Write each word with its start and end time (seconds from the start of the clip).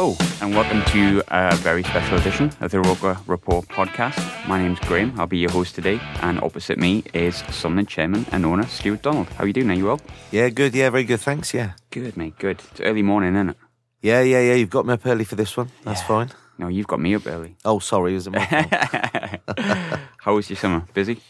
Hello, 0.00 0.16
and 0.40 0.54
welcome 0.54 0.80
to 0.92 1.24
a 1.26 1.56
very 1.56 1.82
special 1.82 2.18
edition 2.18 2.52
of 2.60 2.70
the 2.70 2.78
Roker 2.78 3.18
Report 3.26 3.66
podcast. 3.66 4.16
My 4.46 4.56
name's 4.62 4.78
Graham. 4.78 5.12
I'll 5.18 5.26
be 5.26 5.38
your 5.38 5.50
host 5.50 5.74
today, 5.74 5.98
and 6.22 6.40
opposite 6.40 6.78
me 6.78 7.02
is 7.14 7.38
Sunderland 7.50 7.88
chairman 7.88 8.24
and 8.30 8.46
owner 8.46 8.64
Stewart 8.68 9.02
Donald. 9.02 9.28
How 9.30 9.42
are 9.42 9.48
you 9.48 9.52
doing? 9.52 9.68
Are 9.70 9.74
you 9.74 9.86
well? 9.86 10.00
Yeah, 10.30 10.50
good. 10.50 10.72
Yeah, 10.72 10.90
very 10.90 11.02
good. 11.02 11.18
Thanks. 11.18 11.52
Yeah. 11.52 11.72
Good, 11.90 12.16
mate. 12.16 12.38
Good. 12.38 12.62
It's 12.70 12.80
early 12.80 13.02
morning, 13.02 13.34
isn't 13.34 13.48
it? 13.50 13.56
Yeah, 14.00 14.20
yeah, 14.20 14.40
yeah. 14.40 14.54
You've 14.54 14.70
got 14.70 14.86
me 14.86 14.92
up 14.92 15.04
early 15.04 15.24
for 15.24 15.34
this 15.34 15.56
one. 15.56 15.72
That's 15.82 16.00
Yeah. 16.02 16.06
fine. 16.06 16.30
No, 16.58 16.68
you've 16.68 16.86
got 16.86 17.00
me 17.00 17.16
up 17.16 17.26
early. 17.26 17.56
Oh, 17.64 17.80
sorry. 17.80 18.14
Was 18.14 18.28
it 18.28 18.34
my 18.34 18.46
fault? 18.46 20.00
How 20.18 20.36
was 20.36 20.48
your 20.48 20.58
summer? 20.58 20.86
Busy? 20.94 21.20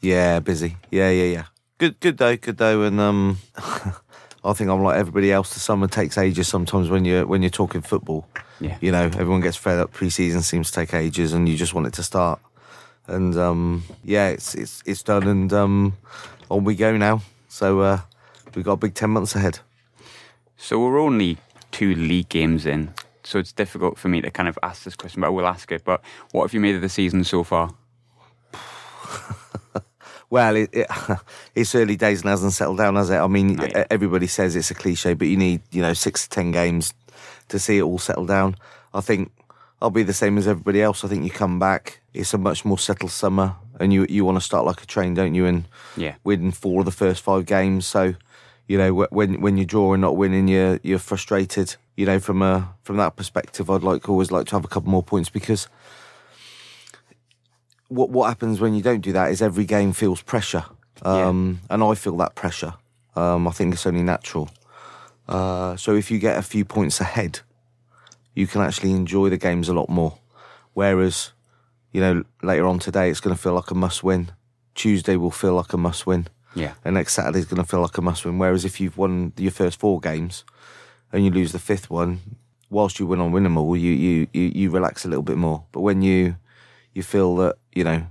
yeah, 0.00 0.38
busy. 0.40 0.78
Yeah, 0.90 1.10
yeah, 1.10 1.24
yeah. 1.24 1.44
Good, 1.76 2.00
good 2.00 2.16
day. 2.16 2.38
Good 2.38 2.56
day. 2.56 2.72
And 2.82 2.98
um, 2.98 3.36
I 4.44 4.52
think 4.52 4.68
I'm 4.68 4.82
like 4.82 4.98
everybody 4.98 5.32
else. 5.32 5.54
The 5.54 5.60
summer 5.60 5.88
takes 5.88 6.18
ages 6.18 6.48
sometimes 6.48 6.90
when 6.90 7.04
you're 7.04 7.26
when 7.26 7.42
you're 7.42 7.50
talking 7.50 7.80
football. 7.80 8.26
Yeah. 8.60 8.76
You 8.80 8.92
know, 8.92 9.04
everyone 9.04 9.40
gets 9.40 9.56
fed 9.56 9.78
up. 9.78 9.92
Pre-season 9.92 10.42
seems 10.42 10.70
to 10.70 10.80
take 10.80 10.92
ages, 10.94 11.32
and 11.32 11.48
you 11.48 11.56
just 11.56 11.72
want 11.74 11.86
it 11.86 11.94
to 11.94 12.02
start. 12.02 12.40
And 13.06 13.36
um, 13.36 13.84
yeah, 14.04 14.28
it's 14.28 14.54
it's 14.54 14.82
it's 14.84 15.02
done, 15.02 15.26
and 15.26 15.52
um, 15.52 15.96
on 16.50 16.64
we 16.64 16.74
go 16.74 16.96
now. 16.96 17.22
So 17.48 17.80
uh, 17.80 18.00
we've 18.54 18.64
got 18.64 18.72
a 18.72 18.76
big 18.76 18.94
ten 18.94 19.10
months 19.10 19.34
ahead. 19.34 19.60
So 20.56 20.78
we're 20.78 20.98
only 20.98 21.38
two 21.72 21.94
league 21.94 22.28
games 22.28 22.66
in, 22.66 22.92
so 23.22 23.38
it's 23.38 23.52
difficult 23.52 23.98
for 23.98 24.08
me 24.08 24.20
to 24.20 24.30
kind 24.30 24.48
of 24.48 24.58
ask 24.62 24.84
this 24.84 24.94
question, 24.94 25.22
but 25.22 25.28
I 25.28 25.30
will 25.30 25.46
ask 25.46 25.72
it. 25.72 25.84
But 25.84 26.02
what 26.32 26.44
have 26.44 26.54
you 26.54 26.60
made 26.60 26.74
of 26.74 26.82
the 26.82 26.88
season 26.88 27.24
so 27.24 27.44
far? 27.44 27.74
Well, 30.30 30.56
it, 30.56 30.70
it, 30.72 30.86
it's 31.54 31.74
early 31.74 31.96
days 31.96 32.22
and 32.22 32.30
hasn't 32.30 32.52
settled 32.52 32.78
down, 32.78 32.96
has 32.96 33.10
it? 33.10 33.16
I 33.16 33.26
mean, 33.26 33.58
yet. 33.58 33.86
everybody 33.90 34.26
says 34.26 34.56
it's 34.56 34.70
a 34.70 34.74
cliche, 34.74 35.14
but 35.14 35.28
you 35.28 35.36
need, 35.36 35.62
you 35.70 35.82
know, 35.82 35.92
six 35.94 36.24
to 36.24 36.30
ten 36.30 36.50
games 36.50 36.92
to 37.48 37.58
see 37.58 37.78
it 37.78 37.82
all 37.82 37.98
settle 37.98 38.26
down. 38.26 38.56
I 38.92 39.00
think 39.00 39.30
I'll 39.82 39.90
be 39.90 40.02
the 40.02 40.12
same 40.14 40.38
as 40.38 40.48
everybody 40.48 40.80
else. 40.82 41.04
I 41.04 41.08
think 41.08 41.24
you 41.24 41.30
come 41.30 41.58
back, 41.58 42.00
it's 42.14 42.32
a 42.34 42.38
much 42.38 42.64
more 42.64 42.78
settled 42.78 43.10
summer, 43.10 43.54
and 43.80 43.92
you 43.92 44.06
you 44.08 44.24
want 44.24 44.36
to 44.36 44.40
start 44.44 44.64
like 44.64 44.82
a 44.82 44.86
train, 44.86 45.14
don't 45.14 45.34
you? 45.34 45.46
And 45.46 45.64
Yeah. 45.96 46.14
win 46.24 46.52
four 46.52 46.80
of 46.80 46.86
the 46.86 46.92
first 46.92 47.22
five 47.22 47.44
games. 47.46 47.86
So, 47.86 48.14
you 48.66 48.78
know, 48.78 48.94
when 49.10 49.40
when 49.40 49.58
you 49.58 49.66
draw 49.66 49.92
and 49.92 50.00
not 50.00 50.16
winning, 50.16 50.48
you're 50.48 50.80
you're 50.82 50.98
frustrated. 50.98 51.76
You 51.96 52.06
know, 52.06 52.18
from 52.18 52.40
a 52.42 52.74
from 52.82 52.96
that 52.96 53.16
perspective, 53.16 53.68
I'd 53.70 53.82
like 53.82 54.08
always 54.08 54.30
like 54.30 54.46
to 54.46 54.56
have 54.56 54.64
a 54.64 54.68
couple 54.68 54.90
more 54.90 55.02
points 55.02 55.28
because 55.28 55.68
what 57.94 58.10
what 58.10 58.28
happens 58.28 58.60
when 58.60 58.74
you 58.74 58.82
don't 58.82 59.00
do 59.00 59.12
that 59.12 59.30
is 59.30 59.40
every 59.40 59.64
game 59.64 59.92
feels 59.92 60.22
pressure, 60.22 60.64
um, 61.02 61.60
and 61.70 61.82
I 61.82 61.94
feel 61.94 62.16
that 62.18 62.34
pressure. 62.34 62.74
Um, 63.16 63.46
I 63.46 63.52
think 63.52 63.72
it's 63.74 63.86
only 63.86 64.02
natural. 64.02 64.50
Uh, 65.28 65.76
so 65.76 65.94
if 65.94 66.10
you 66.10 66.18
get 66.18 66.36
a 66.36 66.42
few 66.42 66.64
points 66.64 67.00
ahead, 67.00 67.40
you 68.34 68.46
can 68.46 68.60
actually 68.60 68.90
enjoy 68.90 69.28
the 69.28 69.38
games 69.38 69.68
a 69.68 69.74
lot 69.74 69.88
more. 69.88 70.18
Whereas, 70.72 71.30
you 71.92 72.00
know, 72.00 72.24
later 72.42 72.66
on 72.66 72.80
today, 72.80 73.08
it's 73.08 73.20
going 73.20 73.34
to 73.34 73.40
feel 73.40 73.54
like 73.54 73.70
a 73.70 73.74
must 73.74 74.02
win. 74.02 74.32
Tuesday 74.74 75.16
will 75.16 75.30
feel 75.30 75.54
like 75.54 75.72
a 75.72 75.76
must 75.76 76.06
win. 76.06 76.26
Yeah. 76.56 76.74
And 76.84 76.94
next 76.94 77.14
Saturday 77.14 77.38
is 77.38 77.46
going 77.46 77.62
to 77.62 77.68
feel 77.68 77.80
like 77.80 77.96
a 77.96 78.02
must 78.02 78.24
win. 78.24 78.38
Whereas 78.38 78.64
if 78.64 78.80
you've 78.80 78.98
won 78.98 79.32
your 79.36 79.52
first 79.52 79.78
four 79.78 80.00
games 80.00 80.44
and 81.12 81.24
you 81.24 81.30
lose 81.30 81.52
the 81.52 81.60
fifth 81.60 81.88
one, 81.88 82.20
whilst 82.70 82.98
you 82.98 83.06
win 83.06 83.20
on 83.20 83.30
win 83.30 83.44
them 83.44 83.56
all, 83.56 83.76
you, 83.76 83.92
you, 83.92 84.26
you, 84.32 84.42
you 84.42 84.70
relax 84.70 85.04
a 85.04 85.08
little 85.08 85.22
bit 85.22 85.36
more. 85.36 85.64
But 85.70 85.82
when 85.82 86.02
you 86.02 86.36
you 86.94 87.02
feel 87.02 87.36
that, 87.36 87.56
you 87.72 87.84
know, 87.84 88.06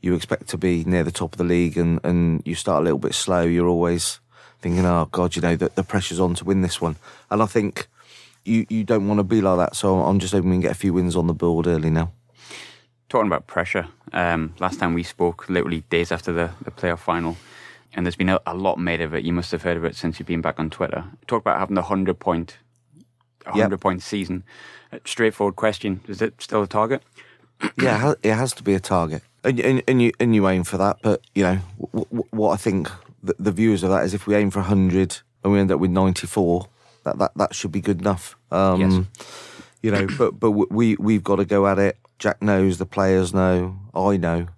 you 0.00 0.14
expect 0.14 0.48
to 0.48 0.58
be 0.58 0.84
near 0.84 1.04
the 1.04 1.10
top 1.12 1.32
of 1.32 1.38
the 1.38 1.44
league 1.44 1.76
and, 1.76 2.00
and 2.04 2.42
you 2.44 2.54
start 2.54 2.80
a 2.82 2.84
little 2.84 2.98
bit 2.98 3.14
slow, 3.14 3.42
you're 3.42 3.68
always 3.68 4.20
thinking, 4.60 4.84
oh, 4.86 5.08
God, 5.10 5.36
you 5.36 5.42
know, 5.42 5.56
the, 5.56 5.70
the 5.74 5.82
pressure's 5.82 6.20
on 6.20 6.34
to 6.34 6.44
win 6.44 6.62
this 6.62 6.80
one. 6.80 6.96
And 7.30 7.42
I 7.42 7.46
think 7.46 7.88
you, 8.44 8.66
you 8.68 8.84
don't 8.84 9.08
want 9.08 9.18
to 9.18 9.24
be 9.24 9.40
like 9.40 9.58
that. 9.58 9.76
So 9.76 10.00
I'm 10.00 10.18
just 10.18 10.32
hoping 10.32 10.50
we 10.50 10.54
can 10.56 10.62
get 10.62 10.70
a 10.72 10.76
few 10.76 10.92
wins 10.92 11.16
on 11.16 11.26
the 11.26 11.34
board 11.34 11.66
early 11.66 11.90
now. 11.90 12.12
Talking 13.08 13.28
about 13.28 13.46
pressure, 13.46 13.86
um, 14.12 14.54
last 14.58 14.80
time 14.80 14.92
we 14.94 15.02
spoke, 15.04 15.48
literally 15.48 15.82
days 15.90 16.10
after 16.10 16.32
the, 16.32 16.50
the 16.62 16.72
playoff 16.72 16.98
final, 16.98 17.36
and 17.94 18.04
there's 18.04 18.16
been 18.16 18.28
a, 18.28 18.40
a 18.46 18.54
lot 18.54 18.78
made 18.78 19.00
of 19.00 19.14
it. 19.14 19.24
You 19.24 19.32
must 19.32 19.52
have 19.52 19.62
heard 19.62 19.76
of 19.76 19.84
it 19.84 19.94
since 19.94 20.18
you've 20.18 20.26
been 20.26 20.40
back 20.40 20.58
on 20.58 20.70
Twitter. 20.70 21.04
Talk 21.28 21.40
about 21.40 21.58
having 21.60 21.76
the 21.76 21.82
hundred 21.82 22.18
point, 22.18 22.58
a 23.46 23.50
Yep. 23.50 23.54
hundred 23.56 23.80
point 23.80 24.02
season. 24.02 24.42
Straightforward 25.04 25.54
question: 25.54 26.00
Is 26.08 26.20
it 26.20 26.42
still 26.42 26.64
a 26.64 26.66
target? 26.66 27.00
Yeah, 27.80 28.14
it 28.22 28.34
has 28.34 28.52
to 28.54 28.62
be 28.62 28.74
a 28.74 28.80
target, 28.80 29.22
and, 29.44 29.58
and, 29.60 29.82
and 29.88 30.02
you 30.02 30.12
and 30.20 30.34
you 30.34 30.48
aim 30.48 30.64
for 30.64 30.76
that. 30.78 30.98
But 31.02 31.20
you 31.34 31.42
know 31.42 31.58
w- 31.80 32.06
w- 32.06 32.28
what 32.30 32.50
I 32.52 32.56
think 32.56 32.88
the, 33.22 33.34
the 33.38 33.52
viewers 33.52 33.82
of 33.82 33.90
that 33.90 34.04
is 34.04 34.14
if 34.14 34.26
we 34.26 34.34
aim 34.34 34.50
for 34.50 34.60
hundred 34.60 35.18
and 35.42 35.52
we 35.52 35.58
end 35.60 35.70
up 35.70 35.80
with 35.80 35.90
ninety 35.90 36.26
four, 36.26 36.68
that, 37.04 37.18
that 37.18 37.32
that 37.36 37.54
should 37.54 37.72
be 37.72 37.80
good 37.80 38.00
enough. 38.00 38.36
Um, 38.50 38.80
Yes. 38.80 39.04
You 39.82 39.90
know, 39.92 40.06
but 40.18 40.40
but 40.40 40.50
we 40.50 40.96
we've 40.96 41.22
got 41.22 41.36
to 41.36 41.44
go 41.44 41.66
at 41.66 41.78
it. 41.78 41.96
Jack 42.18 42.40
knows, 42.42 42.78
the 42.78 42.86
players 42.86 43.32
know, 43.32 43.76
I 43.94 44.16
know 44.16 44.48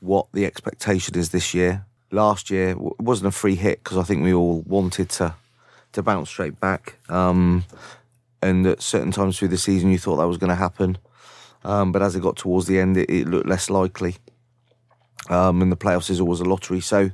what 0.00 0.26
the 0.32 0.46
expectation 0.46 1.16
is 1.16 1.30
this 1.30 1.52
year. 1.54 1.84
Last 2.10 2.50
year 2.50 2.74
wasn't 2.76 3.28
a 3.28 3.30
free 3.30 3.54
hit 3.56 3.84
because 3.84 3.98
I 3.98 4.02
think 4.02 4.24
we 4.24 4.32
all 4.32 4.62
wanted 4.62 5.10
to 5.10 5.34
to 5.92 6.02
bounce 6.02 6.28
straight 6.30 6.58
back. 6.58 6.98
Um, 7.08 7.64
and 8.42 8.66
at 8.66 8.82
certain 8.82 9.12
times 9.12 9.38
through 9.38 9.48
the 9.48 9.58
season, 9.58 9.90
you 9.90 9.98
thought 9.98 10.16
that 10.16 10.26
was 10.28 10.38
going 10.38 10.50
to 10.50 10.56
happen. 10.56 10.98
Um, 11.64 11.92
but 11.92 12.02
as 12.02 12.14
it 12.16 12.22
got 12.22 12.36
towards 12.36 12.66
the 12.66 12.78
end, 12.78 12.96
it, 12.96 13.10
it 13.10 13.28
looked 13.28 13.48
less 13.48 13.68
likely. 13.68 14.16
Um, 15.28 15.60
and 15.60 15.70
the 15.70 15.76
playoffs 15.76 16.10
is 16.10 16.20
always 16.20 16.40
a 16.40 16.44
lottery. 16.44 16.80
So 16.80 17.10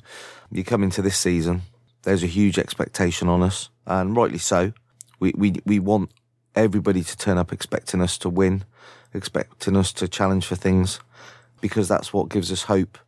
you 0.50 0.64
come 0.64 0.82
into 0.82 1.02
this 1.02 1.18
season, 1.18 1.62
there's 2.02 2.22
a 2.22 2.28
huge 2.28 2.58
expectation 2.58 3.28
on 3.28 3.42
us, 3.42 3.70
and 3.86 4.16
rightly 4.16 4.38
so. 4.38 4.72
We, 5.18 5.32
we, 5.36 5.54
we 5.64 5.78
want 5.78 6.10
everybody 6.54 7.02
to 7.02 7.16
turn 7.16 7.38
up 7.38 7.52
expecting 7.52 8.00
us 8.00 8.18
to 8.18 8.28
win, 8.28 8.64
expecting 9.12 9.76
us 9.76 9.92
to 9.94 10.06
challenge 10.06 10.46
for 10.46 10.56
things, 10.56 11.00
because 11.60 11.88
that's 11.88 12.12
what 12.12 12.28
gives 12.28 12.52
us 12.52 12.64
hope. 12.64 12.98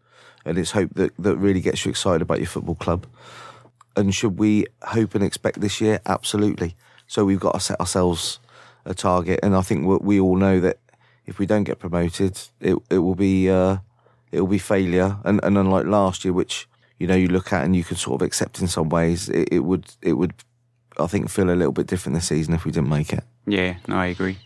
And 0.45 0.59
it's 0.59 0.71
hope 0.71 0.95
that, 0.95 1.13
that 1.19 1.37
really 1.37 1.61
gets 1.61 1.85
you 1.85 1.91
excited 1.91 2.23
about 2.23 2.39
your 2.39 2.47
football 2.47 2.77
club. 2.77 3.07
And 3.97 4.15
should 4.15 4.39
we 4.39 4.67
hope 4.83 5.15
and 5.15 5.25
expect 5.25 5.61
this 5.61 5.81
year? 5.81 6.01
Absolutely. 6.07 6.75
So 7.07 7.25
we've 7.25 7.41
got 7.41 7.55
to 7.55 7.61
set 7.61 7.81
ourselves 7.81 8.41
a 8.85 8.95
target, 8.95 9.41
and 9.43 9.55
I 9.55 9.63
think 9.63 9.87
we, 9.87 9.97
we 9.97 10.21
all 10.21 10.37
know 10.37 10.61
that 10.61 10.79
if 11.27 11.39
we 11.39 11.47
don't 11.47 11.65
get 11.65 11.79
promoted, 11.79 12.39
it 12.61 12.77
it 12.91 12.99
will 12.99 13.15
be 13.15 13.51
uh, 13.51 13.79
it 14.33 14.41
will 14.41 14.49
be 14.49 14.59
failure. 14.59 15.19
And 15.25 15.41
and 15.43 15.59
unlike 15.59 15.87
last 15.87 16.25
year, 16.25 16.33
which 16.33 16.69
you 16.99 17.07
know 17.07 17.15
you 17.17 17.29
look 17.29 17.53
at 17.53 17.65
and 17.65 17.75
you 17.77 17.85
can 17.85 17.97
sort 17.97 18.21
of 18.23 18.27
accept 18.27 18.61
in 18.61 18.69
some 18.69 18.89
ways, 18.89 19.29
it, 19.29 19.49
it 19.53 19.61
would 19.61 19.87
it 20.03 20.15
would 20.15 20.35
I 20.99 21.07
think 21.07 21.29
feel 21.31 21.51
a 21.51 21.55
little 21.55 21.73
bit 21.73 21.87
different 21.87 22.15
this 22.17 22.29
season 22.29 22.55
if 22.55 22.65
we 22.65 22.71
didn't 22.73 22.89
make 22.89 23.13
it. 23.13 23.25
Yeah, 23.47 23.77
no, 23.87 23.97
I 23.97 24.07
agree. 24.07 24.39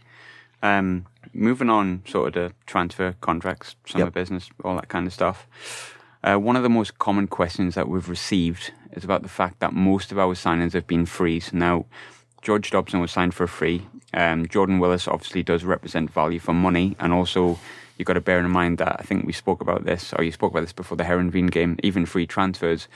Um, 0.62 1.06
moving 1.32 1.71
on, 1.71 2.03
sort 2.06 2.29
of 2.29 2.35
the 2.35 2.55
transfer 2.67 3.15
contracts, 3.21 3.77
summer 3.87 4.06
Yep. 4.06 4.15
business, 4.15 4.50
all 4.65 4.75
that 4.75 4.88
kind 4.88 5.06
of 5.06 5.12
stuff. 5.12 5.47
Uh, 6.23 6.37
one 6.37 6.56
of 6.56 6.62
the 6.62 6.69
most 6.69 6.99
common 6.99 7.27
questions 7.27 7.75
that 7.77 7.88
we've 7.88 8.09
received 8.09 8.73
is 8.93 9.05
about 9.05 9.23
the 9.23 9.29
fact 9.29 9.61
that 9.61 9.73
most 9.73 10.12
of 10.12 10.19
our 10.19 10.35
signings 10.35 10.75
have 10.75 10.87
been 10.87 11.06
frees. 11.06 11.50
Now, 11.53 11.87
George 12.43 12.71
Dobson 12.71 13.00
was 13.00 13.11
signed 13.11 13.32
for 13.32 13.47
free. 13.47 13.87
Um, 14.12 14.46
Jordan 14.48 14.78
Willis 14.78 15.06
obviously 15.06 15.42
does 15.42 15.64
represent 15.64 16.10
value 16.10 16.38
for 16.38 16.52
money, 16.52 16.96
and 16.98 17.12
also 17.12 17.58
you've 17.96 18.06
got 18.06 18.14
to 18.14 18.20
bear 18.20 18.40
in 18.40 18.50
mind 18.50 18.78
that 18.78 18.96
I 18.98 19.02
think 19.02 19.26
we 19.26 19.32
spoke 19.32 19.60
about 19.60 19.84
this, 19.84 20.12
or 20.14 20.24
you 20.24 20.32
spoke 20.32 20.52
about 20.52 20.62
this 20.62 20.72
before 20.72 20.96
the 20.96 21.04
Heerenveen 21.04 21.50
game. 21.50 21.76
Even 21.82 22.06
free 22.06 22.26
transfers 22.26 22.88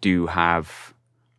do 0.00 0.26
have 0.26 0.94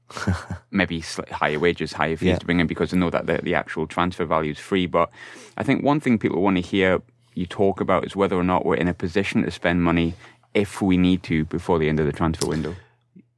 maybe 0.72 1.04
higher 1.32 1.60
wages, 1.60 1.94
higher 1.94 2.16
fees 2.16 2.28
yeah. 2.28 2.38
to 2.38 2.46
bring 2.46 2.60
in 2.60 2.68
because 2.68 2.92
they 2.92 2.98
know 2.98 3.10
that 3.10 3.26
the, 3.26 3.40
the 3.40 3.56
actual 3.56 3.88
transfer 3.88 4.26
value 4.26 4.52
is 4.52 4.60
free. 4.60 4.86
But 4.86 5.10
I 5.58 5.64
think 5.64 5.84
one 5.84 6.00
thing 6.00 6.18
people 6.18 6.42
want 6.42 6.58
to 6.58 6.62
hear 6.62 7.02
you 7.34 7.46
talk 7.46 7.82
about 7.82 8.06
is 8.06 8.16
whether 8.16 8.36
or 8.36 8.44
not 8.44 8.66
we're 8.66 8.76
in 8.76 8.88
a 8.88 8.94
position 8.94 9.44
to 9.44 9.52
spend 9.52 9.84
money 9.84 10.16
if 10.54 10.82
we 10.82 10.98
need 10.98 11.24
to 11.24 11.46
before 11.46 11.78
the 11.78 11.90
end 11.90 12.00
of 12.00 12.06
the 12.06 12.12
transfer 12.12 12.48
window. 12.48 12.76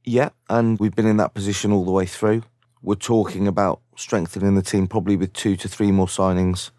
Yeah, 0.04 0.30
and 0.48 0.78
we've 0.78 0.94
been 0.94 1.06
in 1.06 1.18
that 1.18 1.34
position 1.34 1.72
all 1.72 1.84
the 1.84 1.90
way 1.90 2.06
through. 2.06 2.42
We're 2.82 2.94
talking 2.94 3.46
about 3.46 3.80
strengthening 3.96 4.54
the 4.54 4.62
team 4.62 4.86
probably 4.86 5.16
with 5.16 5.32
two 5.32 5.56
to 5.56 5.68
three 5.68 5.92
more 5.92 6.06
signings 6.06 6.70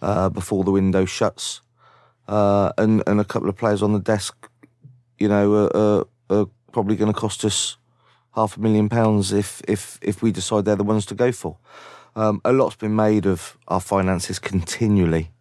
uh, 0.00 0.28
before 0.30 0.64
the 0.64 0.70
window 0.70 1.04
shuts, 1.04 1.60
uh, 2.28 2.72
and 2.78 3.02
and 3.06 3.20
a 3.20 3.24
couple 3.24 3.48
of 3.48 3.56
players 3.56 3.82
on 3.82 3.92
the 3.92 3.98
desk, 3.98 4.48
you 5.18 5.28
know, 5.28 5.68
are, 5.74 6.06
are 6.30 6.46
probably 6.72 6.96
going 6.96 7.12
to 7.12 7.18
cost 7.18 7.44
us 7.44 7.76
half 8.34 8.56
a 8.56 8.60
million 8.60 8.88
pounds 8.88 9.32
if 9.32 9.62
if 9.66 9.98
if 10.02 10.22
we 10.22 10.30
decide 10.30 10.64
they're 10.64 10.76
the 10.76 10.84
ones 10.84 11.06
to 11.06 11.14
go 11.14 11.32
for. 11.32 11.58
Um, 12.14 12.40
a 12.44 12.52
lot's 12.52 12.76
been 12.76 12.96
made 12.96 13.26
of 13.26 13.58
our 13.68 13.80
finances 13.80 14.38
continually 14.38 15.32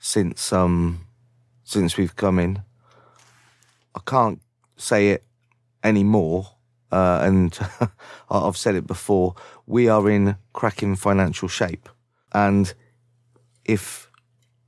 since 0.00 0.52
um 0.52 1.06
since 1.64 1.96
we've 1.96 2.16
come 2.16 2.38
in. 2.38 2.62
I 3.94 4.00
can't 4.06 4.40
say 4.76 5.10
it 5.10 5.24
anymore, 5.84 6.52
uh, 6.92 7.20
and 7.22 7.58
I've 8.30 8.56
said 8.56 8.74
it 8.74 8.86
before. 8.86 9.34
We 9.66 9.88
are 9.88 10.08
in 10.10 10.36
cracking 10.52 10.96
financial 10.96 11.48
shape, 11.48 11.88
and 12.32 12.72
if 13.64 14.10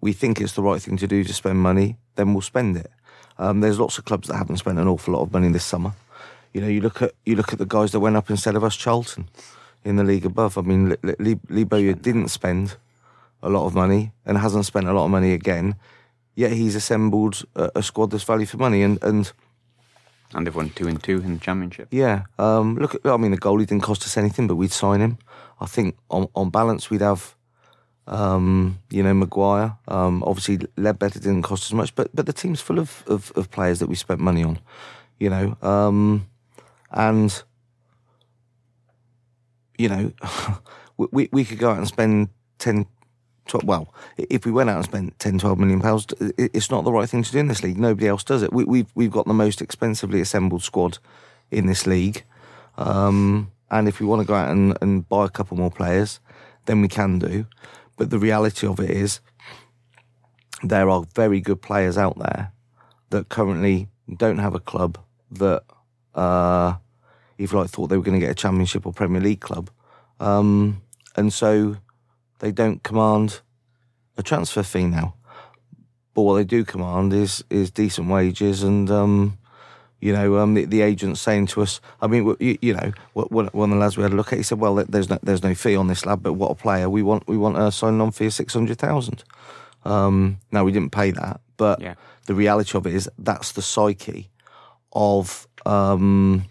we 0.00 0.12
think 0.12 0.40
it's 0.40 0.54
the 0.54 0.62
right 0.62 0.82
thing 0.82 0.96
to 0.98 1.06
do 1.06 1.24
to 1.24 1.32
spend 1.32 1.58
money, 1.58 1.96
then 2.16 2.34
we'll 2.34 2.42
spend 2.42 2.76
it. 2.76 2.90
Um, 3.38 3.60
there's 3.60 3.80
lots 3.80 3.98
of 3.98 4.04
clubs 4.04 4.28
that 4.28 4.36
haven't 4.36 4.58
spent 4.58 4.78
an 4.78 4.88
awful 4.88 5.14
lot 5.14 5.22
of 5.22 5.32
money 5.32 5.48
this 5.48 5.64
summer. 5.64 5.94
You 6.52 6.60
know, 6.60 6.68
you 6.68 6.80
look 6.80 7.00
at 7.00 7.12
you 7.24 7.34
look 7.34 7.52
at 7.52 7.58
the 7.58 7.66
guys 7.66 7.92
that 7.92 8.00
went 8.00 8.16
up 8.16 8.30
instead 8.30 8.56
of 8.56 8.64
us, 8.64 8.76
Charlton, 8.76 9.28
in 9.84 9.96
the 9.96 10.04
league 10.04 10.26
above. 10.26 10.58
I 10.58 10.62
mean, 10.62 10.96
Lee 11.18 11.64
Bowyer 11.64 11.94
didn't 11.94 12.28
spend 12.28 12.76
a 13.42 13.48
lot 13.48 13.66
of 13.66 13.74
money 13.74 14.12
and 14.26 14.38
hasn't 14.38 14.66
spent 14.66 14.86
a 14.86 14.92
lot 14.92 15.06
of 15.06 15.10
money 15.10 15.32
again. 15.32 15.76
Yet 16.34 16.52
he's 16.52 16.74
assembled 16.74 17.44
a, 17.56 17.70
a 17.76 17.82
squad 17.82 18.10
that's 18.10 18.24
value 18.24 18.46
for 18.46 18.58
money, 18.58 18.82
and 18.82 19.02
and 19.02 19.32
and 20.34 20.46
they've 20.46 20.54
won 20.54 20.70
two 20.70 20.88
and 20.88 21.02
two 21.02 21.20
in 21.20 21.34
the 21.34 21.40
championship. 21.40 21.88
Yeah, 21.90 22.24
um, 22.38 22.76
look, 22.76 22.96
I 23.04 23.16
mean, 23.16 23.30
the 23.30 23.38
goalie 23.38 23.66
didn't 23.66 23.82
cost 23.82 24.02
us 24.04 24.16
anything, 24.16 24.46
but 24.46 24.56
we'd 24.56 24.72
sign 24.72 25.00
him. 25.00 25.18
I 25.60 25.66
think 25.66 25.96
on 26.10 26.28
on 26.34 26.50
balance, 26.50 26.90
we'd 26.90 27.00
have, 27.02 27.34
um, 28.06 28.78
you 28.90 29.02
know, 29.02 29.14
Maguire. 29.14 29.76
Um, 29.88 30.22
obviously, 30.24 30.58
Leadbitter 30.58 31.20
didn't 31.20 31.42
cost 31.42 31.70
as 31.70 31.74
much, 31.74 31.94
but 31.94 32.14
but 32.14 32.26
the 32.26 32.32
team's 32.32 32.60
full 32.60 32.78
of, 32.78 33.04
of, 33.06 33.32
of 33.36 33.50
players 33.50 33.78
that 33.78 33.88
we 33.88 33.94
spent 33.94 34.20
money 34.20 34.42
on, 34.42 34.58
you 35.18 35.30
know, 35.30 35.56
um, 35.62 36.26
and 36.90 37.42
you 39.78 39.88
know, 39.88 40.12
we 40.96 41.28
we 41.32 41.44
could 41.44 41.58
go 41.58 41.70
out 41.70 41.78
and 41.78 41.88
spend 41.88 42.28
10, 42.58 42.86
well, 43.64 43.92
if 44.16 44.46
we 44.46 44.52
went 44.52 44.70
out 44.70 44.76
and 44.76 44.84
spent 44.84 45.18
10, 45.18 45.38
12 45.38 45.58
million 45.58 45.80
pounds, 45.80 46.06
it's 46.38 46.70
not 46.70 46.84
the 46.84 46.92
right 46.92 47.08
thing 47.08 47.22
to 47.22 47.32
do 47.32 47.38
in 47.38 47.48
this 47.48 47.62
league. 47.62 47.78
Nobody 47.78 48.08
else 48.08 48.24
does 48.24 48.42
it. 48.42 48.52
We, 48.52 48.62
have 48.62 48.68
we've, 48.68 48.92
we've 48.94 49.10
got 49.10 49.26
the 49.26 49.34
most 49.34 49.60
expensively 49.60 50.20
assembled 50.20 50.62
squad 50.62 50.98
in 51.50 51.66
this 51.66 51.86
league. 51.86 52.24
Um, 52.78 53.50
and 53.70 53.88
if 53.88 54.00
we 54.00 54.06
want 54.06 54.20
to 54.20 54.26
go 54.26 54.34
out 54.34 54.50
and, 54.50 54.76
and 54.80 55.08
buy 55.08 55.26
a 55.26 55.30
couple 55.30 55.56
more 55.56 55.70
players, 55.70 56.20
then 56.66 56.80
we 56.80 56.88
can 56.88 57.18
do. 57.18 57.46
But 57.96 58.10
the 58.10 58.18
reality 58.18 58.66
of 58.66 58.80
it 58.80 58.90
is, 58.90 59.20
there 60.62 60.88
are 60.88 61.04
very 61.14 61.40
good 61.40 61.60
players 61.60 61.98
out 61.98 62.18
there 62.18 62.52
that 63.10 63.28
currently 63.28 63.88
don't 64.16 64.38
have 64.38 64.54
a 64.54 64.60
club 64.60 64.98
that, 65.30 65.64
uh, 66.14 66.74
if 67.38 67.52
like 67.52 67.70
thought 67.70 67.88
they 67.88 67.96
were 67.96 68.04
going 68.04 68.18
to 68.18 68.24
get 68.24 68.30
a 68.30 68.34
Championship 68.34 68.86
or 68.86 68.92
Premier 68.92 69.20
League 69.20 69.40
club, 69.40 69.70
um, 70.20 70.80
and 71.16 71.32
so 71.32 71.76
they 72.42 72.52
don't 72.52 72.82
command 72.82 73.40
a 74.18 74.22
transfer 74.22 74.62
fee 74.62 74.86
now. 74.86 75.14
But 76.12 76.22
what 76.22 76.34
they 76.34 76.44
do 76.44 76.64
command 76.64 77.14
is 77.14 77.42
is 77.48 77.70
decent 77.70 78.08
wages 78.08 78.62
and. 78.62 78.90
Um, 78.90 79.38
you 80.00 80.12
know, 80.12 80.38
um, 80.38 80.54
the, 80.54 80.64
the 80.64 80.80
agent's 80.80 81.20
saying 81.20 81.46
to 81.46 81.62
us, 81.62 81.80
I 82.00 82.08
mean, 82.08 82.34
you, 82.40 82.58
you 82.60 82.74
know, 82.74 82.92
one, 83.12 83.46
of 83.46 83.70
the 83.70 83.76
lads 83.76 83.96
we 83.96 84.02
had 84.02 84.12
a 84.12 84.16
look 84.16 84.32
at, 84.32 84.36
he 84.36 84.42
said, 84.42 84.58
well, 84.58 84.74
there's 84.74 85.08
no, 85.08 85.16
there's 85.22 85.44
no 85.44 85.54
fee 85.54 85.76
on 85.76 85.86
this 85.86 86.04
lad, 86.04 86.24
but 86.24 86.32
what 86.32 86.50
a 86.50 86.56
player. 86.56 86.90
We 86.90 87.04
want, 87.04 87.28
we 87.28 87.36
want 87.36 87.56
a 87.56 87.70
signing 87.70 88.00
on 88.00 88.10
fee 88.10 88.26
of 88.26 88.34
600,000. 88.34 89.22
Um, 89.84 90.38
now, 90.50 90.64
we 90.64 90.72
didn't 90.72 90.90
pay 90.90 91.12
that, 91.12 91.40
but 91.56 91.80
yeah. 91.80 91.94
the 92.26 92.34
reality 92.34 92.76
of 92.76 92.84
it 92.84 92.94
is 92.94 93.08
that's 93.16 93.52
the 93.52 93.62
psyche 93.62 94.28
of 94.92 95.46
um, 95.66 96.46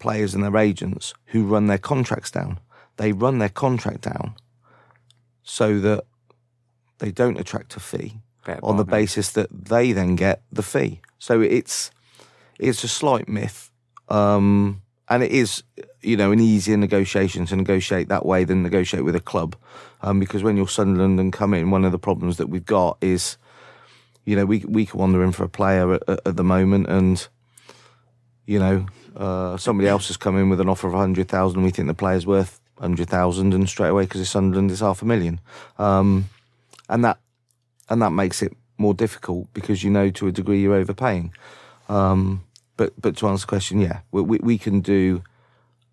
players 0.00 0.34
and 0.34 0.42
their 0.42 0.56
agents 0.56 1.14
who 1.26 1.44
run 1.44 1.68
their 1.68 1.78
contracts 1.78 2.32
down. 2.32 2.58
They 2.96 3.12
run 3.12 3.38
their 3.38 3.50
contract 3.50 4.00
down 4.00 4.34
so 5.48 5.78
that 5.78 6.04
they 6.98 7.10
don't 7.10 7.40
attract 7.40 7.74
a 7.74 7.80
fee 7.80 8.20
on 8.62 8.76
the 8.76 8.84
basis 8.84 9.30
that 9.32 9.48
they 9.50 9.92
then 9.92 10.14
get 10.14 10.42
the 10.52 10.62
fee. 10.62 11.00
So 11.18 11.40
it's 11.40 11.90
it's 12.58 12.84
a 12.84 12.88
slight 12.88 13.28
myth, 13.28 13.70
um, 14.08 14.82
and 15.08 15.22
it 15.22 15.32
is 15.32 15.62
you 16.02 16.16
know 16.16 16.32
an 16.32 16.40
easier 16.40 16.76
negotiation 16.76 17.46
to 17.46 17.56
negotiate 17.56 18.08
that 18.08 18.26
way 18.26 18.44
than 18.44 18.62
negotiate 18.62 19.04
with 19.04 19.16
a 19.16 19.20
club, 19.20 19.56
um, 20.02 20.20
because 20.20 20.42
when 20.42 20.56
you're 20.56 20.68
Sunderland 20.68 21.18
and 21.18 21.32
come 21.32 21.54
in, 21.54 21.70
one 21.70 21.84
of 21.84 21.92
the 21.92 21.98
problems 21.98 22.36
that 22.36 22.48
we've 22.48 22.66
got 22.66 22.98
is, 23.00 23.38
you 24.26 24.36
know, 24.36 24.44
we 24.44 24.64
we 24.68 24.84
can 24.84 25.00
wander 25.00 25.24
in 25.24 25.32
for 25.32 25.44
a 25.44 25.48
player 25.48 25.94
at, 25.94 26.02
at 26.08 26.36
the 26.36 26.44
moment, 26.44 26.88
and 26.88 27.26
you 28.44 28.58
know 28.58 28.86
uh, 29.16 29.56
somebody 29.56 29.88
else 29.88 30.08
has 30.08 30.18
come 30.18 30.36
in 30.36 30.50
with 30.50 30.60
an 30.60 30.68
offer 30.68 30.88
of 30.88 30.94
a 30.94 30.98
hundred 30.98 31.28
thousand, 31.28 31.62
we 31.62 31.70
think 31.70 31.88
the 31.88 31.94
player's 31.94 32.26
worth 32.26 32.60
hundred 32.80 33.08
thousand, 33.08 33.54
and 33.54 33.68
straight 33.68 33.88
away 33.88 34.04
because 34.04 34.20
it's 34.20 34.30
Sunderland, 34.30 34.70
it's 34.70 34.80
half 34.80 35.02
a 35.02 35.04
million, 35.04 35.40
um, 35.78 36.28
and 36.88 37.04
that 37.04 37.18
and 37.88 38.02
that 38.02 38.10
makes 38.10 38.42
it 38.42 38.52
more 38.78 38.94
difficult 38.94 39.52
because 39.52 39.82
you 39.82 39.90
know 39.90 40.10
to 40.10 40.28
a 40.28 40.32
degree 40.32 40.60
you're 40.60 40.74
overpaying. 40.74 41.32
Um, 41.88 42.44
but 42.76 42.92
but 43.00 43.16
to 43.18 43.28
answer 43.28 43.42
the 43.42 43.48
question, 43.48 43.80
yeah, 43.80 44.00
we 44.12 44.22
we, 44.22 44.38
we 44.38 44.58
can 44.58 44.80
do 44.80 45.22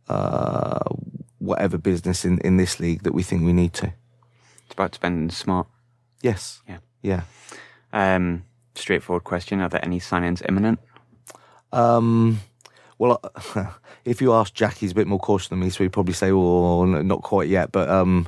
uh, 0.07 0.79
whatever 1.39 1.77
business 1.77 2.25
in, 2.25 2.39
in 2.39 2.57
this 2.57 2.79
league 2.79 3.03
that 3.03 3.13
we 3.13 3.23
think 3.23 3.43
we 3.43 3.53
need 3.53 3.73
to. 3.73 3.93
It's 4.65 4.73
about 4.73 4.95
spending 4.95 5.29
smart. 5.29 5.67
Yes. 6.21 6.61
Yeah. 6.67 6.77
Yeah. 7.01 7.21
Um, 7.91 8.45
straightforward 8.75 9.23
question: 9.23 9.61
Are 9.61 9.69
there 9.69 9.83
any 9.83 9.99
signings 9.99 10.43
imminent? 10.47 10.79
Um, 11.71 12.39
well, 12.97 13.21
if 14.05 14.21
you 14.21 14.33
ask 14.33 14.53
Jack, 14.53 14.75
he's 14.75 14.91
a 14.91 14.95
bit 14.95 15.07
more 15.07 15.19
cautious 15.19 15.49
than 15.49 15.59
me, 15.59 15.69
so 15.69 15.83
he'd 15.83 15.93
probably 15.93 16.13
say, 16.13 16.31
"Oh, 16.31 16.85
not 16.85 17.21
quite 17.23 17.49
yet." 17.49 17.71
But 17.71 17.89
um, 17.89 18.27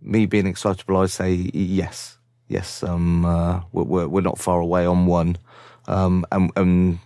me 0.00 0.26
being 0.26 0.46
excitable, 0.46 0.96
I'd 0.98 1.10
say 1.10 1.32
yes, 1.32 2.18
yes. 2.48 2.82
Um, 2.82 3.24
uh, 3.24 3.62
we're 3.72 4.08
we're 4.08 4.20
not 4.20 4.38
far 4.38 4.60
away 4.60 4.86
on 4.86 5.06
one, 5.06 5.36
um, 5.86 6.24
and, 6.32 6.50
and 6.56 6.98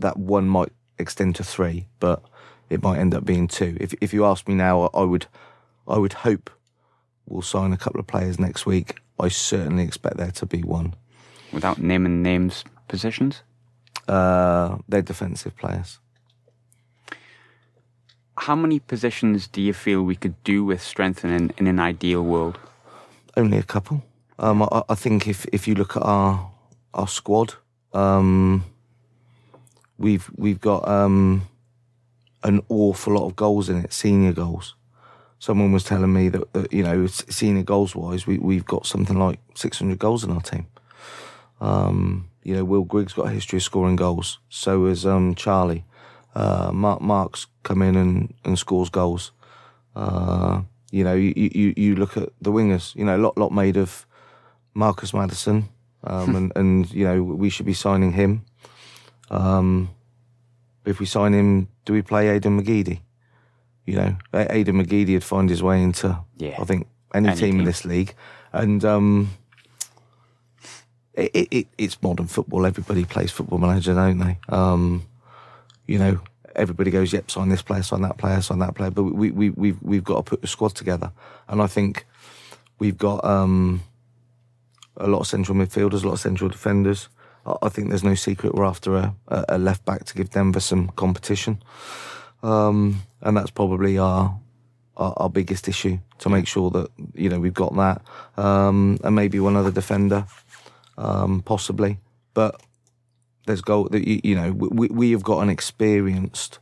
that 0.00 0.18
one 0.18 0.48
might 0.48 0.72
extend 0.98 1.36
to 1.36 1.44
three, 1.44 1.86
but 2.00 2.22
it 2.68 2.82
might 2.82 2.98
end 2.98 3.14
up 3.14 3.24
being 3.24 3.48
two. 3.48 3.76
If 3.80 3.94
if 4.00 4.12
you 4.12 4.24
ask 4.24 4.48
me 4.48 4.54
now, 4.54 4.90
I 4.94 5.04
would 5.04 5.26
I 5.88 5.98
would 5.98 6.12
hope 6.12 6.50
we'll 7.26 7.42
sign 7.42 7.72
a 7.72 7.78
couple 7.78 8.00
of 8.00 8.06
players 8.06 8.38
next 8.38 8.66
week. 8.66 8.98
I 9.18 9.28
certainly 9.28 9.84
expect 9.84 10.16
there 10.16 10.32
to 10.32 10.46
be 10.46 10.62
one. 10.62 10.94
Without 11.52 11.78
naming 11.78 12.22
names, 12.22 12.64
positions. 12.88 13.42
Uh, 14.08 14.78
they're 14.88 15.02
defensive 15.02 15.56
players 15.56 15.98
how 18.42 18.56
many 18.56 18.80
positions 18.80 19.46
do 19.46 19.60
you 19.60 19.72
feel 19.72 20.02
we 20.02 20.16
could 20.16 20.42
do 20.42 20.64
with 20.64 20.82
strengthening 20.82 21.52
in 21.58 21.66
an 21.66 21.78
ideal 21.78 22.22
world? 22.22 22.58
Only 23.36 23.58
a 23.58 23.62
couple. 23.62 24.02
Um, 24.38 24.62
I, 24.62 24.82
I, 24.88 24.94
think 24.94 25.28
if 25.28 25.46
if 25.52 25.68
you 25.68 25.74
look 25.74 25.96
at 25.96 26.02
our 26.02 26.50
our 26.94 27.08
squad, 27.08 27.54
um, 27.92 28.64
we've 29.98 30.30
we've 30.36 30.60
got 30.60 30.88
um, 30.88 31.42
an 32.42 32.62
awful 32.68 33.14
lot 33.14 33.26
of 33.26 33.36
goals 33.36 33.68
in 33.68 33.84
it, 33.84 33.92
senior 33.92 34.32
goals. 34.32 34.74
Someone 35.38 35.72
was 35.72 35.84
telling 35.84 36.12
me 36.12 36.28
that, 36.28 36.52
that 36.52 36.72
you 36.72 36.82
know, 36.82 37.06
senior 37.06 37.62
goals 37.62 37.94
wise, 37.94 38.26
we 38.26 38.38
we've 38.38 38.64
got 38.64 38.86
something 38.86 39.18
like 39.18 39.38
600 39.54 39.98
goals 39.98 40.24
in 40.24 40.30
our 40.30 40.40
team. 40.40 40.66
Um, 41.60 42.28
you 42.42 42.54
know, 42.54 42.64
Will 42.64 42.84
Grigg's 42.84 43.12
got 43.12 43.26
a 43.26 43.30
history 43.30 43.58
of 43.58 43.62
scoring 43.62 43.96
goals. 43.96 44.38
So 44.48 44.86
has 44.86 45.04
um, 45.06 45.34
Charlie. 45.34 45.84
Uh, 46.34 46.70
Mark 46.72 47.00
Marks 47.00 47.46
come 47.62 47.82
in 47.82 47.94
and, 47.96 48.34
and 48.44 48.58
scores 48.58 48.88
goals. 48.90 49.32
Uh, 49.94 50.62
you 50.90 51.04
know, 51.04 51.14
you, 51.14 51.32
you, 51.36 51.74
you 51.76 51.94
look 51.96 52.16
at 52.16 52.30
the 52.40 52.50
wingers, 52.52 52.94
you 52.94 53.04
know, 53.04 53.16
a 53.16 53.18
lot, 53.18 53.36
lot 53.38 53.52
made 53.52 53.76
of 53.76 54.06
Marcus 54.74 55.12
Maddison, 55.12 55.68
Um, 56.04 56.34
and, 56.36 56.52
and, 56.56 56.90
you 56.92 57.04
know, 57.04 57.22
we 57.22 57.50
should 57.50 57.66
be 57.66 57.74
signing 57.74 58.12
him. 58.12 58.44
Um, 59.30 59.90
if 60.84 60.98
we 61.00 61.06
sign 61.06 61.32
him, 61.32 61.68
do 61.84 61.92
we 61.92 62.02
play 62.02 62.28
Aidan 62.28 62.60
McGeady? 62.60 63.00
You 63.86 63.96
know, 63.96 64.16
Aidan 64.34 64.76
McGeady 64.82 65.12
would 65.14 65.24
find 65.24 65.48
his 65.50 65.62
way 65.62 65.82
into, 65.82 66.18
Yeah. 66.38 66.56
I 66.60 66.64
think, 66.64 66.86
any, 67.14 67.28
Any 67.28 67.36
team, 67.36 67.50
team. 67.52 67.58
in 67.60 67.64
this 67.66 67.84
league. 67.84 68.14
And 68.52 68.84
um, 68.84 69.30
it, 71.14 71.30
it, 71.34 71.48
it, 71.50 71.66
it's 71.78 72.02
modern 72.02 72.26
football. 72.26 72.66
Everybody 72.66 73.04
plays 73.04 73.30
football 73.30 73.58
manager, 73.58 73.94
don't 73.94 74.18
they? 74.18 74.38
Um, 74.48 75.06
you 75.86 75.98
know, 75.98 76.20
everybody 76.54 76.90
goes, 76.90 77.12
yep, 77.12 77.30
sign 77.30 77.48
this 77.48 77.62
player, 77.62 77.82
sign 77.82 78.02
that 78.02 78.18
player, 78.18 78.40
sign 78.40 78.58
that 78.60 78.74
player. 78.74 78.90
But 78.90 79.04
we, 79.04 79.30
we, 79.30 79.50
we've, 79.50 79.82
we've 79.82 80.04
got 80.04 80.16
to 80.16 80.22
put 80.22 80.40
the 80.40 80.46
squad 80.46 80.74
together. 80.74 81.12
And 81.48 81.60
I 81.60 81.66
think 81.66 82.06
we've 82.78 82.98
got 82.98 83.24
um, 83.24 83.82
a 84.96 85.06
lot 85.06 85.20
of 85.20 85.26
central 85.26 85.56
midfielders, 85.56 86.02
a 86.02 86.06
lot 86.06 86.14
of 86.14 86.20
central 86.20 86.50
defenders. 86.50 87.08
I, 87.46 87.54
I 87.62 87.68
think 87.68 87.88
there's 87.88 88.04
no 88.04 88.14
secret 88.14 88.54
we're 88.54 88.64
after 88.64 88.96
a, 88.96 89.14
a, 89.28 89.44
a 89.50 89.58
left 89.58 89.84
back 89.84 90.04
to 90.04 90.14
give 90.14 90.30
Denver 90.30 90.60
some 90.60 90.88
competition. 90.90 91.62
Um, 92.42 93.02
and 93.20 93.36
that's 93.36 93.50
probably 93.50 93.98
our, 93.98 94.38
our 94.96 95.14
our 95.16 95.30
biggest 95.30 95.68
issue 95.68 95.98
to 96.18 96.28
make 96.28 96.46
sure 96.46 96.70
that 96.70 96.90
you 97.14 97.28
know 97.28 97.38
we've 97.40 97.54
got 97.54 97.74
that, 97.76 98.02
um, 98.36 98.98
and 99.04 99.14
maybe 99.14 99.38
one 99.40 99.56
other 99.56 99.70
defender, 99.70 100.26
um, 100.98 101.42
possibly. 101.42 101.98
But 102.34 102.60
there's 103.46 103.60
goal 103.60 103.88
that 103.90 104.06
you, 104.06 104.20
you 104.22 104.34
know 104.34 104.52
we 104.52 104.88
we 104.88 105.10
have 105.12 105.22
got 105.22 105.40
an 105.42 105.48
experienced 105.48 106.58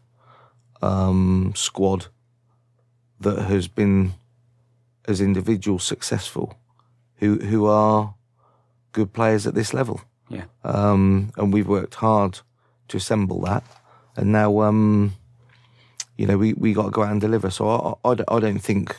um, 0.83 1.53
squad 1.55 2.07
that 3.21 3.39
has 3.43 3.69
been 3.69 4.15
as 5.07 5.21
individuals 5.21 5.85
successful, 5.85 6.59
who 7.17 7.37
who 7.37 7.67
are 7.67 8.15
good 8.93 9.13
players 9.13 9.47
at 9.47 9.55
this 9.55 9.73
level 9.73 10.01
Yeah. 10.29 10.45
um, 10.65 11.31
and 11.37 11.53
we've 11.53 11.69
worked 11.69 11.95
hard 11.97 12.41
to 12.89 12.97
assemble 12.97 13.41
that. 13.43 13.63
And 14.17 14.33
now, 14.33 14.61
um, 14.63 15.15
you 16.17 16.27
know, 16.27 16.37
we, 16.37 16.55
we 16.55 16.73
got 16.73 16.85
to 16.87 16.91
go 16.91 17.05
out 17.05 17.13
and 17.13 17.21
deliver. 17.21 17.51
So 17.51 17.69
I, 17.69 17.77
I, 17.77 18.11
I 18.13 18.15
don't- 18.17 18.29
I 18.33 18.41
don't 18.41 18.59
think, 18.59 18.97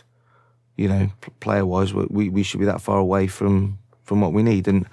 you 0.78 0.88
know, 0.88 1.12
player 1.42 1.66
wise, 1.66 1.94
we, 1.94 2.30
we 2.30 2.42
should 2.44 2.62
be 2.62 2.66
that 2.68 2.80
far 2.82 2.98
away 3.00 3.28
from, 3.28 3.80
from 4.06 4.22
what 4.22 4.32
we 4.32 4.44
need. 4.44 4.68
And 4.70 4.86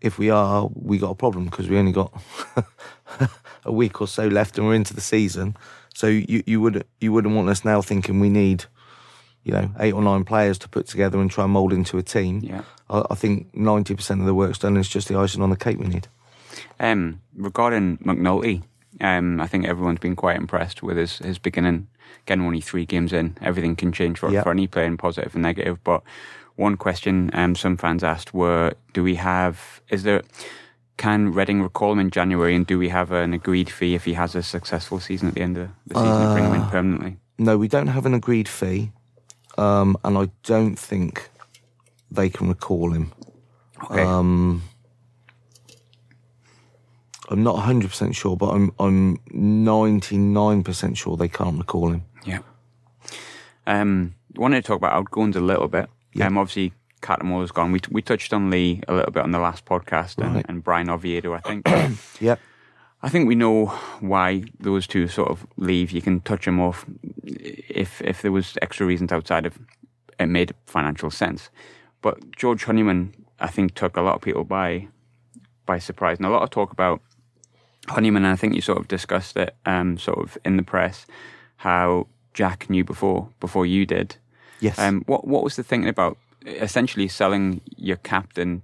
if 0.00 0.18
we 0.18 0.30
are, 0.30 0.68
we 0.74 0.98
got 0.98 1.10
a 1.10 1.14
problem 1.14 1.46
because 1.46 1.68
we 1.68 1.76
only 1.78 1.92
got 1.92 2.12
a 3.64 3.72
week 3.72 4.00
or 4.00 4.08
so 4.08 4.26
left 4.28 4.58
and 4.58 4.66
we're 4.66 4.74
into 4.74 4.94
the 4.94 5.00
season. 5.00 5.56
So 5.94 6.06
you, 6.06 6.42
you 6.46 6.60
would 6.60 6.84
you 7.00 7.12
wouldn't 7.12 7.34
want 7.34 7.48
us 7.48 7.64
now 7.64 7.82
thinking 7.82 8.20
we 8.20 8.28
need, 8.28 8.64
you 9.42 9.52
know, 9.52 9.70
eight 9.80 9.92
or 9.94 10.02
nine 10.02 10.24
players 10.24 10.58
to 10.58 10.68
put 10.68 10.86
together 10.86 11.20
and 11.20 11.30
try 11.30 11.44
and 11.44 11.52
mould 11.52 11.72
into 11.72 11.98
a 11.98 12.02
team. 12.02 12.40
Yeah. 12.42 12.62
I, 12.88 13.04
I 13.10 13.14
think 13.14 13.54
ninety 13.54 13.94
percent 13.94 14.20
of 14.20 14.26
the 14.26 14.34
work's 14.34 14.58
done. 14.58 14.74
and 14.74 14.78
It's 14.78 14.88
just 14.88 15.08
the 15.08 15.16
icing 15.18 15.42
on 15.42 15.50
the 15.50 15.56
cake 15.56 15.78
we 15.78 15.86
need. 15.88 16.06
Um, 16.80 17.20
regarding 17.36 17.98
McNulty, 17.98 18.62
um, 19.00 19.40
I 19.40 19.46
think 19.46 19.66
everyone's 19.66 19.98
been 20.00 20.16
quite 20.16 20.36
impressed 20.36 20.82
with 20.82 20.96
his, 20.96 21.18
his 21.18 21.38
beginning. 21.38 21.88
Again, 22.26 22.40
only 22.42 22.60
three 22.60 22.84
games 22.84 23.12
in, 23.12 23.36
everything 23.40 23.74
can 23.76 23.90
change 23.92 24.18
for, 24.18 24.30
Yeah. 24.30 24.42
for 24.42 24.50
any 24.50 24.66
player 24.66 24.94
positive 24.96 25.34
and 25.34 25.42
negative. 25.42 25.82
But 25.82 26.02
one 26.58 26.76
question 26.76 27.30
um, 27.34 27.54
some 27.54 27.76
fans 27.76 28.02
asked 28.02 28.34
were, 28.34 28.72
do 28.92 29.02
we 29.02 29.14
have, 29.14 29.80
is 29.90 30.02
there, 30.02 30.22
can 30.96 31.32
Reading 31.32 31.62
recall 31.62 31.92
him 31.92 32.00
in 32.00 32.10
January 32.10 32.54
and 32.56 32.66
do 32.66 32.78
we 32.78 32.88
have 32.88 33.12
an 33.12 33.32
agreed 33.32 33.70
fee 33.70 33.94
if 33.94 34.04
he 34.04 34.14
has 34.14 34.34
a 34.34 34.42
successful 34.42 34.98
season 34.98 35.28
at 35.28 35.34
the 35.34 35.40
end 35.42 35.56
of 35.56 35.68
the 35.86 35.94
season 35.94 36.20
to 36.20 36.32
bring 36.32 36.44
him 36.44 36.54
in 36.54 36.60
Uh, 36.62 36.70
permanently? 36.70 37.16
No, 37.38 37.56
we 37.56 37.68
don't 37.68 37.86
have 37.86 38.04
an 38.04 38.14
agreed 38.14 38.48
fee, 38.48 38.90
um, 39.56 39.96
and 40.02 40.18
I 40.18 40.30
don't 40.42 40.76
think 40.76 41.30
they 42.10 42.28
can 42.28 42.48
recall 42.48 42.90
him. 42.90 43.12
Okay. 43.84 44.02
Um, 44.02 44.62
I'm 47.28 47.44
not 47.44 47.54
100 47.54 47.90
percent 47.90 48.16
sure, 48.16 48.36
but 48.36 48.48
I'm 48.48 48.72
I'm 48.80 49.18
99 49.30 50.64
percent 50.64 50.96
sure 50.98 51.16
they 51.16 51.28
can't 51.28 51.58
recall 51.58 51.92
him. 51.92 52.02
Yeah. 52.24 52.40
Um, 53.68 54.14
wanted 54.34 54.62
to 54.62 54.66
talk 54.66 54.78
about 54.78 54.94
outgoings 54.94 55.36
a 55.36 55.40
little 55.40 55.68
bit. 55.68 55.88
Yeah. 56.14 56.26
Um, 56.26 56.38
obviously, 56.38 56.72
Cattermole 57.02 57.52
gone. 57.52 57.72
We 57.72 57.80
we 57.90 58.02
touched 58.02 58.32
on 58.32 58.50
Lee 58.50 58.82
a 58.88 58.94
little 58.94 59.12
bit 59.12 59.22
on 59.22 59.30
the 59.30 59.38
last 59.38 59.64
podcast, 59.64 60.18
and, 60.18 60.34
Right. 60.34 60.46
and 60.48 60.62
Bryan 60.64 60.90
Oviedo. 60.90 61.32
I 61.34 61.40
think. 61.40 61.66
Yep. 62.20 62.40
I 63.00 63.08
think 63.08 63.28
we 63.28 63.36
know 63.36 63.66
why 64.00 64.42
those 64.58 64.88
two 64.88 65.06
sort 65.06 65.30
of 65.30 65.46
leave. 65.56 65.92
You 65.92 66.02
can 66.02 66.20
touch 66.20 66.44
them 66.46 66.58
off 66.58 66.84
if 67.24 68.00
if 68.02 68.22
there 68.22 68.32
was 68.32 68.58
extra 68.60 68.84
reasons 68.86 69.12
outside 69.12 69.46
of 69.46 69.58
it 70.18 70.26
made 70.26 70.52
financial 70.66 71.10
sense. 71.10 71.48
But 72.02 72.32
George 72.36 72.64
Honeyman, 72.64 73.14
I 73.38 73.46
think, 73.48 73.74
took 73.74 73.96
a 73.96 74.02
lot 74.02 74.16
of 74.16 74.20
people 74.22 74.42
by 74.44 74.88
by 75.66 75.78
surprise, 75.78 76.16
and 76.18 76.26
a 76.26 76.30
lot 76.30 76.42
of 76.42 76.50
talk 76.50 76.72
about 76.72 77.00
Honeyman. 77.86 78.24
And 78.24 78.32
I 78.32 78.36
think 78.36 78.54
you 78.54 78.60
sort 78.60 78.78
of 78.78 78.88
discussed 78.88 79.36
it, 79.36 79.54
um, 79.64 79.96
sort 79.98 80.18
of 80.18 80.36
in 80.44 80.56
the 80.56 80.62
press, 80.64 81.06
how 81.58 82.08
Jack 82.34 82.68
knew 82.68 82.82
before 82.84 83.28
before 83.38 83.64
you 83.66 83.86
did. 83.86 84.16
Yes. 84.60 84.78
Um, 84.78 85.02
what 85.06 85.26
what 85.26 85.44
was 85.44 85.56
the 85.56 85.62
thinking 85.62 85.88
about 85.88 86.16
essentially 86.46 87.08
selling 87.08 87.60
your 87.76 87.96
captain 87.96 88.62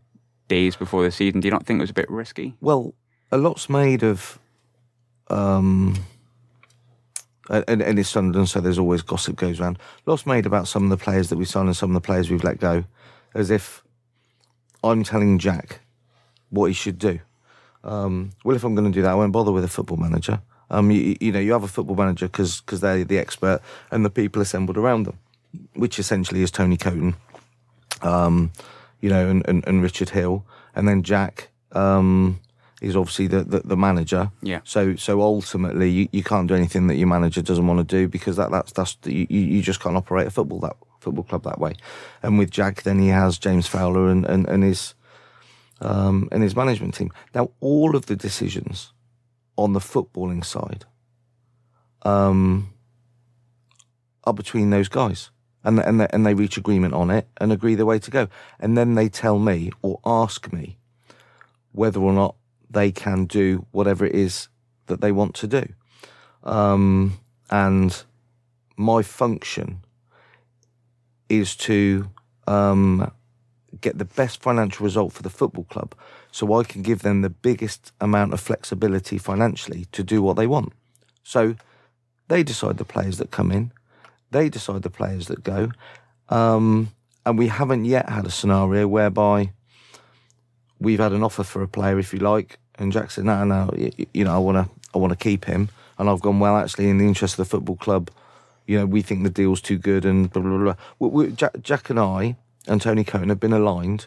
days 0.48 0.76
before 0.76 1.02
the 1.02 1.10
season? 1.10 1.40
Do 1.40 1.48
you 1.48 1.52
not 1.52 1.66
think 1.66 1.78
it 1.78 1.82
was 1.82 1.90
a 1.90 1.94
bit 1.94 2.10
risky? 2.10 2.54
Well, 2.60 2.94
a 3.30 3.38
lot's 3.38 3.68
made 3.68 4.02
of, 4.02 4.38
um, 5.28 5.96
and, 7.48 7.82
and 7.82 7.98
it's 7.98 8.08
Sunderland, 8.08 8.48
so 8.48 8.60
there's 8.60 8.78
always 8.78 9.02
gossip 9.02 9.36
goes 9.36 9.60
around. 9.60 9.78
Lots 10.06 10.26
made 10.26 10.46
about 10.46 10.68
some 10.68 10.84
of 10.84 10.90
the 10.90 11.02
players 11.02 11.28
that 11.30 11.36
we 11.36 11.44
signed 11.44 11.68
and 11.68 11.76
some 11.76 11.90
of 11.90 11.94
the 11.94 12.06
players 12.06 12.30
we've 12.30 12.44
let 12.44 12.58
go, 12.58 12.84
as 13.34 13.50
if 13.50 13.82
I'm 14.82 15.02
telling 15.02 15.38
Jack 15.38 15.80
what 16.50 16.66
he 16.66 16.74
should 16.74 16.98
do. 16.98 17.20
Um, 17.82 18.30
well, 18.44 18.56
if 18.56 18.64
I'm 18.64 18.74
going 18.74 18.90
to 18.90 18.96
do 18.96 19.02
that, 19.02 19.10
I 19.10 19.14
won't 19.14 19.32
bother 19.32 19.52
with 19.52 19.64
a 19.64 19.68
football 19.68 19.98
manager. 19.98 20.40
Um, 20.70 20.90
you, 20.90 21.16
you 21.20 21.32
know, 21.32 21.40
you 21.40 21.52
have 21.52 21.64
a 21.64 21.68
football 21.68 21.96
manager 21.96 22.26
because 22.26 22.62
they're 22.80 23.04
the 23.04 23.18
expert 23.18 23.60
and 23.90 24.04
the 24.04 24.10
people 24.10 24.40
assembled 24.40 24.78
around 24.78 25.04
them, 25.04 25.18
which 25.74 25.98
essentially 25.98 26.42
is 26.42 26.50
Tony 26.50 26.76
Coton, 26.76 27.16
um, 28.02 28.52
you 29.00 29.10
know, 29.10 29.28
and, 29.28 29.46
and, 29.48 29.66
and 29.66 29.82
Richard 29.82 30.10
Hill, 30.10 30.46
and 30.74 30.88
then 30.88 31.02
Jack 31.02 31.48
um, 31.72 32.40
is 32.80 32.96
obviously 32.96 33.26
the, 33.26 33.44
the, 33.44 33.60
the 33.60 33.76
manager. 33.76 34.30
Yeah. 34.42 34.60
So 34.64 34.96
so 34.96 35.20
ultimately, 35.20 35.90
you, 35.90 36.08
you 36.12 36.22
can't 36.22 36.48
do 36.48 36.54
anything 36.54 36.86
that 36.88 36.96
your 36.96 37.08
manager 37.08 37.42
doesn't 37.42 37.66
want 37.66 37.78
to 37.78 37.84
do 37.84 38.08
because 38.08 38.36
that 38.36 38.50
that's 38.50 38.72
that's 38.72 38.96
you, 39.04 39.26
you 39.28 39.40
you 39.40 39.62
just 39.62 39.80
can't 39.80 39.96
operate 39.96 40.26
a 40.26 40.30
football 40.30 40.60
that 40.60 40.76
football 41.00 41.24
club 41.24 41.44
that 41.44 41.58
way. 41.58 41.74
And 42.22 42.38
with 42.38 42.50
Jack, 42.50 42.82
then 42.82 42.98
he 42.98 43.08
has 43.08 43.38
James 43.38 43.66
Fowler 43.66 44.08
and 44.08 44.24
and, 44.24 44.48
and 44.48 44.62
his 44.62 44.94
um, 45.80 46.28
and 46.32 46.42
his 46.42 46.56
management 46.56 46.94
team. 46.94 47.10
Now, 47.34 47.50
all 47.60 47.96
of 47.96 48.06
the 48.06 48.16
decisions 48.16 48.92
on 49.56 49.72
the 49.72 49.80
footballing 49.80 50.44
side 50.44 50.84
um, 52.02 52.72
are 54.24 54.34
between 54.34 54.70
those 54.70 54.88
guys. 54.88 55.30
And, 55.64 55.78
and, 55.80 56.00
they, 56.00 56.06
and 56.10 56.26
they 56.26 56.34
reach 56.34 56.56
agreement 56.56 56.94
on 56.94 57.10
it 57.10 57.26
and 57.38 57.50
agree 57.50 57.74
the 57.74 57.86
way 57.86 57.98
to 57.98 58.10
go. 58.10 58.28
And 58.60 58.76
then 58.76 58.94
they 58.94 59.08
tell 59.08 59.38
me 59.38 59.72
or 59.82 59.98
ask 60.04 60.52
me 60.52 60.76
whether 61.72 62.00
or 62.00 62.12
not 62.12 62.36
they 62.70 62.92
can 62.92 63.24
do 63.24 63.66
whatever 63.72 64.04
it 64.04 64.14
is 64.14 64.48
that 64.86 65.00
they 65.00 65.10
want 65.10 65.34
to 65.36 65.46
do. 65.46 65.66
Um, 66.42 67.18
and 67.50 68.04
my 68.76 69.02
function 69.02 69.80
is 71.28 71.56
to 71.56 72.10
um, 72.46 73.10
get 73.80 73.98
the 73.98 74.04
best 74.04 74.42
financial 74.42 74.84
result 74.84 75.12
for 75.12 75.22
the 75.22 75.30
football 75.30 75.64
club 75.64 75.94
so 76.30 76.52
I 76.54 76.64
can 76.64 76.82
give 76.82 77.02
them 77.02 77.22
the 77.22 77.30
biggest 77.30 77.92
amount 78.00 78.32
of 78.32 78.40
flexibility 78.40 79.18
financially 79.18 79.86
to 79.92 80.02
do 80.02 80.22
what 80.22 80.36
they 80.36 80.46
want. 80.46 80.72
So 81.22 81.56
they 82.28 82.42
decide 82.42 82.76
the 82.76 82.84
players 82.84 83.18
that 83.18 83.30
come 83.30 83.50
in, 83.50 83.72
they 84.34 84.48
decide 84.48 84.82
the 84.82 84.90
players 84.90 85.28
that 85.28 85.42
go. 85.42 85.70
Um, 86.28 86.90
and 87.24 87.38
we 87.38 87.48
haven't 87.48 87.84
yet 87.84 88.08
had 88.08 88.26
a 88.26 88.30
scenario 88.30 88.86
whereby 88.86 89.52
we've 90.78 90.98
had 90.98 91.12
an 91.12 91.22
offer 91.22 91.44
for 91.44 91.62
a 91.62 91.68
player, 91.68 91.98
if 91.98 92.12
you 92.12 92.18
like, 92.18 92.58
and 92.74 92.92
Jack 92.92 93.10
said, 93.10 93.24
"No, 93.24 93.44
no, 93.44 93.70
you, 93.76 93.90
you 94.12 94.24
know, 94.24 94.34
I 94.34 94.38
want 94.38 94.56
to, 94.58 94.74
I 94.94 94.98
want 94.98 95.12
to 95.12 95.16
keep 95.16 95.44
him." 95.44 95.68
And 95.96 96.10
I've 96.10 96.20
gone, 96.20 96.40
"Well, 96.40 96.56
actually, 96.56 96.90
in 96.90 96.98
the 96.98 97.06
interest 97.06 97.34
of 97.34 97.38
the 97.38 97.50
football 97.50 97.76
club, 97.76 98.10
you 98.66 98.76
know, 98.78 98.84
we 98.84 99.00
think 99.00 99.22
the 99.22 99.30
deal's 99.30 99.60
too 99.60 99.78
good." 99.78 100.04
And 100.04 100.30
blah 100.30 100.42
blah 100.42 100.58
blah. 100.58 100.76
We, 100.98 101.08
we, 101.08 101.32
Jack, 101.32 101.52
Jack 101.62 101.88
and 101.88 102.00
I 102.00 102.36
and 102.66 102.82
Tony 102.82 103.04
Coton 103.04 103.28
have 103.28 103.40
been 103.40 103.52
aligned 103.52 104.06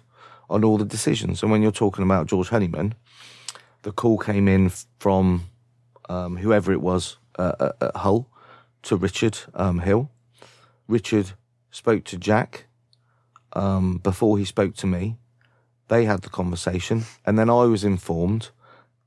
on 0.49 0.63
all 0.63 0.77
the 0.77 0.85
decisions. 0.85 1.41
And 1.41 1.51
when 1.51 1.61
you're 1.61 1.71
talking 1.71 2.03
about 2.03 2.27
George 2.27 2.49
Honeyman, 2.49 2.93
the 3.83 3.91
call 3.91 4.17
came 4.17 4.47
in 4.47 4.71
from 4.99 5.45
um, 6.09 6.37
whoever 6.37 6.71
it 6.71 6.81
was 6.81 7.17
uh, 7.39 7.53
at, 7.59 7.75
at 7.81 7.95
Hull 7.95 8.29
to 8.83 8.95
Richard 8.95 9.37
um, 9.53 9.79
Hill. 9.79 10.09
Richard 10.87 11.31
spoke 11.71 12.03
to 12.05 12.17
Jack 12.17 12.65
um, 13.53 13.97
before 13.97 14.37
he 14.37 14.45
spoke 14.45 14.75
to 14.77 14.87
me. 14.87 15.17
They 15.89 16.05
had 16.05 16.21
the 16.21 16.29
conversation, 16.29 17.05
and 17.25 17.37
then 17.39 17.49
I 17.49 17.63
was 17.65 17.83
informed 17.83 18.49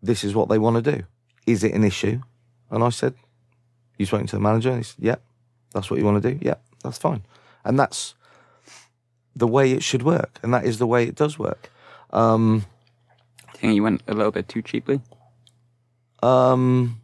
this 0.02 0.24
is 0.24 0.34
what 0.34 0.48
they 0.48 0.58
want 0.58 0.82
to 0.82 0.96
do. 0.96 1.04
Is 1.46 1.62
it 1.62 1.74
an 1.74 1.84
issue? 1.84 2.22
And 2.70 2.82
I 2.82 2.88
said, 2.88 3.14
You 3.98 4.06
spoken 4.06 4.26
to 4.28 4.36
the 4.36 4.40
manager? 4.42 4.70
And 4.70 4.78
he 4.78 4.84
said, 4.84 5.04
Yep, 5.04 5.22
that's 5.72 5.90
what 5.90 5.98
you 5.98 6.06
want 6.06 6.22
to 6.22 6.32
do? 6.32 6.38
Yep, 6.40 6.62
that's 6.82 6.98
fine. 6.98 7.22
And 7.64 7.78
that's 7.78 8.14
the 9.36 9.46
way 9.46 9.72
it 9.72 9.82
should 9.82 10.02
work, 10.02 10.38
and 10.42 10.52
that 10.54 10.64
is 10.64 10.78
the 10.78 10.86
way 10.86 11.04
it 11.04 11.14
does 11.14 11.38
work. 11.38 11.70
Um, 12.10 12.64
I 13.48 13.52
think 13.56 13.74
you 13.74 13.82
went 13.82 14.02
a 14.08 14.14
little 14.14 14.32
bit 14.32 14.48
too 14.48 14.62
cheaply. 14.62 15.00
um, 16.22 17.00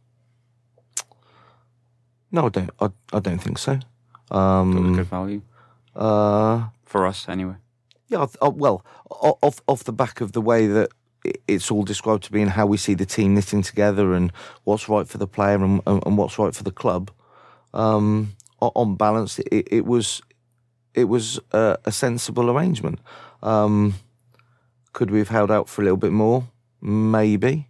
No, 2.33 2.47
I 2.47 2.49
don't. 2.49 2.71
I, 2.81 2.89
I 3.13 3.21
don't 3.21 3.39
think 3.39 3.59
so. 3.59 3.79
Thought 4.29 4.63
it 4.63 4.75
was 4.75 4.77
Um, 4.87 4.97
good 4.97 5.07
value 5.07 5.43
uh, 5.95 6.69
for 6.85 7.07
us 7.07 7.29
anyway. 7.29 7.55
yeah. 8.09 8.27
Uh, 8.43 8.51
well, 8.51 8.85
off 9.11 9.61
off 9.67 9.85
the 9.85 9.93
back 9.93 10.21
of 10.21 10.33
the 10.33 10.41
way 10.41 10.67
that 10.67 10.91
it's 11.49 11.71
all 11.71 11.83
described 11.83 12.23
to 12.25 12.33
be 12.33 12.41
and 12.43 12.51
how 12.53 12.67
we 12.67 12.77
see 12.77 12.95
the 12.95 13.07
team 13.07 13.35
knitting 13.35 13.63
together 13.63 14.13
and 14.15 14.33
what's 14.65 14.89
right 14.89 15.09
for 15.09 15.19
the 15.19 15.27
player 15.27 15.57
and, 15.65 15.81
and, 15.87 16.03
and 16.07 16.17
what's 16.19 16.39
right 16.39 16.55
for 16.55 16.63
the 16.63 16.71
club. 16.73 17.11
Um, 17.75 18.37
on 18.61 18.97
balance, 18.97 19.39
it, 19.39 19.69
it 19.71 19.85
was 19.87 20.23
it 20.95 21.05
was 21.05 21.39
a, 21.53 21.77
a 21.85 21.93
sensible 21.93 22.51
arrangement. 22.51 22.99
Um, 23.43 23.95
could 24.93 25.11
we 25.11 25.19
have 25.19 25.29
held 25.29 25.51
out 25.51 25.69
for 25.69 25.83
a 25.83 25.85
little 25.85 25.99
bit 25.99 26.13
more? 26.13 26.49
Maybe. 26.81 27.69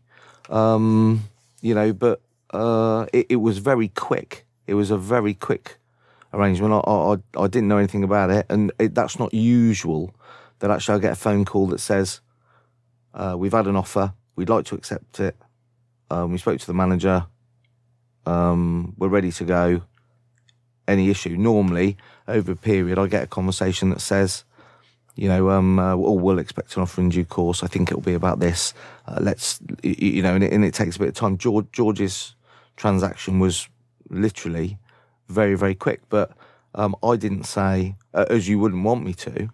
Um, 0.49 1.25
you 1.61 1.75
know, 1.75 1.93
but 1.93 2.21
uh, 2.53 3.07
it, 3.13 3.27
it 3.31 3.37
was 3.37 3.59
very 3.59 3.89
quick. 3.89 4.47
It 4.67 4.75
was 4.75 4.91
a 4.91 4.99
very 4.99 5.35
quick 5.35 5.79
arrangement. 6.37 6.75
I, 6.75 6.91
I, 6.91 7.17
I 7.43 7.47
didn't 7.47 7.69
know 7.69 7.79
anything 7.79 8.05
about 8.05 8.31
it, 8.31 8.47
and 8.49 8.73
it, 8.79 8.95
that's 8.95 9.19
not 9.19 9.33
usual. 9.35 10.15
That 10.61 10.71
actually 10.71 10.97
I 10.97 10.99
get 11.01 11.13
a 11.13 11.17
phone 11.17 11.45
call 11.45 11.67
that 11.69 11.81
says, 11.81 12.21
uh, 13.15 13.35
"We've 13.39 13.53
had 13.53 13.67
an 13.67 13.77
offer. 13.77 14.15
We'd 14.37 14.49
like 14.49 14.65
to 14.67 14.75
accept 14.75 15.21
it. 15.21 15.37
Um, 16.11 16.33
we 16.33 16.39
spoke 16.39 16.61
to 16.61 16.67
the 16.67 16.75
manager. 16.75 17.27
Um, 18.25 18.95
we're 18.99 19.09
ready 19.09 19.33
to 19.33 19.45
go. 19.45 19.83
Any 20.89 21.11
issue? 21.11 21.37
Normally, 21.37 21.97
over 22.29 22.53
a 22.53 22.57
period, 22.57 22.99
I 22.99 23.07
get 23.07 23.25
a 23.25 23.27
conversation 23.29 23.91
that 23.91 24.01
says." 24.01 24.45
you 25.17 25.29
know, 25.29 25.51
um, 25.51 25.79
uh, 25.79 25.95
oh, 25.95 26.13
we'll 26.13 26.39
expect 26.39 26.77
an 26.77 26.83
offer 26.83 27.01
in 27.01 27.09
due 27.09 27.25
course. 27.25 27.63
I 27.63 27.69
think 27.69 27.91
it'll 27.91 28.03
be 28.03 28.13
about 28.13 28.39
this. 28.39 28.75
Uh, 29.07 29.19
let's, 29.21 29.59
you 29.83 30.23
know, 30.23 30.35
and 30.35 30.45
it, 30.45 30.53
and 30.53 30.63
it 30.63 30.75
takes 30.75 30.97
a 30.97 30.99
bit 30.99 31.09
of 31.09 31.15
time. 31.15 31.39
George, 31.39 31.67
George's 31.73 32.37
transaction 32.77 33.41
was 33.41 33.67
literally 34.11 34.79
very, 35.29 35.55
very 35.55 35.75
quick. 35.75 36.03
But 36.09 36.33
um, 36.75 36.95
I 37.03 37.17
didn't 37.17 37.45
say, 37.45 37.97
uh, 38.15 38.27
as 38.31 38.49
you 38.49 38.59
wouldn't 38.59 38.85
want 38.85 39.05
me 39.05 39.15
to, 39.15 39.49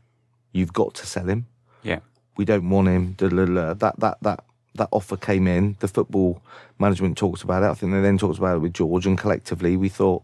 you've 0.52 0.72
got 0.72 0.94
to 0.94 1.06
sell 1.06 1.26
him. 1.26 1.46
Yeah. 1.82 2.00
We 2.36 2.44
don't 2.44 2.68
want 2.70 2.88
him. 2.88 3.12
da, 3.12 3.28
da, 3.28 3.44
da. 3.44 3.74
That 3.74 4.00
that 4.00 4.18
that 4.22 4.44
that 4.74 4.88
offer 4.90 5.16
came 5.16 5.46
in. 5.46 5.76
The 5.80 5.88
football 5.88 6.42
management 6.78 7.18
talked 7.18 7.42
about 7.42 7.62
it. 7.62 7.66
I 7.66 7.74
think 7.74 7.92
they 7.92 8.00
then 8.00 8.18
talked 8.18 8.38
about 8.38 8.56
it 8.56 8.60
with 8.60 8.74
George, 8.74 9.06
and 9.06 9.18
collectively 9.18 9.76
we 9.76 9.88
thought 9.88 10.22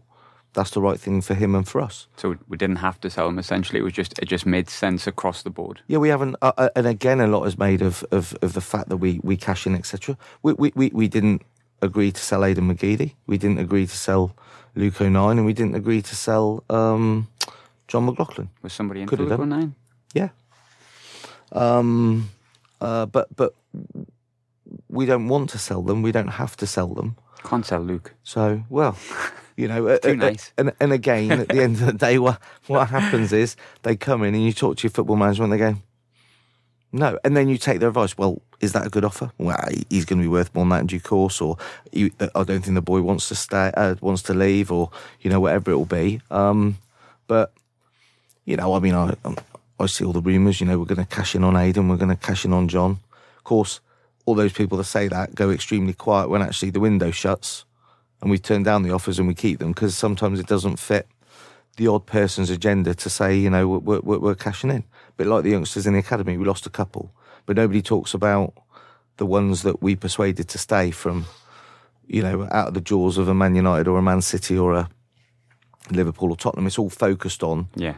that's 0.53 0.71
the 0.71 0.81
right 0.81 0.99
thing 0.99 1.21
for 1.21 1.35
him 1.35 1.53
and 1.53 1.67
for 1.67 1.81
us. 1.81 2.07
So 2.17 2.35
we 2.47 2.57
didn't 2.57 2.77
have 2.77 2.99
to 3.01 3.09
sell 3.09 3.27
him. 3.27 3.37
Essentially, 3.37 3.79
it 3.79 3.83
was 3.83 3.93
just 3.93 4.17
it 4.19 4.25
just 4.25 4.45
made 4.45 4.69
sense 4.69 5.07
across 5.07 5.43
the 5.43 5.49
board. 5.49 5.81
Yeah, 5.87 5.99
we 5.99 6.09
haven't, 6.09 6.35
uh, 6.41 6.51
uh, 6.57 6.69
and 6.75 6.87
again, 6.87 7.19
a 7.19 7.27
lot 7.27 7.43
is 7.45 7.57
made 7.57 7.81
of, 7.81 8.03
of, 8.11 8.35
of 8.41 8.53
the 8.53 8.61
fact 8.61 8.89
that 8.89 8.97
we, 8.97 9.19
we 9.23 9.37
cash 9.37 9.67
in, 9.67 9.75
etc. 9.75 10.17
We, 10.41 10.53
we, 10.53 10.71
we, 10.75 10.89
we 10.93 11.07
didn't 11.07 11.43
agree 11.81 12.11
to 12.11 12.21
sell 12.21 12.43
Aidan 12.43 12.73
McGeady. 12.73 13.13
We 13.27 13.37
didn't 13.37 13.59
agree 13.59 13.85
to 13.85 13.95
sell 13.95 14.35
Luke 14.75 14.99
O'Nien 15.01 15.37
and 15.37 15.45
we 15.45 15.53
didn't 15.53 15.75
agree 15.75 16.01
to 16.01 16.15
sell 16.15 16.63
um, 16.69 17.27
Jon 17.87 18.05
McLaughlin. 18.05 18.49
Was 18.61 18.73
somebody 18.73 19.01
in 19.01 19.07
Could 19.07 19.27
done. 19.27 19.49
Nine? 19.49 19.75
Yeah. 20.13 20.29
Um, 21.51 22.29
uh, 22.81 23.05
but 23.05 23.35
but 23.35 23.53
we 24.87 25.05
don't 25.05 25.27
want 25.27 25.49
to 25.51 25.57
sell 25.57 25.81
them. 25.81 26.01
We 26.01 26.11
don't 26.11 26.27
have 26.27 26.55
to 26.57 26.67
sell 26.67 26.87
them. 26.87 27.15
Can't 27.43 27.65
sell 27.65 27.81
Luke. 27.81 28.13
So 28.23 28.63
well, 28.69 28.97
you 29.55 29.67
know, 29.67 29.87
uh, 29.87 29.97
too 30.03 30.11
uh, 30.11 30.15
nice. 30.15 30.53
And 30.57 30.73
and 30.79 30.93
again, 30.93 31.31
at 31.31 31.49
the 31.49 31.61
end 31.61 31.75
of 31.75 31.85
the 31.87 31.93
day, 31.93 32.19
what 32.19 32.39
what 32.67 32.89
happens 32.89 33.33
is 33.33 33.55
they 33.83 33.95
come 33.95 34.23
in 34.23 34.35
and 34.35 34.43
you 34.43 34.53
talk 34.53 34.77
to 34.77 34.83
your 34.83 34.91
football 34.91 35.15
manager 35.15 35.43
and 35.43 35.51
they 35.51 35.57
go, 35.57 35.75
no, 36.91 37.19
and 37.23 37.37
then 37.37 37.49
you 37.49 37.57
take 37.57 37.79
their 37.79 37.89
advice. 37.89 38.17
Well, 38.17 38.41
is 38.59 38.73
that 38.73 38.85
a 38.85 38.89
good 38.89 39.05
offer? 39.05 39.31
Well, 39.37 39.57
he's 39.89 40.05
going 40.05 40.19
to 40.19 40.23
be 40.23 40.29
worth 40.29 40.53
more 40.55 40.63
than 40.63 40.69
that 40.69 40.81
in 40.81 40.87
due 40.87 40.99
course, 40.99 41.39
or 41.39 41.57
I 41.93 42.09
don't 42.33 42.61
think 42.61 42.75
the 42.75 42.81
boy 42.81 43.01
wants 43.01 43.27
to 43.29 43.35
stay, 43.35 43.71
uh, 43.75 43.95
wants 44.01 44.23
to 44.23 44.33
leave, 44.33 44.71
or 44.71 44.89
you 45.21 45.29
know, 45.29 45.39
whatever 45.39 45.71
it 45.71 45.77
will 45.77 45.85
be. 45.85 46.21
Um, 46.31 46.77
but 47.27 47.53
you 48.45 48.57
know, 48.57 48.73
I 48.73 48.79
mean, 48.79 48.95
I 48.95 49.15
I 49.79 49.85
see 49.85 50.03
all 50.03 50.13
the 50.13 50.21
rumours. 50.21 50.59
You 50.59 50.67
know, 50.67 50.79
we're 50.79 50.85
going 50.85 51.05
to 51.05 51.15
cash 51.15 51.35
in 51.35 51.43
on 51.43 51.55
Aidan, 51.55 51.89
we're 51.89 51.97
going 51.97 52.09
to 52.09 52.15
cash 52.15 52.43
in 52.43 52.53
on 52.53 52.67
John. 52.67 52.99
Of 53.37 53.43
course, 53.43 53.79
all 54.25 54.35
those 54.35 54.53
people 54.53 54.77
that 54.79 54.85
say 54.85 55.07
that 55.07 55.35
go 55.35 55.51
extremely 55.51 55.93
quiet 55.93 56.29
when 56.29 56.41
actually 56.41 56.71
the 56.71 56.79
window 56.79 57.11
shuts, 57.11 57.65
and 58.21 58.31
we 58.31 58.39
turn 58.39 58.63
down 58.63 58.83
the 58.83 58.91
offers 58.91 59.19
and 59.19 59.27
we 59.27 59.35
keep 59.35 59.59
them 59.59 59.73
because 59.73 59.95
sometimes 59.95 60.39
it 60.39 60.47
doesn't 60.47 60.79
fit 60.79 61.07
the 61.77 61.87
odd 61.87 62.05
person's 62.05 62.49
agenda 62.49 62.93
to 62.93 63.09
say, 63.09 63.37
you 63.37 63.49
know, 63.49 63.67
we're, 63.67 63.99
we're, 64.01 64.19
we're 64.19 64.35
cashing 64.35 64.69
in. 64.69 64.83
But 65.19 65.27
like 65.27 65.43
the 65.43 65.49
youngsters 65.49 65.85
in 65.85 65.91
the 65.91 65.99
academy, 65.99 66.37
we 66.37 66.45
lost 66.45 66.65
a 66.65 66.69
couple, 66.69 67.11
but 67.45 67.57
nobody 67.57 67.81
talks 67.81 68.13
about 68.13 68.53
the 69.17 69.25
ones 69.25 69.63
that 69.63 69.81
we 69.81 69.93
persuaded 69.97 70.47
to 70.47 70.57
stay 70.57 70.91
from, 70.91 71.25
you 72.07 72.23
know, 72.23 72.47
out 72.51 72.69
of 72.69 72.73
the 72.73 72.79
jaws 72.79 73.17
of 73.17 73.27
a 73.27 73.33
Man 73.33 73.53
United 73.53 73.85
or 73.89 73.97
a 73.99 74.01
Man 74.01 74.21
City 74.21 74.57
or 74.57 74.73
a 74.75 74.89
Liverpool 75.91 76.29
or 76.29 76.37
Tottenham. 76.37 76.67
It's 76.67 76.79
all 76.79 76.89
focused 76.89 77.43
on 77.43 77.67
Yeah. 77.75 77.95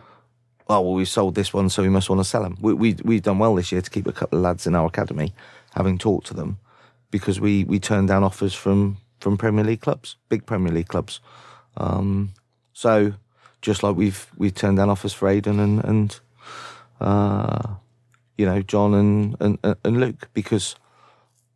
oh 0.68 0.82
well 0.82 0.94
we 0.96 1.06
sold 1.06 1.36
this 1.36 1.54
one 1.54 1.70
so 1.70 1.84
we 1.84 1.90
must 1.90 2.10
want 2.10 2.22
to 2.22 2.24
sell 2.24 2.42
them 2.42 2.58
we, 2.60 2.74
we, 2.74 2.96
we've 3.04 3.22
done 3.22 3.38
well 3.38 3.54
this 3.54 3.72
year 3.72 3.82
to 3.82 3.90
keep 3.92 4.08
a 4.08 4.12
couple 4.12 4.40
of 4.40 4.44
lads 4.44 4.66
in 4.66 4.74
our 4.74 4.88
academy 4.88 5.32
having 5.76 6.00
talked 6.00 6.26
to 6.28 6.34
them 6.34 6.58
because 7.12 7.40
we, 7.40 7.66
we 7.66 7.80
turned 7.80 8.08
down 8.08 8.24
offers 8.24 8.56
from, 8.56 8.98
from 9.20 9.38
Premier 9.38 9.64
League 9.64 9.82
clubs 9.82 10.16
big 10.30 10.48
Premier 10.48 10.74
League 10.74 10.88
clubs 10.88 11.20
um, 11.78 12.32
so 12.74 13.14
just 13.62 13.84
like 13.84 13.96
we've 13.96 14.26
we've 14.38 14.56
turned 14.56 14.78
down 14.78 14.90
offers 14.90 15.14
for 15.14 15.28
Aidan 15.28 15.60
and, 15.60 15.84
and 15.84 16.20
uh, 17.02 17.76
you 18.38 18.46
know 18.46 18.62
John 18.62 18.94
and, 18.94 19.36
and, 19.40 19.76
and 19.84 20.00
Luke 20.00 20.30
because 20.34 20.76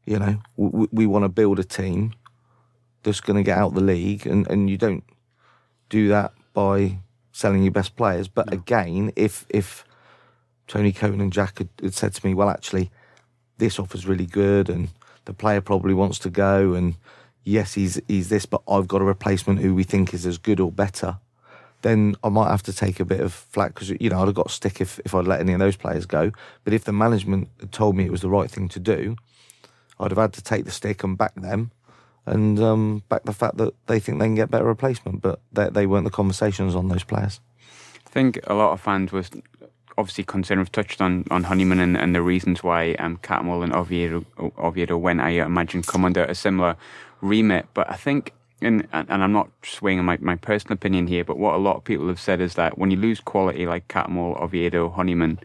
you 0.06 0.20
know 0.20 0.42
we, 0.58 0.88
we 0.92 1.06
want 1.06 1.24
to 1.24 1.30
build 1.30 1.60
a 1.60 1.64
team 1.64 2.14
that's 3.04 3.22
going 3.22 3.38
to 3.38 3.44
get 3.44 3.58
out 3.58 3.76
the 3.76 3.82
league 3.82 4.26
and, 4.26 4.50
and 4.50 4.70
you 4.70 4.78
don't 4.78 5.04
do 5.90 6.08
that 6.10 6.34
by 6.54 6.98
selling 7.32 7.64
your 7.64 7.72
best 7.72 7.96
players. 7.96 8.28
But 8.28 8.52
again, 8.52 9.12
if 9.16 9.46
if 9.50 9.86
Tony 10.68 10.92
Coton 10.92 11.22
and 11.22 11.32
Jack 11.32 11.60
had, 11.60 11.70
had 11.82 11.94
said 11.94 12.14
to 12.14 12.26
me, 12.26 12.34
well, 12.34 12.50
actually, 12.50 12.92
this 13.58 13.80
offer's 13.80 14.08
really 14.08 14.26
good, 14.26 14.70
and 14.70 14.90
the 15.26 15.34
player 15.34 15.62
probably 15.62 15.94
wants 15.94 16.18
to 16.20 16.30
go, 16.30 16.74
and 16.74 16.96
yes, 17.44 17.74
he's 17.74 18.02
he's 18.08 18.30
this, 18.30 18.46
but 18.46 18.62
I've 18.68 18.88
got 18.88 19.02
a 19.02 19.06
replacement 19.06 19.60
who 19.60 19.76
we 19.76 19.84
think 19.84 20.14
is 20.14 20.26
as 20.26 20.38
good 20.38 20.60
or 20.60 20.72
better. 20.72 21.20
Then 21.86 22.16
I 22.24 22.30
might 22.30 22.50
have 22.50 22.64
to 22.64 22.74
take 22.74 23.00
a 23.00 23.06
bit 23.06 23.20
of 23.20 23.32
flack 23.32 23.76
because 23.76 23.92
you 23.92 24.10
know 24.10 24.20
I'd 24.20 24.26
have 24.26 24.34
got 24.34 24.50
stick 24.50 24.82
if, 24.82 25.00
if 25.06 25.14
I'd 25.14 25.28
let 25.28 25.40
any 25.40 25.54
of 25.54 25.60
those 25.60 25.76
players 25.76 26.08
go. 26.08 26.32
But 26.64 26.74
if 26.74 26.84
the 26.84 26.92
management 26.92 27.48
had 27.60 27.72
told 27.72 27.96
me 27.96 28.06
it 28.06 28.12
was 28.12 28.22
the 28.22 28.30
right 28.30 28.50
thing 28.50 28.68
to 28.70 28.80
do, 28.80 29.18
I'd 30.00 30.10
have 30.10 30.18
had 30.18 30.34
to 30.34 30.42
take 30.42 30.66
the 30.66 30.72
stick 30.72 31.04
and 31.04 31.16
back 31.16 31.36
them 31.36 31.70
and 32.26 32.60
um, 32.60 33.04
back 33.08 33.22
the 33.26 33.34
fact 33.34 33.58
that 33.58 33.76
they 33.86 34.00
think 34.00 34.18
they 34.18 34.26
can 34.26 34.34
get 34.34 34.50
better 34.50 34.66
replacement, 34.66 35.22
but 35.22 35.40
they, 35.54 35.70
they 35.70 35.86
weren't 35.86 36.06
the 36.06 36.10
conversations 36.10 36.74
on 36.74 36.88
those 36.88 37.04
players. 37.04 37.40
I 38.08 38.10
think 38.10 38.40
a 38.48 38.56
lot 38.56 38.72
of 38.72 38.82
fans 38.82 39.12
was 39.12 39.30
obviously 39.96 40.24
concerned. 40.24 40.62
We've 40.62 40.72
touched 40.72 41.02
on, 41.02 41.26
on 41.30 41.44
Honeyman 41.44 41.80
and, 41.80 41.96
and 41.96 42.16
the 42.16 42.24
reasons 42.24 42.64
why 42.64 42.94
um, 42.96 43.18
Cattermole 43.18 43.64
and 43.64 43.74
Oviedo, 43.74 44.26
Oviedo 44.58 44.98
went, 44.98 45.22
I 45.22 45.30
imagine, 45.46 45.84
come 45.84 46.04
under 46.04 46.24
a 46.24 46.34
similar 46.34 46.78
remit. 47.22 47.68
But 47.76 47.92
I 47.92 47.96
think, 47.96 48.34
and, 48.62 48.88
and 48.92 49.24
I'm 49.24 49.34
not 49.34 49.50
swinging 49.64 50.06
my, 50.06 50.18
my 50.22 50.36
personal 50.36 50.74
opinion 50.74 51.08
here, 51.08 51.24
but 51.24 51.38
what 51.38 51.56
a 51.56 51.58
lot 51.58 51.76
of 51.76 51.84
people 51.84 52.08
have 52.08 52.20
said 52.20 52.40
is 52.40 52.56
that 52.56 52.78
when 52.78 52.92
you 52.92 52.98
lose 52.98 53.20
quality 53.20 53.66
like 53.66 53.88
Cattermole, 53.88 54.42
Oviedo, 54.42 54.90
Honeyman, 54.90 55.40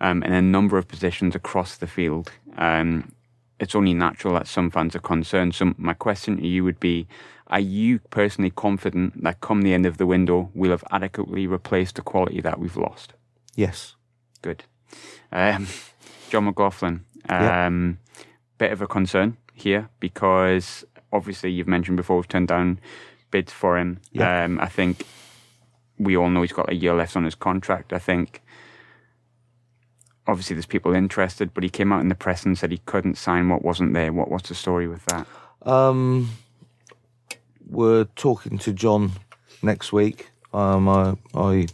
um, 0.00 0.22
in 0.22 0.32
a 0.32 0.42
number 0.42 0.76
of 0.78 0.88
positions 0.88 1.34
across 1.34 1.76
the 1.76 1.86
field, 1.86 2.30
um, 2.56 3.12
it's 3.58 3.74
only 3.74 3.94
natural 3.94 4.34
that 4.34 4.48
some 4.48 4.70
fans 4.70 4.94
are 4.94 5.00
concerned. 5.00 5.54
So 5.54 5.72
my 5.78 5.94
question 5.94 6.36
to 6.38 6.46
you 6.46 6.64
would 6.64 6.80
be, 6.80 7.06
are 7.46 7.60
you 7.60 8.00
personally 8.10 8.50
confident 8.50 9.22
that 9.22 9.40
come 9.40 9.62
the 9.62 9.74
end 9.74 9.86
of 9.86 9.98
the 9.98 10.06
window, 10.06 10.50
we'll 10.54 10.70
have 10.72 10.84
adequately 10.90 11.46
replaced 11.46 11.96
the 11.96 12.02
quality 12.02 12.40
that 12.40 12.58
we've 12.58 12.76
lost? 12.76 13.14
Yes. 13.54 13.94
Good. 14.42 14.64
Um, 15.30 15.68
Jon 16.30 16.44
McLaughlin, 16.44 17.04
um, 17.28 17.98
bit 18.58 18.72
of 18.72 18.82
a 18.82 18.86
concern 18.86 19.36
here 19.54 19.88
because 20.00 20.84
obviously 21.12 21.50
you've 21.50 21.68
mentioned 21.68 21.96
before 21.96 22.16
we've 22.16 22.28
turned 22.28 22.48
down 22.48 22.78
bids 23.30 23.52
for 23.52 23.78
him. 23.78 24.00
Yeah. 24.12 24.44
Um, 24.44 24.58
I 24.60 24.68
think 24.68 25.06
we 25.98 26.16
all 26.16 26.30
know 26.30 26.42
he's 26.42 26.52
got 26.52 26.70
a 26.70 26.74
year 26.74 26.94
left 26.94 27.16
on 27.16 27.24
his 27.24 27.34
contract. 27.34 27.92
I 27.92 27.98
think 27.98 28.42
obviously 30.26 30.54
there's 30.54 30.66
people 30.66 30.94
interested, 30.94 31.52
but 31.54 31.62
he 31.62 31.70
came 31.70 31.92
out 31.92 32.00
in 32.00 32.08
the 32.08 32.14
press 32.14 32.44
and 32.44 32.56
said 32.56 32.70
he 32.70 32.78
couldn't 32.78 33.16
sign 33.16 33.48
what 33.48 33.62
wasn't 33.62 33.94
there. 33.94 34.12
What 34.12 34.30
what's 34.30 34.48
the 34.48 34.54
story 34.54 34.86
with 34.88 35.04
that? 35.06 35.26
Um, 35.62 36.30
we're 37.68 38.04
talking 38.04 38.58
to 38.58 38.72
John 38.72 39.12
next 39.62 39.92
week. 39.92 40.30
Um, 40.52 40.88
I, 40.88 41.16
I 41.34 41.66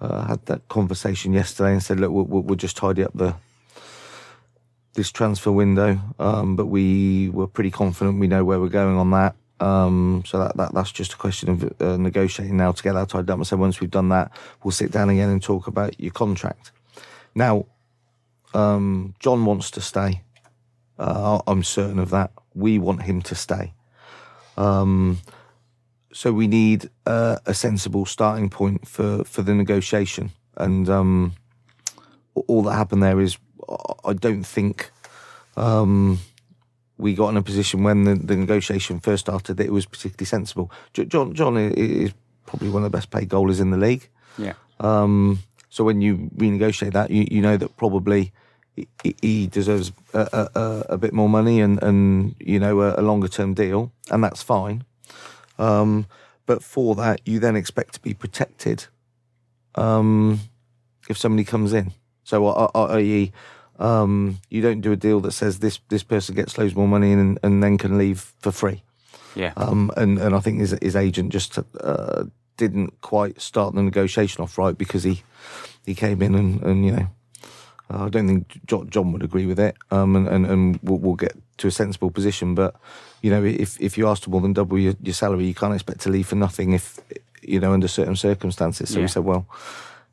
uh, 0.00 0.24
had 0.26 0.46
that 0.46 0.68
conversation 0.68 1.32
yesterday 1.32 1.72
and 1.72 1.82
said, 1.82 2.00
look, 2.00 2.10
we'll, 2.10 2.24
we'll 2.24 2.42
we'll 2.42 2.56
just 2.56 2.76
tidy 2.76 3.04
up 3.04 3.12
the 3.14 3.34
this 4.94 5.10
transfer 5.10 5.52
window. 5.52 5.98
Um, 6.18 6.56
but 6.56 6.66
we 6.66 7.28
were 7.30 7.46
pretty 7.46 7.70
confident 7.70 8.20
we 8.20 8.26
know 8.26 8.44
where 8.44 8.60
we're 8.60 8.68
going 8.68 8.96
on 8.96 9.10
that. 9.10 9.34
Um, 9.60 10.22
so 10.26 10.38
that, 10.38 10.56
that 10.56 10.72
that's 10.72 10.90
just 10.90 11.12
a 11.12 11.16
question 11.16 11.50
of 11.50 11.82
uh, 11.82 11.96
negotiating 11.98 12.56
now 12.56 12.72
to 12.72 12.82
get 12.82 12.94
that 12.94 13.10
tied 13.10 13.28
up. 13.28 13.44
So 13.44 13.56
once 13.56 13.80
we've 13.80 13.90
done 13.90 14.08
that, 14.08 14.32
we'll 14.62 14.72
sit 14.72 14.90
down 14.90 15.10
again 15.10 15.28
and 15.28 15.42
talk 15.42 15.66
about 15.66 16.00
your 16.00 16.12
contract. 16.12 16.72
Now, 17.34 17.66
um, 18.54 19.14
John 19.20 19.44
wants 19.44 19.70
to 19.72 19.80
stay. 19.80 20.22
Uh, 20.98 21.40
I'm 21.46 21.62
certain 21.62 21.98
of 21.98 22.10
that. 22.10 22.32
We 22.54 22.78
want 22.78 23.02
him 23.02 23.22
to 23.22 23.34
stay. 23.34 23.74
Um, 24.56 25.18
so 26.12 26.32
we 26.32 26.46
need 26.46 26.90
uh, 27.06 27.38
a 27.46 27.54
sensible 27.54 28.06
starting 28.06 28.50
point 28.50 28.88
for 28.88 29.24
for 29.24 29.42
the 29.42 29.54
negotiation, 29.54 30.32
and 30.56 30.88
um, 30.88 31.34
all 32.34 32.62
that 32.62 32.74
happened 32.74 33.02
there 33.02 33.20
is 33.20 33.38
I 34.04 34.12
don't 34.12 34.44
think. 34.44 34.90
Um, 35.56 36.20
we 37.00 37.14
got 37.14 37.30
in 37.30 37.36
a 37.38 37.42
position 37.42 37.82
when 37.82 38.04
the, 38.04 38.14
the 38.14 38.36
negotiation 38.36 39.00
first 39.00 39.24
started 39.24 39.56
that 39.56 39.66
it 39.66 39.72
was 39.72 39.86
particularly 39.86 40.26
sensible. 40.26 40.70
John 40.92 41.34
John 41.34 41.56
is 41.56 42.12
probably 42.46 42.68
one 42.68 42.84
of 42.84 42.92
the 42.92 42.96
best 42.96 43.10
paid 43.10 43.28
goalies 43.28 43.60
in 43.60 43.70
the 43.70 43.78
league. 43.78 44.08
Yeah. 44.36 44.52
Um, 44.80 45.40
so 45.70 45.84
when 45.84 46.00
you 46.00 46.30
renegotiate 46.36 46.92
that, 46.92 47.10
you, 47.10 47.26
you 47.30 47.40
know 47.40 47.56
that 47.56 47.76
probably 47.76 48.32
he, 48.76 49.16
he 49.20 49.46
deserves 49.46 49.92
a, 50.12 50.48
a, 50.54 50.84
a, 50.90 50.98
bit 50.98 51.12
more 51.12 51.28
money 51.28 51.60
and, 51.60 51.82
and 51.82 52.34
you 52.38 52.58
know 52.58 52.80
a, 52.80 53.00
a 53.00 53.02
longer 53.02 53.28
term 53.28 53.54
deal, 53.54 53.92
and 54.10 54.22
that's 54.22 54.42
fine. 54.42 54.84
Um, 55.58 56.06
but 56.46 56.62
for 56.62 56.94
that, 56.96 57.20
you 57.24 57.38
then 57.38 57.56
expect 57.56 57.94
to 57.94 58.00
be 58.00 58.14
protected 58.14 58.86
um, 59.74 60.40
if 61.08 61.16
somebody 61.16 61.44
comes 61.44 61.72
in. 61.72 61.92
So, 62.24 62.46
i.e., 62.48 63.32
um, 63.80 64.38
you 64.50 64.62
don't 64.62 64.80
do 64.80 64.92
a 64.92 64.96
deal 64.96 65.20
that 65.20 65.32
says 65.32 65.58
this 65.58 65.80
this 65.88 66.02
person 66.02 66.34
gets 66.34 66.56
loads 66.56 66.76
more 66.76 66.88
money 66.88 67.12
and, 67.12 67.38
and 67.42 67.62
then 67.62 67.78
can 67.78 67.98
leave 67.98 68.32
for 68.38 68.52
free. 68.52 68.82
Yeah. 69.34 69.52
Um, 69.56 69.90
and 69.96 70.18
and 70.18 70.34
I 70.34 70.40
think 70.40 70.60
his 70.60 70.76
his 70.82 70.94
agent 70.94 71.32
just 71.32 71.58
uh, 71.58 72.24
didn't 72.56 73.00
quite 73.00 73.40
start 73.40 73.74
the 73.74 73.82
negotiation 73.82 74.42
off 74.42 74.58
right 74.58 74.76
because 74.76 75.02
he 75.02 75.22
he 75.86 75.94
came 75.94 76.22
in 76.22 76.34
and, 76.34 76.62
and 76.62 76.84
you 76.84 76.92
know 76.92 77.08
uh, 77.92 78.04
I 78.04 78.08
don't 78.08 78.28
think 78.28 78.60
John 78.66 79.12
would 79.12 79.22
agree 79.22 79.46
with 79.46 79.58
it. 79.58 79.76
Um, 79.90 80.14
and 80.14 80.28
and, 80.28 80.46
and 80.46 80.78
we'll, 80.82 80.98
we'll, 80.98 81.14
get 81.14 81.36
to 81.58 81.66
a 81.66 81.70
sensible 81.70 82.10
position. 82.10 82.54
But 82.54 82.76
you 83.22 83.30
know, 83.30 83.42
if 83.42 83.80
if 83.80 83.98
you 83.98 84.08
ask 84.08 84.22
to 84.24 84.30
more 84.30 84.40
than 84.40 84.52
double 84.52 84.78
your, 84.78 84.94
your 85.02 85.14
salary, 85.14 85.46
you 85.46 85.54
can't 85.54 85.74
expect 85.74 86.00
to 86.02 86.10
leave 86.10 86.28
for 86.28 86.36
nothing. 86.36 86.72
If 86.72 87.00
you 87.42 87.60
know 87.60 87.72
under 87.72 87.88
certain 87.88 88.16
circumstances. 88.16 88.90
So 88.90 88.98
yeah. 88.98 89.04
we 89.04 89.08
said, 89.08 89.24
well, 89.24 89.46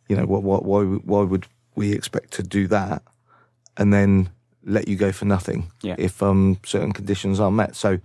you 0.08 0.15
know, 0.15 0.25
what, 0.25 0.43
what, 0.43 0.65
why 0.65 0.84
why 0.84 1.23
would 1.23 1.47
we 1.75 1.91
expect 1.91 2.32
to 2.34 2.43
do 2.43 2.67
that? 2.67 3.03
And 3.77 3.93
then 3.93 4.29
let 4.63 4.87
you 4.87 4.95
go 4.95 5.11
for 5.11 5.25
nothing 5.25 5.71
yeah. 5.81 5.95
if 5.97 6.21
um, 6.21 6.59
certain 6.65 6.91
conditions 6.91 7.39
are 7.39 7.51
met. 7.51 7.75
So 7.75 7.99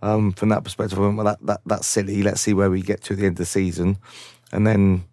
um, 0.00 0.32
from 0.32 0.48
that 0.48 0.64
perspective, 0.64 0.98
I 0.98 1.02
went, 1.02 1.16
well, 1.16 1.26
that, 1.26 1.38
that 1.46 1.60
that's 1.66 1.86
silly. 1.86 2.22
Let's 2.22 2.40
see 2.40 2.54
where 2.54 2.70
we 2.70 2.82
get 2.82 3.02
to 3.04 3.14
at 3.14 3.18
the 3.18 3.26
end 3.26 3.34
of 3.34 3.38
the 3.38 3.46
season, 3.46 3.98
and 4.52 4.66
then 4.66 5.04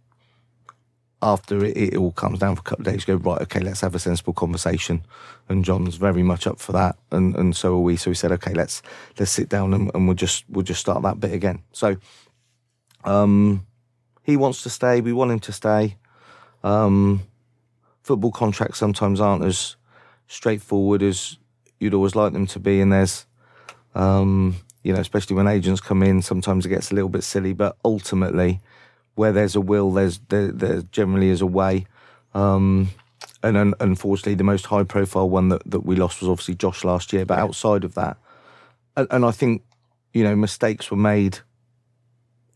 after 1.21 1.65
it, 1.65 1.75
it 1.75 1.95
all 1.95 2.11
comes 2.11 2.39
down 2.39 2.55
for 2.55 2.59
a 2.59 2.63
couple 2.63 2.87
of 2.87 2.93
days, 2.93 3.03
go 3.03 3.15
right. 3.15 3.41
Okay, 3.41 3.59
let's 3.59 3.81
have 3.81 3.95
a 3.95 3.99
sensible 3.99 4.33
conversation. 4.33 5.03
And 5.49 5.65
John's 5.65 5.95
very 5.95 6.21
much 6.21 6.45
up 6.45 6.59
for 6.59 6.71
that, 6.73 6.97
and, 7.11 7.35
and 7.35 7.55
so 7.55 7.73
are 7.73 7.81
we. 7.81 7.95
So 7.95 8.11
we 8.11 8.15
said, 8.15 8.31
okay, 8.33 8.53
let's 8.53 8.81
let's 9.17 9.31
sit 9.31 9.49
down 9.49 9.73
and, 9.73 9.91
and 9.93 10.07
we'll 10.07 10.15
just 10.15 10.45
we'll 10.49 10.63
just 10.63 10.81
start 10.81 11.01
that 11.03 11.19
bit 11.19 11.33
again. 11.33 11.63
So 11.71 11.97
um, 13.03 13.65
he 14.21 14.37
wants 14.37 14.63
to 14.63 14.69
stay. 14.69 15.01
We 15.01 15.13
want 15.13 15.31
him 15.31 15.39
to 15.39 15.51
stay. 15.51 15.97
Um, 16.63 17.21
football 18.03 18.31
contracts 18.31 18.77
sometimes 18.77 19.19
aren't 19.19 19.43
as 19.43 19.75
straightforward 20.27 21.03
as 21.03 21.37
you'd 21.79 21.93
always 21.93 22.15
like 22.15 22.33
them 22.33 22.47
to 22.47 22.59
be. 22.59 22.81
And 22.81 22.91
there's, 22.91 23.25
um, 23.93 24.55
you 24.83 24.93
know, 24.93 24.99
especially 24.99 25.35
when 25.35 25.47
agents 25.47 25.81
come 25.81 26.03
in, 26.03 26.21
sometimes 26.21 26.65
it 26.65 26.69
gets 26.69 26.91
a 26.91 26.95
little 26.95 27.09
bit 27.09 27.23
silly. 27.23 27.53
But 27.53 27.77
ultimately, 27.83 28.61
where 29.15 29.31
there's 29.31 29.55
a 29.55 29.61
will, 29.61 29.91
there's 29.91 30.19
there, 30.29 30.51
there 30.51 30.81
generally 30.83 31.29
is 31.29 31.41
a 31.41 31.47
way. 31.47 31.85
Um, 32.33 32.89
and 33.41 33.57
un- 33.57 33.73
unfortunately, 33.79 34.35
the 34.35 34.43
most 34.43 34.67
high 34.67 34.83
profile 34.83 35.29
one 35.29 35.49
that, 35.49 35.61
that 35.69 35.81
we 35.81 35.95
lost 35.95 36.21
was 36.21 36.29
obviously 36.29 36.55
Josh 36.55 36.83
last 36.83 37.13
year. 37.13 37.25
But 37.25 37.39
outside 37.39 37.83
of 37.83 37.95
that, 37.95 38.17
and, 38.97 39.07
and 39.11 39.25
I 39.25 39.31
think 39.31 39.63
you 40.13 40.23
know 40.23 40.35
mistakes 40.35 40.89
were 40.91 40.97
made 40.97 41.39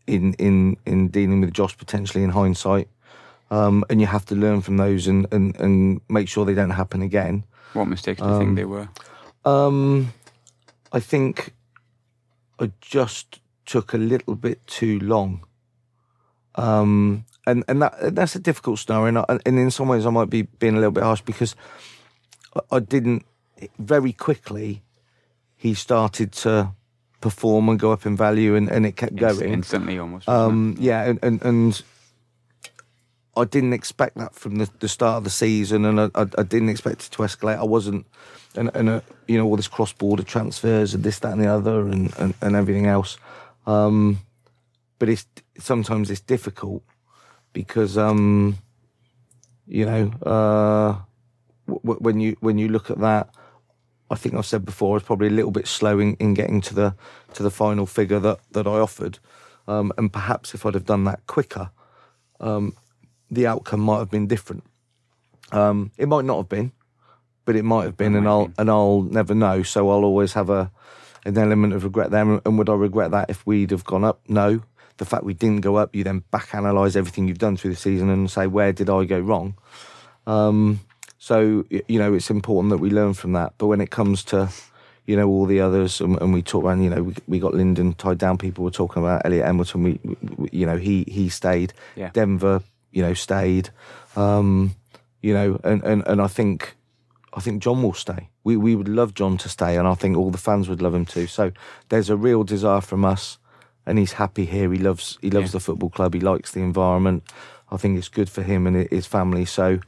in 0.06 0.34
in 0.34 0.76
in 0.86 1.08
dealing 1.08 1.40
with 1.40 1.52
Josh 1.52 1.76
potentially 1.76 2.24
in 2.24 2.30
hindsight. 2.30 2.88
Um, 3.52 3.84
and 3.90 4.00
you 4.00 4.06
have 4.06 4.24
to 4.26 4.36
learn 4.36 4.60
from 4.60 4.76
those 4.76 5.08
and, 5.08 5.26
and, 5.32 5.58
and 5.58 6.00
make 6.08 6.28
sure 6.28 6.44
they 6.44 6.54
don't 6.54 6.70
happen 6.70 7.02
again. 7.02 7.42
What 7.72 7.86
mistakes 7.86 8.20
do 8.20 8.26
you 8.26 8.34
um, 8.34 8.38
think 8.38 8.56
they 8.56 8.64
were? 8.64 8.88
Um, 9.44 10.12
I 10.92 11.00
think 11.00 11.54
I 12.58 12.70
just 12.80 13.40
took 13.64 13.94
a 13.94 13.98
little 13.98 14.34
bit 14.34 14.66
too 14.66 14.98
long. 15.00 15.44
Um, 16.56 17.24
and 17.46 17.64
and 17.68 17.82
that 17.82 18.14
that's 18.14 18.34
a 18.34 18.40
difficult 18.40 18.78
scenario, 18.80 19.06
and, 19.06 19.18
I, 19.18 19.38
and 19.46 19.58
in 19.58 19.70
some 19.70 19.88
ways 19.88 20.04
I 20.04 20.10
might 20.10 20.30
be 20.30 20.42
being 20.42 20.74
a 20.74 20.78
little 20.78 20.92
bit 20.92 21.04
harsh 21.04 21.22
because 21.22 21.54
I, 22.54 22.76
I 22.76 22.80
didn't 22.80 23.24
very 23.78 24.12
quickly. 24.12 24.82
He 25.56 25.74
started 25.74 26.32
to 26.32 26.72
perform 27.20 27.68
and 27.68 27.78
go 27.78 27.92
up 27.92 28.06
in 28.06 28.16
value, 28.16 28.56
and, 28.56 28.68
and 28.70 28.86
it 28.86 28.96
kept 28.96 29.16
going 29.16 29.52
instantly 29.52 29.98
almost. 29.98 30.28
Um, 30.28 30.74
yeah, 30.78 31.04
and, 31.04 31.18
and, 31.22 31.42
and 31.42 31.82
I 33.40 33.44
didn't 33.44 33.72
expect 33.72 34.16
that 34.16 34.34
from 34.34 34.56
the, 34.56 34.68
the 34.80 34.88
start 34.88 35.18
of 35.18 35.24
the 35.24 35.30
season, 35.30 35.84
and 35.84 36.00
I, 36.00 36.10
I, 36.14 36.26
I, 36.38 36.42
didn't 36.42 36.68
expect 36.68 37.06
it 37.06 37.10
to 37.12 37.22
escalate. 37.22 37.58
I 37.58 37.64
wasn't, 37.64 38.06
and, 38.54 38.70
and 38.74 38.88
uh, 38.88 39.00
you 39.26 39.38
know 39.38 39.46
all 39.46 39.56
this 39.56 39.68
cross 39.68 39.92
border 39.92 40.22
transfers 40.22 40.94
and 40.94 41.02
this, 41.02 41.18
that, 41.20 41.32
and 41.32 41.42
the 41.42 41.46
other, 41.46 41.80
and 41.88 42.12
and, 42.18 42.34
and 42.42 42.56
everything 42.56 42.86
else. 42.86 43.16
Um, 43.66 44.20
but 44.98 45.08
it's 45.08 45.26
sometimes 45.58 46.10
it's 46.10 46.20
difficult 46.20 46.82
because 47.52 47.96
um, 47.96 48.58
you 49.66 49.86
know 49.86 50.12
uh, 50.22 51.00
w- 51.66 51.98
when 52.00 52.20
you 52.20 52.36
when 52.40 52.58
you 52.58 52.68
look 52.68 52.90
at 52.90 52.98
that, 53.00 53.30
I 54.10 54.16
think 54.16 54.34
I've 54.34 54.46
said 54.46 54.64
before, 54.64 54.92
I 54.92 54.94
was 54.94 55.02
probably 55.02 55.28
a 55.28 55.30
little 55.30 55.52
bit 55.52 55.66
slow 55.66 55.98
in, 55.98 56.14
in 56.16 56.34
getting 56.34 56.60
to 56.62 56.74
the 56.74 56.94
to 57.34 57.42
the 57.42 57.50
final 57.50 57.86
figure 57.86 58.20
that 58.20 58.40
that 58.52 58.66
I 58.66 58.78
offered, 58.78 59.18
um, 59.66 59.92
and 59.96 60.12
perhaps 60.12 60.54
if 60.54 60.66
I'd 60.66 60.74
have 60.74 60.86
done 60.86 61.04
that 61.04 61.26
quicker. 61.26 61.70
Um, 62.40 62.74
the 63.30 63.46
outcome 63.46 63.80
might 63.80 63.98
have 63.98 64.10
been 64.10 64.26
different. 64.26 64.64
Um, 65.52 65.92
it 65.96 66.08
might 66.08 66.24
not 66.24 66.36
have 66.36 66.48
been, 66.48 66.72
but 67.44 67.56
it 67.56 67.64
might 67.64 67.84
have 67.84 67.96
been, 67.96 68.14
and 68.14 68.28
I'll 68.28 68.52
and 68.58 68.70
I'll 68.70 69.02
never 69.02 69.34
know. 69.34 69.62
So 69.62 69.90
I'll 69.90 70.04
always 70.04 70.32
have 70.34 70.50
a 70.50 70.70
an 71.24 71.36
element 71.36 71.72
of 71.72 71.84
regret 71.84 72.10
there. 72.10 72.40
And 72.44 72.58
would 72.58 72.68
I 72.68 72.74
regret 72.74 73.10
that 73.10 73.30
if 73.30 73.46
we'd 73.46 73.70
have 73.70 73.84
gone 73.84 74.04
up? 74.04 74.20
No. 74.28 74.62
The 74.98 75.04
fact 75.04 75.24
we 75.24 75.34
didn't 75.34 75.62
go 75.62 75.76
up, 75.76 75.94
you 75.94 76.04
then 76.04 76.24
back 76.30 76.54
analyze 76.54 76.94
everything 76.94 77.26
you've 77.26 77.38
done 77.38 77.56
through 77.56 77.70
the 77.70 77.76
season 77.76 78.10
and 78.10 78.30
say 78.30 78.46
where 78.46 78.72
did 78.72 78.90
I 78.90 79.04
go 79.04 79.18
wrong. 79.18 79.54
Um, 80.26 80.80
so 81.18 81.64
you 81.70 81.98
know 81.98 82.14
it's 82.14 82.30
important 82.30 82.70
that 82.70 82.78
we 82.78 82.90
learn 82.90 83.14
from 83.14 83.32
that. 83.32 83.54
But 83.58 83.68
when 83.68 83.80
it 83.80 83.90
comes 83.90 84.22
to 84.24 84.50
you 85.06 85.16
know 85.16 85.28
all 85.28 85.46
the 85.46 85.60
others, 85.60 86.00
and, 86.00 86.20
and 86.20 86.32
we 86.32 86.42
talk 86.42 86.64
about 86.64 86.78
you 86.78 86.90
know 86.90 87.02
we, 87.02 87.14
we, 87.26 87.38
got 87.38 87.52
Lynden 87.52 87.96
tied 87.96 88.18
down. 88.18 88.38
People 88.38 88.64
were 88.64 88.70
talking 88.70 89.02
about 89.02 89.22
Elliot 89.24 89.46
Embleton. 89.46 89.82
We, 89.82 90.00
we 90.36 90.48
you 90.52 90.66
know 90.66 90.76
he 90.76 91.04
he 91.08 91.28
stayed. 91.28 91.72
Yeah. 91.96 92.10
Denver 92.12 92.62
you 92.92 93.02
know, 93.02 93.14
stayed. 93.14 93.70
Um, 94.16 94.74
you 95.22 95.34
know, 95.34 95.60
and, 95.64 95.82
and, 95.84 96.06
and 96.06 96.20
I 96.20 96.26
think 96.26 96.76
I 97.32 97.40
think 97.40 97.62
John 97.62 97.82
will 97.82 97.94
stay. 97.94 98.28
We 98.44 98.56
we 98.56 98.74
would 98.74 98.88
love 98.88 99.14
John 99.14 99.36
to 99.38 99.48
stay, 99.48 99.76
and 99.76 99.86
I 99.86 99.94
think 99.94 100.16
all 100.16 100.30
the 100.30 100.38
fans 100.38 100.68
would 100.68 100.82
love 100.82 100.94
him 100.94 101.06
too. 101.06 101.26
So 101.26 101.52
there's 101.88 102.10
a 102.10 102.16
real 102.16 102.42
desire 102.42 102.80
from 102.80 103.04
us, 103.04 103.38
and 103.86 103.98
he's 103.98 104.12
happy 104.12 104.46
here. 104.46 104.72
He 104.72 104.78
loves 104.78 105.18
he 105.20 105.30
loves 105.30 105.50
yeah. 105.50 105.52
the 105.52 105.60
football 105.60 105.90
club. 105.90 106.14
He 106.14 106.20
likes 106.20 106.52
the 106.52 106.60
environment. 106.60 107.22
I 107.70 107.76
think 107.76 107.98
it's 107.98 108.08
good 108.08 108.28
for 108.28 108.42
him 108.42 108.66
and 108.66 108.88
his 108.90 109.06
family. 109.06 109.44
So 109.44 109.80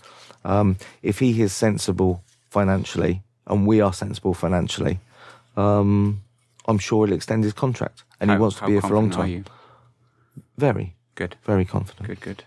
um, 0.44 0.76
if 1.02 1.18
he 1.18 1.40
is 1.42 1.52
sensible 1.52 2.22
financially, 2.50 3.22
and 3.46 3.66
we 3.66 3.80
are 3.80 3.92
sensible 3.92 4.34
financially, 4.34 5.00
um, 5.56 6.22
I'm 6.68 6.78
sure 6.78 7.06
he'll 7.06 7.16
extend 7.16 7.42
his 7.42 7.52
contract, 7.52 8.04
and 8.20 8.30
how, 8.30 8.36
he 8.36 8.40
wants 8.40 8.56
to 8.58 8.66
be 8.66 8.72
here 8.72 8.82
for 8.82 8.94
a 8.94 8.96
long 8.96 9.10
time. 9.10 9.46
Very 10.56 10.94
good, 11.16 11.36
very 11.44 11.64
confident. 11.64 12.06
Good, 12.06 12.20
good. 12.20 12.44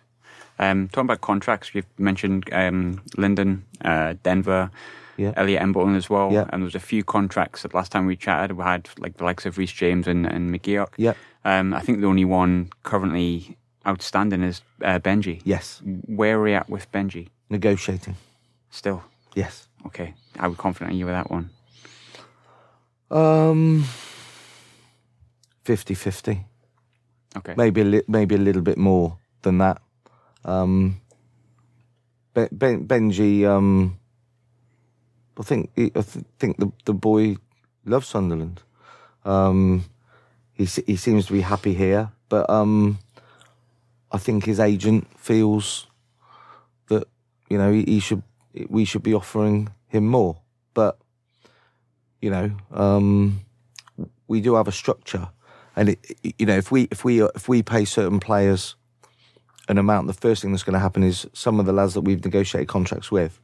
Um, 0.58 0.88
talking 0.90 1.08
about 1.08 1.22
contracts, 1.22 1.72
you've 1.74 1.86
mentioned 1.98 2.50
um, 2.52 3.02
Lynden, 3.18 3.62
uh, 3.84 4.16
Denver, 4.24 4.72
yeah. 5.18 5.34
Elliot 5.36 5.62
Embleton 5.62 5.96
as 5.96 6.10
well. 6.10 6.32
Yeah. 6.32 6.46
And 6.50 6.62
there 6.62 6.66
was 6.66 6.76
a 6.76 6.80
few 6.80 7.04
contracts 7.04 7.62
that 7.64 7.74
last 7.74 7.92
time 7.92 8.06
we 8.06 8.16
chatted, 8.16 8.54
we 8.58 8.64
had 8.64 8.90
like 8.98 9.18
the 9.18 9.24
likes 9.24 9.46
of 9.46 9.58
Reece 9.58 9.72
James 9.72 10.08
and, 10.08 10.26
and 10.26 10.54
McGeouch. 10.54 10.94
Yeah. 10.98 11.14
Um, 11.44 11.74
I 11.74 11.82
think 11.82 12.02
the 12.02 12.08
only 12.08 12.26
one 12.26 12.70
currently 12.84 13.58
outstanding 13.88 14.42
is 14.44 14.62
uh, 14.84 15.00
Benji. 15.00 15.42
Yes. 15.44 15.82
Where 16.08 16.40
are 16.40 16.44
we 16.44 16.54
at 16.54 16.70
with 16.70 16.92
Benji? 16.92 17.30
Negotiating. 17.50 18.16
Still? 18.70 19.04
Yes. 19.36 19.68
Okay. 19.86 20.14
How 20.38 20.54
confident 20.54 20.94
are 20.94 20.98
you 20.98 21.06
with 21.06 21.14
that 21.14 21.30
one? 21.30 21.50
Um, 23.12 23.86
50-50. 25.64 26.44
Okay. 27.38 27.54
Maybe 27.56 27.82
a 27.82 27.84
li- 27.84 28.04
maybe 28.08 28.36
a 28.36 28.40
little 28.40 28.62
bit 28.62 28.78
more 28.78 29.18
than 29.44 29.58
that. 29.60 29.82
Um, 30.46 31.02
ben, 32.34 32.48
ben, 32.52 32.88
Benji, 32.88 33.46
um, 33.46 34.00
I 35.38 35.44
think 35.44 35.72
I 35.76 35.90
th- 35.90 36.26
think 36.40 36.58
the 36.58 36.72
the 36.86 36.94
boy 36.94 37.38
loves 37.84 38.08
Sunderland. 38.08 38.62
Um, 39.26 39.86
he 40.54 40.66
he 40.66 40.96
seems 40.96 41.26
to 41.26 41.34
be 41.34 41.42
happy 41.42 41.74
here, 41.74 42.12
but 42.30 42.50
um, 42.50 43.00
I 44.12 44.18
think 44.18 44.46
his 44.46 44.60
agent 44.60 45.08
feels 45.18 45.88
that 46.88 47.08
you 47.50 47.58
know 47.58 47.72
he, 47.72 47.84
he, 47.84 48.00
should 48.00 48.22
we 48.70 48.86
should 48.86 49.04
be 49.04 49.14
offering 49.14 49.70
him 49.88 50.06
more. 50.08 50.38
But 50.74 51.00
you 52.22 52.30
know, 52.30 52.52
um, 52.72 53.42
we 54.28 54.42
do 54.42 54.56
have 54.56 54.68
a 54.68 54.72
structure, 54.72 55.30
And 55.76 55.90
it, 55.90 56.00
you 56.40 56.46
know, 56.46 56.56
if 56.56 56.72
we 56.72 56.88
if 56.92 57.04
we 57.04 57.22
if 57.22 57.50
we 57.50 57.64
pay 57.64 57.84
certain 57.84 58.20
players 58.20 58.76
an 59.68 59.78
amount, 59.78 60.08
the 60.08 60.14
first 60.14 60.42
thing 60.42 60.52
that's 60.52 60.64
going 60.64 60.74
to 60.74 60.80
happen 60.80 61.04
is 61.04 61.28
some 61.34 61.60
of 61.60 61.66
the 61.66 61.74
lads 61.74 61.94
that 61.94 62.02
we've 62.02 62.24
negotiated 62.24 62.68
contracts 62.68 63.12
with, 63.12 63.40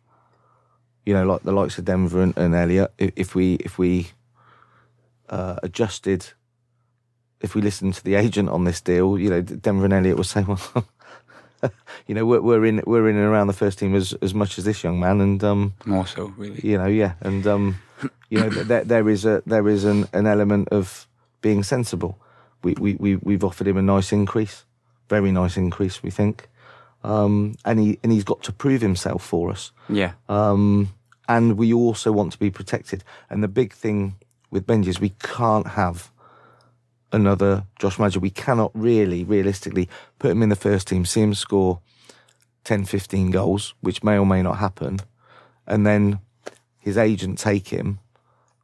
you 1.05 1.13
know, 1.13 1.25
like 1.25 1.43
the 1.43 1.51
likes 1.51 1.77
of 1.77 1.86
Denver 1.86 2.21
and, 2.21 2.38
and 2.38 2.53
Elliot, 2.53 2.93
if, 2.97 3.12
if 3.15 3.36
we 3.36 3.55
if 3.55 3.77
we 3.77 4.12
uh, 5.29 5.55
adjusted, 5.63 6.27
if 7.39 7.55
we 7.55 7.62
listened 7.62 7.95
to 7.95 8.03
the 8.03 8.15
agent 8.15 8.49
on 8.49 8.65
this 8.65 8.81
deal, 8.81 9.17
you 9.17 9.29
know, 9.29 9.41
Denver 9.41 9.86
and 9.86 9.93
Elliot 9.93 10.17
were 10.17 10.23
saying, 10.23 10.47
well. 10.47 10.86
you 12.07 12.15
know, 12.15 12.25
we're, 12.25 12.41
we're 12.41 12.65
in 12.65 12.81
we're 12.88 13.07
in 13.07 13.15
and 13.15 13.25
around 13.25 13.45
the 13.45 13.53
first 13.53 13.77
team 13.77 13.93
as 13.95 14.13
as 14.21 14.34
much 14.34 14.57
as 14.57 14.65
this 14.65 14.84
young 14.84 14.99
man, 14.99 15.21
and 15.21 15.43
um, 15.43 15.73
more 15.86 16.07
so, 16.07 16.34
really. 16.38 16.60
You 16.63 16.77
know, 16.77 16.88
yeah, 16.88 17.13
and 17.21 17.45
um, 17.45 17.77
you 18.29 18.39
know, 18.39 18.49
there, 18.49 18.84
there 18.84 19.10
is 19.10 19.25
a 19.25 19.43
there 19.45 19.67
is 19.67 19.84
an, 19.84 20.07
an 20.13 20.25
element 20.25 20.69
of 20.69 21.07
being 21.41 21.63
sensible. 21.63 22.17
We 22.63 22.73
we 22.73 22.95
we 22.95 23.15
we've 23.17 23.43
offered 23.43 23.67
him 23.67 23.77
a 23.77 23.81
nice 23.81 24.12
increase, 24.12 24.65
very 25.12 25.32
nice 25.32 25.58
increase, 25.58 26.02
we 26.02 26.10
think, 26.10 26.47
um, 27.04 27.56
and 27.65 27.80
he 27.80 28.00
and 28.02 28.12
he's 28.12 28.24
got 28.24 28.41
to 28.43 28.54
prove 28.63 28.82
himself 28.82 29.21
for 29.24 29.52
us. 29.52 29.71
Yeah. 29.89 30.13
Um, 30.30 30.89
and 31.28 31.58
we 31.58 31.74
also 31.74 32.12
want 32.12 32.32
to 32.32 32.39
be 32.39 32.50
protected. 32.50 33.04
And 33.30 33.43
the 33.43 33.47
big 33.62 33.74
thing 33.74 34.15
with 34.50 34.65
Benji 34.65 34.88
is 34.88 35.00
we 35.00 35.15
can't 35.19 35.67
have 35.67 36.12
another 37.12 37.65
Josh 37.80 38.00
Maja. 38.00 38.19
We 38.19 38.30
cannot 38.45 38.71
really, 38.74 39.24
realistically, 39.24 39.89
put 40.17 40.32
him 40.32 40.43
in 40.43 40.50
the 40.50 40.56
first 40.67 40.88
team, 40.88 41.06
see 41.06 41.21
him 41.21 41.34
score 41.34 41.80
10, 42.63 42.86
15 42.86 43.32
goals, 43.32 43.74
which 43.82 44.04
may 44.04 44.17
or 44.17 44.26
may 44.26 44.41
not 44.41 44.58
happen, 44.58 45.00
and 45.67 45.86
then 45.86 46.19
his 46.80 46.97
agent 46.97 47.38
take 47.38 47.67
him 47.67 48.00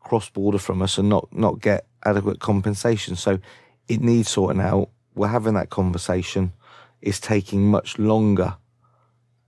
cross 0.08 0.30
border 0.30 0.58
from 0.58 0.82
us 0.82 0.98
and 0.98 1.10
not, 1.10 1.28
not 1.34 1.60
get 1.60 1.86
adequate 2.06 2.40
compensation. 2.40 3.16
So 3.16 3.40
it 3.88 4.02
needs 4.02 4.30
sorting 4.30 4.62
out. 4.62 4.90
We're 5.18 5.28
having 5.28 5.56
that 5.56 5.70
conversation. 5.70 6.54
It's 7.02 7.20
taking 7.20 7.70
much 7.70 8.00
longer 8.00 8.58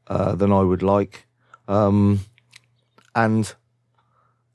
uh, 0.08 0.36
than 0.36 0.52
I 0.52 0.62
would 0.62 0.84
like. 0.84 1.28
Um, 1.68 2.22
and 3.16 3.54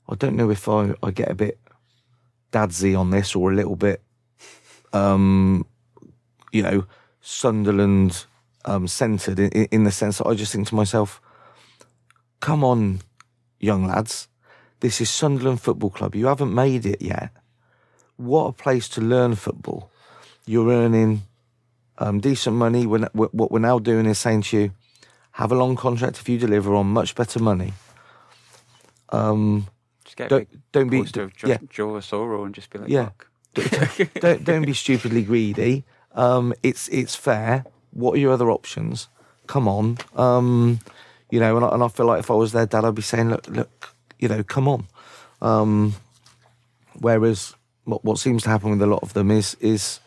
I 0.07 0.15
don't 0.15 0.35
know 0.35 0.49
if 0.51 0.67
I, 0.67 0.93
I 1.01 1.11
get 1.11 1.31
a 1.31 1.35
bit 1.35 1.59
dadsy 2.51 2.95
on 2.95 3.09
this 3.09 3.35
or 3.35 3.51
a 3.51 3.55
little 3.55 3.75
bit 3.75 4.01
um, 4.95 5.65
you 6.51 6.61
know, 6.63 6.85
Sunderland 7.19 8.25
um, 8.63 8.87
centred 8.87 9.39
in, 9.39 9.49
in, 9.65 9.83
the 9.83 9.91
sense 9.91 10.19
that 10.19 10.27
I 10.27 10.35
just 10.35 10.53
think 10.53 10.67
to 10.69 10.75
myself, 10.75 11.21
come 12.39 12.63
on, 12.63 13.01
young 13.59 13.85
lads, 13.85 14.29
this 14.79 15.01
is 15.01 15.09
Sunderland 15.09 15.61
Football 15.61 15.89
Club. 15.89 16.15
You 16.15 16.27
haven't 16.27 16.53
made 16.53 16.85
it 16.85 17.01
yet. 17.01 17.31
What 18.15 18.45
a 18.47 18.53
place 18.53 18.87
to 18.89 19.01
learn 19.01 19.35
football. 19.35 19.91
You're 20.45 20.69
earning 20.69 21.23
um, 21.97 22.19
decent 22.19 22.55
money. 22.55 22.85
When, 22.85 23.03
what 23.13 23.51
we're 23.51 23.59
now 23.59 23.79
doing 23.79 24.05
is 24.05 24.19
saying 24.19 24.43
to 24.43 24.57
you, 24.57 24.71
have 25.33 25.51
a 25.51 25.55
long 25.55 25.75
contract 25.75 26.19
if 26.19 26.29
you 26.29 26.37
deliver 26.37 26.73
on 26.75 26.87
much 26.87 27.15
better 27.15 27.39
money. 27.39 27.73
Um, 29.09 29.67
don't, 30.15 30.47
don't 30.71 30.89
be 30.89 31.03
Joe, 31.03 31.29
yeah. 31.45 31.57
Joe 31.69 31.95
and 31.95 32.55
just 32.55 32.69
be 32.69 32.79
like, 32.79 32.89
yeah. 32.89 33.09
Look 33.09 33.27
don't 34.19 34.43
don't 34.43 34.65
be 34.65 34.73
stupidly 34.73 35.23
greedy. 35.23 35.83
Um, 36.13 36.53
it's 36.63 36.87
it's 36.89 37.15
fair. 37.15 37.65
What 37.91 38.15
are 38.15 38.17
your 38.17 38.33
other 38.33 38.49
options? 38.49 39.07
Come 39.47 39.67
on. 39.67 39.97
Um, 40.15 40.79
you 41.29 41.39
know, 41.39 41.55
and 41.55 41.65
I, 41.65 41.69
and 41.69 41.83
I, 41.83 41.87
feel 41.87 42.05
like 42.05 42.19
if 42.19 42.31
I 42.31 42.33
was 42.33 42.51
their 42.51 42.65
dad, 42.65 42.85
I'd 42.85 42.95
be 42.95 43.01
saying, 43.01 43.29
look, 43.29 43.47
look, 43.47 43.95
you 44.19 44.27
know, 44.27 44.43
come 44.43 44.67
on. 44.67 44.87
Um, 45.41 45.95
whereas 46.99 47.55
what, 47.83 48.03
what 48.03 48.19
seems 48.19 48.43
to 48.43 48.49
happen 48.49 48.71
with 48.71 48.81
a 48.81 48.87
lot 48.87 49.03
of 49.03 49.13
them 49.13 49.31
is 49.31 49.55
is, 49.59 49.99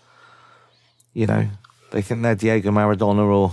you 1.18 1.26
know, 1.26 1.48
they 1.90 2.00
think 2.00 2.22
they're 2.22 2.36
Diego 2.36 2.70
Maradona 2.70 3.26
or 3.26 3.52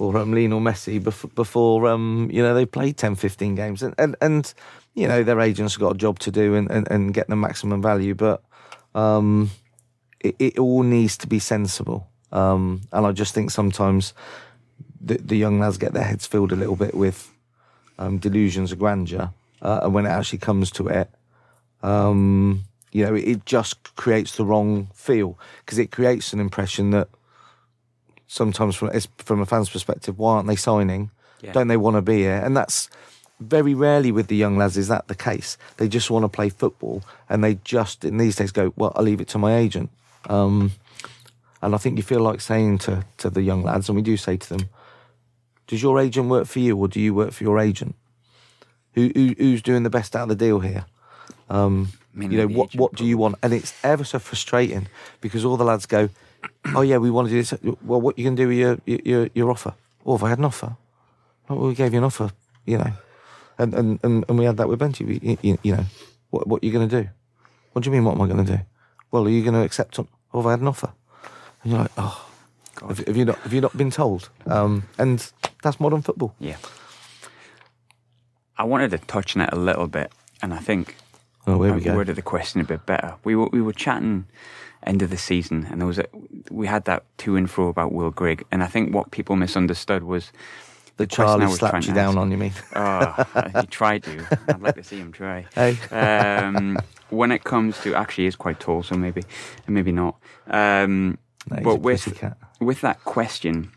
or 0.00 0.16
um, 0.16 0.34
Lionel 0.34 0.60
Messi 0.60 1.00
before, 1.00 1.30
before 1.36 1.88
um, 1.88 2.28
you 2.32 2.42
know 2.42 2.52
they 2.52 2.66
played 2.66 2.96
10, 2.96 3.14
15 3.14 3.54
games, 3.54 3.84
and 3.84 3.94
and, 3.96 4.16
and 4.20 4.52
you 4.94 5.06
know 5.06 5.22
their 5.22 5.40
agents 5.40 5.74
have 5.74 5.80
got 5.80 5.94
a 5.94 5.98
job 5.98 6.18
to 6.18 6.32
do 6.32 6.56
and, 6.56 6.68
and, 6.68 6.90
and 6.90 7.14
get 7.14 7.28
the 7.28 7.36
maximum 7.36 7.80
value, 7.80 8.16
but 8.16 8.42
um, 8.96 9.50
it, 10.18 10.34
it, 10.40 10.58
all 10.58 10.82
needs 10.82 11.16
to 11.18 11.28
be 11.28 11.38
sensible. 11.38 12.08
Um, 12.32 12.80
and 12.90 13.06
I 13.06 13.12
just 13.12 13.34
think 13.34 13.52
sometimes 13.52 14.12
the, 15.00 15.18
the, 15.18 15.36
young 15.36 15.60
lads 15.60 15.78
get 15.78 15.92
their 15.92 16.02
heads 16.02 16.26
filled 16.26 16.50
a 16.50 16.56
little 16.56 16.76
bit 16.76 16.94
with 16.94 17.32
um, 18.00 18.18
delusions 18.18 18.72
of 18.72 18.80
grandeur. 18.80 19.30
Uh, 19.62 19.80
and 19.84 19.94
when 19.94 20.06
it 20.06 20.10
actually 20.10 20.38
comes 20.38 20.72
to 20.72 20.88
it, 20.88 21.08
um, 21.82 22.64
you 22.92 23.04
know, 23.04 23.14
it, 23.14 23.24
it, 23.24 23.46
just 23.46 23.94
creates 23.96 24.36
the 24.36 24.44
wrong 24.44 24.88
feel 24.94 25.38
because 25.64 25.78
it 25.78 25.90
creates 25.90 26.32
an 26.32 26.40
impression 26.40 26.90
that 26.90 27.08
sometimes 28.26 28.76
from, 28.76 28.90
from 29.18 29.40
a 29.40 29.46
fan's 29.46 29.70
perspective, 29.70 30.18
why 30.18 30.36
aren't 30.36 30.48
they 30.48 30.56
signing? 30.56 31.10
Yeah. 31.40 31.52
Don't 31.52 31.68
they 31.68 31.76
want 31.76 31.96
to 31.96 32.02
be 32.02 32.18
here? 32.18 32.40
And 32.44 32.56
that's 32.56 32.90
very 33.40 33.74
rarely 33.74 34.12
with 34.12 34.28
the 34.28 34.36
young 34.36 34.56
lads 34.56 34.76
is 34.76 34.88
that 34.88 35.08
the 35.08 35.14
case. 35.14 35.56
They 35.78 35.88
just 35.88 36.10
want 36.10 36.24
to 36.24 36.28
play 36.28 36.50
football, 36.50 37.02
and 37.28 37.42
they 37.42 37.54
just 37.64 38.04
in 38.04 38.18
these 38.18 38.36
days 38.36 38.52
go, 38.52 38.72
"Well, 38.76 38.92
I'll 38.94 39.02
leave 39.02 39.20
it 39.20 39.28
to 39.28 39.38
my 39.38 39.56
agent." 39.56 39.90
Um, 40.28 40.72
and 41.62 41.74
I 41.74 41.78
think 41.78 41.96
you 41.96 42.02
feel 42.02 42.20
like 42.20 42.40
saying 42.40 42.78
to 42.78 43.04
to 43.18 43.30
the 43.30 43.42
young 43.42 43.62
lads, 43.62 43.88
and 43.88 43.96
we 43.96 44.02
do 44.02 44.16
say 44.16 44.36
to 44.36 44.48
them, 44.48 44.68
"Does 45.66 45.82
your 45.82 45.98
agent 45.98 46.28
work 46.28 46.46
for 46.46 46.58
you, 46.58 46.76
or 46.76 46.88
do 46.88 47.00
you 47.00 47.14
work 47.14 47.32
for 47.32 47.44
your 47.44 47.58
agent? 47.58 47.94
Who, 48.94 49.10
who 49.14 49.34
who's 49.38 49.62
doing 49.62 49.84
the 49.84 49.90
best 49.90 50.14
out 50.14 50.24
of 50.24 50.28
the 50.28 50.44
deal 50.44 50.60
here?" 50.60 50.84
Um, 51.48 51.88
you 52.14 52.28
know 52.28 52.46
what 52.46 52.74
what 52.74 52.94
do 52.94 53.04
you 53.04 53.18
want? 53.18 53.36
And 53.42 53.52
it's 53.52 53.72
ever 53.84 54.04
so 54.04 54.18
frustrating 54.18 54.88
because 55.20 55.44
all 55.44 55.56
the 55.56 55.64
lads 55.64 55.86
go, 55.86 56.08
"Oh 56.74 56.82
yeah, 56.82 56.98
we 56.98 57.10
want 57.10 57.28
to 57.28 57.34
do 57.34 57.42
this." 57.42 57.76
Well, 57.82 58.00
what 58.00 58.18
you 58.18 58.24
can 58.24 58.34
do 58.34 58.48
with 58.48 58.58
your 58.58 58.78
your 58.86 59.28
your 59.34 59.50
offer? 59.50 59.74
Oh, 60.04 60.16
if 60.16 60.22
I 60.22 60.30
had 60.30 60.38
an 60.38 60.44
offer, 60.44 60.76
well, 61.48 61.68
we 61.68 61.74
gave 61.74 61.92
you 61.92 61.98
an 61.98 62.04
offer, 62.04 62.30
you 62.64 62.78
know 62.78 62.92
and 63.60 63.74
and, 63.74 64.00
and, 64.02 64.24
and 64.28 64.38
we 64.38 64.44
had 64.44 64.56
that 64.56 64.68
with 64.68 64.80
Benji. 64.80 65.38
You, 65.42 65.58
you, 65.62 65.76
know, 65.76 65.84
what 66.30 66.46
what 66.46 66.62
are 66.62 66.66
you 66.66 66.72
going 66.72 66.88
to 66.88 67.02
do? 67.02 67.08
What 67.72 67.84
do 67.84 67.90
you 67.90 67.94
mean? 67.94 68.04
What 68.04 68.14
am 68.14 68.22
I 68.22 68.26
going 68.26 68.44
to 68.44 68.56
do? 68.56 68.62
Well, 69.10 69.26
are 69.26 69.30
you 69.30 69.42
going 69.42 69.54
to 69.54 69.62
accept? 69.62 69.98
On, 69.98 70.08
oh, 70.32 70.40
have 70.40 70.46
I 70.46 70.50
had 70.52 70.60
an 70.60 70.68
offer, 70.68 70.90
and 71.62 71.72
you're 71.72 71.82
like, 71.82 71.90
oh, 71.98 72.26
have, 72.88 72.98
have, 72.98 73.16
you 73.16 73.26
not 73.26 73.38
have 73.38 73.52
you 73.52 73.60
not 73.60 73.76
been 73.76 73.90
told? 73.90 74.30
Um, 74.46 74.84
and 74.98 75.30
that's 75.62 75.78
modern 75.78 76.02
football. 76.02 76.34
Yeah. 76.38 76.56
I 78.56 78.64
wanted 78.64 78.90
to 78.90 78.98
touch 78.98 79.36
on 79.36 79.42
it 79.42 79.50
a 79.52 79.56
little 79.56 79.86
bit, 79.86 80.12
and 80.42 80.52
I 80.52 80.58
think 80.58 80.96
oh, 81.46 81.56
where 81.56 81.72
we 81.72 81.80
go. 81.80 81.94
worded 81.94 82.16
the 82.16 82.22
question 82.22 82.60
a 82.60 82.64
bit 82.64 82.86
better. 82.86 83.14
We 83.24 83.36
were 83.36 83.48
we 83.52 83.60
were 83.60 83.72
chatting 83.72 84.26
end 84.84 85.02
of 85.02 85.10
the 85.10 85.18
season, 85.18 85.66
and 85.70 85.80
there 85.80 85.86
was 85.86 85.98
a, 85.98 86.06
we 86.50 86.66
had 86.66 86.84
that 86.86 87.04
to 87.18 87.36
and 87.36 87.50
fro 87.50 87.68
about 87.68 87.92
Will 87.92 88.10
Grigg, 88.10 88.44
and 88.50 88.62
I 88.62 88.66
think 88.66 88.94
what 88.94 89.10
people 89.10 89.36
misunderstood 89.36 90.04
was 90.04 90.32
the 91.00 91.06
Charlie 91.06 91.50
slapped 91.50 91.86
you 91.86 91.94
down 91.94 92.18
on, 92.18 92.30
you 92.30 92.36
mean? 92.36 92.52
Oh, 92.76 93.24
he 93.60 93.66
tried 93.68 94.02
to. 94.02 94.38
I'd 94.48 94.60
like 94.60 94.74
to 94.74 94.84
see 94.84 94.98
him 94.98 95.12
try. 95.12 95.46
Hey. 95.54 95.78
Um, 95.90 96.76
when 97.08 97.32
it 97.32 97.42
comes 97.42 97.80
to, 97.80 97.94
actually, 97.94 98.24
he's 98.24 98.36
quite 98.36 98.60
tall, 98.60 98.82
so 98.82 98.96
maybe, 98.96 99.22
maybe 99.66 99.92
not. 99.92 100.16
Um, 100.46 101.16
no, 101.50 101.62
but 101.62 101.76
with, 101.76 102.22
with 102.60 102.82
that 102.82 103.02
question, 103.04 103.72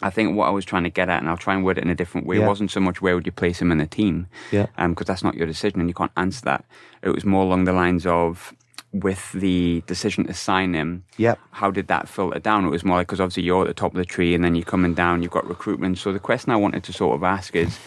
I 0.00 0.10
think 0.10 0.36
what 0.36 0.46
I 0.46 0.50
was 0.50 0.64
trying 0.64 0.84
to 0.84 0.90
get 0.90 1.08
at, 1.08 1.20
and 1.20 1.28
I'll 1.28 1.36
try 1.36 1.54
and 1.54 1.64
word 1.64 1.78
it 1.78 1.84
in 1.84 1.90
a 1.90 1.94
different 1.94 2.26
way, 2.26 2.38
yeah. 2.38 2.46
wasn't 2.46 2.70
so 2.70 2.80
much 2.80 3.02
where 3.02 3.14
would 3.14 3.26
you 3.26 3.32
place 3.32 3.60
him 3.60 3.72
in 3.72 3.78
the 3.78 3.86
team, 3.86 4.28
yeah, 4.52 4.66
because 4.66 4.84
um, 4.84 4.94
that's 5.06 5.24
not 5.24 5.34
your 5.34 5.46
decision, 5.46 5.80
and 5.80 5.88
you 5.88 5.94
can't 5.94 6.12
answer 6.16 6.44
that. 6.44 6.64
It 7.02 7.10
was 7.10 7.24
more 7.24 7.42
along 7.42 7.64
the 7.64 7.72
lines 7.72 8.06
of 8.06 8.54
with 8.92 9.32
the 9.32 9.82
decision 9.86 10.24
to 10.24 10.34
sign 10.34 10.74
him, 10.74 11.04
yep. 11.16 11.38
how 11.50 11.70
did 11.70 11.88
that 11.88 12.08
filter 12.08 12.38
down? 12.38 12.64
It 12.64 12.70
was 12.70 12.84
more 12.84 12.96
like 12.96 13.06
because 13.06 13.20
obviously 13.20 13.42
you're 13.42 13.62
at 13.62 13.68
the 13.68 13.74
top 13.74 13.92
of 13.92 13.98
the 13.98 14.04
tree 14.04 14.34
and 14.34 14.42
then 14.42 14.54
you're 14.54 14.64
coming 14.64 14.94
down, 14.94 15.22
you've 15.22 15.30
got 15.30 15.46
recruitment. 15.46 15.98
So 15.98 16.12
the 16.12 16.18
question 16.18 16.52
I 16.52 16.56
wanted 16.56 16.84
to 16.84 16.92
sort 16.92 17.14
of 17.14 17.22
ask 17.22 17.54
is 17.54 17.78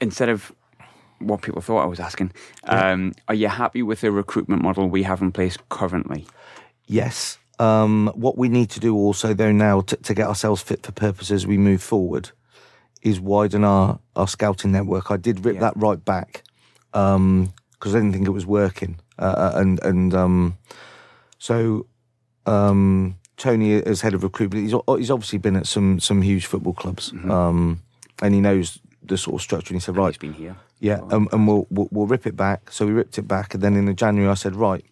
instead 0.00 0.28
of 0.28 0.52
what 1.20 1.40
people 1.40 1.62
thought 1.62 1.82
I 1.82 1.86
was 1.86 2.00
asking, 2.00 2.32
um, 2.64 3.12
are 3.28 3.34
you 3.34 3.48
happy 3.48 3.82
with 3.82 4.02
the 4.02 4.10
recruitment 4.10 4.62
model 4.62 4.88
we 4.88 5.04
have 5.04 5.22
in 5.22 5.32
place 5.32 5.56
currently? 5.70 6.26
Yes. 6.86 7.38
Um, 7.62 8.10
what 8.14 8.36
we 8.36 8.48
need 8.48 8.70
to 8.70 8.80
do 8.80 8.96
also, 8.96 9.34
though, 9.34 9.52
now 9.52 9.82
to, 9.82 9.96
to 9.96 10.14
get 10.14 10.26
ourselves 10.26 10.62
fit 10.62 10.84
for 10.84 10.90
purpose 10.90 11.30
as 11.30 11.46
we 11.46 11.56
move 11.58 11.80
forward 11.80 12.30
is 13.02 13.20
widen 13.20 13.62
our, 13.62 14.00
our 14.16 14.26
scouting 14.26 14.72
network. 14.72 15.10
I 15.10 15.16
did 15.16 15.44
rip 15.44 15.54
yeah. 15.54 15.60
that 15.60 15.74
right 15.76 16.04
back 16.04 16.42
because 16.90 17.14
um, 17.16 17.52
I 17.84 17.86
didn't 17.86 18.12
think 18.12 18.26
it 18.26 18.30
was 18.30 18.46
working. 18.46 18.98
Uh, 19.16 19.22
uh, 19.22 19.52
and 19.56 19.82
and 19.84 20.14
um, 20.14 20.58
so 21.38 21.86
um, 22.46 23.16
Tony, 23.36 23.74
as 23.74 24.00
head 24.00 24.14
of 24.14 24.24
recruitment, 24.24 24.64
he's 24.64 24.74
he's 24.98 25.10
obviously 25.10 25.38
been 25.38 25.56
at 25.56 25.66
some 25.66 26.00
some 26.00 26.22
huge 26.22 26.46
football 26.46 26.72
clubs, 26.72 27.12
mm-hmm. 27.12 27.30
um, 27.30 27.82
and 28.22 28.34
he 28.34 28.40
knows 28.40 28.80
the 29.04 29.16
sort 29.16 29.36
of 29.36 29.42
structure. 29.42 29.72
And 29.72 29.80
he 29.80 29.84
said, 29.84 29.94
and 29.94 29.98
right, 29.98 30.08
he's 30.08 30.18
been 30.18 30.32
here, 30.32 30.56
yeah, 30.80 31.00
and, 31.10 31.28
and 31.32 31.46
we'll, 31.46 31.66
we'll, 31.70 31.88
we'll 31.92 32.06
rip 32.06 32.26
it 32.26 32.36
back. 32.36 32.72
So 32.72 32.86
we 32.86 32.92
ripped 32.92 33.18
it 33.18 33.28
back, 33.28 33.54
and 33.54 33.62
then 33.62 33.76
in 33.76 33.84
the 33.86 33.94
January, 33.94 34.30
I 34.30 34.34
said, 34.34 34.56
right, 34.56 34.84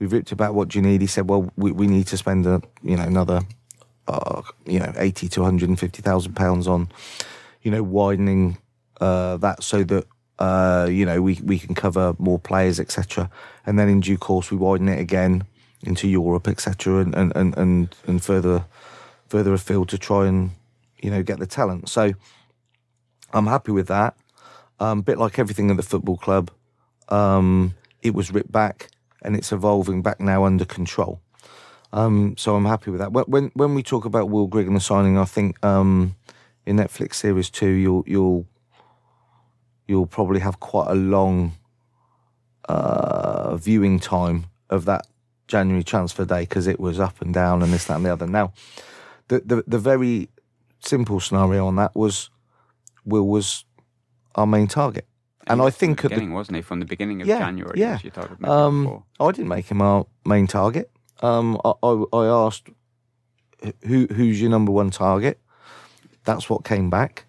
we've 0.00 0.12
ripped 0.12 0.32
about. 0.32 0.54
What 0.54 0.74
you 0.74 0.82
need? 0.82 1.00
He 1.00 1.06
said, 1.06 1.28
well, 1.28 1.52
we, 1.56 1.70
we 1.70 1.86
need 1.86 2.08
to 2.08 2.16
spend 2.16 2.46
a 2.46 2.60
you 2.82 2.96
know 2.96 3.04
another 3.04 3.42
uh, 4.08 4.42
you 4.66 4.80
know 4.80 4.92
eighty 4.96 5.28
to 5.28 5.42
one 5.42 5.50
hundred 5.50 5.68
and 5.68 5.78
fifty 5.78 6.02
thousand 6.02 6.34
pounds 6.34 6.66
on 6.66 6.88
you 7.62 7.70
know 7.70 7.84
widening 7.84 8.58
uh, 9.00 9.36
that 9.36 9.62
so 9.62 9.84
that 9.84 10.06
uh, 10.40 10.88
you 10.90 11.04
know, 11.04 11.20
we 11.20 11.38
we 11.44 11.58
can 11.58 11.74
cover 11.74 12.16
more 12.18 12.38
players, 12.38 12.80
etc. 12.80 13.30
And 13.66 13.78
then 13.78 13.88
in 13.88 14.00
due 14.00 14.16
course, 14.16 14.50
we 14.50 14.56
widen 14.56 14.88
it 14.88 14.98
again 14.98 15.44
into 15.82 16.08
Europe, 16.08 16.48
etc., 16.48 16.98
and, 16.98 17.14
and, 17.14 17.34
and, 17.36 17.56
and, 17.56 17.96
and 18.06 18.22
further 18.22 18.64
further 19.28 19.52
afield 19.52 19.88
to 19.90 19.98
try 19.98 20.26
and 20.26 20.52
you 21.02 21.10
know 21.10 21.22
get 21.22 21.38
the 21.38 21.46
talent. 21.46 21.90
So 21.90 22.12
I'm 23.32 23.46
happy 23.46 23.70
with 23.70 23.86
that. 23.88 24.16
Um, 24.80 25.02
bit 25.02 25.18
like 25.18 25.38
everything 25.38 25.68
in 25.68 25.76
the 25.76 25.82
football 25.82 26.16
club, 26.16 26.50
um, 27.10 27.74
it 28.00 28.14
was 28.14 28.32
ripped 28.32 28.50
back 28.50 28.88
and 29.22 29.36
it's 29.36 29.52
evolving 29.52 30.02
back 30.02 30.20
now 30.20 30.44
under 30.44 30.64
control. 30.64 31.20
Um, 31.92 32.36
so 32.36 32.54
I'm 32.54 32.66
happy 32.66 32.90
with 32.90 33.00
that. 33.00 33.12
When 33.12 33.50
when 33.54 33.74
we 33.74 33.82
talk 33.82 34.04
about 34.04 34.30
Will 34.30 34.46
Grigg 34.46 34.66
and 34.66 34.76
the 34.76 34.80
signing, 34.80 35.18
I 35.18 35.24
think 35.24 35.62
um, 35.64 36.14
in 36.64 36.76
Netflix 36.76 37.14
series 37.14 37.50
two, 37.50 37.70
you'll 37.70 38.04
you'll 38.06 38.46
you'll 39.88 40.06
probably 40.06 40.40
have 40.40 40.60
quite 40.60 40.88
a 40.88 40.94
long 40.94 41.54
uh, 42.68 43.56
viewing 43.56 43.98
time 43.98 44.46
of 44.68 44.84
that 44.84 45.06
January 45.48 45.82
transfer 45.82 46.24
day 46.24 46.42
because 46.42 46.68
it 46.68 46.78
was 46.78 47.00
up 47.00 47.20
and 47.20 47.34
down 47.34 47.62
and 47.62 47.72
this 47.72 47.86
that 47.86 47.96
and 47.96 48.06
the 48.06 48.12
other. 48.12 48.26
Now, 48.26 48.52
the 49.28 49.40
the, 49.40 49.64
the 49.66 49.78
very 49.78 50.28
simple 50.78 51.18
scenario 51.18 51.66
on 51.66 51.76
that 51.76 51.96
was 51.96 52.30
Will 53.04 53.26
was 53.26 53.64
our 54.36 54.46
main 54.46 54.68
target. 54.68 55.06
And, 55.50 55.62
I 55.62 55.70
think 55.70 55.98
at 55.98 56.02
the 56.04 56.08
beginning, 56.10 56.32
wasn't 56.32 56.56
he, 56.56 56.62
from 56.62 56.80
the 56.80 56.86
beginning 56.86 57.22
of 57.22 57.28
yeah, 57.28 57.38
January? 57.38 57.80
Yeah, 57.80 57.98
um, 58.44 59.02
I 59.18 59.30
didn't 59.32 59.48
make 59.48 59.66
him 59.66 59.82
our 59.82 60.06
main 60.24 60.46
target. 60.46 60.90
Um, 61.22 61.60
I, 61.64 61.72
I, 61.82 62.04
I 62.12 62.26
asked 62.26 62.68
who 63.84 64.06
who's 64.06 64.40
your 64.40 64.50
number 64.50 64.72
one 64.72 64.90
target. 64.90 65.40
That's 66.24 66.48
what 66.48 66.64
came 66.64 66.90
back. 66.90 67.26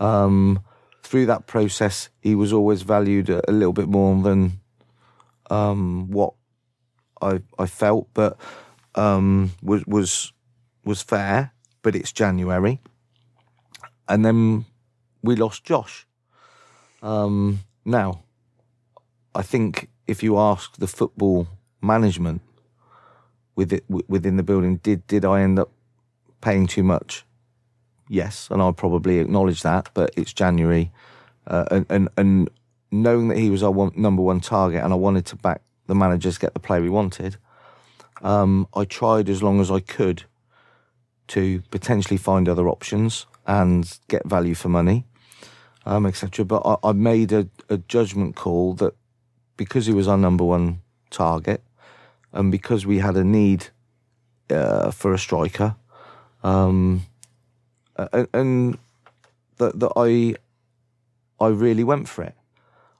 Um, 0.00 0.60
through 1.02 1.26
that 1.26 1.46
process, 1.46 2.08
he 2.20 2.34
was 2.34 2.52
always 2.52 2.82
valued 2.82 3.30
a, 3.30 3.48
a 3.50 3.52
little 3.52 3.72
bit 3.72 3.88
more 3.88 4.20
than 4.22 4.60
um, 5.50 6.10
what 6.10 6.34
I 7.20 7.40
I 7.58 7.66
felt, 7.66 8.08
but 8.14 8.38
um, 8.94 9.52
was 9.62 9.84
was 9.86 10.32
was 10.84 11.02
fair. 11.02 11.52
But 11.82 11.94
it's 11.94 12.12
January, 12.12 12.80
and 14.08 14.24
then 14.24 14.64
we 15.22 15.36
lost 15.36 15.64
Josh. 15.64 16.06
Um, 17.02 17.60
now, 17.84 18.22
I 19.34 19.42
think 19.42 19.88
if 20.06 20.22
you 20.22 20.38
ask 20.38 20.76
the 20.76 20.86
football 20.86 21.46
management 21.82 22.42
with 23.54 23.72
it, 23.72 23.84
within 23.88 24.36
the 24.36 24.42
building, 24.42 24.76
did 24.76 25.06
did 25.06 25.24
I 25.24 25.40
end 25.42 25.58
up 25.58 25.70
paying 26.40 26.66
too 26.66 26.82
much? 26.82 27.24
Yes, 28.08 28.48
and 28.50 28.62
I'll 28.62 28.72
probably 28.72 29.18
acknowledge 29.18 29.62
that. 29.62 29.90
But 29.94 30.10
it's 30.16 30.32
January, 30.32 30.92
uh, 31.46 31.64
and, 31.70 31.86
and 31.88 32.08
and 32.16 32.50
knowing 32.90 33.28
that 33.28 33.38
he 33.38 33.50
was 33.50 33.62
our 33.62 33.70
one, 33.70 33.92
number 33.96 34.22
one 34.22 34.40
target, 34.40 34.82
and 34.82 34.92
I 34.92 34.96
wanted 34.96 35.26
to 35.26 35.36
back 35.36 35.62
the 35.86 35.94
managers 35.94 36.38
get 36.38 36.54
the 36.54 36.60
player 36.60 36.82
we 36.82 36.90
wanted. 36.90 37.36
Um, 38.22 38.66
I 38.74 38.84
tried 38.84 39.28
as 39.28 39.42
long 39.42 39.60
as 39.60 39.70
I 39.70 39.80
could 39.80 40.24
to 41.28 41.62
potentially 41.70 42.16
find 42.16 42.48
other 42.48 42.68
options 42.68 43.26
and 43.46 43.98
get 44.08 44.26
value 44.26 44.54
for 44.54 44.68
money, 44.68 45.04
um, 45.86 46.04
etc. 46.04 46.44
But 46.44 46.62
I, 46.66 46.90
I 46.90 46.92
made 46.92 47.32
a, 47.32 47.48
a 47.70 47.78
judgment 47.78 48.36
call 48.36 48.74
that 48.74 48.94
because 49.56 49.86
he 49.86 49.92
was 49.92 50.08
our 50.08 50.18
number 50.18 50.44
one 50.44 50.82
target, 51.10 51.62
and 52.32 52.52
because 52.52 52.84
we 52.84 52.98
had 52.98 53.16
a 53.16 53.24
need 53.24 53.68
uh, 54.50 54.90
for 54.90 55.14
a 55.14 55.18
striker, 55.18 55.76
um, 56.42 57.02
and, 57.96 58.28
and 58.34 58.78
that 59.56 59.78
that 59.80 59.92
I 59.96 60.34
I 61.42 61.48
really 61.48 61.84
went 61.84 62.08
for 62.08 62.24
it. 62.24 62.34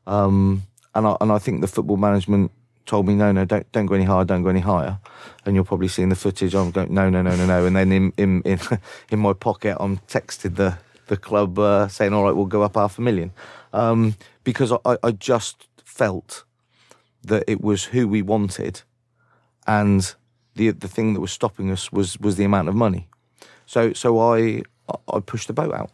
Um, 0.07 0.63
and 0.95 1.07
I 1.07 1.17
and 1.21 1.33
I 1.33 1.39
think 1.39 1.61
the 1.61 1.67
football 1.67 1.97
management 1.97 2.53
told 2.87 3.07
me 3.07 3.15
no, 3.15 3.33
no, 3.33 3.45
don't 3.45 3.71
don't 3.73 3.87
go 3.87 3.95
any 3.95 4.05
higher, 4.05 4.25
don't 4.25 4.43
go 4.43 4.49
any 4.49 4.61
higher. 4.61 4.99
And 5.45 5.55
you're 5.55 5.65
probably 5.65 5.89
seeing 5.89 6.09
the 6.09 6.17
footage. 6.17 6.55
I'm 6.55 6.71
going 6.71 6.93
no, 6.93 7.11
no, 7.11 7.23
no, 7.23 7.35
no, 7.37 7.47
no. 7.47 7.67
And 7.67 7.77
then 7.77 7.93
in 7.93 8.13
in 8.17 8.43
in, 8.43 8.61
in 9.11 9.19
my 9.19 9.33
pocket, 9.33 9.77
I'm 9.81 9.99
texted 9.99 10.57
the 10.57 10.79
the 11.07 11.17
club 11.17 11.59
uh, 11.59 11.89
saying, 11.89 12.13
all 12.13 12.25
right, 12.25 12.35
we'll 12.35 12.47
go 12.47 12.63
up 12.63 12.75
half 12.75 12.99
a 12.99 13.03
million, 13.03 13.33
um, 13.73 14.17
because 14.45 14.73
I, 14.73 14.97
I 15.03 15.11
just 15.13 15.69
felt 15.85 16.45
that 17.23 17.45
it 17.47 17.61
was 17.61 17.85
who 17.85 18.07
we 18.07 18.23
wanted 18.23 18.83
and 19.67 20.15
the 20.55 20.71
the 20.71 20.89
thing 20.89 21.15
that 21.15 21.21
was 21.21 21.33
stopping 21.33 21.71
us 21.71 21.93
was 21.93 22.19
was 22.19 22.37
the 22.37 22.45
amount 22.45 22.69
of 22.69 22.75
money. 22.75 23.09
So 23.67 23.93
so 23.93 24.19
I 24.21 24.63
I 25.13 25.21
pushed 25.21 25.49
the 25.49 25.53
boat 25.53 25.75
out. 25.75 25.91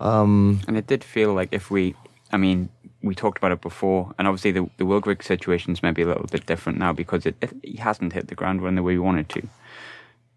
Um, 0.00 0.60
and 0.66 0.76
it 0.76 0.86
did 0.86 1.04
feel 1.04 1.32
like 1.32 1.50
if 1.52 1.70
we, 1.70 1.94
I 2.32 2.36
mean, 2.36 2.68
we 3.02 3.14
talked 3.14 3.38
about 3.38 3.52
it 3.52 3.60
before, 3.60 4.12
and 4.18 4.26
obviously 4.26 4.50
the 4.50 4.68
the 4.76 5.16
situation 5.22 5.72
is 5.72 5.82
maybe 5.82 6.02
a 6.02 6.06
little 6.06 6.26
bit 6.26 6.46
different 6.46 6.78
now 6.78 6.92
because 6.92 7.26
it, 7.26 7.36
it 7.40 7.52
he 7.62 7.76
hasn't 7.76 8.12
hit 8.12 8.28
the 8.28 8.34
ground 8.34 8.62
running 8.62 8.76
the 8.76 8.82
way 8.82 8.94
we 8.94 8.98
wanted 8.98 9.28
to. 9.30 9.48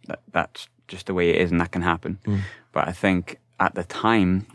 That 0.07 0.19
that's 0.31 0.67
just 0.87 1.07
the 1.07 1.13
way 1.13 1.31
it 1.31 1.41
is, 1.41 1.51
and 1.51 1.59
that 1.59 1.71
can 1.71 1.81
happen. 1.81 2.19
Mm. 2.25 2.41
But 2.71 2.87
I 2.87 2.91
think 2.91 3.39
at 3.59 3.75
the 3.75 3.83
time, 3.83 4.45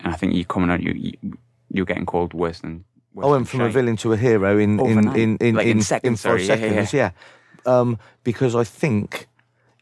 and 0.00 0.12
I 0.12 0.16
think 0.16 0.34
you 0.34 0.44
coming 0.44 0.70
out, 0.70 0.82
you, 0.82 0.92
you 0.92 1.38
you're 1.70 1.86
getting 1.86 2.06
called 2.06 2.34
worse 2.34 2.60
than. 2.60 2.84
Worse 3.14 3.26
I 3.26 3.30
went 3.30 3.48
from 3.48 3.60
a 3.62 3.70
villain 3.70 3.96
to 3.98 4.12
a 4.12 4.16
hero 4.16 4.58
in 4.58 4.78
in 4.78 5.16
in 5.16 5.36
in, 5.38 5.54
like 5.54 5.66
in, 5.66 5.78
in, 5.78 5.82
seconds, 5.82 6.24
in 6.24 6.30
five 6.30 6.44
sorry, 6.44 6.44
seconds. 6.44 6.92
Yeah, 6.92 7.00
yeah. 7.00 7.10
yeah 7.10 7.10
um, 7.66 7.98
because 8.24 8.54
I 8.54 8.64
think 8.64 9.26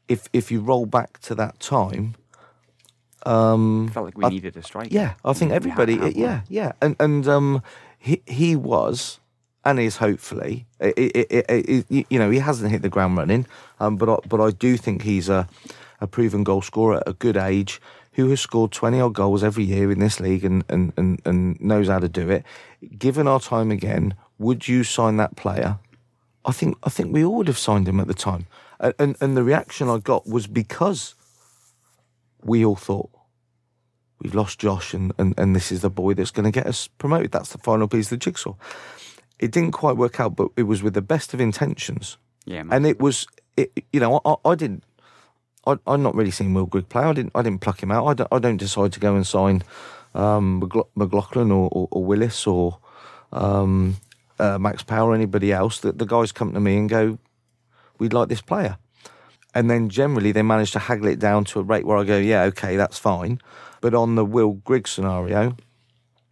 if 0.09 0.29
if 0.33 0.51
you 0.51 0.61
roll 0.61 0.87
back 0.87 1.19
to 1.21 1.35
that 1.37 1.61
time, 1.61 2.15
um, 3.27 3.89
felt 3.93 4.07
like 4.07 4.19
we 4.19 4.25
I, 4.25 4.29
needed 4.31 4.57
a 4.57 4.63
striker. 4.63 4.89
Yeah, 4.91 5.15
I 5.25 5.33
think 5.33 5.53
everybody. 5.53 5.95
yeah, 6.15 6.43
yeah, 6.49 6.73
and 6.81 6.97
and 6.99 7.29
um, 7.29 7.63
he 7.99 8.23
he 8.27 8.57
was 8.57 9.21
and 9.65 9.79
is 9.79 9.97
hopefully. 9.97 10.67
It, 10.81 10.95
it, 10.99 11.47
it, 11.49 12.07
you 12.11 12.19
know, 12.19 12.31
he 12.31 12.39
hasn't 12.39 12.71
hit 12.71 12.83
the 12.83 12.91
ground 12.91 13.17
running, 13.17 13.47
um, 13.81 13.97
but 13.97 14.09
I, 14.09 14.17
but 14.29 14.41
I 14.41 14.51
do 14.51 14.77
think 14.77 15.03
he's 15.03 15.29
a 15.29 15.49
a 16.01 16.07
proven 16.07 16.45
goal 16.45 16.61
scorer 16.61 16.97
at 16.97 17.09
a 17.09 17.13
good 17.15 17.37
age 17.37 17.81
who 18.15 18.29
has 18.31 18.41
scored 18.41 18.73
20 18.73 19.01
odd 19.01 19.15
goals 19.15 19.45
every 19.45 19.65
year 19.65 19.91
in 19.91 19.99
this 19.99 20.21
league 20.21 20.45
and, 20.45 20.65
and, 20.69 20.93
and, 20.97 21.21
and 21.25 21.61
knows 21.61 21.89
how 21.89 21.99
to 21.99 22.09
do 22.09 22.31
it. 22.31 22.45
Given 22.99 23.29
our 23.29 23.41
time 23.41 23.71
again, 23.71 24.15
would 24.39 24.67
you 24.67 24.85
sign 24.85 25.17
that 25.19 25.37
player? 25.37 25.79
I 26.45 26.53
think 26.53 26.77
I 26.83 26.91
think 26.91 27.13
we 27.13 27.25
all 27.25 27.37
would 27.37 27.49
have 27.49 27.59
signed 27.59 27.89
him 27.89 28.01
at 28.01 28.07
the 28.07 28.15
time, 28.15 28.47
and 28.79 28.95
and, 28.99 29.17
and 29.21 29.37
the 29.37 29.43
reaction 29.43 29.89
I 29.89 29.97
got 29.97 30.27
was 30.27 30.47
because 30.47 31.15
we 32.43 32.65
all 32.65 32.77
thought 32.77 33.09
we've 34.21 34.35
lost 34.35 34.59
Josh, 34.59 34.95
and, 34.95 35.13
and, 35.19 35.35
and 35.39 35.55
this 35.55 35.71
is 35.71 35.83
the 35.83 35.91
boy 35.91 36.15
that's 36.15 36.31
going 36.31 36.45
to 36.45 36.51
get 36.51 36.67
us 36.67 36.89
promoted. 36.89 37.33
That's 37.33 37.51
the 37.51 37.59
final 37.59 37.89
piece 37.89 38.07
of 38.07 38.11
the 38.11 38.17
jigsaw. 38.19 38.55
It 39.39 39.51
didn't 39.51 39.73
quite 39.73 39.97
work 39.97 40.21
out, 40.21 40.37
but 40.37 40.49
it 40.57 40.65
was 40.65 40.83
with 40.83 40.95
the 40.95 41.03
best 41.03 41.35
of 41.35 41.41
intentions. 41.41 42.17
Yeah, 42.47 42.63
man. 42.63 42.77
and 42.77 42.87
it 42.87 43.01
was, 43.01 43.27
it, 43.57 43.73
you 43.93 44.01
know, 44.01 44.21
I, 44.25 44.37
I 44.45 44.55
didn't. 44.55 44.85
I, 45.67 45.79
I'm 45.87 46.03
not 46.03 46.15
really 46.15 46.31
seeing 46.31 46.55
Will 46.55 46.67
Grigg 46.67 46.89
play. 46.89 47.05
I 47.05 47.13
didn't. 47.13 47.33
I 47.35 47.43
didn't 47.43 47.61
pluck 47.61 47.83
him 47.83 47.91
out. 47.91 48.07
I 48.07 48.15
don't, 48.15 48.29
I 48.33 48.39
don't 48.39 48.57
decide 48.57 48.93
to 48.93 49.01
go 49.01 49.15
and 49.15 49.27
sign 49.27 49.63
um, 50.15 50.61
McLaughlin 50.95 51.51
or, 51.51 51.69
or, 51.73 51.89
or 51.91 52.05
Willis 52.05 52.47
or 52.47 52.79
um, 53.33 53.97
uh, 54.39 54.59
Max 54.59 54.83
Power 54.83 55.11
or 55.11 55.15
anybody 55.15 55.53
else, 55.53 55.81
that 55.81 55.99
the 55.99 56.07
guys 56.07 56.33
come 56.33 56.53
to 56.53 56.61
me 56.61 56.77
and 56.77 56.89
go, 56.89 57.19
"We'd 57.99 58.13
like 58.13 58.29
this 58.29 58.43
player," 58.43 58.79
and 59.55 59.71
then 59.71 59.89
generally 59.89 60.33
they 60.33 60.43
manage 60.43 60.73
to 60.73 60.79
haggle 60.79 61.09
it 61.09 61.19
down 61.19 61.45
to 61.47 61.61
a 61.61 61.63
rate 61.63 61.87
where 61.87 61.99
I 61.99 62.05
go, 62.05 62.19
"Yeah, 62.19 62.43
okay, 62.45 62.77
that's 62.77 62.99
fine." 62.99 63.41
But 63.81 63.95
on 63.95 64.15
the 64.15 64.25
Will 64.25 64.53
Grigg 64.53 64.89
scenario, 64.89 65.57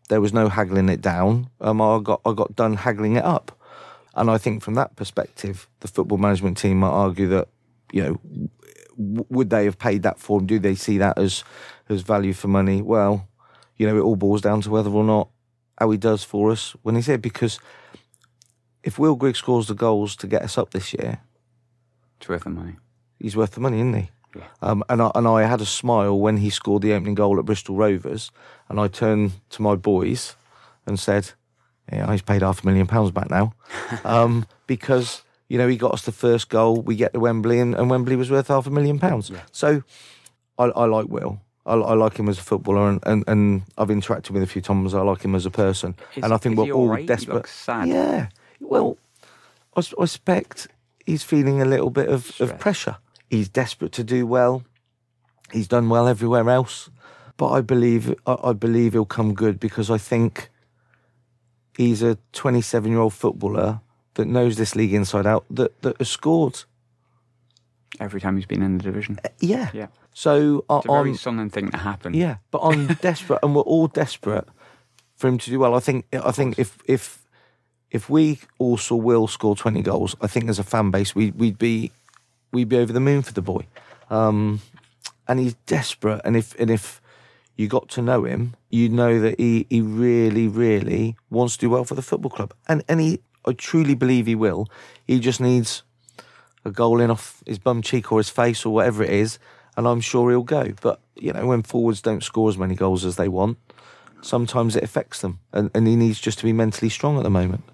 there 0.08 0.20
was 0.20 0.32
no 0.32 0.48
haggling 0.48 0.88
it 0.88 1.00
down. 1.00 1.48
Um, 1.60 1.80
I 1.80 2.00
got 2.00 2.20
I 2.24 2.32
got 2.32 2.54
done 2.54 2.76
haggling 2.76 3.16
it 3.16 3.24
up, 3.24 3.58
and 4.14 4.30
I 4.30 4.38
think 4.38 4.62
from 4.62 4.74
that 4.74 4.96
perspective, 4.96 5.68
the 5.80 5.88
football 5.88 6.18
management 6.18 6.58
team 6.58 6.78
might 6.80 6.88
argue 6.88 7.28
that 7.28 7.48
you 7.92 8.02
know 8.02 8.50
would 8.96 9.50
they 9.50 9.64
have 9.64 9.78
paid 9.78 10.02
that 10.02 10.18
for 10.18 10.40
him? 10.40 10.46
Do 10.46 10.58
they 10.58 10.74
see 10.74 10.98
that 10.98 11.18
as 11.18 11.44
as 11.88 12.02
value 12.02 12.32
for 12.32 12.48
money? 12.48 12.82
Well, 12.82 13.28
you 13.76 13.86
know, 13.86 13.96
it 13.96 14.02
all 14.02 14.16
boils 14.16 14.40
down 14.40 14.60
to 14.62 14.70
whether 14.70 14.90
or 14.90 15.04
not 15.04 15.28
how 15.78 15.90
he 15.90 15.98
does 15.98 16.22
for 16.22 16.50
us 16.50 16.76
when 16.82 16.94
he's 16.94 17.06
here 17.06 17.18
because 17.18 17.58
if 18.82 18.98
Will 18.98 19.16
Grigg 19.16 19.36
scores 19.36 19.68
the 19.68 19.74
goals 19.74 20.16
to 20.16 20.26
get 20.26 20.42
us 20.42 20.58
up 20.58 20.70
this 20.70 20.92
year, 20.92 21.20
it's 22.18 22.28
worth 22.28 22.44
the 22.44 22.50
money. 22.50 22.76
He's 23.18 23.36
worth 23.36 23.52
the 23.52 23.60
money, 23.60 23.78
isn't 23.78 23.94
he? 23.94 24.10
Yeah. 24.36 24.44
Um, 24.60 24.82
and 24.88 25.02
I 25.02 25.10
and 25.14 25.28
I 25.28 25.42
had 25.42 25.60
a 25.60 25.66
smile 25.66 26.18
when 26.18 26.38
he 26.38 26.50
scored 26.50 26.82
the 26.82 26.92
opening 26.92 27.14
goal 27.14 27.38
at 27.38 27.44
Bristol 27.44 27.76
Rovers, 27.76 28.30
and 28.68 28.80
I 28.80 28.88
turned 28.88 29.32
to 29.50 29.62
my 29.62 29.76
boys 29.76 30.36
and 30.86 30.98
said, 30.98 31.32
"Yeah, 31.92 32.10
he's 32.10 32.22
paid 32.22 32.42
half 32.42 32.62
a 32.62 32.66
million 32.66 32.86
pounds 32.86 33.10
back 33.10 33.30
now," 33.30 33.54
um, 34.04 34.46
because 34.66 35.22
you 35.52 35.58
know 35.58 35.68
he 35.68 35.76
got 35.76 35.92
us 35.92 36.06
the 36.06 36.12
first 36.12 36.48
goal. 36.48 36.80
We 36.80 36.96
get 36.96 37.12
to 37.12 37.20
Wembley, 37.20 37.60
and, 37.60 37.74
and 37.74 37.90
Wembley 37.90 38.16
was 38.16 38.30
worth 38.30 38.48
half 38.48 38.66
a 38.66 38.70
million 38.70 38.98
pounds. 38.98 39.28
Yeah. 39.28 39.42
So 39.52 39.82
I, 40.58 40.64
I 40.64 40.86
like 40.86 41.08
Will. 41.08 41.42
I, 41.66 41.74
I, 41.74 41.92
like 41.92 42.16
him 42.16 42.30
as 42.30 42.38
a 42.38 42.42
footballer, 42.42 42.88
and, 42.88 43.00
and, 43.04 43.22
and, 43.28 43.62
I've 43.76 43.88
interacted 43.88 44.30
with 44.30 44.38
him 44.38 44.44
a 44.44 44.46
few 44.46 44.62
times. 44.62 44.94
I 44.94 45.02
like 45.02 45.20
him 45.20 45.34
as 45.34 45.44
a 45.44 45.50
person, 45.50 45.94
is, 46.16 46.24
and 46.24 46.32
I 46.32 46.38
think 46.38 46.56
we're 46.56 46.72
all 46.72 46.88
right? 46.88 47.06
desperate. 47.06 47.46
Yeah, 47.68 48.28
well, 48.60 48.96
I, 49.76 49.80
I 49.80 49.82
suspect 49.82 50.68
he's 51.04 51.22
feeling 51.22 51.60
a 51.60 51.66
little 51.66 51.90
bit 51.90 52.08
of, 52.08 52.40
of 52.40 52.58
pressure. 52.58 52.96
He's 53.28 53.50
desperate 53.50 53.92
to 53.92 54.02
do 54.02 54.26
well. 54.26 54.64
He's 55.52 55.68
done 55.68 55.90
well 55.90 56.08
everywhere 56.08 56.48
else, 56.48 56.88
but 57.36 57.50
I 57.50 57.60
believe 57.60 58.14
I, 58.26 58.36
I 58.42 58.52
believe 58.54 58.94
he'll 58.94 59.04
come 59.04 59.34
good 59.34 59.60
because 59.60 59.90
I 59.90 59.98
think 59.98 60.48
he's 61.76 62.02
a 62.02 62.16
27 62.32 62.90
year 62.90 63.00
old 63.00 63.12
footballer 63.12 63.82
that 64.14 64.26
knows 64.26 64.56
this 64.56 64.74
league 64.76 64.92
inside 64.94 65.26
out 65.26 65.44
that 65.50 65.80
that 65.82 65.96
has 65.98 66.08
scored. 66.10 66.64
Every 68.00 68.20
time 68.20 68.36
he's 68.36 68.46
been 68.46 68.62
in 68.62 68.78
the 68.78 68.84
division. 68.84 69.18
Yeah. 69.40 69.70
Yeah. 69.74 69.88
So 70.14 70.64
I- 70.68 70.78
It's 70.78 70.86
a 70.86 70.88
very 70.88 71.38
I'm 71.40 71.50
thing 71.50 71.70
to 71.70 71.76
happen. 71.78 72.14
yeah, 72.14 72.36
but 72.50 72.60
I'm 72.60 72.86
desperate, 73.00 73.40
and 73.42 73.54
we're 73.54 73.62
all 73.62 73.86
desperate 73.88 74.46
for 75.16 75.28
him 75.28 75.38
to 75.38 75.50
do 75.50 75.58
well. 75.58 75.74
I 75.74 75.80
think 75.80 76.06
I 76.12 76.32
think 76.32 76.58
if 76.58 76.78
if 76.86 77.18
if 77.90 78.08
we 78.10 78.40
also 78.58 78.94
will 78.96 79.26
score 79.26 79.54
twenty 79.56 79.82
goals, 79.82 80.16
I 80.20 80.26
think 80.26 80.48
as 80.48 80.58
a 80.58 80.64
fan 80.64 80.90
base 80.90 81.14
we 81.14 81.30
we'd 81.32 81.58
be 81.58 81.92
we'd 82.52 82.68
be 82.68 82.76
over 82.78 82.92
the 82.92 83.00
moon 83.00 83.22
for 83.22 83.32
the 83.32 83.42
boy. 83.42 83.66
Um, 84.10 84.60
and 85.28 85.38
he's 85.38 85.54
desperate, 85.66 86.20
and 86.24 86.36
if 86.36 86.54
and 86.58 86.70
if 86.70 87.00
you 87.56 87.68
got 87.68 87.88
to 87.90 88.02
know 88.02 88.24
him, 88.24 88.54
you 88.70 88.88
know 88.88 89.20
that 89.20 89.38
he 89.38 89.66
he 89.70 89.80
really 89.80 90.48
really 90.48 91.16
wants 91.30 91.56
to 91.56 91.66
do 91.66 91.70
well 91.70 91.84
for 91.84 91.94
the 91.94 92.02
football 92.02 92.30
club, 92.30 92.52
and 92.68 92.82
and 92.88 93.00
he 93.00 93.20
I 93.46 93.52
truly 93.52 93.94
believe 93.94 94.26
he 94.26 94.34
will. 94.34 94.68
He 95.06 95.18
just 95.20 95.40
needs 95.40 95.82
a 96.64 96.70
goal 96.70 97.00
in 97.00 97.10
off 97.10 97.42
his 97.46 97.58
bum 97.58 97.82
cheek 97.82 98.12
or 98.12 98.18
his 98.18 98.28
face 98.28 98.64
or 98.64 98.72
whatever 98.72 99.02
it 99.02 99.10
is, 99.10 99.38
and 99.76 99.86
I'm 99.88 100.00
sure 100.00 100.30
he'll 100.30 100.42
go. 100.42 100.72
But 100.80 101.00
you 101.16 101.32
know, 101.32 101.46
when 101.46 101.62
forwards 101.62 102.00
don't 102.00 102.22
score 102.22 102.48
as 102.48 102.56
many 102.58 102.74
goals 102.74 103.04
as 103.04 103.16
they 103.16 103.28
want, 103.28 103.58
sometimes 104.20 104.76
it 104.76 104.82
affects 104.84 105.20
them, 105.20 105.40
and, 105.52 105.70
and 105.74 105.86
he 105.86 105.96
needs 105.96 106.20
just 106.20 106.38
to 106.38 106.44
be 106.44 106.52
mentally 106.52 106.88
strong 106.88 107.16
at 107.16 107.22
the 107.24 107.30
moment. 107.30 107.64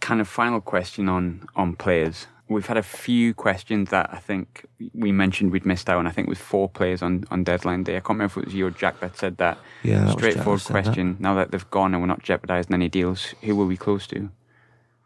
kind 0.00 0.20
of 0.20 0.28
final 0.28 0.60
question 0.60 1.08
on 1.08 1.46
on 1.54 1.76
players. 1.76 2.26
We've 2.48 2.66
had 2.66 2.78
a 2.78 2.82
few 2.82 3.32
questions 3.32 3.90
that 3.90 4.10
I 4.12 4.16
think 4.18 4.66
we 4.92 5.12
mentioned 5.12 5.52
we'd 5.52 5.64
missed 5.66 5.88
out 5.88 5.98
on. 5.98 6.06
I 6.08 6.10
think 6.10 6.26
it 6.26 6.30
was 6.30 6.40
four 6.40 6.68
players 6.68 7.00
on, 7.00 7.22
on 7.30 7.44
deadline 7.44 7.84
day. 7.84 7.92
I 7.96 8.00
can't 8.00 8.08
remember 8.18 8.32
if 8.32 8.36
it 8.38 8.44
was 8.46 8.54
you 8.54 8.66
or 8.66 8.72
Jack 8.72 8.98
that 9.00 9.16
said 9.16 9.36
that. 9.36 9.56
Yeah, 9.84 10.04
that 10.06 10.12
Straightforward 10.14 10.60
that 10.62 10.72
that. 10.72 10.82
question. 10.82 11.16
Now 11.20 11.34
that 11.34 11.52
they've 11.52 11.70
gone 11.70 11.94
and 11.94 12.02
we're 12.02 12.08
not 12.08 12.24
jeopardising 12.24 12.74
any 12.74 12.88
deals, 12.88 13.34
who 13.42 13.54
were 13.54 13.66
we 13.66 13.76
close 13.76 14.08
to? 14.08 14.30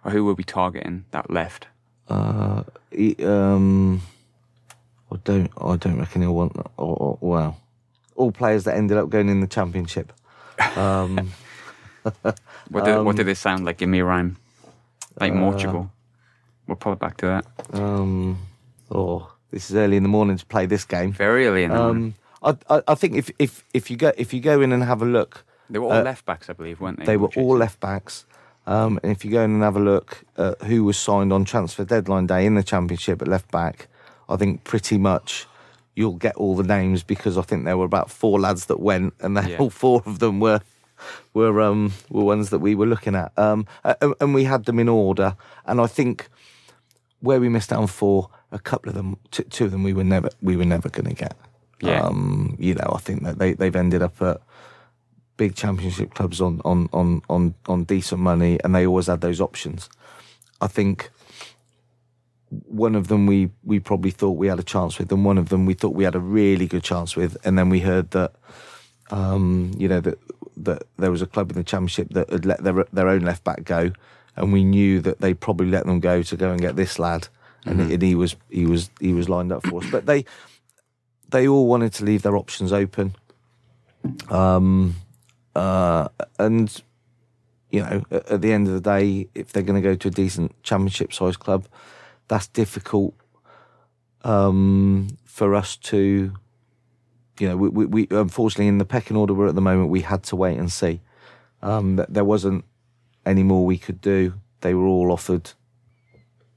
Or 0.05 0.11
who 0.11 0.25
were 0.25 0.35
we 0.35 0.45
targeting 0.45 1.05
that 1.13 1.31
left? 1.31 1.67
Uh, 2.09 2.63
he, 2.91 3.17
um, 3.25 4.03
I 5.11 5.17
don't, 5.25 5.51
I 5.61 5.77
don't 5.77 5.99
reckon 5.99 6.23
he'll 6.23 6.35
want. 6.35 6.57
Or, 6.77 6.97
or, 6.97 7.19
well, 7.21 7.61
all 8.17 8.31
players 8.33 8.65
that 8.65 8.77
ended 8.77 8.99
up 8.99 9.09
going 9.09 9.29
in 9.29 9.41
the 9.41 9.47
championship. 9.47 10.13
Um, 10.77 11.33
What 12.71 12.85
did, 12.85 12.95
Um, 12.95 13.05
what 13.07 13.17
did 13.17 13.27
they 13.27 13.35
sound 13.35 13.65
like? 13.65 13.79
Give 13.79 13.89
me 13.89 14.01
a 14.01 14.05
rhyme. 14.05 14.37
Like 15.21 15.33
uh, 15.33 15.37
Mortugal. 15.37 15.91
We'll 16.67 16.77
pull 16.77 16.93
it 16.93 16.99
back 16.99 17.17
to 17.19 17.27
that. 17.27 17.47
um, 17.81 18.39
oh, 18.91 19.33
this 19.51 19.71
is 19.71 19.77
early 19.77 19.97
in 19.97 20.03
the 20.03 20.09
morning 20.09 20.37
to 20.37 20.45
play 20.47 20.67
this 20.67 20.85
game. 20.85 21.13
Very 21.13 21.47
early 21.47 21.65
in 21.65 21.71
the 21.71 21.77
morning. 21.79 22.15
Um, 22.43 22.59
I, 22.69 22.77
I, 22.77 22.83
I 22.89 22.95
think 22.95 23.15
if, 23.17 23.31
if 23.39 23.65
if 23.73 23.91
you 23.91 23.97
go 23.97 24.13
if 24.19 24.35
you 24.35 24.41
go 24.41 24.61
in 24.61 24.73
and 24.73 24.83
have 24.83 25.01
a 25.03 25.07
look, 25.07 25.45
They 25.71 25.79
were 25.79 25.87
all 25.87 25.93
uh, 25.93 26.03
left 26.03 26.25
backs, 26.27 26.51
I 26.51 26.53
believe, 26.53 26.81
weren't 26.81 26.99
they? 26.99 27.05
They 27.07 27.17
were 27.17 27.31
all 27.37 27.57
left 27.57 27.81
backs. 27.81 28.27
Um, 28.67 28.99
and 29.03 29.13
if 29.13 29.25
you 29.25 29.31
go 29.31 29.43
in 29.43 29.51
and 29.53 29.63
have 29.63 29.77
a 29.77 29.81
look 29.81 30.25
at 30.39 30.63
who 30.63 30.85
was 30.85 30.97
signed 30.97 31.33
on 31.33 31.45
transfer 31.45 31.85
deadline 31.85 32.27
day 32.27 32.47
in 32.47 32.55
the 32.55 32.63
championship 32.63 33.21
at 33.21 33.29
left 33.29 33.51
back, 33.51 33.89
I 34.29 34.37
think 34.37 34.65
pretty 34.65 34.97
much 34.99 35.47
you'll 35.95 36.15
get 36.15 36.35
all 36.37 36.57
the 36.57 36.63
names 36.63 37.03
because 37.03 37.37
I 37.39 37.43
think 37.43 37.65
there 37.65 37.77
were 37.77 37.85
about 37.85 38.11
four 38.11 38.41
lads 38.41 38.67
that 38.67 38.81
went, 38.81 39.15
and 39.21 39.37
they, 39.37 39.51
Yeah. 39.53 39.59
all 39.59 39.71
four 39.71 40.03
of 40.07 40.19
them 40.19 40.41
were 40.41 40.61
were 41.35 41.61
um, 41.61 41.93
were 42.09 42.25
ones 42.25 42.51
that 42.51 42.61
we 42.61 42.75
were 42.75 42.87
looking 42.87 43.15
at. 43.15 43.33
Um, 43.39 43.67
and, 43.85 44.15
and 44.21 44.35
we 44.35 44.45
had 44.45 44.65
them 44.65 44.79
in 44.79 44.89
order, 44.89 45.37
and 45.67 45.81
I 45.81 45.87
think 45.87 46.29
where 47.21 47.41
we 47.41 47.49
missed 47.49 47.73
out 47.73 47.81
on 47.81 47.87
four, 47.87 48.29
a 48.53 48.59
couple 48.59 48.89
of 48.91 48.95
them, 48.95 49.17
two, 49.31 49.43
two 49.45 49.65
of 49.67 49.71
them, 49.73 49.83
we 49.83 49.93
were 49.93 50.05
never 50.05 50.31
we 50.41 50.57
were 50.57 50.65
never 50.65 50.89
going 50.89 51.09
to 51.09 51.15
get. 51.15 51.37
Yeah. 51.83 52.01
Um, 52.03 52.57
you 52.59 52.75
know, 52.75 52.93
I 52.95 52.99
think 52.99 53.25
that 53.25 53.39
they 53.39 53.53
they've 53.53 53.77
ended 53.77 54.01
up 54.03 54.21
at 54.23 54.41
big 55.37 55.55
championship 55.55 56.15
clubs 56.15 56.41
on 56.41 56.61
on 56.65 56.89
on 56.93 57.23
on 57.29 57.55
on 57.67 57.85
decent 57.85 58.21
money, 58.21 58.59
and 58.63 58.75
they 58.75 58.87
always 58.87 59.07
had 59.07 59.21
those 59.21 59.41
options. 59.41 59.89
I 60.61 60.67
think 60.67 61.11
one 62.67 62.95
of 62.95 63.09
them 63.09 63.27
we 63.27 63.51
we 63.65 63.81
probably 63.81 64.11
thought 64.11 64.33
we 64.33 64.47
had 64.47 64.59
a 64.59 64.65
chance 64.65 64.99
with, 64.99 65.11
and 65.13 65.25
one 65.25 65.39
of 65.39 65.49
them 65.49 65.67
we 65.67 65.75
thought 65.75 65.95
we 65.95 66.05
had 66.05 66.15
a 66.15 66.21
really 66.21 66.67
good 66.67 66.83
chance 66.83 67.17
with, 67.17 67.37
and 67.45 67.59
then 67.59 67.69
we 67.69 67.81
heard 67.81 68.11
that 68.13 68.33
um, 69.11 69.73
you 69.77 69.89
know 69.89 70.01
that 70.01 70.19
that 70.57 70.85
there 70.99 71.11
was 71.11 71.23
a 71.23 71.27
club 71.27 71.51
in 71.51 71.57
the 71.57 71.65
championship 71.65 72.11
that 72.11 72.31
had 72.31 72.47
let 72.47 72.63
their 72.63 72.85
their 72.93 73.09
own 73.09 73.23
left 73.23 73.45
back 73.45 73.65
go, 73.65 73.93
and 74.37 74.53
we 74.53 74.65
knew 74.65 75.01
that 75.01 75.21
they 75.21 75.35
probably 75.35 75.67
let 75.67 75.87
them 75.87 76.01
go 76.01 76.23
to 76.23 76.37
go 76.37 76.51
and 76.51 76.61
get 76.61 76.77
this 76.77 76.99
lad, 76.99 77.29
and, 77.65 77.81
and 77.81 78.03
he 78.03 78.15
was 78.15 78.37
he 78.51 78.67
was 78.67 78.91
he 79.01 79.13
was 79.13 79.29
lined 79.29 79.53
up 79.53 79.67
for 79.67 79.83
us, 79.83 79.91
but 79.91 80.07
they 80.07 80.25
they 81.31 81.49
all 81.49 81.67
wanted 81.67 81.93
to 81.95 82.05
leave 82.05 82.23
their 82.23 82.37
options 82.37 82.73
open. 82.73 83.17
Um, 84.29 84.95
uh, 85.55 86.09
and 86.39 86.83
you 87.75 87.81
know, 87.81 88.05
at, 88.11 88.41
the 88.41 88.53
end 88.53 88.69
of 88.69 88.75
the 88.75 88.81
day, 88.81 89.29
if 89.35 89.53
they're 89.53 89.63
going 89.65 89.83
to 89.83 89.87
go 89.87 89.97
to 89.97 90.09
a 90.09 90.11
decent 90.11 90.55
championship-sized 90.63 91.41
club, 91.41 91.67
that's 92.29 92.47
difficult 92.47 93.15
um, 94.23 95.17
for 95.25 95.55
us 95.55 95.77
to. 95.77 96.33
You 97.41 97.49
know, 97.49 97.57
we, 97.57 97.69
we, 97.69 97.87
we 97.87 98.17
unfortunately 98.17 98.69
in 98.69 98.79
the 98.79 98.85
pecking 98.85 99.17
order 99.17 99.35
we're 99.35 99.49
at 99.49 99.57
the 99.57 99.61
moment, 99.61 99.91
we 99.91 100.03
had 100.03 100.23
to 100.25 100.37
wait 100.37 100.57
and 100.57 100.71
see. 100.71 101.01
Um, 101.63 101.97
th- 101.97 102.09
there 102.09 102.25
wasn't 102.25 102.65
any 103.27 103.43
more 103.43 103.67
we 103.67 103.77
could 103.77 104.01
do. 104.01 104.35
They 104.61 104.73
were 104.73 104.87
all 104.87 105.11
offered, 105.11 105.51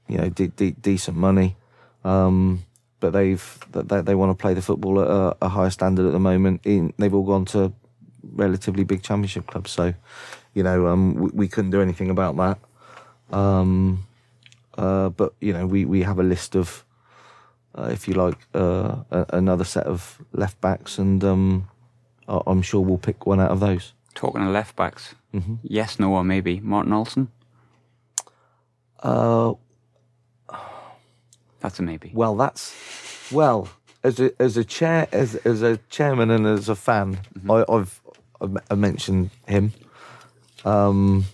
you 0.06 0.18
know, 0.18 0.28
de- 0.28 0.48
de- 0.48 0.70
decent 0.70 1.16
money, 1.16 1.56
um, 2.04 2.64
but 3.00 3.10
they've 3.10 3.58
they, 3.72 4.02
they 4.02 4.14
want 4.14 4.30
to 4.30 4.40
play 4.40 4.54
the 4.54 4.62
football 4.62 5.00
at 5.00 5.08
a, 5.08 5.36
a 5.42 5.48
higher 5.48 5.70
standard 5.70 6.06
at 6.06 6.12
the 6.12 6.20
moment. 6.20 6.60
In, 6.64 6.94
they've 6.96 7.12
all 7.12 7.26
gone 7.26 7.44
to 7.46 7.72
relatively 8.34 8.84
big 8.84 9.02
championship 9.02 9.46
clubs, 9.46 9.70
so 9.70 9.94
you 10.54 10.62
know 10.62 10.86
um, 10.88 11.14
we, 11.14 11.30
we 11.34 11.48
couldn't 11.48 11.70
do 11.70 11.80
anything 11.80 12.10
about 12.10 12.36
that. 12.36 12.58
Um, 13.36 14.06
uh, 14.76 15.08
but 15.10 15.32
you 15.40 15.52
know 15.52 15.66
we, 15.66 15.84
we 15.84 16.02
have 16.02 16.18
a 16.18 16.22
list 16.22 16.54
of, 16.56 16.84
uh, 17.74 17.88
if 17.92 18.06
you 18.08 18.14
like, 18.14 18.38
uh, 18.54 18.96
a, 19.10 19.26
another 19.32 19.64
set 19.64 19.86
of 19.86 20.20
left 20.32 20.60
backs, 20.60 20.98
and 20.98 21.22
um, 21.24 21.68
I- 22.28 22.42
I'm 22.46 22.62
sure 22.62 22.80
we'll 22.80 22.98
pick 22.98 23.26
one 23.26 23.40
out 23.40 23.50
of 23.50 23.60
those. 23.60 23.92
Talking 24.14 24.42
of 24.42 24.48
left 24.48 24.74
backs. 24.76 25.14
Mm-hmm. 25.34 25.54
Yes, 25.62 25.98
no, 25.98 26.12
or 26.14 26.24
maybe. 26.24 26.60
Martin 26.60 26.92
Olsen? 26.92 27.28
Uh, 29.02 29.54
That's 31.60 31.78
a 31.78 31.82
maybe. 31.82 32.10
Well, 32.14 32.36
that's 32.36 32.74
well 33.32 33.68
as 34.02 34.20
a 34.20 34.30
as 34.40 34.56
a 34.56 34.64
chair 34.64 35.06
as 35.12 35.34
as 35.44 35.62
a 35.62 35.76
chairman 35.90 36.30
and 36.30 36.46
as 36.46 36.68
a 36.68 36.74
fan, 36.76 37.18
I, 37.48 37.64
I've 37.68 38.00
I've 38.40 38.78
mentioned 38.78 39.30
him. 39.46 39.72
Um, 40.64 41.24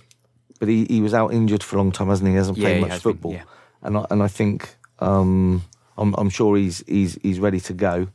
but 0.61 0.68
he, 0.68 0.84
he 0.88 1.00
was 1.00 1.14
out 1.14 1.32
injured 1.32 1.62
for 1.62 1.76
a 1.76 1.78
long 1.78 1.92
time, 1.92 2.09
hasn't 2.09 2.26
he? 2.26 2.32
He 2.32 2.36
hasn't 2.38 2.59
Yeah, 2.59 2.64
played 2.68 2.74
he 2.76 2.80
much 2.80 2.90
has 2.92 3.02
been, 3.02 3.12
football, 3.12 3.32
yeah. 3.32 3.42
and 3.82 3.96
I, 3.98 4.07
and 4.11 4.22
I 4.22 4.28
think 4.28 4.76
um, 5.00 5.62
I'm 5.98 6.14
I'm 6.14 6.30
sure 6.30 6.57
he's 6.57 6.84
he's 6.86 7.18
he's 7.22 7.40
ready 7.40 7.61
to 7.61 7.72
go. 7.72 8.09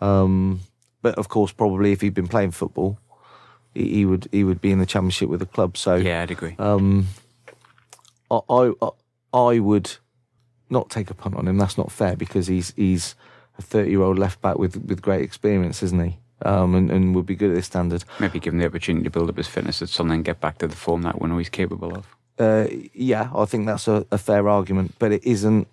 Um, 0.00 0.60
but 1.02 1.14
of 1.16 1.28
course, 1.28 1.52
probably 1.52 1.92
if 1.92 2.00
he'd 2.00 2.14
been 2.14 2.28
playing 2.28 2.50
football, 2.52 2.98
he, 3.74 3.88
he 3.94 4.04
would 4.04 4.28
he 4.32 4.44
would 4.44 4.60
be 4.60 4.70
in 4.70 4.78
the 4.78 4.86
championship 4.86 5.28
with 5.28 5.40
the 5.40 5.46
club. 5.46 5.76
So 5.76 5.94
yeah, 5.96 6.22
I'd 6.22 6.30
agree. 6.30 6.54
um, 6.58 7.06
I, 8.30 8.40
I 8.48 8.72
I 9.32 9.58
would 9.58 9.96
not 10.68 10.90
take 10.90 11.10
a 11.10 11.14
punt 11.14 11.34
on 11.36 11.48
him. 11.48 11.58
That's 11.58 11.78
not 11.78 11.90
fair 11.90 12.16
because 12.16 12.46
he's 12.48 12.72
he's 12.76 13.14
a 13.58 13.62
thirty 13.62 13.90
year 13.90 14.02
old 14.02 14.18
left 14.18 14.40
back 14.42 14.58
with 14.58 14.76
with 14.76 15.00
great 15.02 15.22
experience, 15.22 15.82
isn't 15.82 16.04
he? 16.04 16.18
Um, 16.42 16.74
and, 16.74 16.90
and 16.90 17.14
would 17.14 17.26
be 17.26 17.34
good 17.34 17.50
at 17.50 17.56
this 17.56 17.66
standard. 17.66 18.02
maybe 18.18 18.40
give 18.40 18.54
him 18.54 18.60
the 18.60 18.66
opportunity 18.66 19.04
to 19.04 19.10
build 19.10 19.28
up 19.28 19.36
his 19.36 19.46
fitness 19.46 19.82
at 19.82 19.90
something 19.90 20.14
and 20.14 20.24
get 20.24 20.40
back 20.40 20.56
to 20.58 20.66
the 20.66 20.76
form 20.76 21.02
that 21.02 21.20
we 21.20 21.28
know 21.28 21.36
he's 21.36 21.50
capable 21.50 21.94
of. 21.94 22.16
Uh, 22.38 22.66
yeah, 22.94 23.30
I 23.34 23.44
think 23.44 23.66
that's 23.66 23.86
a, 23.86 24.06
a 24.10 24.16
fair 24.16 24.48
argument, 24.48 24.94
but 24.98 25.12
it 25.12 25.22
isn't. 25.24 25.68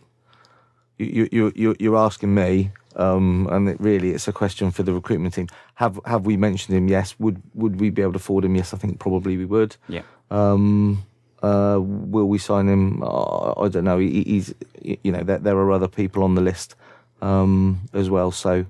You 0.98 1.30
you 1.32 1.54
you 1.56 1.76
you're 1.80 1.96
asking 1.96 2.34
me, 2.34 2.72
um, 2.98 3.48
and 3.50 3.70
it 3.70 3.80
really 3.80 4.12
it's 4.12 4.28
a 4.28 4.34
question 4.34 4.72
for 4.72 4.84
the 4.84 4.94
recruitment 4.94 5.36
team. 5.36 5.48
Have 5.76 6.00
have 6.06 6.26
we 6.26 6.36
mentioned 6.36 6.76
him? 6.76 6.90
Yes. 6.90 7.16
Would 7.20 7.42
would 7.54 7.80
we 7.80 7.90
be 7.90 8.02
able 8.02 8.14
to 8.14 8.18
afford 8.18 8.44
him? 8.44 8.56
Yes, 8.56 8.74
I 8.74 8.78
think 8.78 9.00
probably 9.00 9.38
we 9.38 9.46
would. 9.46 9.78
Yeah. 9.88 10.02
Um, 10.30 11.06
uh, 11.42 11.80
will 11.80 12.28
we 12.28 12.38
sign 12.38 12.68
him? 12.68 13.04
Uh, 13.04 13.54
I 13.62 13.68
don't 13.70 13.84
know. 13.84 14.00
He, 14.00 14.24
he's, 14.24 14.54
you 14.82 15.12
know, 15.12 15.24
there, 15.24 15.38
there 15.38 15.56
are 15.56 15.72
other 15.72 15.88
people 15.88 16.24
on 16.24 16.36
the 16.36 16.42
list 16.42 16.76
um, 17.22 17.82
as 17.94 18.10
well. 18.10 18.32
So 18.32 18.66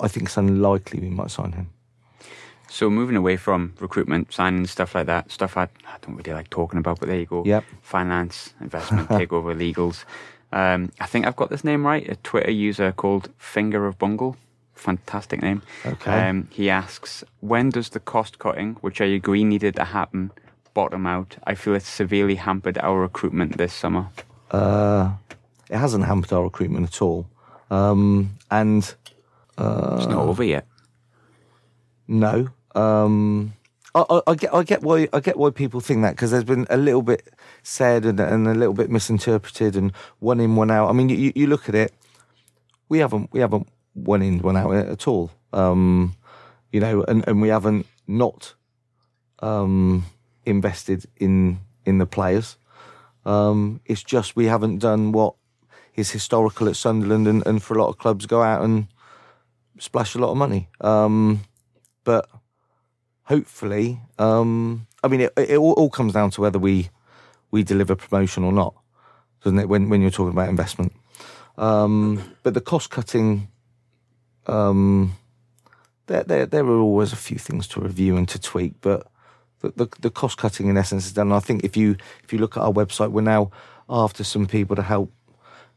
I 0.00 0.08
think 0.08 0.26
it's 0.26 0.36
unlikely 0.36 1.00
we 1.00 1.10
might 1.10 1.30
sign 1.30 1.52
him. 1.52 1.70
So 2.68 2.88
moving 2.88 3.16
away 3.16 3.36
from 3.36 3.74
recruitment, 3.80 4.32
signing 4.32 4.66
stuff 4.66 4.94
like 4.94 5.04
that, 5.06 5.30
stuff 5.30 5.58
I, 5.58 5.64
I 5.64 5.96
don't 6.00 6.16
really 6.16 6.32
like 6.32 6.48
talking 6.48 6.78
about, 6.78 7.00
but 7.00 7.08
there 7.10 7.18
you 7.18 7.26
go. 7.26 7.44
Yep. 7.44 7.64
Finance, 7.82 8.54
investment, 8.60 9.08
takeover, 9.10 9.54
legals. 9.54 10.04
Um, 10.52 10.90
I 10.98 11.04
think 11.04 11.26
I've 11.26 11.36
got 11.36 11.50
this 11.50 11.64
name 11.64 11.84
right. 11.84 12.08
A 12.08 12.16
Twitter 12.16 12.50
user 12.50 12.92
called 12.92 13.28
Finger 13.36 13.86
of 13.86 13.98
Bungle. 13.98 14.36
Fantastic 14.74 15.42
name. 15.42 15.60
Okay. 15.84 16.28
Um, 16.28 16.48
he 16.50 16.70
asks, 16.70 17.22
when 17.40 17.68
does 17.68 17.90
the 17.90 18.00
cost 18.00 18.38
cutting, 18.38 18.76
which 18.80 19.02
I 19.02 19.04
agree 19.04 19.44
needed 19.44 19.76
to 19.76 19.84
happen, 19.84 20.30
bottom 20.72 21.06
out? 21.06 21.36
I 21.44 21.54
feel 21.54 21.74
it's 21.74 21.86
severely 21.86 22.36
hampered 22.36 22.78
our 22.78 23.00
recruitment 23.00 23.58
this 23.58 23.74
summer. 23.74 24.08
Uh, 24.50 25.12
it 25.68 25.76
hasn't 25.76 26.06
hampered 26.06 26.32
our 26.32 26.44
recruitment 26.44 26.86
at 26.86 27.02
all. 27.02 27.26
Um, 27.70 28.38
and 28.50 28.94
it's 29.98 30.06
not 30.06 30.26
over 30.26 30.44
yet. 30.44 30.66
no, 32.08 32.48
um, 32.74 33.54
I, 33.94 34.04
I, 34.08 34.20
I 34.26 34.34
get 34.34 34.54
I 34.54 34.62
get 34.62 34.82
why 34.82 35.08
I 35.12 35.20
get 35.20 35.36
why 35.36 35.50
people 35.50 35.80
think 35.80 36.02
that 36.02 36.16
because 36.16 36.30
there's 36.30 36.44
been 36.44 36.66
a 36.70 36.76
little 36.76 37.02
bit 37.02 37.28
said 37.62 38.04
and, 38.04 38.18
and 38.18 38.48
a 38.48 38.54
little 38.54 38.74
bit 38.74 38.90
misinterpreted 38.90 39.76
and 39.76 39.92
one 40.18 40.40
in 40.40 40.56
one 40.56 40.70
out. 40.70 40.88
I 40.88 40.92
mean, 40.92 41.08
you, 41.08 41.32
you 41.34 41.46
look 41.46 41.68
at 41.68 41.74
it, 41.74 41.92
we 42.88 42.98
haven't 42.98 43.32
we 43.32 43.40
haven't 43.40 43.68
one 43.94 44.22
in 44.22 44.38
one 44.40 44.56
out 44.56 44.72
at 44.74 45.06
all. 45.06 45.30
Um, 45.52 46.16
you 46.70 46.80
know, 46.80 47.04
and, 47.04 47.26
and 47.28 47.42
we 47.42 47.48
haven't 47.48 47.86
not 48.06 48.54
um, 49.40 50.06
invested 50.46 51.06
in 51.16 51.60
in 51.84 51.98
the 51.98 52.06
players. 52.06 52.56
Um, 53.24 53.80
it's 53.86 54.02
just 54.02 54.34
we 54.34 54.46
haven't 54.46 54.78
done 54.78 55.12
what 55.12 55.34
is 55.94 56.10
historical 56.10 56.68
at 56.68 56.76
Sunderland 56.76 57.28
and, 57.28 57.46
and 57.46 57.62
for 57.62 57.76
a 57.76 57.82
lot 57.82 57.88
of 57.88 57.98
clubs 57.98 58.26
go 58.26 58.42
out 58.42 58.64
and 58.64 58.86
splash 59.82 60.14
a 60.14 60.18
lot 60.18 60.30
of 60.30 60.36
money. 60.36 60.68
Um, 60.80 61.40
but 62.04 62.28
hopefully, 63.24 64.00
um, 64.18 64.86
I 65.02 65.08
mean, 65.08 65.22
it, 65.22 65.32
it 65.36 65.58
all, 65.58 65.72
all, 65.72 65.90
comes 65.90 66.12
down 66.12 66.30
to 66.30 66.40
whether 66.40 66.58
we 66.58 66.90
we 67.50 67.64
deliver 67.64 67.96
promotion 67.96 68.44
or 68.44 68.52
not, 68.52 68.74
doesn't 69.42 69.58
it? 69.58 69.68
When 69.68 69.88
when 69.88 70.00
you're 70.00 70.10
talking 70.10 70.32
about 70.32 70.48
investment, 70.48 70.92
um, 71.58 72.36
but 72.44 72.54
the 72.54 72.60
cost 72.60 72.90
cutting, 72.90 73.48
um, 74.46 75.14
there, 76.06 76.22
there 76.22 76.46
there 76.46 76.64
are 76.64 76.78
always 76.78 77.12
a 77.12 77.16
few 77.16 77.38
things 77.38 77.66
to 77.68 77.80
review 77.80 78.16
and 78.16 78.28
to 78.28 78.40
tweak, 78.40 78.74
but 78.80 79.08
the, 79.60 79.72
the, 79.76 79.88
the 80.00 80.10
cost 80.10 80.38
cutting 80.38 80.68
in 80.68 80.76
essence 80.76 81.06
is 81.06 81.12
done. 81.12 81.32
I 81.32 81.40
think 81.40 81.64
if 81.64 81.76
you 81.76 81.96
if 82.22 82.32
you 82.32 82.38
look 82.38 82.56
at 82.56 82.62
our 82.62 82.72
website, 82.72 83.10
we're 83.10 83.22
now 83.22 83.50
after 83.88 84.22
some 84.22 84.46
people 84.46 84.76
to 84.76 84.82
help 84.82 85.12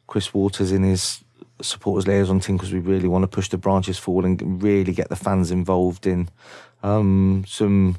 Chris 0.06 0.34
Waters 0.34 0.72
in 0.72 0.84
his 0.84 1.24
supporters 1.62 2.08
liaison 2.08 2.40
team 2.40 2.58
because 2.58 2.74
we 2.74 2.80
really 2.80 3.08
want 3.08 3.24
to 3.24 3.28
push 3.28 3.50
the 3.50 3.58
branches 3.58 3.98
forward 3.98 4.26
and 4.26 4.62
really 4.62 4.94
get 4.94 5.10
the 5.10 5.16
fans 5.16 5.52
involved 5.52 6.06
in 6.06 6.30
um, 6.84 7.44
some 7.48 7.98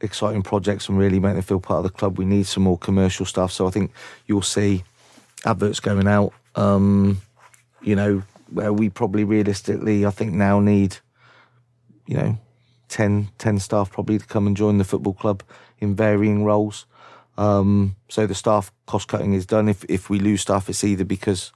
exciting 0.00 0.42
projects 0.42 0.88
and 0.88 0.98
really 0.98 1.20
make 1.20 1.34
them 1.34 1.42
feel 1.42 1.60
part 1.60 1.78
of 1.78 1.84
the 1.84 1.98
club. 1.98 2.18
We 2.18 2.24
need 2.24 2.46
some 2.46 2.62
more 2.62 2.78
commercial 2.78 3.26
stuff. 3.26 3.52
So 3.52 3.66
I 3.66 3.70
think 3.70 3.92
you'll 4.26 4.42
see 4.42 4.84
adverts 5.44 5.80
going 5.80 6.06
out. 6.06 6.32
Um, 6.54 7.20
you 7.82 7.96
know, 7.96 8.22
where 8.50 8.72
we 8.72 8.88
probably 8.88 9.24
realistically, 9.24 10.06
I 10.06 10.10
think 10.10 10.32
now 10.32 10.60
need, 10.60 10.98
you 12.06 12.16
know, 12.16 12.38
10, 12.88 13.28
10 13.38 13.58
staff 13.58 13.90
probably 13.90 14.18
to 14.18 14.26
come 14.26 14.46
and 14.46 14.56
join 14.56 14.78
the 14.78 14.84
football 14.84 15.14
club 15.14 15.42
in 15.80 15.94
varying 15.94 16.44
roles. 16.44 16.86
Um, 17.36 17.96
so 18.08 18.26
the 18.26 18.34
staff 18.34 18.72
cost 18.86 19.08
cutting 19.08 19.32
is 19.32 19.46
done. 19.46 19.68
If 19.68 19.84
if 19.88 20.08
we 20.08 20.20
lose 20.20 20.42
staff, 20.42 20.68
it's 20.68 20.84
either 20.84 21.04
because 21.04 21.52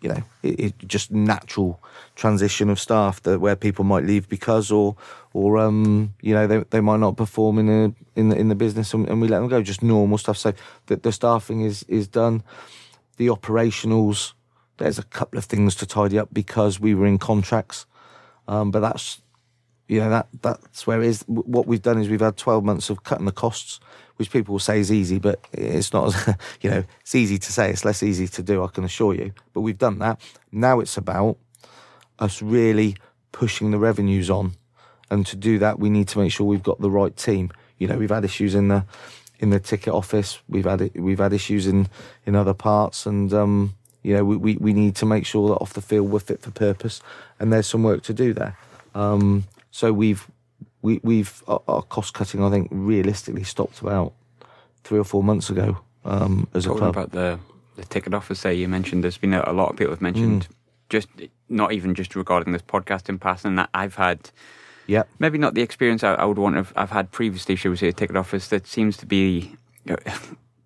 you 0.00 0.08
know 0.08 0.22
it, 0.42 0.60
it 0.60 0.78
just 0.86 1.10
natural 1.10 1.80
transition 2.14 2.68
of 2.68 2.80
staff 2.80 3.22
that 3.22 3.40
where 3.40 3.56
people 3.56 3.84
might 3.84 4.04
leave 4.04 4.28
because 4.28 4.70
or 4.70 4.96
or 5.32 5.58
um, 5.58 6.14
you 6.20 6.34
know 6.34 6.46
they 6.46 6.58
they 6.70 6.80
might 6.80 7.00
not 7.00 7.16
perform 7.16 7.58
in 7.58 7.68
a 7.68 7.94
in 8.18 8.28
the 8.28 8.36
in 8.36 8.48
the 8.48 8.54
business 8.54 8.94
and, 8.94 9.08
and 9.08 9.20
we 9.20 9.28
let 9.28 9.40
them 9.40 9.48
go. 9.48 9.62
Just 9.62 9.82
normal 9.82 10.18
stuff. 10.18 10.36
So 10.36 10.52
the, 10.86 10.96
the 10.96 11.12
staffing 11.12 11.62
is 11.62 11.84
is 11.84 12.08
done. 12.08 12.42
The 13.16 13.28
operationals. 13.28 14.32
There's 14.78 14.98
a 14.98 15.02
couple 15.02 15.38
of 15.38 15.44
things 15.44 15.74
to 15.76 15.86
tidy 15.86 16.18
up 16.18 16.28
because 16.32 16.78
we 16.78 16.94
were 16.94 17.06
in 17.06 17.18
contracts, 17.18 17.84
um, 18.46 18.70
but 18.70 18.78
that's 18.78 19.20
you 19.88 20.00
know 20.00 20.10
that 20.10 20.28
that's 20.42 20.86
where 20.86 21.02
it 21.02 21.06
is. 21.06 21.22
What 21.26 21.66
we've 21.66 21.82
done 21.82 21.98
is 21.98 22.08
we've 22.08 22.20
had 22.20 22.36
12 22.36 22.62
months 22.62 22.90
of 22.90 23.02
cutting 23.02 23.24
the 23.24 23.32
costs, 23.32 23.80
which 24.16 24.30
people 24.30 24.52
will 24.52 24.60
say 24.60 24.78
is 24.78 24.92
easy, 24.92 25.18
but 25.18 25.40
it's 25.52 25.92
not. 25.92 26.14
As, 26.14 26.36
you 26.60 26.70
know, 26.70 26.84
it's 27.00 27.14
easy 27.14 27.38
to 27.38 27.52
say. 27.52 27.70
It's 27.70 27.84
less 27.84 28.02
easy 28.02 28.28
to 28.28 28.42
do. 28.42 28.62
I 28.62 28.68
can 28.68 28.84
assure 28.84 29.14
you. 29.14 29.32
But 29.54 29.62
we've 29.62 29.78
done 29.78 29.98
that. 30.00 30.20
Now 30.52 30.80
it's 30.80 30.96
about 30.96 31.38
us 32.18 32.42
really 32.42 32.96
pushing 33.32 33.70
the 33.70 33.78
revenues 33.78 34.28
on, 34.28 34.52
and 35.10 35.26
to 35.26 35.36
do 35.36 35.58
that, 35.58 35.78
we 35.78 35.88
need 35.88 36.08
to 36.08 36.18
make 36.18 36.32
sure 36.32 36.46
we've 36.46 36.62
got 36.62 36.80
the 36.80 36.90
right 36.90 37.16
team. 37.16 37.50
You 37.78 37.88
know, 37.88 37.96
we've 37.96 38.10
had 38.10 38.24
issues 38.24 38.54
in 38.54 38.68
the 38.68 38.84
in 39.38 39.50
the 39.50 39.60
ticket 39.60 39.94
office. 39.94 40.38
We've 40.48 40.66
had 40.66 40.90
we've 40.96 41.18
had 41.18 41.32
issues 41.32 41.66
in 41.66 41.88
in 42.26 42.36
other 42.36 42.54
parts, 42.54 43.06
and 43.06 43.32
um, 43.32 43.74
you 44.02 44.14
know, 44.14 44.24
we, 44.24 44.36
we, 44.36 44.56
we 44.56 44.72
need 44.74 44.96
to 44.96 45.06
make 45.06 45.24
sure 45.24 45.48
that 45.48 45.56
off 45.56 45.72
the 45.72 45.80
field 45.80 46.10
we're 46.10 46.18
fit 46.18 46.42
for 46.42 46.50
purpose, 46.50 47.00
and 47.40 47.52
there's 47.52 47.66
some 47.66 47.82
work 47.82 48.02
to 48.02 48.12
do 48.12 48.34
there. 48.34 48.56
Um, 48.94 49.44
so 49.70 49.92
we've 49.92 50.28
we, 50.82 51.00
we've 51.02 51.42
our, 51.48 51.82
cost 51.82 52.14
cutting. 52.14 52.42
I 52.42 52.50
think 52.50 52.68
realistically 52.70 53.44
stopped 53.44 53.80
about 53.80 54.12
three 54.84 54.98
or 54.98 55.04
four 55.04 55.22
months 55.22 55.50
ago 55.50 55.78
um, 56.04 56.48
as 56.54 56.64
Talking 56.64 56.76
a 56.76 56.80
club. 56.80 56.96
about 56.96 57.12
the 57.12 57.38
the 57.76 57.84
ticket 57.84 58.12
office 58.12 58.40
say 58.40 58.54
you 58.54 58.68
mentioned 58.68 59.04
there's 59.04 59.18
been 59.18 59.34
a, 59.34 59.44
a 59.46 59.52
lot 59.52 59.70
of 59.70 59.76
people 59.76 59.92
have 59.92 60.02
mentioned 60.02 60.48
mm. 60.48 60.52
just 60.88 61.08
not 61.48 61.72
even 61.72 61.94
just 61.94 62.16
regarding 62.16 62.52
this 62.52 62.62
podcast 62.62 63.08
in 63.08 63.18
passing 63.18 63.54
that 63.56 63.70
I've 63.72 63.94
had. 63.94 64.30
Yeah, 64.86 65.02
maybe 65.18 65.38
not 65.38 65.54
the 65.54 65.62
experience 65.62 66.02
I, 66.02 66.14
I 66.14 66.24
would 66.24 66.38
want 66.38 66.54
to 66.54 66.58
have 66.58 66.72
I've 66.76 66.90
had 66.90 67.10
previously. 67.12 67.56
Should 67.56 67.70
we 67.70 67.76
say, 67.76 67.88
a 67.88 67.92
ticket 67.92 68.16
office 68.16 68.48
that 68.48 68.66
seems 68.66 68.96
to 68.98 69.06
be. 69.06 69.56
You 69.84 69.96
know, 70.04 70.12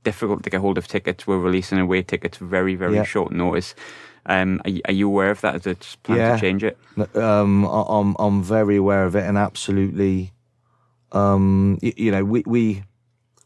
difficult 0.05 0.42
to 0.42 0.50
get 0.50 0.61
hold 0.61 0.78
of 0.78 0.88
tickets. 0.88 1.26
We're 1.26 1.38
releasing 1.38 1.78
away 1.78 2.03
tickets 2.03 2.38
very, 2.38 2.74
very 2.74 2.96
yeah. 2.96 3.05
short 3.05 3.32
notice. 3.32 3.74
Um, 4.26 4.60
are, 4.64 4.72
are, 4.86 4.92
you 4.92 5.08
aware 5.08 5.30
of 5.30 5.40
that? 5.40 5.56
Is 5.56 5.66
it 5.66 5.96
plan 6.02 6.18
yeah. 6.18 6.34
to 6.34 6.40
change 6.40 6.62
it? 6.62 6.78
Um, 7.16 7.64
I'm 7.64 8.14
I'm 8.18 8.42
very 8.42 8.76
aware 8.76 9.04
of 9.04 9.16
it, 9.16 9.24
and 9.24 9.36
absolutely. 9.36 10.32
Um, 11.10 11.78
you, 11.82 11.92
you, 11.96 12.10
know, 12.10 12.24
we, 12.24 12.42
we 12.46 12.84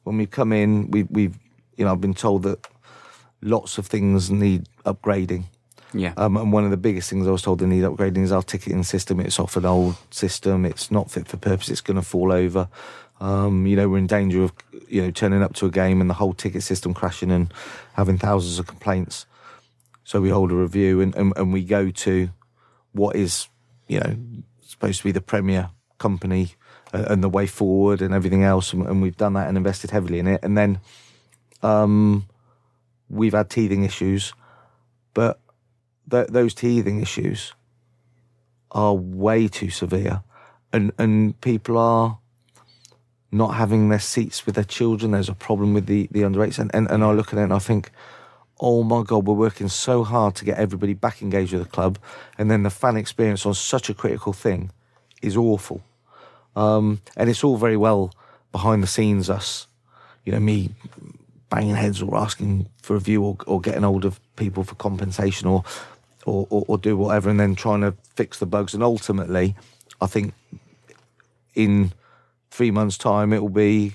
when 0.05 0.19
we 0.19 0.27
come 0.27 0.53
in, 0.53 0.91
we 0.91 1.05
we've 1.05 1.37
you 1.77 1.85
know 1.85 1.93
I've 1.93 2.01
been 2.01 2.15
told 2.15 2.43
that 2.45 2.67
lots 3.43 3.79
of 3.79 3.87
things 3.87 4.31
need 4.31 4.69
upgrading. 4.85 5.45
Yeah. 5.95 6.13
Um, 6.17 6.37
and 6.37 6.53
one 6.53 6.65
of 6.65 6.71
the 6.71 6.77
biggest 6.77 7.09
things 7.09 7.27
I 7.27 7.31
was 7.31 7.43
told 7.43 7.61
they 7.61 7.67
need 7.67 7.83
upgrading 7.83 8.23
is 8.23 8.33
our 8.33 8.43
ticketing 8.43 8.83
system. 8.83 9.21
It's 9.21 9.39
off 9.39 9.57
an 9.57 9.65
old 9.65 9.97
system. 10.11 10.65
It's 10.67 10.91
not 10.91 11.11
fit 11.11 11.27
for 11.27 11.39
purpose. 11.39 11.71
It's 11.71 11.81
going 11.81 11.97
to 11.97 12.03
fall 12.03 12.33
over. 12.33 12.69
Um, 13.21 13.67
you 13.67 13.77
know, 13.77 13.89
we're 13.89 13.99
in 13.99 14.07
danger 14.07 14.43
of 14.43 14.53
you 14.89 15.03
know 15.03 15.11
turning 15.11 15.43
up 15.43 15.55
to 15.55 15.67
a 15.67 15.71
game 15.71 16.01
and 16.01 16.11
the 16.11 16.15
whole 16.15 16.35
ticket 16.35 16.63
system 16.63 16.93
crashing 16.93 17.31
and 17.31 17.53
having 17.95 18.19
thousands 18.19 18.59
of 18.59 18.67
complaints. 18.67 19.27
So 20.07 20.21
we 20.21 20.29
hold 20.29 20.53
a 20.53 20.55
review 20.55 21.01
and, 21.01 21.13
and, 21.17 21.33
and 21.37 21.53
we 21.53 21.65
go 21.65 21.91
to 21.91 22.31
what 22.93 23.17
is, 23.17 23.49
you 23.89 23.99
know, 23.99 24.17
supposed 24.65 24.99
to 24.99 25.05
be 25.05 25.11
the 25.11 25.21
premier 25.21 25.71
company 25.99 26.55
uh, 26.95 27.07
and 27.09 27.25
the 27.25 27.29
way 27.29 27.49
forward 27.49 28.01
and 28.01 28.15
everything 28.15 28.45
else. 28.45 28.73
And, 28.73 28.87
and, 28.87 29.03
we've 29.03 29.17
done 29.17 29.33
that 29.33 29.49
and 29.49 29.57
invested 29.57 29.91
heavily 29.91 30.21
in 30.21 30.29
it. 30.29 30.45
And 30.45 30.57
then 30.57 30.79
um, 31.61 32.27
we've 33.11 33.33
had 33.33 33.51
teething 33.51 33.83
issues, 33.83 34.33
but 35.13 35.41
th- 36.09 36.29
those 36.29 36.55
teething 36.55 37.03
issues 37.03 37.55
are 38.71 38.95
way 38.95 39.49
too 39.49 39.71
severe. 39.71 40.23
And, 40.73 40.93
and 40.99 41.41
people 41.41 41.77
are 41.79 42.21
not 43.33 43.55
having 43.55 43.89
their 43.89 43.99
seats 43.99 44.47
with 44.47 44.55
their 44.55 44.63
children. 44.63 45.11
There's 45.11 45.29
a 45.29 45.35
problem 45.35 45.75
with 45.75 45.87
the, 45.87 46.07
the 46.13 46.23
under 46.23 46.45
eights. 46.45 46.61
And, 46.61 46.73
and, 46.73 46.89
and 46.93 47.03
I 47.03 47.11
look 47.11 47.33
at 47.33 47.41
it 47.41 47.43
and 47.43 47.53
I 47.53 47.59
think, 47.59 47.91
oh 48.61 48.83
my 48.83 49.03
God, 49.03 49.27
we're 49.27 49.35
working 49.35 49.69
so 49.69 50.03
hard 50.03 50.35
to 50.37 50.45
get 50.45 50.59
everybody 50.59 50.95
back 50.95 51.21
engaged 51.23 51.53
with 51.53 51.63
the 51.63 51.69
club. 51.69 51.99
And 52.39 52.51
then 52.51 52.63
the 52.63 52.71
fan 52.71 52.97
experience 52.97 53.45
on 53.45 53.55
such 53.55 53.91
a 53.91 53.95
critical 53.95 54.33
thing 54.33 54.71
is 55.23 55.37
awful. 55.37 55.83
Um, 56.55 57.03
and 57.17 57.29
it's 57.29 57.45
all 57.45 57.57
very 57.57 57.77
well 57.77 58.13
behind 58.53 58.83
the 58.83 58.87
scenes, 58.87 59.29
us, 59.29 59.67
you 60.25 60.33
know, 60.33 60.41
me 60.41 60.71
banging 61.51 61.75
heads 61.75 62.01
or 62.01 62.17
asking 62.17 62.69
for 62.83 62.97
a 62.97 63.01
view 63.01 63.23
or, 63.23 63.37
or 63.47 63.61
getting 63.61 63.83
hold 63.83 64.05
of 64.05 64.21
people 64.37 64.65
for 64.65 64.75
compensation 64.75 65.47
or, 65.47 65.65
or, 66.25 66.47
or, 66.51 66.65
or 66.67 66.79
do 66.79 66.97
whatever 66.97 67.29
and 67.29 67.39
then 67.39 67.55
trying 67.55 67.83
to 67.83 67.95
fix 68.15 68.39
the 68.39 68.47
bugs. 68.47 68.73
And 68.73 68.83
ultimately, 68.83 69.55
I 70.01 70.07
think 70.07 70.33
in 71.55 71.93
three 72.51 72.71
months' 72.71 72.99
time, 72.99 73.33
it 73.33 73.43
will 73.43 73.49
be 73.49 73.95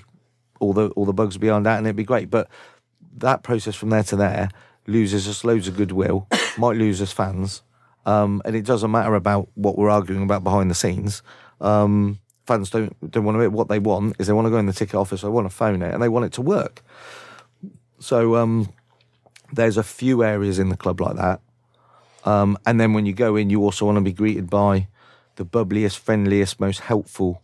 all 0.60 0.72
the 0.72 0.90
all 0.90 1.04
the 1.04 1.12
bugs 1.12 1.34
will 1.34 1.40
be 1.40 1.50
ironed 1.50 1.66
out 1.66 1.78
and 1.78 1.86
it'll 1.86 1.96
be 1.96 2.04
great. 2.04 2.30
But 2.30 2.48
that 3.18 3.42
process 3.42 3.74
from 3.74 3.90
there 3.90 4.02
to 4.04 4.16
there 4.16 4.48
loses 4.86 5.28
us 5.28 5.44
loads 5.44 5.68
of 5.68 5.76
goodwill, 5.76 6.26
might 6.58 6.76
lose 6.76 7.00
us 7.00 7.12
fans, 7.12 7.62
um, 8.06 8.42
and 8.44 8.56
it 8.56 8.64
doesn't 8.64 8.90
matter 8.90 9.14
about 9.14 9.48
what 9.54 9.78
we're 9.78 9.90
arguing 9.90 10.22
about 10.22 10.44
behind 10.44 10.70
the 10.70 10.74
scenes. 10.74 11.22
Um, 11.60 12.18
fans 12.46 12.70
don't 12.70 12.94
don't 13.10 13.24
want 13.24 13.38
to. 13.38 13.48
What 13.48 13.68
they 13.68 13.78
want 13.78 14.16
is 14.18 14.26
they 14.26 14.32
want 14.32 14.46
to 14.46 14.50
go 14.50 14.58
in 14.58 14.66
the 14.66 14.72
ticket 14.72 14.94
office, 14.94 15.22
they 15.22 15.28
want 15.28 15.48
to 15.48 15.54
phone 15.54 15.82
it, 15.82 15.92
and 15.92 16.02
they 16.02 16.08
want 16.08 16.24
it 16.24 16.32
to 16.34 16.42
work. 16.42 16.82
So 17.98 18.36
um, 18.36 18.72
there's 19.52 19.76
a 19.76 19.84
few 19.84 20.24
areas 20.24 20.58
in 20.58 20.68
the 20.68 20.76
club 20.76 21.00
like 21.00 21.16
that, 21.16 21.40
um, 22.24 22.58
and 22.66 22.80
then 22.80 22.92
when 22.92 23.06
you 23.06 23.12
go 23.12 23.36
in, 23.36 23.50
you 23.50 23.62
also 23.62 23.86
want 23.86 23.96
to 23.96 24.02
be 24.02 24.12
greeted 24.12 24.50
by 24.50 24.88
the 25.36 25.44
bubbliest, 25.44 25.98
friendliest, 25.98 26.60
most 26.60 26.80
helpful 26.80 27.42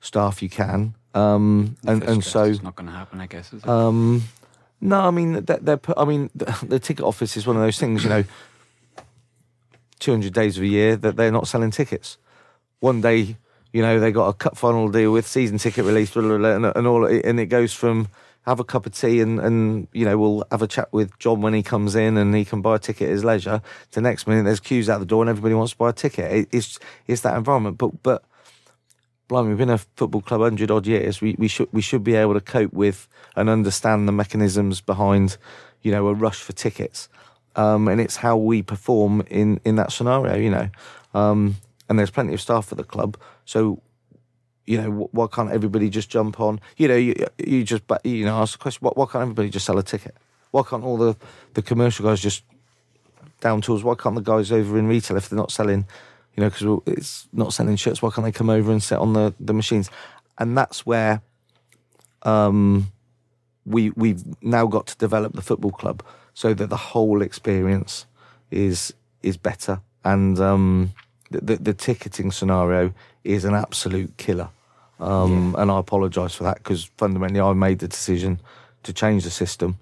staff 0.00 0.42
you 0.42 0.48
can. 0.48 0.94
Um, 1.14 1.76
and 1.86 2.02
and 2.02 2.24
so 2.24 2.44
it's 2.44 2.62
not 2.62 2.74
going 2.76 2.88
to 2.88 2.92
happen, 2.92 3.20
I 3.20 3.26
guess. 3.26 3.52
Is 3.52 3.62
it? 3.62 3.68
Um, 3.68 4.24
no, 4.84 5.00
I 5.00 5.10
mean 5.10 5.44
they're, 5.44 5.56
they're 5.56 5.80
I 5.96 6.04
mean 6.04 6.30
the, 6.34 6.78
ticket 6.78 7.04
office 7.04 7.36
is 7.36 7.46
one 7.46 7.56
of 7.56 7.62
those 7.62 7.78
things. 7.78 8.04
You 8.04 8.10
know, 8.10 8.24
two 9.98 10.10
hundred 10.10 10.34
days 10.34 10.58
of 10.58 10.62
a 10.62 10.66
year 10.66 10.94
that 10.96 11.16
they're 11.16 11.32
not 11.32 11.48
selling 11.48 11.70
tickets. 11.70 12.18
One 12.80 13.00
day, 13.00 13.36
you 13.72 13.80
know, 13.80 13.98
they 13.98 14.12
got 14.12 14.28
a 14.28 14.34
cup 14.34 14.58
final 14.58 14.88
deal 14.90 15.10
with 15.10 15.26
season 15.26 15.56
ticket 15.56 15.86
release, 15.86 16.10
blah, 16.10 16.22
blah, 16.22 16.36
blah, 16.36 16.50
and, 16.50 16.66
and 16.66 16.86
all, 16.86 17.06
and 17.06 17.40
it 17.40 17.46
goes 17.46 17.72
from 17.72 18.08
have 18.44 18.60
a 18.60 18.64
cup 18.64 18.84
of 18.84 18.92
tea 18.92 19.22
and, 19.22 19.40
and 19.40 19.88
you 19.94 20.04
know 20.04 20.18
we'll 20.18 20.44
have 20.50 20.60
a 20.60 20.66
chat 20.66 20.92
with 20.92 21.18
John 21.18 21.40
when 21.40 21.54
he 21.54 21.62
comes 21.62 21.94
in 21.94 22.18
and 22.18 22.34
he 22.34 22.44
can 22.44 22.60
buy 22.60 22.76
a 22.76 22.78
ticket 22.78 23.08
at 23.08 23.12
his 23.12 23.24
leisure. 23.24 23.62
The 23.92 24.02
next 24.02 24.26
minute 24.26 24.44
there's 24.44 24.60
queues 24.60 24.90
out 24.90 24.98
the 24.98 25.06
door 25.06 25.22
and 25.22 25.30
everybody 25.30 25.54
wants 25.54 25.72
to 25.72 25.78
buy 25.78 25.88
a 25.88 25.94
ticket. 25.94 26.30
It, 26.30 26.48
it's 26.52 26.78
it's 27.06 27.22
that 27.22 27.38
environment, 27.38 27.78
but 27.78 28.02
but 28.02 28.22
blimey, 29.28 29.48
we've 29.50 29.58
been 29.58 29.70
a 29.70 29.78
football 29.78 30.20
club 30.20 30.40
hundred 30.40 30.70
odd 30.70 30.86
years. 30.86 31.20
We 31.20 31.34
we 31.38 31.48
should 31.48 31.68
we 31.72 31.82
should 31.82 32.04
be 32.04 32.14
able 32.14 32.34
to 32.34 32.40
cope 32.40 32.72
with 32.72 33.08
and 33.36 33.48
understand 33.48 34.08
the 34.08 34.12
mechanisms 34.12 34.80
behind, 34.80 35.36
you 35.82 35.92
know, 35.92 36.06
a 36.08 36.14
rush 36.14 36.40
for 36.40 36.52
tickets. 36.52 37.08
Um, 37.56 37.86
and 37.88 38.00
it's 38.00 38.16
how 38.16 38.36
we 38.36 38.62
perform 38.62 39.22
in 39.28 39.60
in 39.64 39.76
that 39.76 39.92
scenario, 39.92 40.36
you 40.36 40.50
know. 40.50 40.68
Um, 41.14 41.56
and 41.88 41.98
there's 41.98 42.10
plenty 42.10 42.34
of 42.34 42.40
staff 42.40 42.72
at 42.72 42.78
the 42.78 42.84
club, 42.84 43.16
so 43.44 43.80
you 44.66 44.80
know, 44.80 45.08
why 45.12 45.26
can't 45.26 45.50
everybody 45.50 45.90
just 45.90 46.08
jump 46.08 46.40
on? 46.40 46.60
You 46.76 46.88
know, 46.88 46.96
you, 46.96 47.14
you 47.38 47.64
just, 47.64 47.82
you 48.02 48.24
know, 48.24 48.40
ask 48.40 48.52
the 48.52 48.62
question, 48.62 48.80
why, 48.80 48.92
why 48.94 49.06
can't 49.06 49.22
everybody 49.22 49.50
just 49.50 49.66
sell 49.66 49.78
a 49.78 49.82
ticket? 49.82 50.16
Why 50.52 50.62
can't 50.62 50.84
all 50.84 50.96
the, 50.96 51.16
the 51.54 51.62
commercial 51.62 52.06
guys 52.06 52.20
just 52.20 52.44
down 53.40 53.60
tools? 53.60 53.84
Why 53.84 53.94
can't 53.94 54.14
the 54.14 54.22
guys 54.22 54.50
over 54.50 54.78
in 54.78 54.86
retail, 54.86 55.16
if 55.16 55.28
they're 55.28 55.36
not 55.36 55.52
selling, 55.52 55.86
you 56.36 56.42
know, 56.42 56.50
because 56.50 56.82
it's 56.86 57.28
not 57.32 57.52
selling 57.52 57.76
shirts, 57.76 58.02
why 58.02 58.10
can't 58.10 58.24
they 58.24 58.32
come 58.32 58.50
over 58.50 58.72
and 58.72 58.82
sit 58.82 58.98
on 58.98 59.12
the, 59.12 59.34
the 59.38 59.52
machines? 59.52 59.90
And 60.38 60.56
that's 60.56 60.84
where 60.84 61.22
um, 62.22 62.90
we, 63.64 63.90
we've 63.90 64.24
now 64.42 64.66
got 64.66 64.86
to 64.88 64.96
develop 64.96 65.34
the 65.34 65.42
football 65.42 65.70
club 65.70 66.02
so 66.32 66.52
that 66.54 66.68
the 66.68 66.76
whole 66.76 67.22
experience 67.22 68.06
is, 68.50 68.92
is 69.22 69.36
better. 69.36 69.80
And 70.04 70.38
um, 70.40 70.92
the, 71.30 71.40
the, 71.40 71.56
the 71.56 71.74
ticketing 71.74 72.32
scenario 72.32 72.92
is 73.22 73.44
an 73.44 73.54
absolute 73.54 74.16
killer. 74.16 74.48
Um, 74.98 75.52
yeah. 75.54 75.62
And 75.62 75.70
I 75.70 75.78
apologise 75.78 76.34
for 76.34 76.44
that 76.44 76.58
because 76.58 76.84
fundamentally 76.96 77.40
I 77.40 77.52
made 77.52 77.78
the 77.78 77.88
decision 77.88 78.40
to 78.82 78.92
change 78.92 79.24
the 79.24 79.30
system. 79.30 79.78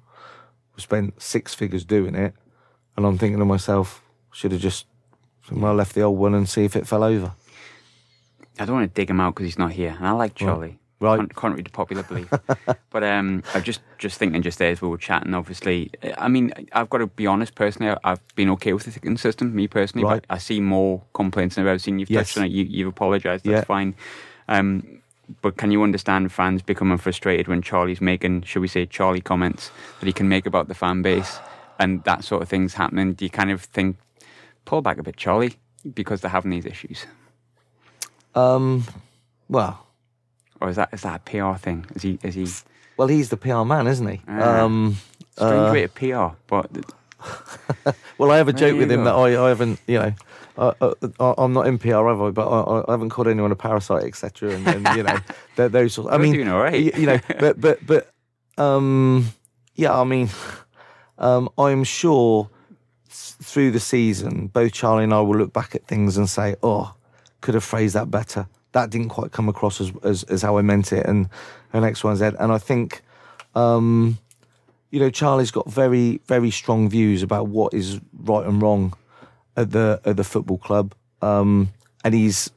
We 0.77 0.83
spent 0.83 1.21
six 1.21 1.55
figures 1.55 1.85
doing 1.85 2.15
it, 2.15 2.35
and 2.97 3.05
I'm 3.05 3.19
thinking 3.19 3.39
to 3.39 3.45
myself, 3.45 4.03
should 4.33 4.53
have 4.53 4.61
just 4.61 4.87
well 5.51 5.75
left 5.75 5.95
the 5.95 6.03
old 6.03 6.19
one 6.19 6.35
and 6.35 6.49
see 6.49 6.65
if 6.65 6.77
it 6.77 6.87
fell 6.87 7.03
over. 7.03 7.33
I 8.59 8.65
don't 8.65 8.77
want 8.77 8.95
to 8.95 8.95
dig 8.95 9.11
him 9.11 9.21
out 9.21 9.35
because 9.35 9.47
he's 9.47 9.59
not 9.59 9.73
here, 9.73 9.95
and 9.97 10.07
I 10.07 10.13
like 10.13 10.35
Charlie. 10.35 10.79
Right. 11.01 11.17
Con- 11.17 11.29
contrary 11.31 11.65
to 11.65 11.71
popular 11.71 12.05
belief, 12.05 12.31
but 12.91 13.03
um, 13.03 13.43
I'm 13.55 13.63
just 13.65 13.81
just 13.99 14.19
thinking 14.19 14.41
just 14.41 14.59
there 14.59 14.71
as 14.71 14.81
we 14.81 14.89
were 14.89 14.99
chatting. 14.99 15.35
Obviously, 15.35 15.91
I 16.17 16.29
mean, 16.29 16.53
I've 16.73 16.89
got 16.91 16.99
to 16.99 17.09
be 17.09 17.27
honest. 17.27 17.57
Personally, 17.57 17.97
I've 18.05 18.21
been 18.37 18.51
okay 18.51 18.73
with 18.73 18.85
the 18.85 18.93
ticketing 18.93 19.17
system. 19.17 19.53
Me 19.53 19.67
personally, 19.67 20.05
right. 20.05 20.25
but 20.29 20.33
I 20.33 20.39
see 20.39 20.61
more 20.61 21.03
complaints 21.13 21.57
than 21.57 21.65
I've 21.65 21.71
ever 21.71 21.79
seen. 21.81 21.99
You've 21.99 22.11
yes. 22.11 22.29
touched 22.29 22.39
on 22.39 22.45
it. 22.45 22.53
You, 22.53 22.65
you've 22.65 22.89
apologised. 22.89 23.45
That's 23.45 23.63
yeah. 23.63 23.65
fine. 23.65 23.97
Um, 24.47 25.03
but 25.41 25.57
can 25.57 25.71
you 25.71 25.83
understand 25.83 26.33
fans 26.33 26.63
becoming 26.63 26.99
frustrated 26.99 27.49
when 27.49 27.63
Charlie's 27.63 28.01
making, 28.01 28.43
should 28.43 28.61
we 28.61 28.69
say, 28.69 28.87
Charlie 28.87 29.21
comments 29.21 29.71
that 30.01 30.07
he 30.07 30.13
can 30.13 30.29
make 30.29 30.47
about 30.47 30.69
the 30.69 30.75
fan 30.75 31.03
base 31.03 31.39
and 31.79 32.05
that 32.05 32.25
sort 32.25 32.43
of 32.43 32.49
thing's 32.49 32.75
happening? 32.75 33.15
Do 33.15 33.25
you 33.25 33.31
kind 33.31 33.51
of 33.51 33.63
think, 33.63 33.97
pull 34.65 34.83
back 34.83 34.99
a 34.99 35.03
bit, 35.03 35.17
Charlie, 35.17 35.55
because 35.95 36.21
they're 36.21 36.31
having 36.31 36.51
these 36.51 36.67
issues? 36.67 37.07
Um, 38.35 38.85
well, 39.49 39.87
or 40.61 40.69
is 40.69 40.77
that 40.77 40.91
is 40.93 41.03
that 41.03 41.17
a 41.17 41.31
PR 41.31 41.59
thing? 41.59 41.87
Is 41.95 42.03
he 42.03 42.19
is 42.23 42.35
he? 42.35 42.47
Well, 42.97 43.09
he's 43.09 43.31
the 43.31 43.37
PR 43.37 43.65
man, 43.65 43.87
isn't 43.87 44.07
he? 44.07 44.21
Uh, 44.29 44.65
um, 44.65 44.97
strange 45.37 45.69
uh, 45.69 45.71
way 45.73 45.83
of 45.85 45.95
PR, 45.95 46.37
but. 46.47 46.71
well, 48.19 48.33
I 48.33 48.37
have 48.37 48.49
a 48.49 48.53
joke 48.53 48.77
with 48.77 48.91
him 48.91 49.05
that 49.05 49.15
I, 49.15 49.45
I 49.45 49.49
haven't, 49.49 49.81
you 49.87 49.97
know, 49.97 50.13
uh, 50.57 50.73
uh, 50.81 51.35
I'm 51.39 51.53
not 51.53 51.67
in 51.67 51.79
PR, 51.79 52.09
have 52.09 52.21
I? 52.21 52.31
But 52.31 52.49
I, 52.49 52.85
I 52.89 52.91
haven't 52.93 53.11
called 53.11 53.29
anyone 53.29 53.53
a 53.53 53.57
parasite, 53.57 54.05
etc. 54.05 54.53
And, 54.55 54.69
and, 54.69 54.97
you 54.97 55.03
know, 55.03 55.19
those. 55.69 55.95
Sorts, 55.95 56.11
I 56.13 56.19
mean, 56.19 56.35
doing 56.35 56.49
all 56.49 56.61
right. 56.61 56.79
you, 56.79 56.93
you 56.97 57.07
know, 57.07 57.19
but 57.39 57.61
but 57.61 57.87
but 57.87 58.13
um, 58.59 59.29
yeah, 59.75 59.99
I 59.99 60.05
mean, 60.05 60.29
um, 61.19 61.49
I'm 61.57 61.85
sure 61.85 62.51
through 63.13 63.71
the 63.71 63.81
season, 63.81 64.49
both 64.49 64.73
Charlie 64.73 65.05
and 65.05 65.15
I 65.15 65.21
will 65.21 65.37
look 65.37 65.53
back 65.53 65.75
at 65.75 65.87
things 65.87 66.17
and 66.17 66.29
say, 66.29 66.57
"Oh, 66.63 66.95
could 67.41 67.55
have 67.55 67.65
phrased 67.65 67.95
that 67.95 68.11
better." 68.11 68.47
That 68.73 68.91
didn't 68.91 69.11
quite 69.11 69.33
come 69.33 69.49
across 69.49 69.81
as 69.81 69.93
as, 70.03 70.23
as 70.25 70.43
how 70.43 70.59
I 70.59 70.63
meant 70.63 70.93
it, 70.93 71.07
and 71.07 71.29
and 71.73 71.85
X, 71.85 72.03
Y, 72.03 72.11
and 72.11 72.19
Z. 72.19 72.31
And 72.39 72.53
I 72.53 72.59
think, 72.59 73.03
um, 73.55 74.19
you 74.91 75.01
know, 75.01 75.11
Charlie's 75.11 75.51
got 75.51 75.71
very 75.71 76.21
very 76.27 76.51
strong 76.51 76.89
views 76.89 77.23
about 77.23 77.49
what 77.49 77.75
is 77.75 78.01
right 78.15 78.47
and 78.47 78.63
wrong 78.63 78.95
at 79.57 79.71
the 79.71 80.01
at 80.05 80.17
the 80.17 80.25
football 80.25 80.59
club, 80.59 80.95
um, 81.21 81.69
and 82.05 82.15
he's 82.15 82.51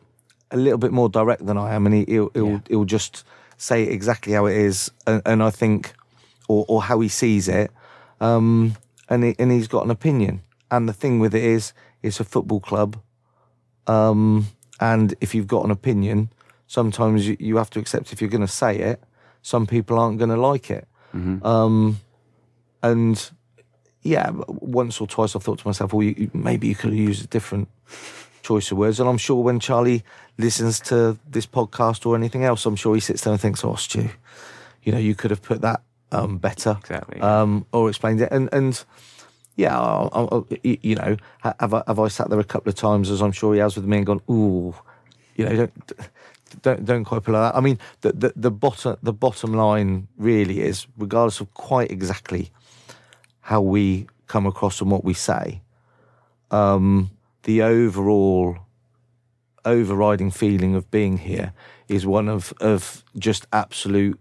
a 0.51 0.58
little 0.58 0.78
bit 0.78 0.91
more 0.91 1.10
direct 1.10 1.45
than 1.45 1.58
I 1.58 1.74
am, 1.74 1.86
and 1.86 1.95
he, 1.95 2.20
will 2.20 2.32
he'll, 2.34 2.49
yeah. 2.49 2.60
he'll 2.70 2.86
just 2.86 3.26
say 3.58 3.84
exactly 3.84 4.34
how 4.34 4.45
it 4.45 4.56
is, 4.56 4.91
and, 5.06 5.22
and 5.26 5.43
I 5.43 5.49
think, 5.49 5.93
or 6.47 6.66
or 6.68 6.84
how 6.84 6.99
he 7.01 7.10
sees 7.10 7.47
it, 7.47 7.72
um, 8.22 8.76
and 9.10 9.24
he, 9.24 9.36
and 9.39 9.51
he's 9.51 9.68
got 9.68 9.86
an 9.86 9.91
opinion. 9.91 10.41
And 10.72 10.89
the 10.89 10.93
thing 10.93 11.20
with 11.20 11.36
it 11.36 11.43
is, 11.43 11.74
it's 12.01 12.20
a 12.20 12.24
football 12.24 12.60
club, 12.60 12.97
um, 13.88 14.47
and 14.80 15.16
if 15.22 15.34
you've 15.34 15.47
got 15.47 15.66
an 15.66 15.72
opinion, 15.72 16.30
sometimes 16.68 17.28
you, 17.28 17.38
you 17.39 17.58
have 17.58 17.70
to 17.72 17.80
accept 17.80 18.12
if 18.12 18.22
you're 18.22 18.30
going 18.30 18.41
to 18.41 18.47
say 18.47 18.78
it, 18.78 19.01
some 19.41 19.68
people 19.68 19.99
aren't 19.99 20.18
going 20.18 20.30
to 20.30 20.38
like 20.38 20.72
it. 20.72 20.88
Mm-hmm. 21.16 21.45
Um, 21.45 21.99
and 22.82 23.32
yeah, 24.01 24.32
once 24.47 24.99
or 24.99 25.08
twice 25.08 25.36
I 25.36 25.39
thought 25.39 25.60
to 25.60 25.68
myself, 25.68 25.93
well, 25.93 26.03
you, 26.03 26.30
maybe 26.34 26.68
you 26.68 26.76
could 26.76 26.91
have 26.91 26.99
used 26.99 27.24
a 27.24 27.28
different 27.28 27.70
choice 28.43 28.72
of 28.72 28.78
words. 28.78 28.99
And 28.99 29.10
I'm 29.10 29.18
sure 29.18 29.41
when 29.43 29.60
Charlie 29.60 30.03
listens 30.38 30.80
to 30.82 31.18
this 31.28 31.45
podcast 31.45 32.06
or 32.06 32.16
anything 32.16 32.43
else, 32.43 32.66
I'm 32.66 32.76
sure 32.76 32.95
he 32.95 33.01
sits 33.01 33.22
there 33.22 33.34
and 33.34 33.41
thinks, 33.41 33.64
oh, 33.64 33.76
Stu, 33.76 34.10
you 34.84 34.91
know, 34.91 34.99
you 34.99 35.16
could 35.16 35.32
have 35.32 35.41
put 35.41 35.62
that 35.62 35.82
um, 36.16 36.38
better. 36.38 36.78
Exactly. 36.80 37.22
Um, 37.22 37.66
or 37.72 37.89
explained 37.89 38.22
it. 38.22 38.30
And, 38.32 38.49
and 38.51 38.84
yeah, 39.55 39.80
I'll, 39.80 40.09
I'll, 40.13 40.47
you 40.63 40.95
know, 40.95 41.18
have 41.41 41.74
I, 41.74 41.84
have 41.88 41.99
I 41.99 42.07
sat 42.09 42.30
there 42.30 42.39
a 42.39 42.43
couple 42.43 42.70
of 42.70 42.76
times, 42.76 43.09
as 43.09 43.22
I'm 43.22 43.32
sure 43.32 43.53
he 43.53 43.59
has 43.59 43.76
with 43.76 43.86
me, 43.86 43.97
and 43.97 44.05
gone, 44.05 44.22
ooh, 44.30 44.76
you 45.36 45.45
know, 45.45 45.55
don't 45.55 45.74
don't 46.61 46.86
don't 46.86 47.05
quite 47.05 47.24
pull 47.24 47.34
that. 47.34 47.55
I 47.55 47.61
mean, 47.61 47.80
the, 48.01 48.11
the 48.11 48.34
the 48.36 48.51
bottom 48.51 48.97
the 49.01 49.13
bottom 49.13 49.53
line 49.53 50.07
really 50.18 50.61
is, 50.61 50.88
regardless 50.97 51.39
of 51.39 51.53
quite 51.53 51.91
exactly 51.91 52.51
how 53.41 53.61
we 53.61 54.07
come 54.28 54.45
across 54.45 54.82
and 54.82 54.91
what 54.91 55.03
we 55.03 55.13
say, 55.13 55.61
um, 56.51 57.11
the 57.43 57.61
overall 57.61 58.57
overriding 59.63 60.32
feeling 60.32 60.76
of 60.76 60.89
being 60.91 61.18
here 61.18 61.53
is 61.88 62.05
one 62.05 62.28
of 62.28 62.53
of 62.59 63.03
just 63.18 63.47
absolute 63.51 64.20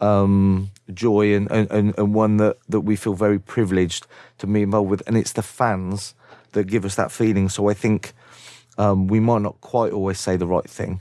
um, 0.00 0.70
joy 0.92 1.34
and, 1.34 1.50
and, 1.50 1.98
and 1.98 2.14
one 2.14 2.36
that, 2.38 2.56
that 2.68 2.80
we 2.80 2.96
feel 2.96 3.14
very 3.14 3.38
privileged 3.38 4.06
to 4.38 4.46
be 4.46 4.62
involved 4.62 4.90
with. 4.90 5.02
And 5.06 5.16
it's 5.16 5.32
the 5.32 5.42
fans 5.42 6.14
that 6.52 6.64
give 6.64 6.84
us 6.84 6.94
that 6.94 7.12
feeling. 7.12 7.48
So 7.48 7.68
I 7.68 7.74
think 7.74 8.12
um, 8.78 9.06
we 9.08 9.20
might 9.20 9.42
not 9.42 9.60
quite 9.60 9.92
always 9.92 10.18
say 10.18 10.36
the 10.36 10.46
right 10.46 10.68
thing. 10.68 11.00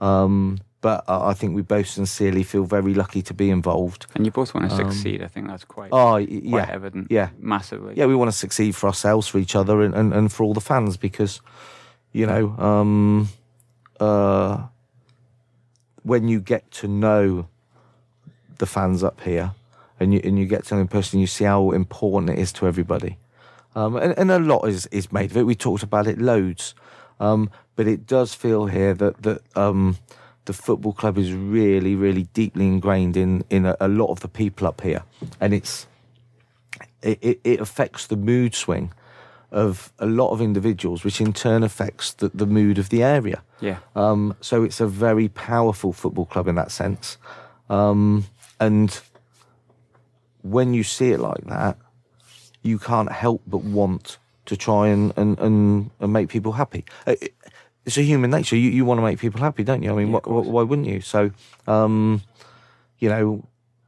Um, 0.00 0.60
but 0.80 1.04
I 1.06 1.34
think 1.34 1.54
we 1.54 1.60
both 1.60 1.88
sincerely 1.88 2.42
feel 2.42 2.64
very 2.64 2.94
lucky 2.94 3.20
to 3.22 3.34
be 3.34 3.50
involved. 3.50 4.06
And 4.14 4.24
you 4.24 4.32
both 4.32 4.54
want 4.54 4.70
to 4.70 4.76
um, 4.76 4.90
succeed. 4.90 5.22
I 5.22 5.26
think 5.26 5.46
that's 5.46 5.64
quite, 5.64 5.90
oh, 5.92 6.16
yeah, 6.16 6.50
quite 6.50 6.70
evident. 6.70 7.08
Yeah. 7.10 7.28
Massively. 7.38 7.94
Yeah, 7.96 8.06
we 8.06 8.14
want 8.14 8.30
to 8.30 8.36
succeed 8.36 8.74
for 8.74 8.86
ourselves, 8.86 9.28
for 9.28 9.36
each 9.36 9.54
other, 9.54 9.82
and, 9.82 9.94
and, 9.94 10.14
and 10.14 10.32
for 10.32 10.42
all 10.44 10.54
the 10.54 10.60
fans 10.62 10.96
because, 10.96 11.42
you 12.12 12.24
know, 12.24 12.56
um, 12.56 13.28
uh, 13.98 14.68
when 16.02 16.28
you 16.28 16.40
get 16.40 16.70
to 16.70 16.88
know 16.88 17.46
the 18.60 18.66
fans 18.66 19.02
up 19.02 19.20
here 19.22 19.52
and 19.98 20.14
you, 20.14 20.20
and 20.22 20.38
you 20.38 20.46
get 20.46 20.64
to 20.66 20.74
know 20.74 20.80
in 20.80 20.88
person, 20.88 21.20
you 21.20 21.26
see 21.26 21.44
how 21.44 21.72
important 21.72 22.30
it 22.30 22.38
is 22.38 22.52
to 22.54 22.66
everybody. 22.66 23.18
Um, 23.74 23.96
and, 23.96 24.16
and 24.16 24.30
a 24.30 24.38
lot 24.38 24.68
is, 24.68 24.86
is 24.86 25.12
made 25.12 25.32
of 25.32 25.36
it. 25.36 25.42
We 25.42 25.54
talked 25.54 25.82
about 25.82 26.06
it 26.06 26.18
loads. 26.18 26.74
Um, 27.18 27.50
but 27.76 27.86
it 27.86 28.06
does 28.06 28.34
feel 28.34 28.66
here 28.66 28.94
that, 28.94 29.22
that, 29.22 29.42
um, 29.56 29.98
the 30.46 30.52
football 30.52 30.92
club 30.92 31.18
is 31.18 31.32
really, 31.32 31.94
really 31.94 32.24
deeply 32.32 32.66
ingrained 32.66 33.16
in 33.16 33.44
in 33.50 33.66
a, 33.66 33.76
a 33.80 33.88
lot 33.88 34.10
of 34.10 34.20
the 34.20 34.28
people 34.28 34.66
up 34.66 34.80
here, 34.80 35.04
and 35.40 35.54
it's 35.54 35.86
it, 37.02 37.18
it, 37.22 37.40
it, 37.44 37.60
affects 37.60 38.06
the 38.06 38.16
mood 38.16 38.54
swing 38.54 38.92
of 39.52 39.92
a 39.98 40.06
lot 40.06 40.30
of 40.30 40.40
individuals, 40.40 41.04
which 41.04 41.20
in 41.20 41.32
turn 41.32 41.62
affects 41.62 42.12
the, 42.14 42.30
the 42.34 42.46
mood 42.46 42.78
of 42.78 42.88
the 42.88 43.02
area. 43.02 43.42
Yeah. 43.60 43.78
Um, 43.94 44.36
so 44.40 44.64
it's 44.64 44.80
a 44.80 44.86
very 44.86 45.28
powerful 45.28 45.92
football 45.92 46.26
club 46.26 46.48
in 46.48 46.54
that 46.56 46.70
sense, 46.70 47.18
um, 47.68 48.24
and 48.60 49.00
when 50.42 50.74
you 50.74 50.84
see 50.84 51.10
it 51.10 51.20
like 51.20 51.44
that, 51.46 51.76
you 52.62 52.78
can't 52.78 53.10
help 53.10 53.42
but 53.46 53.64
want 53.64 54.18
to 54.46 54.56
try 54.56 54.88
and 54.88 55.12
and, 55.16 55.38
and, 55.38 55.90
and 55.98 56.12
make 56.12 56.28
people 56.28 56.52
happy. 56.52 56.84
Uh, 57.06 57.16
it's 57.86 57.96
a 57.96 58.02
human 58.02 58.30
nature. 58.30 58.56
You, 58.56 58.70
you 58.70 58.84
want 58.84 58.98
to 58.98 59.02
make 59.02 59.18
people 59.18 59.40
happy, 59.40 59.64
don't 59.64 59.82
you? 59.82 59.90
I 59.90 59.94
mean, 59.94 60.12
yeah, 60.12 60.20
wh- 60.20 60.46
why 60.46 60.62
wouldn't 60.62 60.86
you? 60.86 61.00
So, 61.00 61.30
um, 61.66 62.22
you 62.98 63.08
know, 63.08 63.44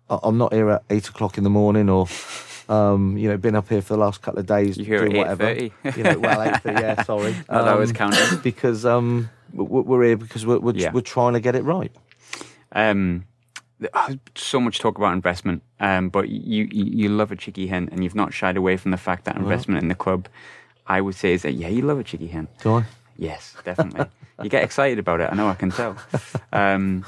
I'm 0.08 0.38
not 0.38 0.52
here 0.52 0.70
at 0.70 0.82
eight 0.90 1.08
o'clock 1.08 1.38
in 1.38 1.44
the 1.44 1.50
morning 1.50 1.88
or, 1.88 2.08
um, 2.68 3.16
you 3.18 3.28
know, 3.28 3.36
been 3.36 3.54
up 3.54 3.68
here 3.68 3.82
for 3.82 3.94
the 3.94 4.00
last 4.00 4.22
couple 4.22 4.40
of 4.40 4.46
days 4.46 4.78
you 4.78 4.84
doing 4.86 5.16
whatever. 5.16 5.52
you 5.52 6.02
know, 6.02 6.18
well, 6.18 6.42
eight 6.42 6.62
thirty. 6.62 6.80
Yeah, 6.80 7.02
sorry. 7.04 7.34
Um, 7.48 7.66
that 7.66 7.78
was 7.78 7.92
counting 7.92 8.38
because 8.42 8.86
um, 8.86 9.30
we're 9.52 10.04
here 10.04 10.16
because 10.16 10.46
we're 10.46 10.58
we're, 10.58 10.74
yeah. 10.74 10.92
we're 10.92 11.02
trying 11.02 11.34
to 11.34 11.40
get 11.40 11.54
it 11.54 11.62
right. 11.62 11.92
Um, 12.72 13.26
so 14.34 14.60
much 14.60 14.78
talk 14.78 14.98
about 14.98 15.12
investment, 15.12 15.62
um, 15.80 16.08
but 16.08 16.28
you, 16.28 16.68
you, 16.72 17.08
love 17.08 17.32
a 17.32 17.36
cheeky 17.36 17.66
hen, 17.66 17.88
and 17.92 18.02
you've 18.02 18.14
not 18.14 18.32
shied 18.32 18.56
away 18.56 18.76
from 18.76 18.90
the 18.90 18.96
fact 18.96 19.24
that 19.24 19.36
investment 19.36 19.82
in 19.82 19.88
the 19.88 19.94
club, 19.94 20.28
I 20.86 21.00
would 21.00 21.14
say, 21.14 21.32
is 21.32 21.42
that 21.42 21.52
yeah, 21.52 21.68
you 21.68 21.82
love 21.82 21.98
a 21.98 22.04
cheeky 22.04 22.28
hen. 22.28 22.48
Do 22.62 22.76
I? 22.76 22.84
Yes, 23.16 23.54
definitely. 23.64 24.06
you 24.42 24.48
get 24.48 24.64
excited 24.64 24.98
about 24.98 25.20
it. 25.20 25.30
I 25.30 25.34
know. 25.34 25.48
I 25.48 25.54
can 25.54 25.70
tell. 25.70 25.96
Um, 26.52 27.06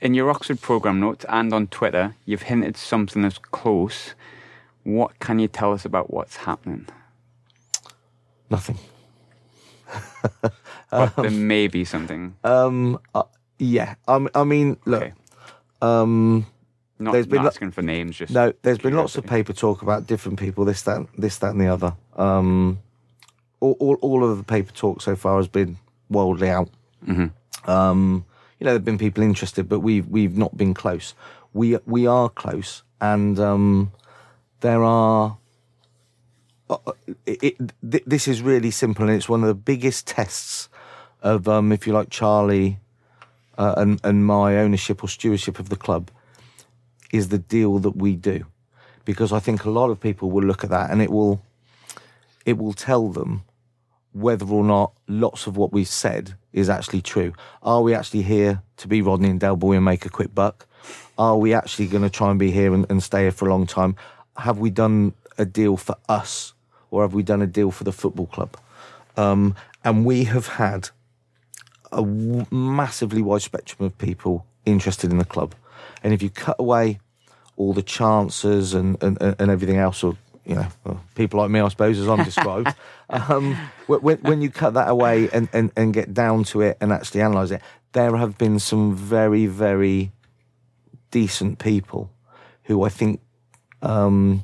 in 0.00 0.14
your 0.14 0.30
Oxford 0.30 0.60
program 0.62 1.00
notes 1.00 1.26
and 1.28 1.52
on 1.52 1.66
Twitter, 1.66 2.14
you've 2.24 2.42
hinted 2.42 2.76
something 2.76 3.24
is 3.24 3.36
close. 3.38 4.14
What 4.84 5.18
can 5.18 5.38
you 5.38 5.48
tell 5.48 5.72
us 5.72 5.84
about 5.84 6.12
what's 6.12 6.36
happening? 6.36 6.86
Nothing. 8.48 8.78
But 10.90 11.16
there 11.16 11.30
may 11.52 11.68
be 11.68 11.84
something. 11.84 12.36
Um, 12.44 12.98
uh, 13.14 13.24
yeah. 13.58 13.96
Um, 14.06 14.28
I 14.34 14.44
mean, 14.44 14.78
look. 14.84 15.02
Okay. 15.02 15.12
Um, 15.80 16.46
Not, 16.98 17.12
there's 17.12 17.26
been 17.26 17.42
not 17.42 17.52
asking 17.52 17.70
for 17.70 17.82
names. 17.82 18.16
Just 18.16 18.32
no, 18.32 18.52
there's 18.62 18.78
been 18.78 18.94
lots 18.96 19.16
of 19.16 19.24
paper 19.24 19.52
talk 19.52 19.82
about 19.82 20.06
different 20.06 20.38
people, 20.38 20.64
this, 20.64 20.82
that, 20.82 21.06
this, 21.16 21.38
that, 21.38 21.50
and 21.52 21.60
the 21.60 21.68
other. 21.68 21.94
Um, 22.16 22.80
all, 23.60 23.76
all, 23.78 23.94
all 24.00 24.24
of 24.24 24.36
the 24.36 24.44
paper 24.44 24.72
talk 24.72 25.00
so 25.02 25.14
far 25.16 25.36
has 25.36 25.48
been 25.48 25.78
wildly 26.10 26.48
out. 26.50 26.70
Um, 27.66 28.24
you 28.58 28.64
know, 28.64 28.72
there've 28.72 28.84
been 28.84 28.98
people 28.98 29.22
interested, 29.22 29.68
but 29.68 29.80
we've 29.80 30.06
we've 30.08 30.36
not 30.36 30.56
been 30.56 30.74
close. 30.74 31.14
We 31.52 31.78
we 31.86 32.06
are 32.06 32.28
close, 32.28 32.82
and 33.00 33.38
um, 33.38 33.92
there 34.60 34.82
are. 34.82 35.38
uh, 36.68 36.76
It, 37.24 37.42
it, 37.42 37.72
th- 37.90 38.04
this 38.06 38.26
is 38.26 38.42
really 38.42 38.70
simple, 38.72 39.06
and 39.06 39.14
it's 39.16 39.28
one 39.28 39.42
of 39.42 39.48
the 39.48 39.54
biggest 39.54 40.06
tests 40.06 40.68
of, 41.22 41.46
um, 41.48 41.72
if 41.72 41.86
you 41.86 41.92
like, 41.92 42.10
Charlie 42.10 42.78
uh, 43.58 43.74
and 43.76 44.00
and 44.04 44.24
my 44.24 44.56
ownership 44.56 45.04
or 45.04 45.08
stewardship 45.08 45.58
of 45.58 45.68
the 45.68 45.76
club 45.76 46.10
is 47.12 47.28
the 47.28 47.38
deal 47.38 47.78
that 47.80 47.96
we 47.96 48.16
do, 48.16 48.46
because 49.04 49.32
I 49.32 49.40
think 49.40 49.64
a 49.64 49.70
lot 49.70 49.90
of 49.90 50.00
people 50.00 50.30
will 50.30 50.44
look 50.44 50.64
at 50.64 50.70
that 50.70 50.90
and 50.90 51.02
it 51.02 51.10
will 51.10 51.42
it 52.46 52.56
will 52.56 52.72
tell 52.72 53.08
them 53.08 53.42
whether 54.12 54.46
or 54.46 54.64
not 54.64 54.92
lots 55.06 55.46
of 55.46 55.56
what 55.56 55.72
we've 55.72 55.88
said 55.88 56.34
is 56.52 56.70
actually 56.70 57.02
true. 57.02 57.32
Are 57.62 57.82
we 57.82 57.94
actually 57.94 58.22
here 58.22 58.62
to 58.78 58.88
be 58.88 59.02
Rodney 59.02 59.30
and 59.30 59.40
Del 59.40 59.56
Boy 59.56 59.76
and 59.76 59.84
make 59.84 60.06
a 60.06 60.08
quick 60.08 60.34
buck? 60.34 60.66
Are 61.18 61.36
we 61.36 61.52
actually 61.52 61.88
going 61.88 62.04
to 62.04 62.10
try 62.10 62.30
and 62.30 62.38
be 62.38 62.50
here 62.50 62.72
and, 62.72 62.86
and 62.88 63.02
stay 63.02 63.22
here 63.22 63.32
for 63.32 63.48
a 63.48 63.50
long 63.50 63.66
time? 63.66 63.96
Have 64.36 64.58
we 64.58 64.70
done 64.70 65.12
a 65.36 65.44
deal 65.44 65.76
for 65.76 65.96
us 66.08 66.54
or 66.90 67.02
have 67.02 67.12
we 67.12 67.22
done 67.22 67.42
a 67.42 67.46
deal 67.46 67.70
for 67.70 67.84
the 67.84 67.92
football 67.92 68.26
club? 68.26 68.56
Um, 69.16 69.54
and 69.84 70.04
we 70.04 70.24
have 70.24 70.46
had 70.46 70.90
a 71.92 71.96
w- 71.96 72.46
massively 72.50 73.22
wide 73.22 73.42
spectrum 73.42 73.86
of 73.86 73.96
people 73.98 74.46
interested 74.64 75.10
in 75.10 75.18
the 75.18 75.24
club. 75.24 75.54
And 76.02 76.12
if 76.12 76.22
you 76.22 76.30
cut 76.30 76.56
away 76.58 77.00
all 77.56 77.72
the 77.72 77.82
chances 77.82 78.74
and, 78.74 79.02
and, 79.02 79.18
and 79.20 79.50
everything 79.50 79.76
else, 79.76 80.02
or 80.02 80.16
you 80.44 80.54
know, 80.54 80.66
well, 80.84 81.00
people 81.14 81.40
like 81.40 81.50
me, 81.50 81.60
I 81.60 81.68
suppose, 81.68 81.98
as 81.98 82.08
I'm 82.08 82.24
described, 82.24 82.74
um, 83.10 83.54
when, 83.86 84.18
when 84.18 84.40
you 84.40 84.50
cut 84.50 84.74
that 84.74 84.88
away 84.88 85.28
and, 85.30 85.48
and, 85.52 85.70
and 85.76 85.92
get 85.92 86.14
down 86.14 86.44
to 86.44 86.62
it 86.62 86.78
and 86.80 86.92
actually 86.92 87.20
analyse 87.20 87.50
it, 87.50 87.62
there 87.92 88.16
have 88.16 88.38
been 88.38 88.58
some 88.58 88.94
very, 88.94 89.46
very 89.46 90.12
decent 91.10 91.58
people 91.58 92.10
who 92.64 92.82
I 92.82 92.88
think 92.88 93.20
um, 93.82 94.42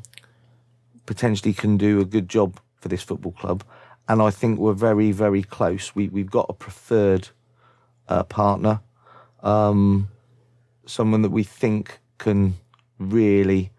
potentially 1.06 1.52
can 1.52 1.76
do 1.76 2.00
a 2.00 2.04
good 2.04 2.28
job 2.28 2.60
for 2.76 2.88
this 2.88 3.02
football 3.02 3.32
club. 3.32 3.64
And 4.08 4.20
I 4.20 4.30
think 4.30 4.58
we're 4.58 4.74
very, 4.74 5.12
very 5.12 5.42
close. 5.42 5.94
We, 5.94 6.08
we've 6.08 6.30
got 6.30 6.46
a 6.48 6.52
preferred 6.52 7.28
uh, 8.08 8.22
partner, 8.24 8.80
um, 9.42 10.08
someone 10.86 11.22
that 11.22 11.30
we 11.30 11.42
think 11.42 11.98
can 12.18 12.54
really 12.98 13.70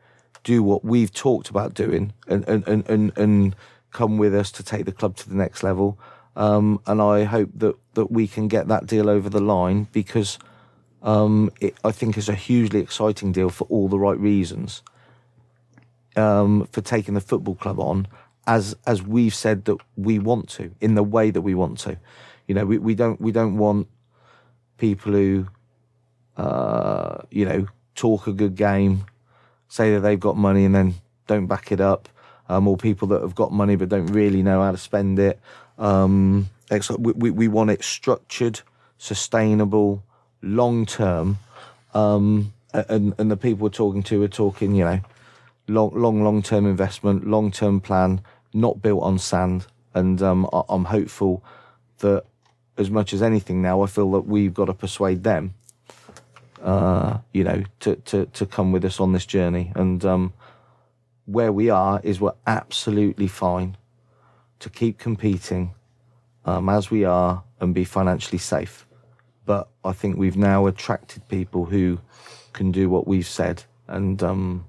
do 0.44 0.64
what 0.64 0.84
we've 0.84 1.14
talked 1.14 1.50
about 1.50 1.74
doing 1.74 2.14
and, 2.28 2.48
and, 2.48 2.68
and, 2.68 2.90
and, 2.90 3.18
and 3.18 3.56
come 3.92 4.18
with 4.18 4.34
us 4.36 4.52
to 4.52 4.64
take 4.64 4.86
the 4.86 4.92
club 4.92 5.16
to 5.18 5.30
the 5.30 5.36
next 5.36 5.64
level. 5.64 6.00
Um, 6.36 6.82
and 6.86 7.02
I 7.02 7.24
hope 7.24 7.50
that, 7.56 7.76
that 7.94 8.12
we 8.12 8.28
can 8.28 8.48
get 8.48 8.68
that 8.68 8.86
deal 8.88 9.10
over 9.10 9.30
the 9.30 9.40
line 9.40 9.88
because 9.92 10.38
um, 11.02 11.52
it, 11.62 11.76
I 11.84 11.92
think 11.92 12.18
it's 12.18 12.30
a 12.30 12.36
hugely 12.36 12.80
exciting 12.80 13.32
deal 13.32 13.50
for 13.50 13.66
all 13.66 13.88
the 13.88 14.00
right 14.00 14.20
reasons 14.20 14.82
um, 16.16 16.68
for 16.72 16.82
taking 16.82 17.14
the 17.14 17.22
football 17.22 17.56
club 17.56 17.80
on 17.80 18.08
as 18.48 18.76
as 18.86 19.02
we've 19.02 19.34
said 19.34 19.66
that 19.66 19.78
we 19.96 20.20
want 20.20 20.50
to 20.50 20.72
in 20.80 20.96
the 20.96 21.04
way 21.04 21.32
that 21.32 21.42
we 21.42 21.56
want 21.56 21.80
to. 21.80 21.98
You 22.48 22.56
know, 22.56 22.66
we, 22.66 22.78
we 22.78 22.96
don't 22.96 23.20
we 23.20 23.32
don't 23.32 23.58
want 23.58 23.88
people 24.78 25.14
who 25.14 25.48
uh, 26.38 27.22
you 27.32 27.46
know 27.46 27.68
talk 27.96 28.28
a 28.28 28.34
good 28.34 28.56
game, 28.56 29.06
say 29.68 29.94
that 29.94 30.02
they've 30.02 30.20
got 30.20 30.38
money 30.38 30.66
and 30.66 30.76
then 30.76 30.96
don't 31.28 31.48
back 31.48 31.72
it 31.72 31.82
up, 31.82 32.08
um, 32.50 32.68
or 32.68 32.78
people 32.78 33.08
that 33.10 33.22
have 33.22 33.36
got 33.36 33.52
money 33.52 33.76
but 33.76 33.90
don't 33.90 34.08
really 34.08 34.44
know 34.44 34.62
how 34.62 34.72
to 34.72 34.78
spend 34.78 35.18
it. 35.18 35.40
Um, 35.78 36.50
we, 36.98 37.12
we, 37.14 37.32
we 37.32 37.48
want 37.48 37.70
it 37.70 37.84
structured, 37.84 38.62
sustainable, 38.98 40.04
long 40.42 40.86
term, 40.86 41.40
um, 41.94 42.54
and 42.74 43.14
and 43.18 43.32
the 43.32 43.38
people 43.38 43.64
we're 43.64 43.70
talking 43.70 44.04
to 44.04 44.22
are 44.24 44.28
talking, 44.28 44.76
you 44.76 44.86
know, 44.86 45.02
long, 45.68 45.92
long, 45.94 46.24
long 46.24 46.42
term 46.42 46.66
investment, 46.66 47.28
long 47.28 47.52
term 47.52 47.82
plan, 47.82 48.22
not 48.56 48.82
built 48.82 49.04
on 49.04 49.20
sand. 49.20 49.68
And 49.94 50.22
um, 50.22 50.50
I, 50.52 50.62
I'm 50.70 50.86
hopeful 50.86 51.44
that, 52.00 52.24
as 52.78 52.90
much 52.90 53.14
as 53.14 53.22
anything 53.22 53.62
now, 53.62 53.82
I 53.84 53.88
feel 53.88 54.12
that 54.12 54.26
we've 54.28 54.54
got 54.54 54.66
to 54.66 54.74
persuade 54.74 55.24
them, 55.24 55.54
uh, 56.62 57.20
you 57.32 57.44
know, 57.44 57.64
to, 57.82 57.96
to, 57.96 58.26
to 58.26 58.46
come 58.46 58.72
with 58.74 58.84
us 58.84 59.00
on 59.00 59.14
this 59.14 59.26
journey. 59.26 59.72
And 59.76 60.04
um, 60.04 60.34
where 61.26 61.52
we 61.52 61.70
are 61.70 62.02
is 62.04 62.20
we're 62.20 62.34
absolutely 62.46 63.28
fine 63.28 63.78
to 64.60 64.70
keep 64.70 64.98
competing 64.98 65.74
um, 66.44 66.68
as 66.68 66.92
we 66.92 67.06
are 67.06 67.44
and 67.62 67.74
be 67.74 67.86
financially 67.86 68.40
safe. 68.40 68.86
But 69.46 69.70
I 69.84 69.94
think 69.94 70.18
we've 70.18 70.38
now 70.38 70.66
attracted 70.66 71.28
people 71.30 71.66
who 71.66 72.00
can 72.52 72.72
do 72.72 72.90
what 72.90 73.08
we've 73.08 73.28
said. 73.28 73.64
And, 73.88 74.22
um, 74.22 74.66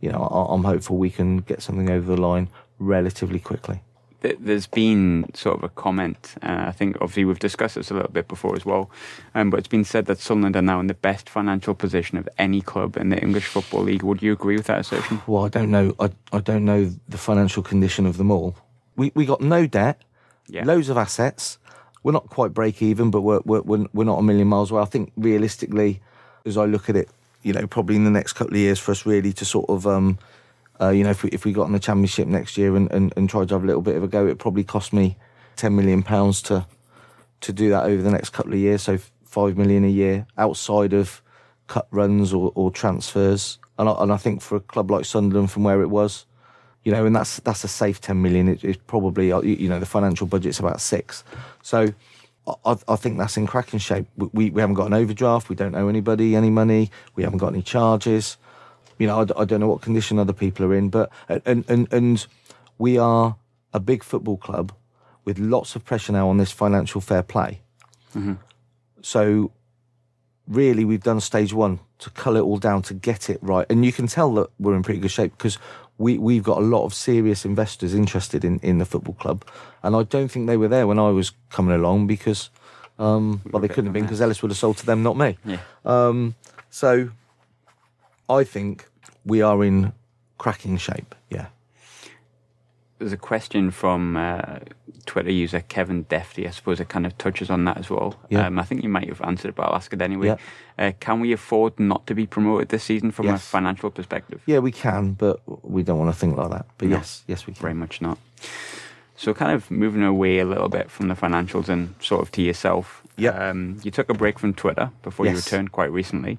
you 0.00 0.10
know, 0.12 0.22
I- 0.22 0.52
I'm 0.52 0.64
hopeful 0.64 0.98
we 0.98 1.10
can 1.10 1.38
get 1.38 1.62
something 1.62 1.88
over 1.88 2.14
the 2.14 2.20
line 2.20 2.48
relatively 2.78 3.38
quickly. 3.40 3.80
there's 4.20 4.66
been 4.66 5.24
sort 5.34 5.56
of 5.58 5.62
a 5.62 5.68
comment. 5.68 6.34
Uh, 6.42 6.64
I 6.66 6.72
think 6.72 6.96
obviously 7.00 7.24
we've 7.24 7.38
discussed 7.38 7.76
this 7.76 7.90
a 7.90 7.94
little 7.94 8.10
bit 8.10 8.26
before 8.26 8.56
as 8.56 8.64
well, 8.66 8.90
um, 9.34 9.48
but 9.50 9.58
it's 9.58 9.68
been 9.68 9.84
said 9.84 10.06
that 10.06 10.18
Sunderland 10.18 10.56
are 10.56 10.62
now 10.62 10.80
in 10.80 10.88
the 10.88 10.94
best 10.94 11.30
financial 11.30 11.72
position 11.74 12.18
of 12.18 12.28
any 12.36 12.60
club 12.60 12.96
in 12.96 13.10
the 13.10 13.20
English 13.22 13.46
Football 13.46 13.82
League. 13.82 14.02
Would 14.02 14.20
you 14.22 14.32
agree 14.32 14.56
with 14.56 14.66
that 14.66 14.80
assertion? 14.80 15.22
Well, 15.28 15.44
I 15.44 15.48
don't 15.48 15.70
know. 15.70 15.94
I, 16.00 16.10
I 16.32 16.40
don't 16.40 16.64
know 16.64 16.90
the 17.08 17.18
financial 17.18 17.62
condition 17.62 18.06
of 18.06 18.16
them 18.16 18.30
all. 18.32 18.56
We 18.96 19.12
we 19.14 19.24
got 19.24 19.40
no 19.40 19.66
debt, 19.68 20.02
Yeah. 20.48 20.64
loads 20.64 20.88
of 20.88 20.96
assets. 20.96 21.58
We're 22.02 22.12
not 22.12 22.28
quite 22.28 22.52
break 22.52 22.82
even, 22.82 23.10
but 23.12 23.20
we're, 23.22 23.40
we're 23.44 23.62
we're 23.62 23.86
we're 23.92 24.04
not 24.12 24.18
a 24.18 24.22
million 24.22 24.48
miles 24.48 24.70
away. 24.72 24.82
I 24.82 24.86
think 24.86 25.12
realistically, 25.16 26.00
as 26.44 26.56
I 26.56 26.64
look 26.64 26.88
at 26.90 26.96
it, 26.96 27.08
you 27.44 27.52
know, 27.52 27.66
probably 27.68 27.94
in 27.94 28.04
the 28.04 28.10
next 28.18 28.32
couple 28.32 28.54
of 28.54 28.60
years 28.60 28.80
for 28.80 28.90
us 28.90 29.06
really 29.06 29.32
to 29.34 29.44
sort 29.44 29.68
of, 29.70 29.86
um, 29.86 30.18
uh, 30.80 30.90
you 30.90 31.04
know, 31.04 31.10
if 31.10 31.22
we 31.22 31.30
if 31.30 31.44
we 31.44 31.52
got 31.52 31.66
in 31.66 31.72
the 31.72 31.78
championship 31.78 32.28
next 32.28 32.56
year 32.56 32.76
and, 32.76 32.90
and, 32.92 33.12
and 33.16 33.28
tried 33.28 33.48
to 33.48 33.54
have 33.54 33.64
a 33.64 33.66
little 33.66 33.82
bit 33.82 33.96
of 33.96 34.02
a 34.02 34.08
go, 34.08 34.26
it 34.26 34.38
probably 34.38 34.64
cost 34.64 34.92
me 34.92 35.16
ten 35.56 35.74
million 35.74 36.02
pounds 36.02 36.40
to 36.42 36.66
to 37.40 37.52
do 37.52 37.68
that 37.70 37.84
over 37.84 38.02
the 38.02 38.10
next 38.10 38.30
couple 38.30 38.52
of 38.52 38.58
years. 38.58 38.82
So 38.82 38.98
five 39.24 39.56
million 39.56 39.84
a 39.84 39.88
year 39.88 40.26
outside 40.36 40.92
of 40.92 41.22
cut 41.66 41.86
runs 41.90 42.32
or, 42.32 42.52
or 42.54 42.70
transfers. 42.70 43.58
And 43.78 43.88
I, 43.88 44.02
and 44.02 44.12
I 44.12 44.16
think 44.16 44.40
for 44.42 44.56
a 44.56 44.60
club 44.60 44.90
like 44.90 45.04
Sunderland, 45.04 45.50
from 45.50 45.62
where 45.62 45.82
it 45.82 45.88
was, 45.88 46.26
you 46.84 46.92
know, 46.92 47.04
and 47.06 47.14
that's 47.14 47.38
that's 47.40 47.64
a 47.64 47.68
safe 47.68 48.00
ten 48.00 48.22
million. 48.22 48.48
It, 48.48 48.64
it's 48.64 48.80
probably 48.86 49.32
uh, 49.32 49.40
you 49.40 49.68
know 49.68 49.78
the 49.78 49.86
financial 49.86 50.26
budget's 50.26 50.58
about 50.58 50.80
six, 50.80 51.24
so 51.62 51.92
I, 52.64 52.76
I 52.88 52.96
think 52.96 53.18
that's 53.18 53.36
in 53.36 53.46
cracking 53.46 53.78
shape. 53.78 54.06
We 54.16 54.50
we 54.50 54.60
haven't 54.60 54.74
got 54.74 54.86
an 54.86 54.94
overdraft. 54.94 55.48
We 55.48 55.56
don't 55.56 55.74
owe 55.74 55.88
anybody 55.88 56.34
any 56.34 56.50
money. 56.50 56.90
We 57.14 57.22
haven't 57.22 57.38
got 57.38 57.52
any 57.52 57.62
charges. 57.62 58.36
You 58.98 59.06
know, 59.06 59.26
I 59.36 59.44
don't 59.44 59.60
know 59.60 59.68
what 59.68 59.80
condition 59.80 60.18
other 60.18 60.32
people 60.32 60.66
are 60.66 60.74
in, 60.74 60.88
but 60.90 61.10
and 61.28 61.64
and 61.68 61.92
and 61.92 62.26
we 62.78 62.98
are 62.98 63.36
a 63.72 63.80
big 63.80 64.02
football 64.02 64.36
club 64.36 64.72
with 65.24 65.38
lots 65.38 65.76
of 65.76 65.84
pressure 65.84 66.12
now 66.12 66.28
on 66.28 66.38
this 66.38 66.50
financial 66.50 67.00
fair 67.00 67.22
play. 67.22 67.60
So 69.02 69.52
really 70.48 70.84
we've 70.84 71.02
done 71.02 71.20
stage 71.20 71.52
one 71.52 71.80
to 71.98 72.10
cull 72.10 72.36
it 72.36 72.40
all 72.40 72.58
down 72.58 72.82
to 72.82 72.94
get 72.94 73.28
it 73.28 73.38
right. 73.42 73.66
And 73.68 73.84
you 73.84 73.92
can 73.92 74.06
tell 74.06 74.32
that 74.34 74.50
we're 74.58 74.74
in 74.74 74.82
pretty 74.82 75.00
good 75.00 75.10
shape 75.10 75.32
because 75.36 75.58
we, 75.98 76.16
we've 76.16 76.42
got 76.42 76.58
a 76.58 76.64
lot 76.64 76.84
of 76.84 76.94
serious 76.94 77.44
investors 77.44 77.92
interested 77.92 78.44
in, 78.44 78.58
in 78.60 78.78
the 78.78 78.84
football 78.84 79.14
club. 79.14 79.44
And 79.82 79.94
I 79.94 80.04
don't 80.04 80.28
think 80.28 80.46
they 80.46 80.56
were 80.56 80.68
there 80.68 80.86
when 80.86 80.98
I 80.98 81.10
was 81.10 81.32
coming 81.50 81.74
along 81.74 82.06
because, 82.06 82.50
um, 82.98 83.42
well, 83.50 83.60
they 83.60 83.68
couldn't 83.68 83.86
have 83.86 83.92
been 83.92 84.04
because 84.04 84.20
Ellis 84.20 84.40
would 84.42 84.50
have 84.50 84.58
sold 84.58 84.78
to 84.78 84.86
them, 84.86 85.02
not 85.02 85.16
me. 85.16 85.36
Yeah. 85.44 85.58
Um, 85.84 86.36
so 86.70 87.10
I 88.28 88.44
think 88.44 88.88
we 89.24 89.42
are 89.42 89.64
in 89.64 89.92
cracking 90.38 90.76
shape. 90.76 91.14
Yeah. 91.30 91.46
There's 92.98 93.12
a 93.12 93.16
question 93.16 93.70
from 93.70 94.16
uh, 94.16 94.58
Twitter 95.06 95.30
user 95.30 95.60
Kevin 95.60 96.04
Defty. 96.06 96.46
I 96.46 96.50
suppose 96.50 96.80
it 96.80 96.88
kind 96.88 97.06
of 97.06 97.16
touches 97.16 97.48
on 97.48 97.64
that 97.64 97.76
as 97.78 97.88
well. 97.88 98.16
Yeah. 98.28 98.46
Um, 98.46 98.58
I 98.58 98.64
think 98.64 98.82
you 98.82 98.88
might 98.88 99.08
have 99.08 99.22
answered 99.22 99.50
it, 99.50 99.54
but 99.54 99.64
I'll 99.68 99.76
ask 99.76 99.92
it 99.92 100.02
anyway. 100.02 100.26
Yeah. 100.28 100.36
Uh, 100.78 100.92
can 100.98 101.20
we 101.20 101.32
afford 101.32 101.78
not 101.78 102.06
to 102.08 102.14
be 102.14 102.26
promoted 102.26 102.70
this 102.70 102.82
season 102.84 103.12
from 103.12 103.28
a 103.28 103.38
financial 103.38 103.90
perspective? 103.90 104.42
Yeah, 104.46 104.58
we 104.58 104.72
can, 104.72 105.12
but 105.12 105.40
we 105.64 105.82
don't 105.84 105.98
want 105.98 106.12
to 106.12 106.18
think 106.18 106.36
like 106.36 106.50
that. 106.50 106.66
But 106.76 106.88
No. 106.88 106.96
yes, 106.96 107.22
yes, 107.28 107.46
we 107.46 107.52
can. 107.52 107.62
Very 107.62 107.74
much 107.74 108.00
not. 108.00 108.18
So, 109.16 109.34
kind 109.34 109.52
of 109.52 109.68
moving 109.70 110.02
away 110.04 110.38
a 110.38 110.44
little 110.44 110.68
bit 110.68 110.90
from 110.90 111.08
the 111.08 111.14
financials 111.14 111.68
and 111.68 111.94
sort 112.00 112.22
of 112.22 112.30
to 112.32 112.42
yourself. 112.42 113.02
Yep. 113.16 113.40
Um, 113.40 113.80
you 113.82 113.90
took 113.90 114.08
a 114.10 114.14
break 114.14 114.38
from 114.38 114.54
Twitter 114.54 114.90
before 115.02 115.26
you 115.26 115.34
returned 115.34 115.72
quite 115.72 115.90
recently. 115.90 116.38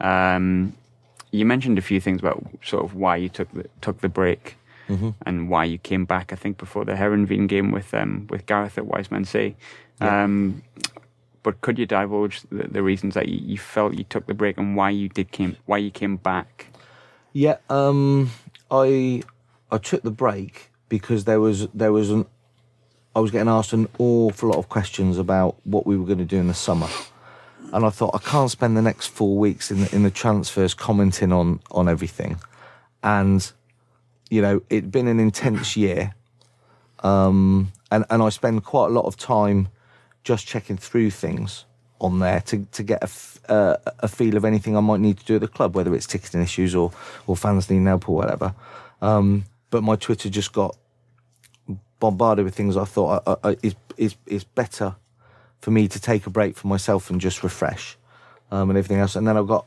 Um, 0.00 0.74
you 1.30 1.44
mentioned 1.44 1.78
a 1.78 1.82
few 1.82 2.00
things 2.00 2.20
about 2.20 2.46
sort 2.62 2.84
of 2.84 2.94
why 2.94 3.16
you 3.16 3.28
took 3.28 3.52
the, 3.52 3.66
took 3.80 4.00
the 4.00 4.08
break 4.08 4.56
Mm-hmm. 4.88 5.10
and 5.26 5.50
why 5.50 5.64
you 5.64 5.76
came 5.76 6.06
back. 6.06 6.32
I 6.32 6.36
think 6.36 6.56
before 6.56 6.86
the 6.86 6.94
Heerenveen 6.94 7.46
game 7.46 7.72
with 7.72 7.92
um, 7.92 8.26
with 8.30 8.46
Gareth 8.46 8.78
at 8.78 8.86
Wise 8.86 9.10
Men 9.10 9.26
Say. 9.26 9.54
Yeah. 10.00 10.24
Um, 10.24 10.62
but 11.42 11.60
could 11.60 11.78
you 11.78 11.84
divulge 11.84 12.40
the, 12.50 12.68
the 12.68 12.82
reasons 12.82 13.12
that 13.12 13.28
you, 13.28 13.38
you 13.38 13.58
felt 13.58 13.98
you 13.98 14.04
took 14.04 14.26
the 14.26 14.32
break 14.32 14.56
and 14.56 14.76
why 14.76 14.88
you 14.88 15.10
did 15.10 15.30
came 15.30 15.58
why 15.66 15.76
you 15.76 15.90
came 15.90 16.16
back? 16.16 16.68
Yeah, 17.34 17.58
um, 17.68 18.30
I 18.70 19.22
I 19.70 19.76
took 19.76 20.02
the 20.02 20.10
break 20.10 20.70
because 20.88 21.24
there 21.24 21.40
was 21.40 21.68
there 21.74 21.92
was 21.92 22.10
an 22.10 22.24
I 23.14 23.20
was 23.20 23.30
getting 23.30 23.48
asked 23.48 23.74
an 23.74 23.88
awful 23.98 24.48
lot 24.48 24.58
of 24.58 24.70
questions 24.70 25.18
about 25.18 25.56
what 25.64 25.86
we 25.86 25.98
were 25.98 26.06
going 26.06 26.18
to 26.18 26.24
do 26.24 26.38
in 26.38 26.48
the 26.48 26.54
summer, 26.54 26.88
and 27.72 27.84
I 27.84 27.90
thought 27.90 28.14
I 28.14 28.18
can't 28.18 28.50
spend 28.50 28.76
the 28.76 28.82
next 28.82 29.08
four 29.08 29.36
weeks 29.36 29.70
in 29.70 29.80
the, 29.80 29.94
in 29.94 30.02
the 30.02 30.10
transfers 30.10 30.74
commenting 30.74 31.32
on 31.32 31.60
on 31.70 31.88
everything, 31.88 32.38
and 33.02 33.50
you 34.30 34.42
know 34.42 34.62
it'd 34.70 34.90
been 34.90 35.08
an 35.08 35.20
intense 35.20 35.76
year, 35.76 36.14
um, 37.00 37.72
and 37.90 38.04
and 38.10 38.22
I 38.22 38.28
spend 38.30 38.64
quite 38.64 38.86
a 38.86 38.92
lot 38.92 39.04
of 39.06 39.16
time 39.16 39.68
just 40.24 40.46
checking 40.46 40.76
through 40.76 41.10
things 41.10 41.64
on 42.00 42.18
there 42.20 42.40
to 42.42 42.66
to 42.72 42.82
get 42.82 43.00
a, 43.00 43.04
f- 43.04 43.38
uh, 43.48 43.76
a 44.00 44.08
feel 44.08 44.36
of 44.36 44.44
anything 44.44 44.76
I 44.76 44.80
might 44.80 45.00
need 45.00 45.18
to 45.18 45.24
do 45.24 45.34
at 45.36 45.40
the 45.40 45.48
club, 45.48 45.74
whether 45.74 45.94
it's 45.94 46.06
ticketing 46.06 46.42
issues 46.42 46.74
or 46.74 46.92
or 47.26 47.36
fans 47.36 47.68
needing 47.68 47.86
help 47.86 48.08
or 48.08 48.16
whatever. 48.16 48.54
Um, 49.00 49.44
but 49.70 49.82
my 49.82 49.96
Twitter 49.96 50.28
just 50.28 50.52
got 50.52 50.76
bombarded 52.00 52.44
with 52.44 52.54
things 52.54 52.76
I 52.76 52.84
thought 52.84 53.22
I, 53.26 53.50
I, 53.50 53.56
is 53.62 53.74
is 53.96 54.16
is 54.26 54.44
better 54.44 54.96
for 55.60 55.70
me 55.70 55.88
to 55.88 56.00
take 56.00 56.26
a 56.26 56.30
break 56.30 56.56
for 56.56 56.68
myself 56.68 57.10
and 57.10 57.20
just 57.20 57.42
refresh 57.42 57.96
um, 58.50 58.70
and 58.70 58.78
everything 58.78 58.98
else. 58.98 59.16
And 59.16 59.26
then 59.26 59.36
I 59.36 59.42
got 59.42 59.66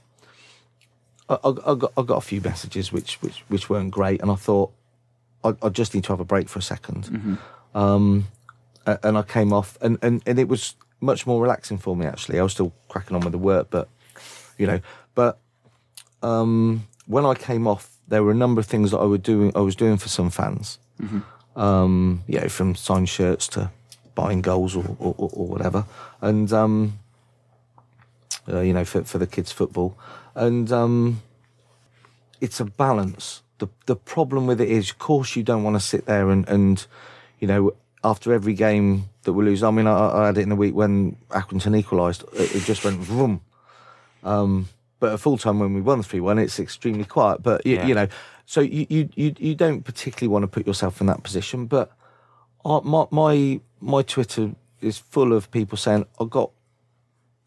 I, 1.29 1.37
I, 1.43 1.71
I 1.71 1.75
got 1.75 1.93
I 1.97 2.01
got 2.03 2.17
a 2.17 2.21
few 2.21 2.41
messages 2.41 2.91
which 2.91 3.21
which 3.21 3.43
which 3.47 3.69
weren't 3.69 3.91
great, 3.91 4.21
and 4.21 4.31
I 4.31 4.35
thought 4.35 4.71
I, 5.43 5.55
I 5.61 5.69
just 5.69 5.93
need 5.93 6.03
to 6.05 6.13
have 6.13 6.19
a 6.19 6.25
break 6.25 6.49
for 6.49 6.59
a 6.59 6.61
2nd 6.61 7.37
Um, 7.73 8.27
and 9.03 9.17
I 9.17 9.21
came 9.21 9.53
off, 9.53 9.77
and, 9.81 9.97
and, 10.01 10.21
and 10.25 10.39
it 10.39 10.47
was 10.47 10.75
much 10.99 11.25
more 11.25 11.41
relaxing 11.41 11.77
for 11.77 11.95
me 11.95 12.05
actually. 12.05 12.39
I 12.39 12.43
was 12.43 12.51
still 12.53 12.73
cracking 12.89 13.15
on 13.15 13.21
with 13.23 13.31
the 13.31 13.37
work, 13.37 13.67
but 13.69 13.87
you 14.57 14.67
know, 14.67 14.79
but 15.15 15.37
um, 16.21 16.87
when 17.07 17.25
I 17.25 17.33
came 17.33 17.67
off, 17.67 17.89
there 18.07 18.23
were 18.23 18.31
a 18.31 18.35
number 18.35 18.59
of 18.59 18.67
things 18.67 18.91
that 18.91 18.97
I 18.97 19.05
were 19.05 19.17
doing. 19.17 19.51
I 19.55 19.59
was 19.61 19.75
doing 19.75 19.97
for 19.97 20.09
some 20.09 20.29
fans, 20.29 20.79
um, 21.55 22.23
you 22.27 22.39
know, 22.39 22.49
from 22.49 22.75
signed 22.75 23.09
shirts 23.09 23.47
to 23.49 23.71
buying 24.15 24.41
goals 24.41 24.75
or, 24.75 24.83
or, 24.99 25.15
or 25.17 25.47
whatever, 25.47 25.85
and 26.21 26.51
um, 26.53 26.99
uh, 28.47 28.59
you 28.61 28.73
know, 28.73 28.85
for 28.85 29.03
for 29.03 29.17
the 29.17 29.27
kids' 29.27 29.51
football, 29.51 29.97
and 30.35 30.71
um, 30.71 31.21
it's 32.39 32.59
a 32.59 32.65
balance. 32.65 33.41
The 33.59 33.67
the 33.85 33.95
problem 33.95 34.47
with 34.47 34.59
it 34.61 34.69
is, 34.69 34.91
of 34.91 34.99
course, 34.99 35.35
you 35.35 35.43
don't 35.43 35.63
want 35.63 35.75
to 35.75 35.79
sit 35.79 36.05
there 36.05 36.29
and 36.29 36.47
and 36.49 36.85
you 37.39 37.47
know 37.47 37.73
after 38.03 38.33
every 38.33 38.53
game 38.53 39.09
that 39.23 39.33
we 39.33 39.45
lose. 39.45 39.61
I 39.63 39.69
mean, 39.71 39.87
I, 39.87 40.23
I 40.23 40.25
had 40.27 40.37
it 40.37 40.41
in 40.41 40.49
the 40.49 40.55
week 40.55 40.73
when 40.73 41.15
Accrington 41.29 41.77
equalised. 41.77 42.23
It, 42.33 42.55
it 42.55 42.63
just 42.63 42.83
went 42.83 42.97
vroom. 42.99 43.41
Um, 44.23 44.69
but 44.99 45.13
at 45.13 45.19
full 45.19 45.37
time 45.37 45.59
when 45.59 45.73
we 45.73 45.81
won 45.81 46.01
three 46.03 46.19
one, 46.19 46.39
it's 46.39 46.59
extremely 46.59 47.05
quiet. 47.05 47.41
But 47.43 47.65
you, 47.65 47.75
Yeah. 47.75 47.87
you 47.87 47.95
know, 47.95 48.07
so 48.45 48.61
you, 48.61 48.85
you 48.89 49.09
you 49.15 49.33
you 49.37 49.55
don't 49.55 49.83
particularly 49.83 50.27
want 50.31 50.43
to 50.43 50.47
put 50.47 50.65
yourself 50.67 51.01
in 51.01 51.07
that 51.07 51.23
position. 51.23 51.65
But 51.67 51.91
uh, 52.65 52.81
my 52.81 53.05
my 53.11 53.59
my 53.81 54.01
Twitter 54.03 54.51
is 54.79 54.97
full 54.97 55.33
of 55.33 55.51
people 55.51 55.77
saying 55.77 56.05
I've 56.19 56.29
got 56.29 56.51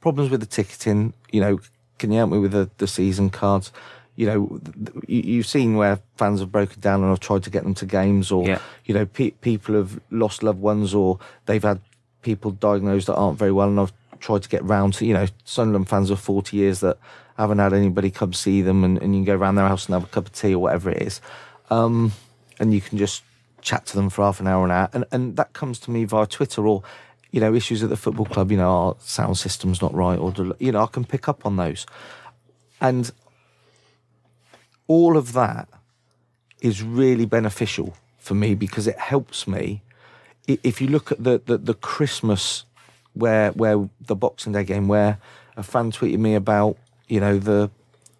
problems 0.01 0.31
with 0.31 0.41
the 0.41 0.47
ticketing. 0.47 1.13
You 1.33 1.41
know, 1.41 1.61
can 1.99 2.11
you 2.11 2.19
help 2.19 2.31
me 2.31 2.39
with 2.39 2.53
the, 2.53 2.69
the 2.79 2.87
season 2.87 3.31
cards? 3.31 3.73
You 4.17 4.27
know, 4.27 4.61
you, 5.09 5.21
you've 5.23 5.47
seen 5.47 5.77
where 5.77 5.99
fans 6.17 6.41
have 6.41 6.53
broken 6.53 6.81
down 6.81 7.03
and 7.03 7.11
I've 7.11 7.21
tried 7.21 7.43
to 7.45 7.51
get 7.51 7.65
them 7.65 7.75
to 7.75 7.87
games, 7.87 8.31
or 8.31 8.47
Yeah. 8.47 8.59
you 8.85 8.95
know, 8.95 9.07
pe- 9.07 9.31
people 9.31 9.75
have 9.75 9.99
lost 10.11 10.43
loved 10.43 10.61
ones, 10.61 10.95
or 10.95 11.19
they've 11.47 11.63
had 11.63 11.81
people 12.23 12.53
diagnosed 12.53 13.07
that 13.09 13.17
aren't 13.17 13.39
very 13.39 13.51
well, 13.53 13.69
and 13.69 13.81
I've 13.81 13.93
tried 14.21 14.43
to 14.45 14.49
get 14.49 14.63
round 14.65 14.95
to. 14.95 15.07
You 15.07 15.15
know, 15.15 15.27
Sunderland 15.45 15.89
fans 15.89 16.11
of 16.11 16.21
forty 16.21 16.57
years 16.59 16.79
that 16.81 16.99
haven't 17.37 17.59
had 17.59 17.73
anybody 17.73 18.11
come 18.13 18.33
see 18.33 18.63
them, 18.63 18.85
and, 18.85 19.03
and 19.03 19.15
you 19.15 19.19
can 19.25 19.25
go 19.25 19.35
around 19.37 19.57
their 19.57 19.67
house 19.67 19.87
and 19.87 19.95
have 19.95 20.05
a 20.05 20.07
cup 20.07 20.27
of 20.27 20.33
tea 20.33 20.55
or 20.55 20.61
whatever 20.61 20.91
it 20.91 21.03
is, 21.03 21.21
um, 21.71 22.13
and 22.61 22.73
you 22.73 22.81
can 22.81 22.97
just 22.99 23.25
chat 23.65 23.87
to 23.87 23.97
them 23.97 24.09
for 24.11 24.23
half 24.23 24.39
an 24.41 24.47
hour 24.47 24.65
an 24.65 24.71
hour, 24.71 24.89
and 24.93 25.05
and 25.11 25.37
that 25.37 25.53
comes 25.55 25.79
to 25.81 25.91
me 25.91 26.05
via 26.05 26.27
Twitter 26.27 26.67
or. 26.67 26.83
You 27.35 27.41
know, 27.41 27.53
issues 27.53 27.83
at 27.83 27.91
the 27.91 27.97
football 27.97 28.27
club. 28.27 28.53
You 28.53 28.59
know, 28.59 28.71
our 28.71 28.97
sound 29.01 29.37
system's 29.39 29.83
not 29.83 29.93
right, 29.93 30.17
or 30.17 30.33
you 30.61 30.71
know, 30.71 30.85
I 30.85 30.87
can 30.87 31.05
pick 31.05 31.27
up 31.29 31.45
on 31.45 31.57
those, 31.57 31.85
and 32.81 33.11
all 34.87 35.17
of 35.17 35.33
that 35.33 35.69
is 36.61 36.81
really 36.81 37.27
beneficial 37.27 37.97
for 38.19 38.35
me 38.35 38.55
because 38.55 38.87
it 38.87 38.99
helps 38.99 39.49
me. 39.49 39.83
If 40.47 40.81
you 40.81 40.87
look 40.87 41.11
at 41.11 41.25
the 41.25 41.43
the, 41.45 41.59
the 41.59 41.75
Christmas 41.75 42.65
where 43.15 43.51
where 43.53 43.89
the 44.01 44.15
Boxing 44.15 44.53
Day 44.53 44.63
game 44.65 44.87
where 44.87 45.19
a 45.57 45.65
fan 45.65 45.91
tweeted 45.91 46.19
me 46.19 46.37
about 46.37 46.77
you 47.09 47.19
know 47.19 47.39
the 47.39 47.71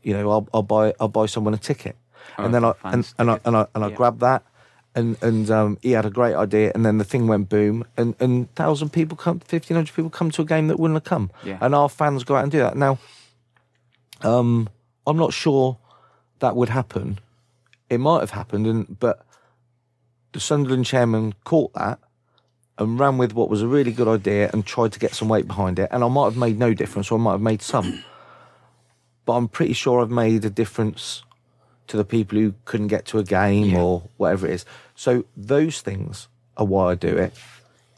you 0.03 0.13
know 0.13 0.29
I'll, 0.31 0.49
I'll 0.55 0.63
buy 0.63 0.95
I'll 0.99 1.09
buy 1.09 1.27
someone 1.27 1.55
a 1.55 1.59
ticket 1.59 1.97
Oh, 2.39 2.45
and 2.45 2.55
then 2.55 2.65
I 2.65 2.73
and, 2.85 3.13
and 3.19 3.31
I 3.31 3.39
and 3.45 3.57
I 3.57 3.67
and 3.75 3.85
I 3.85 3.89
Yeah. 3.91 3.95
grabbed 3.95 4.21
that 4.21 4.43
and 4.95 5.17
and 5.23 5.51
um, 5.51 5.79
he 5.83 5.91
had 5.93 6.05
a 6.07 6.11
great 6.11 6.35
idea 6.35 6.71
and 6.75 6.85
then 6.87 6.99
the 6.99 7.05
thing 7.05 7.27
went 7.27 7.49
boom 7.49 7.85
and 7.97 8.15
and 8.21 8.53
thousand 8.55 8.91
people 8.91 9.17
come 9.17 9.41
fifteen 9.41 9.75
hundred 9.77 9.95
people 9.95 10.11
come 10.11 10.31
to 10.31 10.43
a 10.43 10.45
game 10.45 10.69
that 10.69 10.79
wouldn't 10.79 10.97
have 10.97 11.05
come 11.05 11.31
Yeah. 11.43 11.59
and 11.61 11.75
our 11.75 11.89
fans 11.89 12.25
go 12.25 12.37
out 12.37 12.43
and 12.45 12.53
do 12.53 12.59
that 12.59 12.77
now. 12.77 12.99
Um, 14.23 14.69
I'm 15.07 15.17
not 15.17 15.33
sure 15.33 15.79
that 16.39 16.57
would 16.57 16.69
happen. 16.71 17.19
It 17.91 17.99
might 17.99 18.21
have 18.21 18.31
happened, 18.31 18.67
and 18.67 18.99
but 18.99 19.27
the 20.33 20.41
Sunderland 20.41 20.87
chairman 20.87 21.35
caught 21.45 21.73
that 21.75 21.99
and 22.79 22.99
ran 22.99 23.19
with 23.19 23.33
what 23.35 23.49
was 23.51 23.63
a 23.63 23.69
really 23.69 23.93
good 23.93 24.09
idea 24.09 24.51
and 24.53 24.65
tried 24.67 24.93
to 24.93 24.99
get 24.99 25.15
some 25.15 25.29
weight 25.29 25.47
behind 25.47 25.79
it. 25.79 25.89
And 25.93 26.03
I 26.03 26.09
might 26.09 26.25
have 26.25 26.37
made 26.37 26.59
no 26.59 26.75
difference, 26.75 27.11
or 27.11 27.19
I 27.19 27.23
might 27.23 27.33
have 27.33 27.41
made 27.41 27.63
some. 27.63 28.03
but 29.27 29.35
I'm 29.35 29.49
pretty 29.49 29.75
sure 29.75 30.01
I've 30.01 30.11
made 30.11 30.45
a 30.45 30.51
difference 30.51 31.23
to 31.89 31.97
the 31.97 32.05
people 32.05 32.39
who 32.39 32.55
couldn't 32.65 32.89
get 32.89 33.05
to 33.07 33.19
a 33.19 33.25
game 33.25 33.67
Yeah. 33.71 33.81
or 33.83 34.03
whatever 34.17 34.47
it 34.47 34.53
is. 34.55 34.65
So 34.95 35.25
those 35.37 35.81
things 35.81 36.29
are 36.57 36.65
why 36.67 36.93
I 36.93 36.95
do 36.95 37.09
it, 37.17 37.35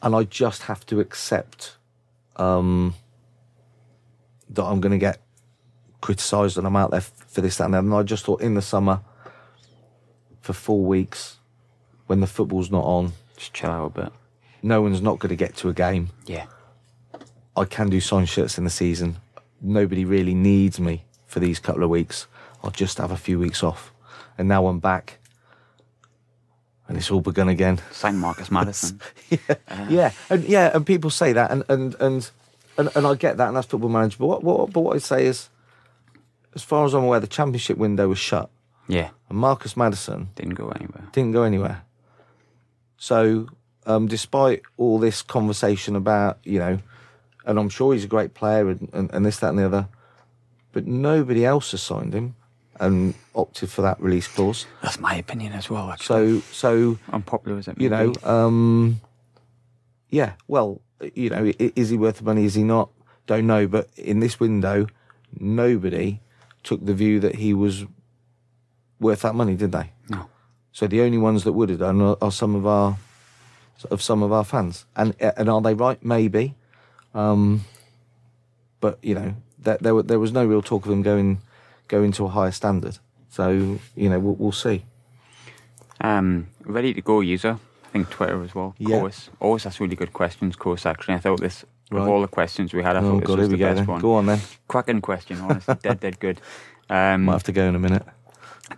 and 0.03 0.15
I 0.15 0.25
just 0.25 0.63
have 0.63 0.85
to 0.87 1.01
accept 1.01 1.77
um, 2.37 2.95
that 4.51 4.65
I'm 4.65 4.81
going 4.81 4.93
to 4.93 4.99
get 4.99 5.19
criticised 6.01 6.57
and 6.59 6.67
I'm 6.67 6.77
out 6.77 6.91
there 6.91 7.01
for 7.01 7.41
this, 7.41 7.57
that, 7.59 7.65
and 7.67 7.75
that. 7.75 7.79
And 7.85 7.95
I 7.95 8.03
just 8.03 8.25
thought 8.25 8.41
in 8.41 8.55
the 8.55 8.63
summer, 8.63 9.01
for 10.41 10.53
four 10.53 10.81
weeks, 10.85 11.37
when 12.07 12.21
the 12.21 12.27
football's 12.27 12.71
not 12.71 12.85
on, 12.85 13.13
Just 13.37 13.53
chill 13.53 13.71
out 13.71 13.87
a 13.97 14.03
bit. 14.03 14.13
no 14.63 14.81
one's 14.83 15.03
not 15.03 15.19
going 15.19 15.31
to 15.31 15.37
get 15.37 15.57
to 15.57 15.69
a 15.69 15.73
game. 15.75 16.11
Yeah. 16.27 16.47
I 17.57 17.65
can 17.65 17.89
do 17.89 18.01
sign 18.01 18.27
shirts 18.27 18.59
in 18.59 18.65
the 18.65 18.71
season. 18.71 19.17
Nobody 19.61 20.05
really 20.05 20.35
needs 20.35 20.79
me 20.79 21.05
for 21.27 21.41
these 21.41 21.59
couple 21.59 21.83
of 21.83 21.91
weeks. 21.91 22.27
I'll 22.63 22.71
just 22.71 22.99
have 22.99 23.11
a 23.11 23.17
few 23.17 23.39
weeks 23.39 23.63
off. 23.63 23.93
And 24.39 24.49
now 24.49 24.67
I'm 24.67 24.81
back. 24.81 25.19
And 26.89 26.97
it's 26.97 27.11
all 27.11 27.21
begun 27.21 27.49
again. 27.49 27.81
Sign 27.91 28.17
Marcus 28.19 28.51
Maddison. 28.51 29.01
yeah, 29.89 30.13
and 30.31 30.45
yeah, 30.45 30.71
and 30.73 30.87
people 30.87 31.11
say 31.11 31.33
that, 31.33 31.51
and 31.51 31.65
and 31.69 31.97
and 31.99 32.31
and, 32.79 32.91
and 32.95 33.07
I 33.07 33.15
get 33.15 33.39
that, 33.39 33.49
and 33.49 33.57
that's 33.57 33.67
football 33.67 33.91
manager. 33.91 34.19
But 34.21 34.27
what, 34.27 34.45
what 34.45 34.73
but 34.73 34.81
what 34.83 34.95
I 34.95 34.99
say 35.01 35.27
is, 35.27 35.49
as 36.55 36.63
far 36.63 36.85
as 36.85 36.95
I'm 36.95 37.03
aware, 37.03 37.19
the 37.19 37.27
championship 37.27 37.77
window 37.77 38.09
was 38.09 38.19
shut, 38.19 38.51
yeah. 38.87 39.11
and 39.29 39.37
Marcus 39.39 39.77
Maddison 39.77 40.29
Didn't 40.37 40.55
go 40.55 40.69
anywhere. 40.69 41.09
didn't 41.11 41.33
go 41.33 41.43
anywhere. 41.43 41.83
So, 42.99 43.49
um, 43.85 44.07
despite 44.07 44.63
all 44.77 45.01
this 45.01 45.23
conversation 45.23 45.97
about 45.97 46.39
you 46.45 46.61
know, 46.61 46.79
and 47.45 47.59
I'm 47.59 47.69
sure 47.69 47.95
he's 47.95 48.05
a 48.05 48.09
great 48.09 48.35
player 48.35 48.69
and, 48.71 48.89
and, 48.93 49.11
and 49.13 49.27
this, 49.27 49.39
that, 49.41 49.51
and 49.51 49.59
the 49.59 49.67
other, 49.67 49.89
but 50.73 50.87
nobody 50.87 51.45
else 51.45 51.73
has 51.73 51.83
signed 51.83 52.15
him 52.15 52.37
and 52.81 53.15
opted 53.35 53.71
for 53.71 53.83
that 53.83 54.01
release 54.01 54.27
clause. 54.27 54.67
That's 54.83 54.99
my 54.99 55.15
opinion 55.15 55.53
as 55.53 55.71
well, 55.71 55.91
actually. 55.91 56.41
So, 56.41 56.47
so 56.53 56.99
Unpopular 57.13 57.59
as 57.59 57.69
it 57.69 57.81
you 57.81 57.89
know, 57.89 58.15
um, 58.23 59.01
yeah, 60.11 60.33
well, 60.49 60.81
you 61.15 61.31
know, 61.31 61.53
is 61.59 61.91
he 61.91 61.97
worth 61.97 62.19
the 62.19 62.25
money? 62.25 62.45
Is 62.45 62.55
he 62.55 62.63
not? 62.63 62.91
Don't 63.27 63.47
know. 63.47 63.67
But 63.67 63.89
in 63.97 64.21
this 64.21 64.41
window, 64.41 64.87
nobody 65.39 66.21
took 66.63 66.85
the 66.85 66.95
view 66.95 67.21
that 67.21 67.37
he 67.37 67.55
was 67.55 67.85
worth 69.01 69.23
that 69.23 69.35
money, 69.35 69.57
did 69.57 69.73
they? 69.73 69.93
No. 70.09 70.29
So 70.73 70.87
the 70.87 71.01
only 71.03 71.19
ones 71.19 71.45
that 71.45 71.53
would 71.53 71.71
have 71.71 71.79
done 71.79 72.01
are, 72.01 72.17
are 72.21 72.33
some 72.33 72.55
of 72.55 72.67
our 72.67 72.97
of 73.91 74.01
some 74.03 74.23
of 74.23 74.33
our 74.33 74.45
fans, 74.45 74.87
and 74.97 75.15
and 75.21 75.49
are 75.49 75.61
they 75.61 75.75
right? 75.75 76.03
Maybe, 76.03 76.55
um, 77.15 77.65
but 78.81 78.99
you 79.03 79.15
know, 79.15 79.35
there 79.59 79.79
there, 79.81 80.03
there 80.03 80.19
was 80.19 80.33
no 80.33 80.45
real 80.45 80.63
talk 80.63 80.87
of 80.87 80.93
him 80.93 81.03
going 81.03 81.41
going 81.89 82.13
to 82.13 82.25
a 82.25 82.29
higher 82.29 82.51
standard. 82.53 82.99
So 83.29 83.79
you 83.95 84.09
know, 84.11 84.19
we'll, 84.19 84.35
we'll 84.35 84.53
see. 84.53 84.85
Um, 86.01 86.49
ready 86.65 86.93
to 86.95 87.01
go 87.01 87.21
user. 87.21 87.59
I 87.85 87.89
think 87.89 88.11
Twitter 88.11 88.43
as 88.43 88.55
well. 88.55 88.75
Yeah. 88.79 88.99
Course. 89.01 89.31
Always 89.41 89.63
that's 89.65 89.81
really 89.81 89.97
good 89.97 90.13
questions, 90.13 90.57
course, 90.57 90.85
actually. 90.87 91.15
I 91.15 91.19
thought 91.19 91.41
this, 91.41 91.65
Right. 91.91 92.03
of 92.03 92.09
all 92.09 92.21
the 92.21 92.29
questions 92.29 92.75
we 92.75 92.83
had, 92.83 92.97
I 92.97 92.99
Oh, 93.01 93.13
thought 93.13 93.21
this 93.21 93.27
God, 93.29 93.39
was 93.39 93.49
the 93.49 93.57
best 93.57 93.77
then. 93.79 93.87
one. 93.87 94.01
Go 94.01 94.15
on 94.15 94.27
then. 94.27 94.41
Cracking 94.69 95.01
question, 95.01 95.41
honestly. 95.41 95.77
dead, 95.83 96.01
dead 96.01 96.19
good. 96.21 96.41
Um, 96.91 97.25
Might 97.25 97.33
have 97.35 97.43
to 97.45 97.53
go 97.53 97.65
in 97.69 97.75
a 97.77 97.79
minute. 97.79 98.03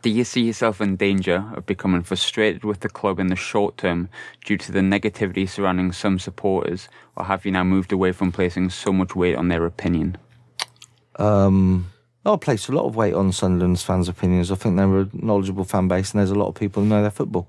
do 0.02 0.10
you 0.10 0.22
see 0.24 0.42
yourself 0.42 0.80
in 0.80 0.94
danger 0.96 1.50
of 1.56 1.64
becoming 1.66 2.02
frustrated 2.02 2.62
with 2.64 2.80
the 2.80 2.88
club 2.88 3.18
in 3.18 3.28
the 3.28 3.36
short 3.36 3.78
term 3.78 4.08
due 4.44 4.58
to 4.58 4.70
the 4.72 4.80
negativity 4.80 5.48
surrounding 5.48 5.90
some 5.92 6.18
supporters, 6.18 6.88
or 7.16 7.24
have 7.24 7.44
you 7.46 7.50
now 7.52 7.64
moved 7.64 7.92
away 7.92 8.12
from 8.12 8.30
placing 8.30 8.68
so 8.70 8.92
much 8.92 9.16
weight 9.16 9.34
on 9.36 9.48
their 9.48 9.64
opinion? 9.64 10.16
Um, 11.16 11.90
I 12.28 12.36
place 12.36 12.68
a 12.68 12.72
lot 12.72 12.86
of 12.86 12.96
weight 12.96 13.14
on 13.14 13.32
Sunderland's 13.32 13.82
fans' 13.82 14.08
opinions. 14.08 14.50
I 14.50 14.54
think 14.54 14.76
they're 14.76 15.00
a 15.00 15.08
knowledgeable 15.12 15.64
fan 15.64 15.88
base, 15.88 16.12
and 16.12 16.20
there's 16.20 16.30
a 16.30 16.34
lot 16.34 16.48
of 16.48 16.54
people 16.54 16.82
who 16.82 16.88
know 16.88 17.02
their 17.02 17.10
football. 17.10 17.48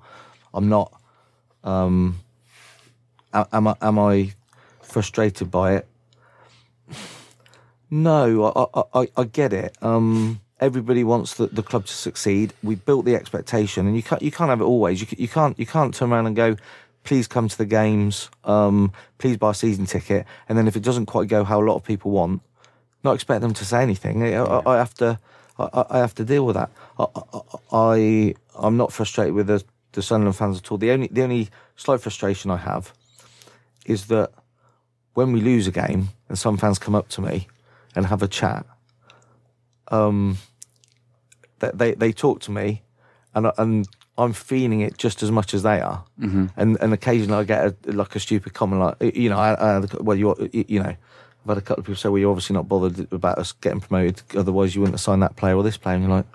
I'm 0.54 0.70
not. 0.70 0.92
Um, 1.64 2.20
am 3.34 3.68
I? 3.68 3.76
Am 3.82 4.00
I 4.00 4.34
frustrated 4.82 5.52
by 5.52 5.76
it? 5.76 5.88
No, 7.92 8.46
I, 8.46 8.80
I, 8.80 9.02
I, 9.02 9.08
I 9.18 9.24
get 9.24 9.52
it. 9.52 9.76
Um, 9.82 10.42
everybody 10.60 11.04
wants 11.04 11.36
the, 11.36 11.48
the 11.48 11.64
club 11.64 11.86
to 11.86 11.94
succeed. 11.94 12.54
We 12.64 12.76
built 12.76 13.06
the 13.06 13.16
expectation, 13.16 13.88
and 13.88 13.96
you 13.96 14.04
can't 14.04 14.22
you 14.22 14.32
can't 14.32 14.50
have 14.50 14.62
it 14.62 14.66
always. 14.66 15.02
You, 15.02 15.08
you 15.18 15.28
can't 15.28 15.58
you 15.60 15.66
can't 15.66 15.94
turn 15.94 16.12
around 16.12 16.28
and 16.28 16.36
go, 16.36 16.56
please 17.04 17.28
come 17.28 17.48
to 17.48 17.58
the 17.58 17.66
games, 17.66 18.30
um, 18.44 18.92
please 19.18 19.38
buy 19.38 19.52
a 19.52 19.54
season 19.54 19.86
ticket, 19.86 20.26
and 20.48 20.58
then 20.58 20.68
if 20.68 20.76
it 20.76 20.84
doesn't 20.84 21.08
quite 21.08 21.28
go 21.28 21.44
how 21.44 21.62
a 21.62 21.66
lot 21.66 21.76
of 21.76 21.84
people 21.84 22.12
want, 22.12 22.42
not 23.04 23.14
expect 23.16 23.42
them 23.42 23.54
to 23.54 23.66
say 23.66 23.82
anything. 23.82 24.24
I, 24.24 24.34
I, 24.36 24.74
I 24.76 24.78
have 24.78 24.94
to 24.96 25.20
I, 25.58 25.86
I 25.90 25.98
have 26.00 26.16
to 26.16 26.26
deal 26.26 26.46
with 26.46 26.56
that. 26.56 26.70
I, 26.98 27.06
I 27.72 28.36
I'm 28.58 28.78
not 28.78 28.92
frustrated 28.92 29.34
with 29.34 29.48
the, 29.48 29.64
the 29.94 30.02
Sunderland 30.02 30.36
fans 30.36 30.58
at 30.58 30.72
all. 30.72 30.78
The 30.78 30.92
only 30.92 31.08
the 31.08 31.24
only 31.24 31.50
slight 31.76 32.02
frustration 32.02 32.52
I 32.52 32.58
have 32.58 32.94
is 33.86 34.08
that 34.08 34.32
when 35.14 35.32
we 35.34 35.42
lose 35.42 35.68
a 35.68 35.72
game 35.72 36.10
and 36.30 36.38
some 36.38 36.58
fans 36.58 36.80
come 36.80 36.96
up 36.96 37.10
to 37.10 37.22
me 37.22 37.48
and 37.96 38.06
have 38.06 38.22
a 38.22 38.28
chat, 38.28 38.66
um, 39.90 40.38
they 41.60 41.72
they, 41.74 41.92
they 41.94 42.12
talk 42.12 42.40
to 42.42 42.52
me, 42.52 42.84
and 43.34 43.48
I- 43.48 43.54
and 43.58 43.88
I'm 44.18 44.34
feeling 44.34 44.82
it 44.82 44.98
just 44.98 45.24
as 45.24 45.32
much 45.32 45.54
as 45.54 45.64
they 45.64 45.80
are. 45.82 46.04
Mm-hmm. 46.20 46.48
And 46.58 46.78
and 46.82 46.94
occasionally 46.94 47.40
I 47.40 47.44
get 47.46 47.66
a, 47.88 47.92
like 47.94 48.16
a 48.16 48.20
stupid 48.20 48.54
comment 48.54 48.82
like 48.82 49.16
you 49.16 49.30
know 49.30 49.38
I, 49.38 49.78
I 49.78 49.80
well 50.02 50.18
you 50.18 50.36
you 50.52 50.82
know. 50.84 50.96
I've 51.44 51.50
had 51.50 51.58
a 51.58 51.62
couple 51.62 51.82
of 51.82 51.86
people 51.86 51.96
say, 51.98 52.10
"Well, 52.10 52.20
you're 52.20 52.30
obviously 52.32 52.54
not 52.54 52.68
bothered 52.68 53.12
about 53.14 53.38
us 53.40 53.52
getting 53.54 53.80
promoted. 53.82 54.22
Otherwise, 54.36 54.76
you 54.76 54.82
wouldn't 54.82 54.96
have 54.96 55.02
signed 55.02 55.22
that 55.24 55.36
player 55.36 55.56
or 55.56 55.64
this 55.64 55.78
player." 55.78 55.96
And 55.96 56.04
you're 56.04 56.14
like, 56.14 56.26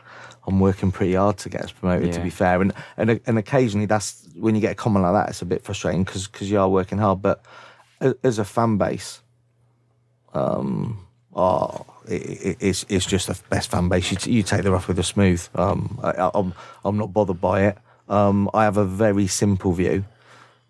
"I'm 0.46 0.60
working 0.60 0.90
pretty 0.92 1.14
hard 1.14 1.36
to 1.38 1.48
get 1.48 1.62
us 1.62 1.72
promoted." 1.72 2.12
To 2.14 2.20
be 2.20 2.30
fair, 2.30 2.60
and 2.62 2.72
and 2.96 3.20
and 3.26 3.38
occasionally 3.38 3.86
that's 3.86 4.26
when 4.34 4.54
you 4.54 4.60
get 4.60 4.72
a 4.72 4.74
comment 4.74 5.04
like 5.04 5.12
that, 5.14 5.28
it's 5.30 5.42
a 5.42 5.46
bit 5.46 5.62
frustrating 5.62 6.04
because 6.04 6.50
you 6.50 6.58
are 6.58 6.68
working 6.68 6.98
hard. 6.98 7.20
But 7.22 7.44
as 8.22 8.38
a 8.38 8.44
fan 8.44 8.76
base, 8.78 9.20
um, 10.32 11.06
oh, 11.34 11.86
it, 12.08 12.22
it, 12.22 12.56
it's 12.60 12.84
it's 12.88 13.06
just 13.06 13.26
the 13.28 13.38
best 13.50 13.70
fan 13.70 13.88
base. 13.88 14.10
You, 14.10 14.16
t- 14.16 14.32
you 14.32 14.42
take 14.42 14.62
the 14.62 14.70
rough 14.72 14.88
with 14.88 14.96
the 14.96 15.02
smooth. 15.02 15.46
Um, 15.54 15.98
I, 16.02 16.10
I- 16.12 16.30
I'm 16.34 16.54
I'm 16.84 16.96
not 16.98 17.12
bothered 17.12 17.40
by 17.40 17.66
it. 17.66 17.78
Um, 18.08 18.50
I 18.52 18.64
have 18.64 18.76
a 18.76 18.84
very 18.84 19.26
simple 19.26 19.72
view 19.72 20.04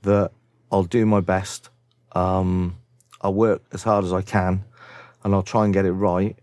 that 0.02 0.30
I'll 0.70 0.84
do 0.84 1.04
my 1.06 1.20
best. 1.20 1.70
Um, 2.12 2.76
I'll 3.24 3.34
work 3.34 3.62
as 3.72 3.82
hard 3.82 4.04
as 4.04 4.12
I 4.12 4.20
can, 4.20 4.64
and 5.24 5.34
I'll 5.34 5.42
try 5.42 5.64
and 5.64 5.72
get 5.72 5.86
it 5.86 5.92
right. 5.92 6.36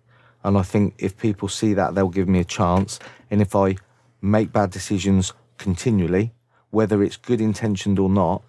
And 0.44 0.58
I 0.58 0.64
think 0.64 0.96
if 0.98 1.16
people 1.16 1.48
see 1.48 1.76
that, 1.76 1.94
they'll 1.94 2.10
give 2.10 2.28
me 2.28 2.40
a 2.40 2.44
chance. 2.44 3.00
And 3.30 3.42
if 3.42 3.56
I 3.56 3.78
make 4.20 4.52
bad 4.52 4.72
decisions 4.72 5.34
continually, 5.60 6.32
whether 6.72 7.04
it's 7.04 7.18
good 7.18 7.40
intentioned 7.40 8.00
or 8.00 8.10
not, 8.10 8.42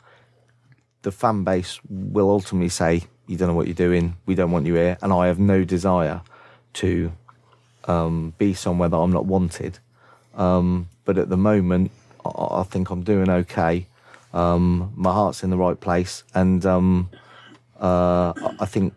the 1.03 1.12
fan 1.12 1.45
base 1.45 1.78
will 1.89 2.30
ultimately 2.30 2.70
say, 2.70 3.03
"You 3.26 3.37
don't 3.37 3.49
know 3.49 3.55
what 3.55 3.66
you're 3.66 3.74
doing. 3.74 4.16
We 4.24 4.35
don't 4.35 4.51
want 4.51 4.66
you 4.66 4.74
here." 4.74 4.97
And 5.03 5.12
I 5.12 5.26
have 5.26 5.39
no 5.39 5.64
desire 5.64 6.22
to 6.74 7.12
um, 7.85 8.33
be 8.39 8.55
somewhere 8.55 8.89
that 8.89 8.97
I'm 8.97 9.12
not 9.12 9.26
wanted. 9.26 9.78
Um, 10.35 10.89
but 11.05 11.18
at 11.18 11.28
the 11.28 11.37
moment, 11.37 11.91
I, 12.24 12.61
I 12.61 12.62
think 12.62 12.89
I'm 12.89 13.03
doing 13.03 13.28
okay. 13.28 13.87
Um, 14.33 14.93
my 14.97 15.12
heart's 15.12 15.45
in 15.45 15.51
the 15.51 15.59
right 15.59 15.78
place, 15.78 16.24
and 16.35 16.64
um, 16.64 17.11
uh, 17.83 18.33
I- 18.61 18.66
think 18.66 18.95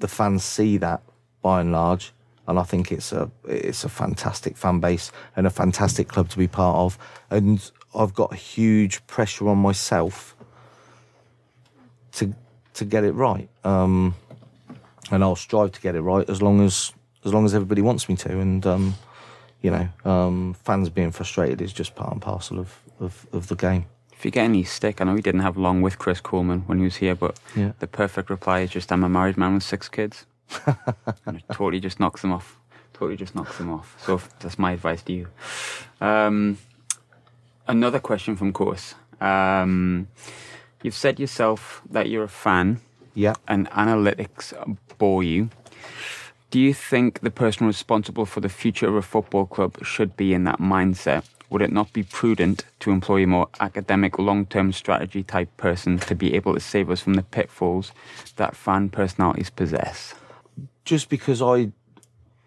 the 0.00 0.08
fans 0.08 0.44
see 0.44 0.76
that 0.78 1.02
by 1.42 1.60
and 1.60 1.72
large, 1.72 2.12
and 2.46 2.58
I 2.58 2.62
think 2.62 2.92
it's 2.92 3.12
a 3.12 3.30
it's 3.46 3.84
a 3.84 3.88
fantastic 3.88 4.56
fan 4.56 4.80
base 4.80 5.10
and 5.34 5.46
a 5.46 5.50
fantastic 5.50 6.08
club 6.08 6.28
to 6.30 6.38
be 6.38 6.46
part 6.46 6.76
of. 6.76 6.98
And 7.30 7.70
I've 7.94 8.14
got 8.14 8.34
huge 8.34 9.04
pressure 9.06 9.48
on 9.48 9.58
myself 9.58 10.36
to 12.12 12.34
to 12.74 12.84
get 12.84 13.04
it 13.04 13.12
right, 13.12 13.48
um, 13.64 14.14
and 15.10 15.24
I'll 15.24 15.36
strive 15.36 15.72
to 15.72 15.80
get 15.80 15.94
it 15.94 16.02
right 16.02 16.28
as 16.28 16.40
long 16.42 16.60
as 16.60 16.92
as 17.24 17.32
long 17.32 17.44
as 17.44 17.54
everybody 17.54 17.82
wants 17.82 18.08
me 18.08 18.16
to. 18.16 18.38
And 18.38 18.66
um, 18.66 18.94
you 19.62 19.70
know, 19.70 19.88
um, 20.04 20.54
fans 20.54 20.88
being 20.90 21.10
frustrated 21.10 21.60
is 21.60 21.72
just 21.72 21.94
part 21.94 22.12
and 22.12 22.22
parcel 22.22 22.58
of, 22.58 22.80
of, 23.00 23.26
of 23.32 23.48
the 23.48 23.56
game. 23.56 23.86
If 24.18 24.24
you 24.24 24.32
get 24.32 24.44
any 24.46 24.64
stick, 24.64 25.00
I 25.00 25.04
know 25.04 25.14
we 25.14 25.22
didn't 25.22 25.42
have 25.42 25.56
long 25.56 25.80
with 25.80 25.98
Chris 26.00 26.20
Coleman 26.20 26.62
when 26.66 26.78
he 26.78 26.84
was 26.84 26.96
here, 26.96 27.14
but 27.14 27.38
Yeah. 27.54 27.70
the 27.78 27.86
perfect 27.86 28.30
reply 28.30 28.60
is 28.60 28.70
just, 28.70 28.90
I'm 28.90 29.04
a 29.04 29.08
married 29.08 29.36
man 29.36 29.54
with 29.54 29.62
six 29.62 29.88
kids. 29.88 30.26
and 31.24 31.36
it 31.36 31.44
totally 31.52 31.78
just 31.78 32.00
knocks 32.00 32.22
them 32.22 32.32
off. 32.32 32.58
Totally 32.94 33.16
just 33.16 33.36
knocks 33.36 33.58
them 33.58 33.70
off. 33.70 33.94
So 34.04 34.16
if- 34.16 34.36
that's 34.40 34.58
my 34.58 34.72
advice 34.72 35.02
to 35.02 35.12
you. 35.12 35.28
Um, 36.00 36.58
another 37.68 38.00
question 38.00 38.34
from 38.34 38.52
course. 38.52 38.96
Um, 39.20 40.08
you've 40.82 40.96
said 40.96 41.20
yourself 41.20 41.80
that 41.88 42.08
you're 42.08 42.24
a 42.24 42.28
fan 42.28 42.80
Yeah. 43.14 43.34
and 43.46 43.70
analytics 43.70 44.52
bore 44.98 45.22
you. 45.22 45.50
Do 46.50 46.58
you 46.58 46.74
think 46.74 47.20
the 47.20 47.30
person 47.30 47.68
responsible 47.68 48.26
for 48.26 48.40
the 48.40 48.48
future 48.48 48.88
of 48.88 48.96
a 48.96 49.02
football 49.02 49.46
club 49.46 49.76
should 49.84 50.16
be 50.16 50.34
in 50.34 50.42
that 50.42 50.58
mindset? 50.58 51.22
Would 51.50 51.62
it 51.62 51.72
not 51.72 51.92
be 51.92 52.02
prudent 52.02 52.64
to 52.80 52.90
employ 52.90 53.24
a 53.24 53.26
more 53.26 53.48
academic, 53.60 54.18
long 54.18 54.46
term 54.46 54.72
strategy 54.72 55.22
type 55.22 55.56
person 55.56 55.98
to 56.00 56.14
be 56.14 56.34
able 56.34 56.54
to 56.54 56.60
save 56.60 56.90
us 56.90 57.00
from 57.00 57.14
the 57.14 57.22
pitfalls 57.22 57.92
that 58.36 58.54
fan 58.54 58.90
personalities 58.90 59.50
possess? 59.50 60.14
just 60.88 61.10
because 61.10 61.42
I 61.42 61.70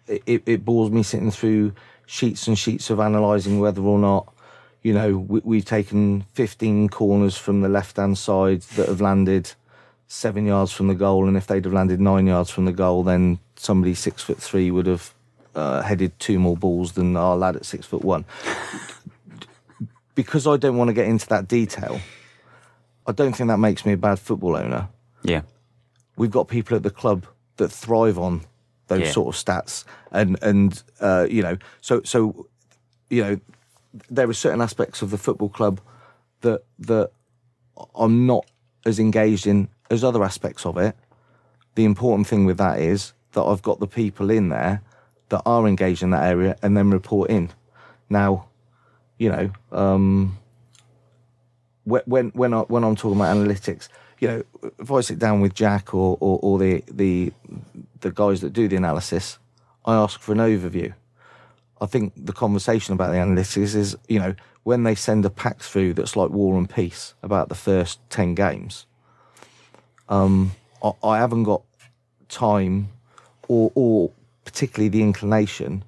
it, 0.08 0.42
it 0.46 0.64
bores 0.64 0.90
me 0.90 1.04
sitting 1.04 1.30
through 1.30 1.74
sheets 2.06 2.48
and 2.48 2.58
sheets 2.58 2.90
of 2.90 2.98
analysing 2.98 3.60
whether 3.60 3.80
or 3.80 4.00
not 4.00 4.34
you 4.82 4.92
know 4.92 5.16
we, 5.16 5.40
we've 5.44 5.64
taken 5.64 6.26
15 6.34 6.88
corners 6.88 7.36
from 7.38 7.60
the 7.60 7.68
left 7.68 7.96
hand 7.96 8.18
side 8.18 8.62
that 8.74 8.88
have 8.88 9.00
landed 9.00 9.52
seven 10.08 10.44
yards 10.44 10.72
from 10.72 10.88
the 10.88 10.94
goal, 10.94 11.26
and 11.26 11.36
if 11.38 11.46
they'd 11.46 11.64
have 11.64 11.72
landed 11.72 12.00
nine 12.00 12.26
yards 12.26 12.50
from 12.50 12.66
the 12.66 12.72
goal, 12.72 13.02
then 13.02 13.38
somebody 13.56 13.94
six 13.94 14.22
foot 14.22 14.42
three 14.42 14.70
would 14.70 14.86
have 14.86 15.14
uh, 15.54 15.82
headed 15.82 16.18
two 16.18 16.38
more 16.38 16.56
balls 16.56 16.92
than 16.92 17.16
our 17.16 17.36
lad 17.36 17.56
at 17.56 17.64
six 17.64 17.86
foot 17.86 18.02
one. 18.04 18.24
because 20.14 20.46
I 20.46 20.56
don't 20.56 20.76
want 20.76 20.88
to 20.88 20.94
get 20.94 21.06
into 21.06 21.26
that 21.28 21.48
detail, 21.48 22.00
I 23.06 23.12
don't 23.12 23.32
think 23.34 23.48
that 23.48 23.58
makes 23.58 23.84
me 23.86 23.92
a 23.92 23.96
bad 23.96 24.18
football 24.18 24.56
owner 24.56 24.88
Yeah. 25.22 25.42
we've 26.16 26.30
got 26.30 26.48
people 26.48 26.76
at 26.76 26.82
the 26.82 26.90
club 26.90 27.26
that 27.56 27.70
thrive 27.70 28.18
on 28.18 28.42
those 28.88 29.00
Yeah. 29.02 29.12
sort 29.12 29.34
of 29.34 29.42
stats 29.44 29.84
and 30.10 30.38
and 30.42 30.82
uh, 31.00 31.26
you 31.30 31.42
know 31.42 31.56
so 31.80 32.02
so 32.04 32.46
you 33.08 33.22
know 33.22 33.40
there 34.10 34.28
are 34.28 34.34
certain 34.34 34.60
aspects 34.60 35.02
of 35.02 35.10
the 35.10 35.18
football 35.18 35.48
club 35.48 35.80
that 36.42 36.64
that 36.78 37.10
I'm 37.94 38.26
not 38.26 38.44
as 38.84 38.98
engaged 38.98 39.46
in 39.46 39.68
as 39.90 40.02
other 40.04 40.22
aspects 40.24 40.64
of 40.66 40.76
it. 40.76 40.94
The 41.74 41.84
important 41.84 42.26
thing 42.26 42.44
with 42.46 42.58
that 42.58 42.78
is 42.80 43.12
that 43.32 43.42
I've 43.42 43.62
got 43.62 43.80
the 43.80 43.86
people 43.86 44.30
in 44.30 44.48
there 44.50 44.82
that 45.32 45.42
are 45.46 45.66
engaged 45.66 46.02
in 46.02 46.10
that 46.10 46.24
area 46.24 46.56
and 46.62 46.76
then 46.76 46.90
report 46.90 47.30
in. 47.30 47.50
Now, 48.10 48.48
you 49.18 49.30
know, 49.30 49.50
um, 49.72 50.38
when 51.84 52.28
when 52.34 52.54
I, 52.54 52.60
when 52.60 52.84
I'm 52.84 52.96
talking 52.96 53.16
about 53.16 53.34
analytics, 53.34 53.88
you 54.20 54.28
know, 54.28 54.42
if 54.78 54.92
I 54.92 55.00
sit 55.00 55.18
down 55.18 55.40
with 55.40 55.54
Jack 55.54 55.94
or, 55.94 56.18
or, 56.20 56.38
or 56.42 56.58
the 56.58 56.84
the 56.86 57.32
the 58.00 58.10
guys 58.10 58.42
that 58.42 58.52
do 58.52 58.68
the 58.68 58.76
analysis, 58.76 59.38
I 59.86 59.94
ask 59.94 60.20
for 60.20 60.32
an 60.32 60.38
overview. 60.38 60.92
I 61.80 61.86
think 61.86 62.12
the 62.14 62.34
conversation 62.34 62.92
about 62.92 63.10
the 63.10 63.16
analytics 63.16 63.74
is, 63.74 63.96
you 64.08 64.20
know, 64.20 64.34
when 64.64 64.82
they 64.84 64.94
send 64.94 65.24
a 65.24 65.30
pack 65.30 65.60
through 65.60 65.94
that's 65.94 66.14
like 66.14 66.30
War 66.30 66.58
and 66.58 66.68
Peace 66.68 67.14
about 67.22 67.48
the 67.48 67.54
first 67.54 67.98
ten 68.10 68.34
games, 68.34 68.86
um, 70.10 70.52
I, 70.84 70.92
I 71.02 71.18
haven't 71.18 71.44
got 71.44 71.62
time 72.28 72.90
or 73.48 73.72
or 73.74 74.10
particularly 74.44 74.88
the 74.88 75.02
inclination 75.02 75.84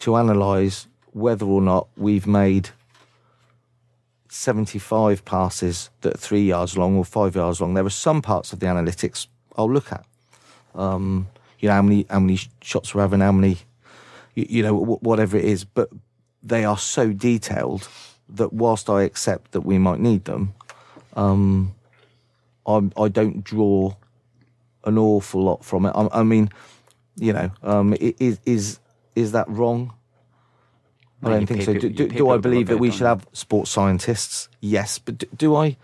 to 0.00 0.16
analyse 0.16 0.86
whether 1.12 1.46
or 1.46 1.60
not 1.60 1.88
we've 1.96 2.26
made 2.26 2.70
75 4.28 5.24
passes 5.24 5.90
that 6.00 6.14
are 6.14 6.18
three 6.18 6.46
yards 6.46 6.76
long 6.76 6.96
or 6.96 7.04
five 7.04 7.34
yards 7.36 7.60
long. 7.60 7.74
There 7.74 7.84
are 7.84 7.90
some 7.90 8.22
parts 8.22 8.52
of 8.52 8.60
the 8.60 8.66
analytics 8.66 9.26
I'll 9.56 9.70
look 9.70 9.92
at. 9.92 10.04
Um, 10.74 11.28
you 11.58 11.68
know, 11.68 11.74
how 11.74 11.82
many, 11.82 12.06
how 12.08 12.20
many 12.20 12.40
shots 12.62 12.94
we're 12.94 13.02
having, 13.02 13.20
how 13.20 13.32
many, 13.32 13.58
you, 14.34 14.46
you 14.48 14.62
know, 14.62 14.76
wh- 14.76 15.02
whatever 15.02 15.36
it 15.36 15.44
is, 15.44 15.64
but 15.64 15.90
they 16.42 16.64
are 16.64 16.78
so 16.78 17.12
detailed 17.12 17.88
that 18.28 18.52
whilst 18.52 18.88
I 18.88 19.02
accept 19.02 19.52
that 19.52 19.60
we 19.60 19.78
might 19.78 20.00
need 20.00 20.24
them, 20.24 20.54
um, 21.14 21.74
I 22.66 22.90
I 22.96 23.08
don't 23.08 23.44
draw 23.44 23.94
an 24.84 24.98
awful 24.98 25.42
lot 25.42 25.64
from 25.64 25.86
it. 25.86 25.90
I, 25.94 26.08
I 26.12 26.22
mean, 26.22 26.50
you 27.16 27.32
know, 27.32 27.50
um, 27.62 27.94
is 27.98 28.40
is 28.44 28.78
is 29.14 29.32
that 29.32 29.48
wrong? 29.48 29.94
I 31.22 31.30
don't 31.30 31.46
think 31.46 31.62
so. 31.62 31.74
Do, 31.74 31.88
do, 31.88 32.08
do 32.08 32.30
I 32.30 32.38
believe 32.38 32.66
that 32.68 32.78
we 32.78 32.90
should 32.90 33.06
have 33.06 33.26
sports 33.32 33.70
scientists? 33.70 34.48
Yes, 34.60 34.98
but 34.98 35.18
do, 35.18 35.26
do 35.36 35.56
I? 35.56 35.76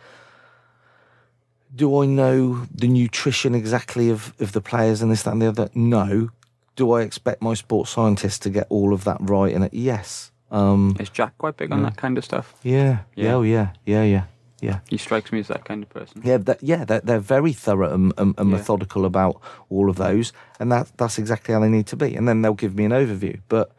Do 1.74 2.02
I 2.02 2.06
know 2.06 2.66
the 2.74 2.88
nutrition 2.88 3.54
exactly 3.54 4.08
of, 4.10 4.32
of 4.40 4.52
the 4.52 4.60
players 4.60 5.02
and 5.02 5.12
this, 5.12 5.22
that, 5.24 5.32
and 5.32 5.42
the 5.42 5.48
other? 5.48 5.68
No. 5.74 6.30
Do 6.76 6.92
I 6.92 7.02
expect 7.02 7.42
my 7.42 7.54
sports 7.54 7.90
scientists 7.90 8.38
to 8.40 8.50
get 8.50 8.66
all 8.70 8.94
of 8.94 9.04
that 9.04 9.18
right 9.20 9.52
And? 9.52 9.68
Yes. 9.72 10.32
Um, 10.50 10.96
Is 10.98 11.10
Jack 11.10 11.36
quite 11.36 11.56
big 11.58 11.70
on 11.70 11.82
that 11.82 11.96
kind 11.96 12.16
of 12.16 12.24
stuff? 12.24 12.54
yeah. 12.62 13.00
Yeah. 13.14 13.24
Yeah. 13.24 13.34
Oh, 13.34 13.42
yeah. 13.42 13.70
Yeah. 13.84 14.02
Yeah. 14.04 14.24
Yeah. 14.60 14.80
He 14.88 14.96
strikes 14.96 15.30
me 15.32 15.38
as 15.40 15.48
that 15.48 15.64
kind 15.64 15.82
of 15.82 15.88
person. 15.88 16.20
Yeah, 16.24 16.38
that, 16.38 16.62
yeah, 16.62 16.84
they're, 16.84 17.00
they're 17.00 17.20
very 17.20 17.52
thorough 17.52 17.92
and, 17.94 18.12
and, 18.18 18.34
and 18.38 18.50
Yeah. 18.50 18.56
methodical 18.56 19.04
about 19.04 19.40
all 19.70 19.88
of 19.88 19.96
those, 19.96 20.32
and 20.58 20.72
that 20.72 20.90
that's 20.96 21.18
exactly 21.18 21.54
how 21.54 21.60
they 21.60 21.68
need 21.68 21.86
to 21.88 21.96
be. 21.96 22.16
And 22.16 22.26
then 22.26 22.42
they'll 22.42 22.54
give 22.54 22.74
me 22.74 22.84
an 22.84 22.92
overview. 22.92 23.40
But 23.48 23.70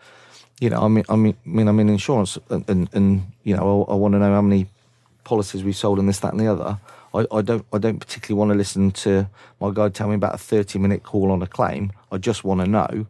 you 0.62 0.70
know, 0.70 0.82
I 0.82 0.88
mean, 0.88 1.06
I 1.10 1.16
mean, 1.16 1.36
I 1.46 1.50
mean, 1.50 1.68
I'm 1.68 1.80
in 1.80 1.90
insurance, 1.90 2.38
and, 2.50 2.70
and, 2.70 2.90
and 2.94 3.24
you 3.44 3.56
know, 3.56 3.86
I, 3.90 3.94
I 3.94 3.96
want 3.96 4.14
to 4.14 4.20
know 4.20 4.34
how 4.34 4.42
many 4.42 4.68
policies 5.24 5.64
we 5.64 5.74
sold 5.74 6.00
and 6.00 6.08
this, 6.10 6.20
that, 6.20 6.32
and 6.34 6.40
the 6.40 6.48
other. 6.48 6.78
I, 7.14 7.26
I 7.32 7.42
don't, 7.42 7.66
I 7.74 7.78
don't 7.80 8.00
particularly 8.00 8.38
want 8.38 8.52
to 8.52 8.58
listen 8.58 8.92
to 8.92 9.28
my 9.60 9.72
guy 9.74 9.90
tell 9.90 10.08
me 10.10 10.16
about 10.16 10.36
a 10.36 10.38
30 10.38 10.78
minute 10.80 11.04
call 11.04 11.32
on 11.32 11.42
a 11.42 11.48
claim. 11.48 11.92
I 12.12 12.18
just 12.18 12.44
want 12.44 12.62
to 12.62 12.68
know 12.68 13.08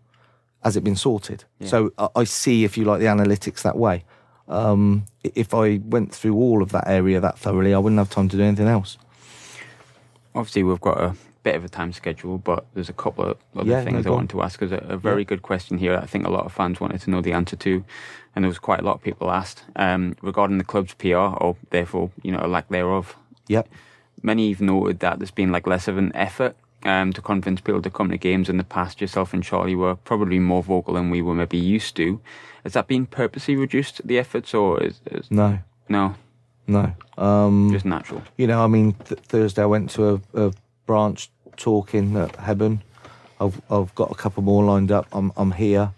has 0.64 0.76
it 0.76 0.84
been 0.84 0.96
sorted. 0.96 1.44
So 1.66 1.92
I, 1.98 2.08
I 2.18 2.24
see, 2.26 2.64
if 2.66 2.78
you 2.78 2.84
like, 2.86 3.00
the 3.00 3.06
analytics 3.06 3.62
that 3.62 3.78
way. 3.78 4.04
Um, 4.50 5.06
if 5.24 5.54
I 5.54 5.80
went 5.84 6.14
through 6.14 6.36
all 6.36 6.62
of 6.62 6.72
that 6.72 6.88
area 6.88 7.20
that 7.20 7.38
thoroughly, 7.38 7.74
I 7.74 7.78
wouldn't 7.78 8.00
have 8.00 8.10
time 8.10 8.30
to 8.30 8.38
do 8.38 8.44
anything 8.44 8.68
else. 8.68 8.98
Obviously, 10.34 10.64
we've 10.64 10.82
got 10.82 11.00
a 11.00 11.16
bit 11.44 11.56
of 11.56 11.64
a 11.64 11.70
time 11.70 11.94
schedule, 11.94 12.38
but 12.38 12.66
there's 12.74 12.90
a 12.90 12.94
couple 12.94 13.26
of 13.26 13.38
other 13.56 13.70
Yeah, 13.70 13.80
no, 13.80 13.86
things 13.86 14.06
I 14.06 14.10
go 14.10 14.16
want 14.16 14.30
to 14.32 14.42
ask. 14.42 14.60
There's 14.60 14.72
a, 14.72 14.86
a 14.90 14.98
very 14.98 15.24
good 15.24 15.42
question 15.42 15.78
here. 15.78 15.94
that 15.94 16.04
I 16.04 16.08
think 16.08 16.26
a 16.26 16.30
lot 16.30 16.46
of 16.46 16.52
fans 16.52 16.80
wanted 16.80 17.02
to 17.02 17.10
know 17.10 17.22
the 17.22 17.34
answer 17.34 17.56
to, 17.56 17.84
and 18.36 18.44
there 18.44 18.50
was 18.50 18.60
quite 18.60 18.80
a 18.80 18.84
lot 18.84 18.96
of 18.96 19.04
people 19.04 19.32
asked 19.32 19.64
um, 19.76 20.16
regarding 20.22 20.58
the 20.58 20.64
club's 20.64 20.94
PR, 20.96 21.16
or 21.16 21.56
therefore, 21.70 22.12
you 22.24 22.32
know, 22.32 22.42
a 22.42 22.48
lack 22.48 22.70
thereof. 22.70 23.16
Yep. 23.48 23.70
Many 24.22 24.50
have 24.50 24.62
noted 24.62 25.00
that 25.00 25.20
there's 25.20 25.32
been 25.32 25.52
like 25.52 25.66
less 25.68 25.88
of 25.88 25.98
an 25.98 26.12
effort 26.16 26.56
um, 26.84 27.14
to 27.14 27.22
convince 27.22 27.62
people 27.62 27.82
to 27.82 27.90
come 27.90 28.10
to 28.10 28.18
games 28.18 28.50
in 28.50 28.58
the 28.58 28.64
past. 28.64 29.02
Yourself 29.02 29.34
and 29.34 29.44
Charlie 29.44 29.76
were 29.76 29.96
probably 29.96 30.40
more 30.40 30.64
vocal 30.64 30.94
than 30.94 31.10
we 31.10 31.22
were 31.22 31.36
maybe 31.36 31.58
used 31.58 31.96
to. 31.98 32.22
Has 32.64 32.74
that 32.74 32.88
been 32.88 33.06
purposely 33.06 33.56
reduced 33.56 34.06
the 34.06 34.20
efforts, 34.20 34.54
or 34.54 34.82
is, 34.84 35.02
is 35.12 35.30
No, 35.32 35.60
no 35.88 36.16
no. 36.70 36.94
Um, 37.18 37.70
just 37.72 37.86
natural? 37.86 38.22
you 38.38 38.48
know, 38.48 38.64
I 38.64 38.68
mean, 38.68 38.94
th- 38.94 39.20
Thursday 39.22 39.64
I 39.64 39.66
went 39.66 39.90
to 39.92 40.22
a, 40.36 40.46
a 40.48 40.54
branch 40.86 41.30
talking 41.58 42.16
at 42.16 42.36
Hebburn. 42.36 42.82
I've 43.42 43.60
I've 43.70 43.94
got 43.96 44.12
a 44.12 44.16
couple 44.16 44.44
more 44.44 44.64
lined 44.64 44.92
up. 44.92 45.08
I'm 45.12 45.32
I'm 45.36 45.52
here. 45.52 45.92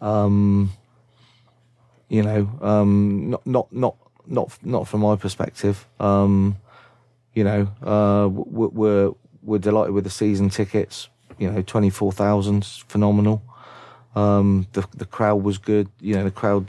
Um, 0.00 0.72
you 2.08 2.22
know, 2.22 2.48
um, 2.62 3.30
not 3.30 3.46
not 3.46 3.72
not 3.72 3.96
not 4.26 4.58
not 4.62 4.88
from 4.88 5.00
my 5.00 5.16
perspective. 5.16 5.86
Um, 6.00 6.56
you 7.34 7.44
know, 7.44 7.68
uh, 7.82 8.28
we're 8.30 9.12
we're 9.46 9.58
delighted 9.58 9.94
with 9.94 10.04
the 10.04 10.10
season 10.10 10.50
tickets. 10.50 11.08
You 11.38 11.50
know, 11.50 11.62
twenty 11.62 11.90
four 11.90 12.12
thousand, 12.12 12.64
phenomenal. 12.88 13.42
Um, 14.14 14.66
the 14.72 14.86
the 14.96 15.04
crowd 15.06 15.42
was 15.42 15.56
good. 15.58 15.88
You 16.00 16.14
know, 16.16 16.24
the 16.24 16.30
crowd 16.30 16.68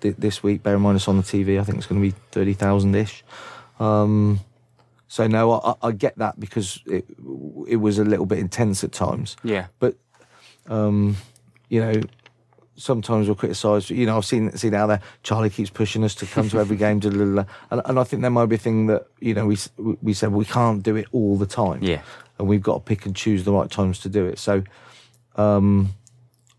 thi- 0.00 0.10
this 0.18 0.42
week. 0.42 0.62
Bear 0.62 0.74
in 0.76 0.82
mind, 0.82 0.96
it's 0.96 1.08
on 1.08 1.16
the 1.16 1.22
TV. 1.22 1.60
I 1.60 1.64
think 1.64 1.78
it's 1.78 1.86
going 1.86 2.00
to 2.02 2.06
be 2.08 2.14
thirty 2.32 2.52
thousand 2.54 2.94
ish. 2.94 3.24
Um, 3.80 4.40
so 5.06 5.26
no, 5.26 5.52
I, 5.52 5.70
I- 5.70 5.88
I 5.88 5.92
get 5.92 6.18
that 6.18 6.38
because 6.40 6.80
it 6.86 7.06
it 7.68 7.76
was 7.76 7.98
a 7.98 8.04
little 8.04 8.26
bit 8.26 8.38
intense 8.38 8.82
at 8.84 8.92
times. 8.92 9.36
Yeah. 9.44 9.66
But 9.78 9.96
um, 10.68 11.16
you 11.68 11.80
know, 11.80 12.00
sometimes 12.78 13.28
we're 13.28 13.34
criticised. 13.34 13.90
You 13.90 14.06
know, 14.06 14.16
I've 14.16 14.24
seen 14.24 14.50
seen 14.56 14.74
out 14.74 14.86
there. 14.86 15.00
Charlie 15.22 15.50
keeps 15.50 15.70
pushing 15.70 16.04
us 16.04 16.14
to 16.16 16.26
come 16.26 16.48
to 16.48 16.58
every 16.58 16.76
game, 16.76 16.98
da, 17.00 17.10
da, 17.10 17.18
da, 17.18 17.44
and 17.70 17.82
and 17.84 17.98
I 17.98 18.04
think 18.04 18.22
there 18.22 18.30
might 18.30 18.46
be 18.46 18.54
a 18.54 18.58
thing 18.58 18.86
that 18.86 19.06
you 19.20 19.34
know 19.34 19.46
we 19.46 19.56
we 20.02 20.14
said 20.14 20.32
we 20.32 20.44
can't 20.44 20.82
do 20.82 20.96
it 20.96 21.06
all 21.12 21.36
the 21.36 21.46
time. 21.46 21.82
Yeah. 21.82 22.00
and 22.38 22.48
we've 22.48 22.62
got 22.62 22.74
to 22.74 22.80
pick 22.80 23.04
and 23.04 23.14
choose 23.14 23.44
the 23.44 23.52
right 23.52 23.70
times 23.70 23.98
to 24.00 24.08
do 24.08 24.24
it. 24.26 24.38
So. 24.38 24.62
Um, 25.36 25.94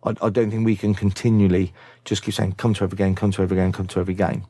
I, 0.02 0.16
I 0.22 0.30
don't 0.30 0.50
think 0.50 0.66
we 0.66 0.78
can 0.78 0.94
continually 0.96 1.74
just 2.06 2.24
keep 2.24 2.34
saying, 2.34 2.54
"Come 2.54 2.74
to 2.76 2.86
every 2.86 2.96
game, 2.96 3.16
come 3.16 3.32
to 3.32 3.42
every 3.42 3.58
game, 3.58 3.74
come 3.74 3.88
to 3.88 4.00
every 4.00 4.14
game." 4.14 4.46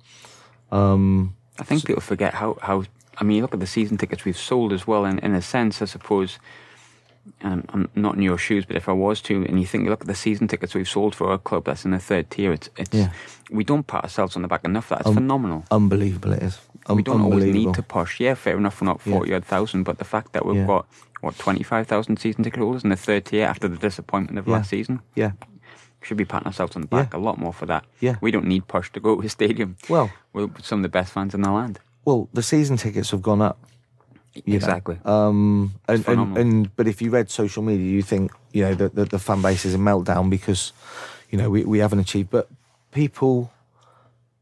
Um, 0.71 1.35
I 1.57 1.63
think 1.63 1.85
people 1.85 2.01
forget 2.01 2.35
how, 2.35 2.57
how 2.61 2.83
I 3.17 3.23
mean, 3.23 3.37
you 3.37 3.41
look 3.41 3.53
at 3.53 3.59
the 3.59 3.67
season 3.67 3.97
tickets 3.97 4.25
we've 4.25 4.37
sold 4.37 4.71
as 4.71 4.87
well. 4.87 5.05
And 5.05 5.19
in 5.19 5.35
a 5.35 5.41
sense, 5.41 5.81
I 5.81 5.85
suppose, 5.85 6.39
and 7.41 7.65
I'm 7.73 7.89
not 7.95 8.15
in 8.15 8.21
your 8.21 8.37
shoes, 8.37 8.65
but 8.65 8.75
if 8.75 8.87
I 8.89 8.91
was 8.93 9.21
to, 9.23 9.45
and 9.45 9.59
you 9.59 9.65
think, 9.65 9.87
look 9.87 10.01
at 10.01 10.07
the 10.07 10.15
season 10.15 10.47
tickets 10.47 10.73
we've 10.75 10.87
sold 10.89 11.15
for 11.15 11.31
a 11.33 11.37
club 11.37 11.65
that's 11.65 11.85
in 11.85 11.91
the 11.91 11.99
third 11.99 12.29
tier, 12.29 12.51
it's, 12.53 12.69
it's 12.77 12.93
Yeah. 12.93 13.11
we 13.51 13.63
don't 13.63 13.85
pat 13.87 14.03
ourselves 14.03 14.35
on 14.35 14.41
the 14.41 14.47
back 14.47 14.65
enough. 14.65 14.89
That's 14.89 15.07
Um, 15.07 15.13
phenomenal. 15.15 15.65
unbelievable 15.71 16.33
it 16.33 16.43
is. 16.43 16.59
Um, 16.87 16.95
we 16.97 17.03
don't 17.03 17.21
always 17.21 17.45
need 17.45 17.73
to 17.75 17.83
push. 17.83 18.19
Yeah, 18.19 18.33
fair 18.35 18.57
enough, 18.57 18.81
we're 18.81 18.85
not 18.87 19.01
Yeah. 19.05 19.13
40 19.13 19.33
odd 19.33 19.45
thousand, 19.45 19.83
but 19.83 19.97
the 19.97 20.05
fact 20.05 20.33
that 20.33 20.45
we've 20.45 20.57
Yeah. 20.57 20.65
got, 20.67 20.87
what, 21.21 21.37
25,000 21.37 22.17
season 22.17 22.43
ticket 22.43 22.59
holders 22.59 22.83
in 22.83 22.89
the 22.89 22.95
third 22.95 23.25
tier 23.25 23.45
after 23.45 23.67
the 23.67 23.77
disappointment 23.77 24.39
of 24.39 24.47
last 24.47 24.69
season, 24.69 25.01
Yeah. 25.15 25.31
should 26.01 26.17
be 26.17 26.25
patting 26.25 26.47
ourselves 26.47 26.75
on 26.75 26.81
the 26.81 26.87
back 26.87 27.13
a 27.13 27.17
lot 27.17 27.37
more 27.37 27.51
for 27.53 27.65
that. 27.65 27.83
Yeah. 27.99 28.15
We 28.21 28.31
don't 28.31 28.45
need 28.45 28.67
push 28.67 28.89
to 28.93 28.99
go 28.99 29.19
to 29.19 29.25
a 29.25 29.29
stadium. 29.29 29.75
Well, 29.89 30.11
We're 30.33 30.47
some 30.61 30.79
of 30.79 30.83
the 30.83 30.89
best 30.89 31.11
fans 31.11 31.33
in 31.33 31.41
the 31.41 31.51
land. 31.51 31.79
well, 32.05 32.29
the 32.33 32.41
season 32.43 32.77
tickets 32.77 33.11
have 33.11 33.21
gone 33.21 33.41
up. 33.41 33.57
Exactly. 34.45 34.99
Um, 35.05 35.75
and, 35.87 36.07
and, 36.07 36.37
and 36.37 36.75
but 36.75 36.87
if 36.87 37.01
you 37.01 37.11
read 37.11 37.29
social 37.29 37.63
media, 37.63 37.85
you 37.85 38.01
think 38.01 38.31
you 38.51 38.63
know 38.63 38.73
that 38.75 38.95
the, 38.95 39.05
the 39.05 39.19
fan 39.19 39.41
base 39.41 39.65
is 39.65 39.73
in 39.73 39.81
meltdown 39.81 40.29
because 40.29 40.73
you 41.29 41.37
know 41.37 41.49
we, 41.49 41.63
we 41.63 41.79
haven't 41.79 41.99
achieved. 41.99 42.29
But 42.29 42.49
people 42.91 43.51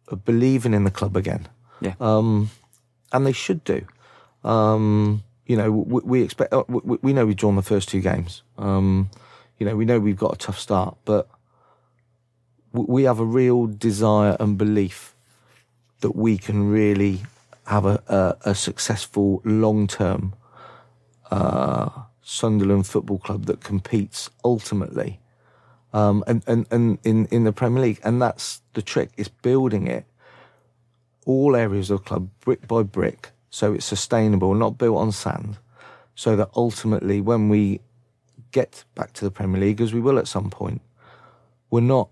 are 0.10 0.18
believing 0.18 0.74
in 0.74 0.84
the 0.84 0.92
club 0.92 1.16
again, 1.16 1.48
yeah. 1.82 1.94
um, 2.00 2.50
and 3.12 3.26
they 3.26 3.32
should 3.34 3.64
do. 3.64 3.86
Um, 4.44 5.24
you 5.46 5.56
know, 5.56 5.72
we, 5.72 6.02
we 6.04 6.22
expect 6.22 6.54
uh, 6.54 6.64
we, 6.68 6.98
we 7.02 7.14
know 7.14 7.26
we've 7.26 7.36
drawn 7.36 7.56
the 7.56 7.62
first 7.62 7.90
two 7.90 8.02
games. 8.02 8.44
Um, 8.58 9.10
you 9.58 9.66
know, 9.66 9.76
we 9.76 9.86
know 9.86 10.00
we've 10.00 10.18
got 10.18 10.34
a 10.34 10.38
tough 10.38 10.60
start, 10.60 10.98
but 11.06 11.28
we 12.74 13.04
have 13.04 13.20
a 13.20 13.26
real 13.26 13.66
desire 13.66 14.38
and 14.40 14.58
belief 14.58 15.16
that 16.02 16.16
we 16.16 16.38
can 16.38 16.70
really 16.70 17.22
have 17.68 17.86
a, 17.86 18.02
a, 18.08 18.52
a 18.52 18.56
successful 18.56 19.42
long 19.46 19.88
term 19.88 20.34
uh, 21.32 21.90
Sunderland 22.22 22.88
Football 22.88 23.20
Club 23.20 23.46
that 23.46 23.62
competes 23.62 24.30
ultimately 24.44 25.20
um, 25.94 26.24
and, 26.28 26.44
and, 26.48 26.66
and 26.72 26.98
in, 27.04 27.26
in 27.28 27.44
the 27.44 27.54
Premier 27.54 27.84
League. 27.84 28.00
And 28.04 28.22
that's 28.22 28.62
the 28.74 28.82
trick, 28.82 29.12
is 29.18 29.28
building 29.28 29.88
it 29.88 30.06
all 31.26 31.56
areas 31.56 31.90
of 31.92 32.00
the 32.00 32.06
club 32.06 32.30
brick 32.40 32.68
by 32.68 32.84
brick 32.84 33.32
so 33.50 33.74
it's 33.74 33.86
sustainable, 33.86 34.54
not 34.54 34.78
built 34.78 34.98
on 34.98 35.12
sand. 35.12 35.58
So 36.16 36.36
that 36.36 36.50
ultimately, 36.56 37.22
when 37.22 37.50
we 37.50 37.82
get 38.52 38.84
back 38.96 39.14
to 39.14 39.26
the 39.26 39.32
Premier 39.32 39.60
League, 39.62 39.82
as 39.82 39.94
we 39.94 40.00
will 40.00 40.20
at 40.20 40.28
some 40.28 40.50
point, 40.50 40.82
we're 41.70 41.82
not 41.82 42.10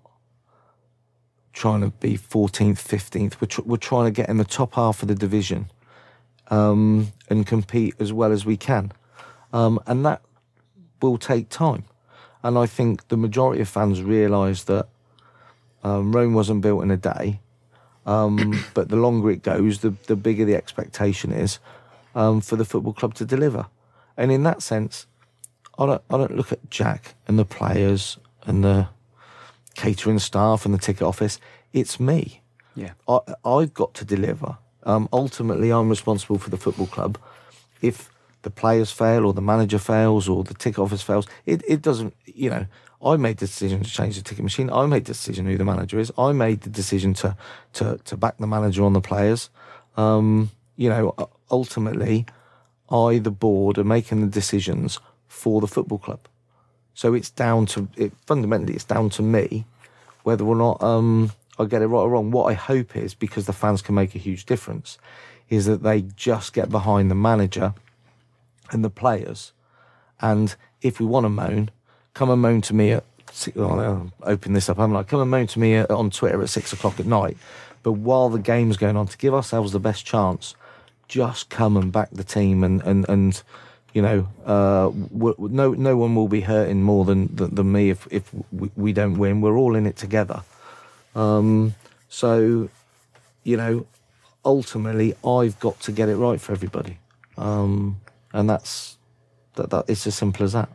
trying 1.55 1.79
to 1.79 1.87
be 1.87 2.17
14th, 2.17 2.75
15th. 2.75 3.41
We're, 3.41 3.47
tr- 3.47 3.61
we're 3.63 3.77
trying 3.77 4.05
to 4.05 4.11
get 4.11 4.29
in 4.29 4.37
the 4.37 4.43
top 4.43 4.75
half 4.75 5.01
of 5.01 5.07
the 5.07 5.15
division 5.15 5.71
um, 6.49 7.13
and 7.29 7.47
compete 7.47 7.95
as 7.97 8.11
well 8.11 8.31
as 8.31 8.45
we 8.45 8.57
can. 8.57 8.91
Um, 9.53 9.79
and 9.87 10.05
that 10.05 10.21
will 11.01 11.17
take 11.17 11.49
time. 11.49 11.85
And 12.43 12.57
I 12.57 12.65
think 12.65 13.07
the 13.07 13.15
majority 13.17 13.61
of 13.61 13.69
fans 13.69 14.03
realise 14.03 14.65
that 14.65 14.89
um, 15.83 16.11
Rome 16.11 16.33
wasn't 16.33 16.61
built 16.61 16.83
in 16.83 16.91
a 16.91 16.97
day. 16.97 17.39
Um, 18.05 18.63
but 18.73 18.89
the 18.89 18.97
longer 18.97 19.31
it 19.31 19.41
goes, 19.41 19.79
the, 19.79 19.95
the 20.07 20.17
bigger 20.17 20.43
the 20.43 20.55
expectation 20.55 21.31
is 21.31 21.59
um, 22.15 22.41
for 22.41 22.57
the 22.57 22.65
football 22.65 22.93
club 22.93 23.13
to 23.15 23.25
deliver. 23.25 23.67
And 24.17 24.29
in 24.29 24.43
that 24.43 24.61
sense, 24.61 25.07
I 25.79 25.85
don't, 25.85 26.01
I 26.09 26.17
don't 26.17 26.35
look 26.35 26.51
at 26.51 26.69
Jack 26.69 27.15
and 27.29 27.39
the 27.39 27.45
players 27.45 28.17
and 28.43 28.61
the 28.61 28.89
catering 29.75 30.19
staff 30.19 30.65
and 30.65 30.73
the 30.73 30.77
ticket 30.79 31.03
office. 31.03 31.39
It's 31.73 31.99
me. 31.99 32.41
yeah. 32.75 32.91
I, 33.07 33.19
I've 33.43 33.73
got 33.73 33.93
to 33.95 34.05
deliver. 34.05 34.57
Um, 34.83 35.09
ultimately, 35.11 35.71
I'm 35.71 35.89
responsible 35.89 36.37
for 36.37 36.49
the 36.49 36.57
football 36.57 36.87
club. 36.87 37.17
If 37.81 38.09
the 38.43 38.49
players 38.49 38.91
fail, 38.91 39.25
or 39.25 39.33
the 39.33 39.41
manager 39.41 39.79
fails, 39.79 40.29
or 40.29 40.43
the 40.43 40.53
ticket 40.53 40.79
office 40.79 41.01
fails, 41.01 41.27
it, 41.45 41.63
it 41.67 41.81
doesn't. 41.81 42.13
You 42.25 42.49
know, 42.51 42.65
I 43.03 43.17
made 43.17 43.37
the 43.37 43.47
decision 43.47 43.83
to 43.83 43.89
change 43.89 44.15
the 44.15 44.21
ticket 44.21 44.43
machine. 44.43 44.69
I 44.69 44.85
made 44.85 45.05
the 45.05 45.13
decision 45.13 45.45
who 45.45 45.57
the 45.57 45.65
manager 45.65 45.99
is. 45.99 46.11
I 46.17 46.31
made 46.31 46.61
the 46.61 46.69
decision 46.69 47.13
to 47.15 47.35
to 47.73 47.99
to 48.05 48.17
back 48.17 48.37
the 48.37 48.47
manager 48.47 48.83
on 48.83 48.93
the 48.93 49.01
players. 49.01 49.49
Um, 49.97 50.51
you 50.77 50.89
know, 50.89 51.15
ultimately, 51.49 52.25
I, 52.89 53.17
the 53.17 53.31
board, 53.31 53.77
are 53.77 53.83
making 53.83 54.21
the 54.21 54.27
decisions 54.27 54.99
for 55.27 55.61
the 55.61 55.67
football 55.67 55.97
club. 55.97 56.19
So 56.95 57.13
it's 57.13 57.29
down 57.29 57.67
to 57.67 57.87
it. 57.95 58.13
Fundamentally, 58.25 58.73
it's 58.73 58.83
down 58.85 59.09
to 59.11 59.21
me 59.21 59.65
whether 60.23 60.43
or 60.43 60.55
not 60.55 60.81
um, 60.81 61.31
I 61.59 61.65
get 61.65 61.83
it 61.83 61.87
right 61.87 61.99
or 61.99 62.09
wrong. 62.09 62.31
What 62.31 62.45
I 62.45 62.53
hope 62.53 62.95
is 62.95 63.13
because 63.13 63.45
the 63.45 63.53
fans 63.53 63.83
can 63.83 63.93
make 63.93 64.15
a 64.15 64.19
huge 64.19 64.45
difference, 64.45 64.97
is 65.49 65.65
that 65.67 65.83
they 65.83 66.01
just 66.01 66.53
get 66.53 66.69
behind 66.69 67.11
the 67.11 67.15
manager 67.15 67.75
and 68.71 68.83
the 68.83 68.89
players. 68.89 69.51
And 70.19 70.55
if 70.81 70.99
we 70.99 71.05
want 71.05 71.25
to 71.25 71.29
moan, 71.29 71.69
come 72.15 72.31
and 72.31 72.41
moan 72.41 72.61
to 72.61 72.73
me 72.73 72.91
at. 72.91 73.03
I'll 73.57 74.11
open 74.23 74.53
this 74.53 74.69
up. 74.69 74.79
I'm 74.79 74.93
like, 74.93 75.07
come 75.07 75.19
and 75.19 75.29
moan 75.29 75.47
to 75.47 75.59
me 75.59 75.79
on 75.79 76.09
Twitter 76.09 76.41
at 76.41 76.49
six 76.49 76.71
o'clock 76.71 76.99
at 76.99 77.05
night. 77.05 77.37
But 77.83 77.93
while 77.93 78.29
the 78.29 78.39
game's 78.39 78.77
going 78.77 78.95
on, 78.95 79.07
to 79.07 79.17
give 79.17 79.33
ourselves 79.33 79.73
the 79.73 79.79
best 79.79 80.05
chance, 80.05 80.55
just 81.07 81.49
come 81.49 81.75
and 81.75 81.91
back 81.91 82.09
the 82.11 82.23
team 82.23 82.63
and 82.63 82.81
and 82.83 83.07
and 83.09 83.43
you 83.95 84.01
know, 84.01 84.27
uh, 84.45 84.91
no 85.39 85.71
no 85.71 85.95
one 85.95 86.15
will 86.15 86.27
be 86.27 86.41
hurting 86.41 86.83
more 86.83 87.05
than 87.05 87.33
than, 87.33 87.55
than 87.55 87.71
me 87.71 87.89
if 87.89 88.05
if 88.11 88.29
we, 88.51 88.69
we 88.75 88.91
don't 88.91 89.17
win. 89.17 89.39
We're 89.39 89.57
all 89.57 89.73
in 89.73 89.85
it 89.85 89.95
together. 89.95 90.43
Um, 91.15 91.75
so, 92.09 92.69
you 93.45 93.55
know, 93.55 93.85
ultimately, 94.43 95.15
I've 95.25 95.57
got 95.61 95.79
to 95.79 95.93
get 95.93 96.09
it 96.09 96.17
right 96.17 96.41
for 96.41 96.51
everybody, 96.51 96.97
um, 97.37 98.01
and 98.33 98.49
that's 98.49 98.97
that. 99.55 99.69
That 99.69 99.85
it's 99.87 100.05
as 100.05 100.15
simple 100.15 100.43
as 100.43 100.51
that. 100.51 100.67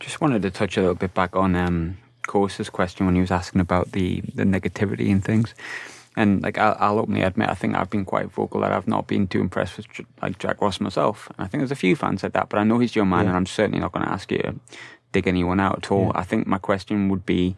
Just 0.00 0.20
wanted 0.20 0.42
to 0.42 0.50
touch 0.50 0.76
a 0.76 0.80
little 0.80 0.96
bit 0.96 1.14
back 1.14 1.36
on 1.36 1.54
um, 1.54 1.98
Course's 2.26 2.68
question 2.68 3.06
when 3.06 3.14
he 3.14 3.20
was 3.20 3.30
asking 3.30 3.60
about 3.60 3.92
the, 3.92 4.22
the 4.34 4.44
negativity 4.44 5.12
and 5.12 5.24
things. 5.24 5.54
And 6.16 6.42
like 6.42 6.58
I'll, 6.58 6.76
I'll 6.80 6.98
openly 6.98 7.22
admit, 7.22 7.48
I 7.48 7.54
think 7.54 7.76
I've 7.76 7.88
been 7.90 8.04
quite 8.04 8.30
vocal 8.30 8.60
that 8.60 8.72
I've 8.72 8.88
not 8.88 9.06
been 9.06 9.26
too 9.28 9.40
impressed 9.40 9.76
with 9.76 9.86
like 10.20 10.38
Jack 10.38 10.60
Ross 10.60 10.80
myself. 10.80 11.28
And 11.28 11.44
I 11.44 11.48
think 11.48 11.60
there's 11.60 11.70
a 11.70 11.76
few 11.76 11.94
fans 11.96 12.22
like 12.22 12.32
that, 12.32 12.48
but 12.48 12.58
I 12.58 12.64
know 12.64 12.78
he's 12.78 12.96
your 12.96 13.04
man, 13.06 13.24
Yeah. 13.24 13.28
and 13.30 13.36
I'm 13.36 13.46
certainly 13.46 13.78
not 13.80 13.92
going 13.92 14.04
to 14.04 14.12
ask 14.12 14.30
you 14.32 14.38
to 14.38 14.54
dig 15.12 15.26
anyone 15.28 15.60
out 15.60 15.78
at 15.78 15.90
all. 15.90 16.06
Yeah. 16.12 16.20
I 16.20 16.24
think 16.24 16.46
my 16.46 16.58
question 16.58 17.08
would 17.10 17.24
be. 17.24 17.54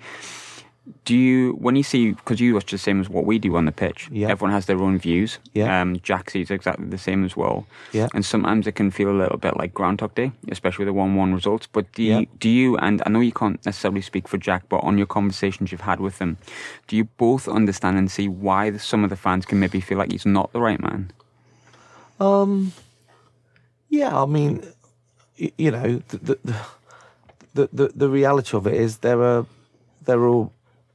Do 1.04 1.16
you, 1.16 1.52
when 1.60 1.76
you 1.76 1.84
see, 1.84 2.10
because 2.10 2.40
you 2.40 2.54
watch 2.54 2.72
the 2.72 2.78
same 2.78 3.00
as 3.00 3.08
what 3.08 3.24
we 3.24 3.38
do 3.38 3.54
on 3.54 3.66
the 3.66 3.72
pitch, 3.72 4.08
Yeah. 4.10 4.28
everyone 4.28 4.52
has 4.52 4.66
their 4.66 4.80
own 4.82 4.98
views. 4.98 5.38
Yeah. 5.54 5.80
Um, 5.80 6.00
Jack 6.00 6.28
sees 6.30 6.50
exactly 6.50 6.86
the 6.86 6.98
same 6.98 7.24
as 7.24 7.36
well. 7.36 7.66
Yeah. 7.92 8.08
And 8.14 8.24
sometimes 8.24 8.66
it 8.66 8.72
can 8.74 8.90
feel 8.90 9.08
a 9.08 9.14
little 9.16 9.38
bit 9.38 9.56
like 9.56 9.72
Groundhog 9.74 10.14
Day, 10.16 10.32
especially 10.50 10.84
the 10.84 10.92
one-one 10.92 11.32
results. 11.34 11.68
But 11.72 11.90
do 11.92 12.02
Yeah. 12.02 12.18
you, 12.20 12.26
do 12.40 12.48
you, 12.48 12.76
and 12.78 13.00
I 13.06 13.10
know 13.10 13.20
you 13.20 13.30
can't 13.32 13.64
necessarily 13.64 14.00
speak 14.00 14.26
for 14.26 14.38
Jack, 14.38 14.64
but 14.68 14.78
on 14.78 14.98
your 14.98 15.06
conversations 15.06 15.70
you've 15.70 15.82
had 15.82 16.00
with 16.00 16.18
him, 16.18 16.36
do 16.88 16.96
you 16.96 17.04
both 17.04 17.46
understand 17.46 17.96
and 17.96 18.10
see 18.10 18.26
why 18.26 18.70
the, 18.70 18.80
some 18.80 19.04
of 19.04 19.10
the 19.10 19.16
fans 19.16 19.46
can 19.46 19.60
maybe 19.60 19.80
feel 19.80 19.98
like 19.98 20.10
he's 20.10 20.26
not 20.26 20.52
the 20.52 20.60
right 20.60 20.80
man? 20.80 21.12
Um, 22.18 22.72
yeah, 23.88 24.20
I 24.20 24.26
mean, 24.26 24.62
you 25.36 25.70
know, 25.70 26.02
the 26.08 26.18
the, 26.18 26.38
the 27.54 27.68
the 27.72 27.92
the 27.94 28.08
reality 28.08 28.56
of 28.56 28.66
it 28.66 28.74
is 28.74 28.98
there 28.98 29.22
are 29.22 29.46
there 30.04 30.18
are 30.18 30.26
all, 30.28 30.52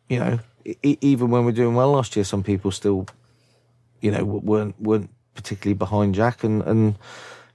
you 0.10 0.20
know, 0.20 0.40
e- 0.66 0.98
even 1.02 1.30
when 1.30 1.46
we're 1.46 1.52
doing 1.52 1.76
well 1.76 1.92
last 1.92 2.16
year, 2.16 2.26
some 2.26 2.44
people 2.44 2.72
still, 2.72 3.08
you 4.02 4.12
know, 4.12 4.24
weren't 4.24 4.80
weren't 4.82 5.10
particularly 5.36 5.74
behind 5.78 6.16
Jack, 6.16 6.44
and 6.44 6.62
and 6.64 6.96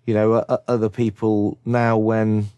you 0.07 0.15
know, 0.15 0.45
o- 0.49 0.59
other 0.69 0.89
people 0.89 1.59
now 1.65 1.97
when. 1.97 2.49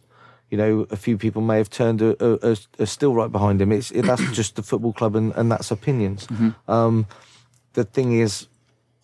You 0.51 0.59
know, 0.59 0.87
a 0.93 0.97
few 0.97 1.19
people 1.19 1.43
may 1.43 1.57
have 1.59 1.69
turned 1.69 2.01
are, 2.01 2.15
are, 2.21 2.55
are- 2.79 2.87
still 2.87 3.13
right 3.13 3.33
behind 3.33 3.61
him. 3.61 3.73
It's 3.73 3.91
it, 3.91 4.03
that's 4.03 4.31
just 4.31 4.55
the 4.55 4.63
football 4.63 4.93
club, 4.93 5.17
and, 5.17 5.33
and 5.35 5.51
that's 5.51 5.73
opinions. 5.73 6.29
Um, 6.69 7.07
the 7.73 7.83
thing 7.83 8.13
is, 8.13 8.47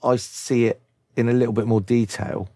I 0.01 0.15
see 0.15 0.67
it 0.67 0.81
in 1.17 1.29
a 1.29 1.33
little 1.33 1.55
bit 1.55 1.67
more 1.67 1.81
detail. 1.81 2.49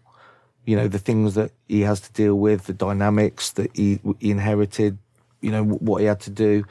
You 0.65 0.77
know, 0.77 0.87
the 0.87 0.99
things 0.99 1.33
that 1.33 1.51
he 1.67 1.81
has 1.81 1.99
to 2.01 2.13
deal 2.13 2.35
with, 2.35 2.67
the 2.67 2.73
dynamics 2.73 3.51
that 3.53 3.75
he, 3.75 3.99
he 4.19 4.31
inherited, 4.31 4.97
you 5.41 5.51
know, 5.51 5.63
what 5.65 5.99
he 5.99 6.07
had 6.07 6.21
to 6.21 6.29
do. 6.29 6.63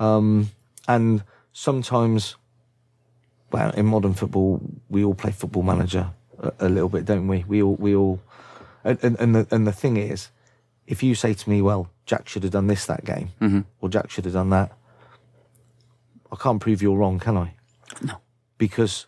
Um, 0.00 0.50
and 0.88 1.22
sometimes, 1.52 2.36
well, 3.52 3.70
in 3.70 3.86
modern 3.86 4.14
football, 4.14 4.60
we 4.88 5.04
all 5.04 5.14
play 5.14 5.30
football 5.30 5.62
manager 5.62 6.10
a, 6.40 6.52
a 6.60 6.68
little 6.68 6.88
bit, 6.88 7.04
don't 7.04 7.28
we? 7.28 7.44
We 7.46 7.62
all, 7.62 7.76
we 7.76 7.94
all, 7.94 8.20
and, 8.82 8.98
and, 9.02 9.16
and, 9.20 9.34
the, 9.34 9.46
and 9.50 9.66
the 9.66 9.72
thing 9.72 9.98
is, 9.98 10.30
if 10.86 11.02
you 11.02 11.14
say 11.14 11.34
to 11.34 11.50
me, 11.50 11.60
well, 11.60 11.90
Jack 12.06 12.26
should 12.28 12.42
have 12.42 12.52
done 12.52 12.66
this 12.66 12.86
that 12.86 13.04
game, 13.04 13.30
mm-hmm. 13.40 13.60
or 13.80 13.90
Jack 13.90 14.10
should 14.10 14.24
have 14.24 14.34
done 14.34 14.50
that, 14.50 14.72
I 16.32 16.36
can't 16.36 16.60
prove 16.60 16.82
you're 16.82 16.96
wrong, 16.96 17.18
can 17.18 17.36
I? 17.36 17.54
No. 18.02 18.14
Because 18.56 19.06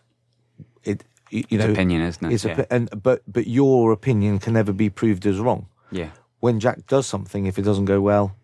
it, 0.83 1.03
you, 1.31 1.57
know, 1.57 1.71
opinion, 1.71 2.01
isn't 2.03 2.25
it? 2.25 2.33
it's 2.33 2.45
Yeah. 2.45 2.55
opi- 2.55 2.67
and 2.69 3.03
but 3.03 3.21
but 3.27 3.47
your 3.47 3.91
opinion 3.91 4.39
can 4.39 4.53
never 4.53 4.73
be 4.73 4.89
proved 4.89 5.25
as 5.25 5.39
wrong. 5.39 5.67
Yeah. 5.91 6.09
When 6.39 6.59
Jack 6.59 6.87
does 6.87 7.07
something, 7.07 7.45
if 7.45 7.57
it 7.57 7.63
doesn't 7.63 7.85
go 7.85 8.01
well, 8.01 8.35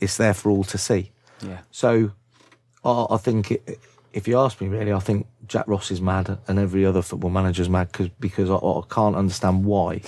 it's 0.00 0.16
there 0.16 0.34
for 0.34 0.50
all 0.50 0.64
to 0.64 0.78
see. 0.78 1.12
Yeah. 1.42 1.60
So, 1.70 2.12
I, 2.84 3.06
I 3.10 3.16
think 3.16 3.50
it, 3.50 3.78
if 4.12 4.28
you 4.28 4.38
ask 4.38 4.60
me, 4.60 4.68
really, 4.68 4.92
I 4.92 5.00
think 5.00 5.26
Jack 5.46 5.66
Ross 5.66 5.90
is 5.90 6.00
mad, 6.00 6.38
and 6.46 6.58
every 6.58 6.86
other 6.86 7.02
football 7.02 7.30
manager's 7.30 7.68
mad 7.68 7.92
cause, 7.92 8.08
because 8.20 8.50
I, 8.50 8.54
I 8.56 8.82
can't 8.88 9.16
understand 9.16 9.64
why 9.64 10.02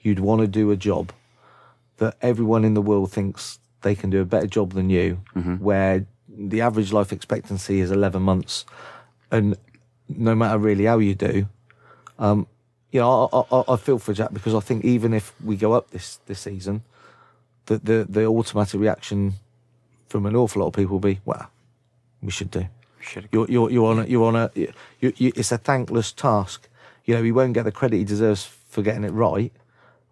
you'd 0.00 0.20
want 0.20 0.40
to 0.42 0.46
do 0.46 0.70
a 0.70 0.76
job 0.76 1.12
that 1.96 2.16
everyone 2.20 2.64
in 2.64 2.74
the 2.74 2.82
world 2.82 3.10
thinks 3.10 3.58
they 3.82 3.94
can 3.94 4.10
do 4.10 4.20
a 4.20 4.24
better 4.24 4.46
job 4.46 4.72
than 4.74 4.90
you, 4.90 5.20
where 5.58 6.06
the 6.28 6.60
average 6.60 6.92
life 6.92 7.12
expectancy 7.12 7.80
is 7.80 7.90
11 7.90 8.20
months, 8.22 8.64
and 9.30 9.56
no 10.08 10.34
matter 10.34 10.58
really 10.58 10.84
how 10.84 10.98
you 10.98 11.14
do, 11.14 11.48
um, 12.18 12.46
you 12.92 13.00
know, 13.00 13.28
I, 13.32 13.54
I, 13.56 13.74
I 13.74 13.76
feel 13.76 13.98
for 13.98 14.12
Jack 14.12 14.32
because 14.32 14.54
I 14.54 14.60
think 14.60 14.84
even 14.84 15.12
if 15.14 15.32
we 15.42 15.56
go 15.56 15.72
up 15.72 15.90
this 15.90 16.20
this 16.26 16.40
season, 16.40 16.82
the 17.66 17.78
the, 17.78 18.06
the 18.08 18.26
automatic 18.26 18.80
reaction 18.80 19.34
from 20.08 20.26
an 20.26 20.36
awful 20.36 20.62
lot 20.62 20.68
of 20.68 20.74
people 20.74 20.92
will 20.92 21.00
be, 21.00 21.20
well, 21.24 21.50
we 22.26 22.32
should 22.32 22.50
do. 22.50 22.66
Should 23.00 23.28
You're 23.32 23.48
you're 23.48 23.70
you're 23.70 23.86
on 23.86 24.00
a 24.00 24.04
you're 24.04 24.24
on 24.26 24.36
a 24.36 24.50
you, 24.54 24.72
you, 25.00 25.32
it's 25.36 25.52
a 25.52 25.58
thankless 25.58 26.12
task. 26.12 26.68
You 27.04 27.14
know, 27.14 27.22
he 27.22 27.32
won't 27.32 27.54
get 27.54 27.64
the 27.64 27.72
credit 27.72 27.96
he 27.98 28.04
deserves 28.04 28.44
for 28.44 28.82
getting 28.82 29.04
it 29.04 29.12
right. 29.12 29.52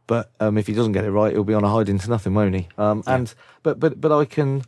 But 0.06 0.30
um, 0.38 0.58
if 0.58 0.66
he 0.66 0.74
doesn't 0.74 0.92
get 0.92 1.04
it 1.04 1.10
right, 1.10 1.32
he'll 1.32 1.44
be 1.44 1.54
on 1.54 1.64
a 1.64 1.68
hide 1.68 1.88
into 1.88 2.08
nothing, 2.10 2.34
won't 2.34 2.54
he? 2.54 2.68
Um, 2.78 3.02
And 3.06 3.34
but 3.62 3.80
but 3.80 4.00
but 4.00 4.12
I 4.12 4.26
can, 4.26 4.62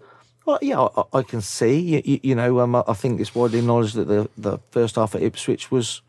well, 0.46 0.58
yeah, 0.62 0.80
I, 0.80 1.18
I 1.18 1.22
can 1.22 1.40
see. 1.42 1.78
You, 1.78 2.02
you, 2.04 2.20
you 2.22 2.34
know, 2.34 2.60
um, 2.60 2.74
I 2.74 2.82
I 2.88 2.94
think 2.94 3.20
it's 3.20 3.34
widely 3.34 3.58
acknowledged 3.58 3.94
that 3.96 4.08
the, 4.08 4.28
the 4.36 4.58
first 4.70 4.96
half 4.96 5.14
at 5.14 5.22
Ipswich 5.22 5.70
was 5.70 6.02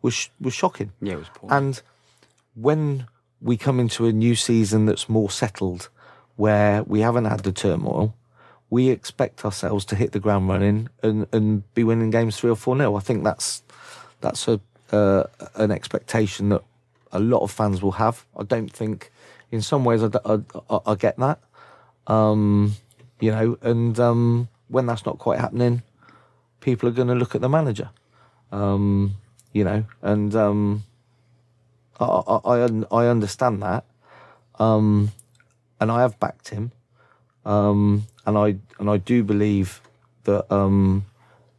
was 0.00 0.30
was 0.40 0.54
shocking. 0.54 0.92
Yeah, 1.02 1.14
it 1.14 1.18
was 1.18 1.28
poor. 1.34 1.52
And 1.52 1.82
when 2.54 3.06
we 3.40 3.56
come 3.56 3.80
into 3.80 4.06
a 4.06 4.12
new 4.12 4.34
season 4.34 4.86
that's 4.86 5.08
more 5.08 5.30
settled, 5.30 5.88
where 6.36 6.82
we 6.84 7.00
haven't 7.00 7.26
had 7.26 7.40
the 7.40 7.52
turmoil, 7.52 8.14
we 8.70 8.90
expect 8.90 9.44
ourselves 9.44 9.84
to 9.86 9.96
hit 9.96 10.12
the 10.12 10.20
ground 10.20 10.48
running 10.48 10.88
and, 11.02 11.26
and 11.32 11.74
be 11.74 11.84
winning 11.84 12.10
games 12.10 12.36
three 12.38 12.50
or 12.50 12.56
four 12.56 12.76
nil. 12.76 12.96
I 12.96 13.00
think 13.00 13.24
that's 13.24 13.62
that's 14.20 14.46
a 14.48 14.60
uh, 14.92 15.24
an 15.54 15.70
expectation 15.70 16.48
that 16.50 16.62
a 17.12 17.18
lot 17.20 17.40
of 17.42 17.50
fans 17.50 17.82
will 17.82 17.92
have. 17.92 18.24
I 18.36 18.42
don't 18.42 18.70
think, 18.72 19.10
in 19.50 19.60
some 19.62 19.84
ways, 19.84 20.02
I, 20.02 20.10
I, 20.24 20.38
I- 20.70 20.80
I 20.86 20.94
get 20.94 21.16
that. 21.18 21.38
Um, 22.06 22.74
you 23.20 23.30
know, 23.30 23.58
and 23.62 23.98
um, 24.00 24.48
when 24.68 24.86
that's 24.86 25.04
not 25.04 25.18
quite 25.18 25.38
happening, 25.38 25.82
people 26.60 26.88
are 26.88 26.92
going 26.92 27.08
to 27.08 27.14
look 27.14 27.34
at 27.34 27.40
the 27.40 27.48
manager. 27.48 27.90
Um, 28.52 29.16
you 29.52 29.64
know, 29.64 29.84
and 30.02 30.34
um, 30.34 30.84
I, 32.00 32.04
I, 32.04 32.68
I 32.90 33.06
understand 33.08 33.62
that, 33.62 33.84
um, 34.58 35.10
and 35.80 35.90
I 35.90 36.00
have 36.02 36.18
backed 36.20 36.48
him, 36.48 36.72
um, 37.44 38.06
and 38.28 38.36
I 38.38 38.56
and 38.78 38.90
I 38.90 38.98
do 38.98 39.24
believe 39.24 39.80
that 40.24 40.52
um, 40.52 41.06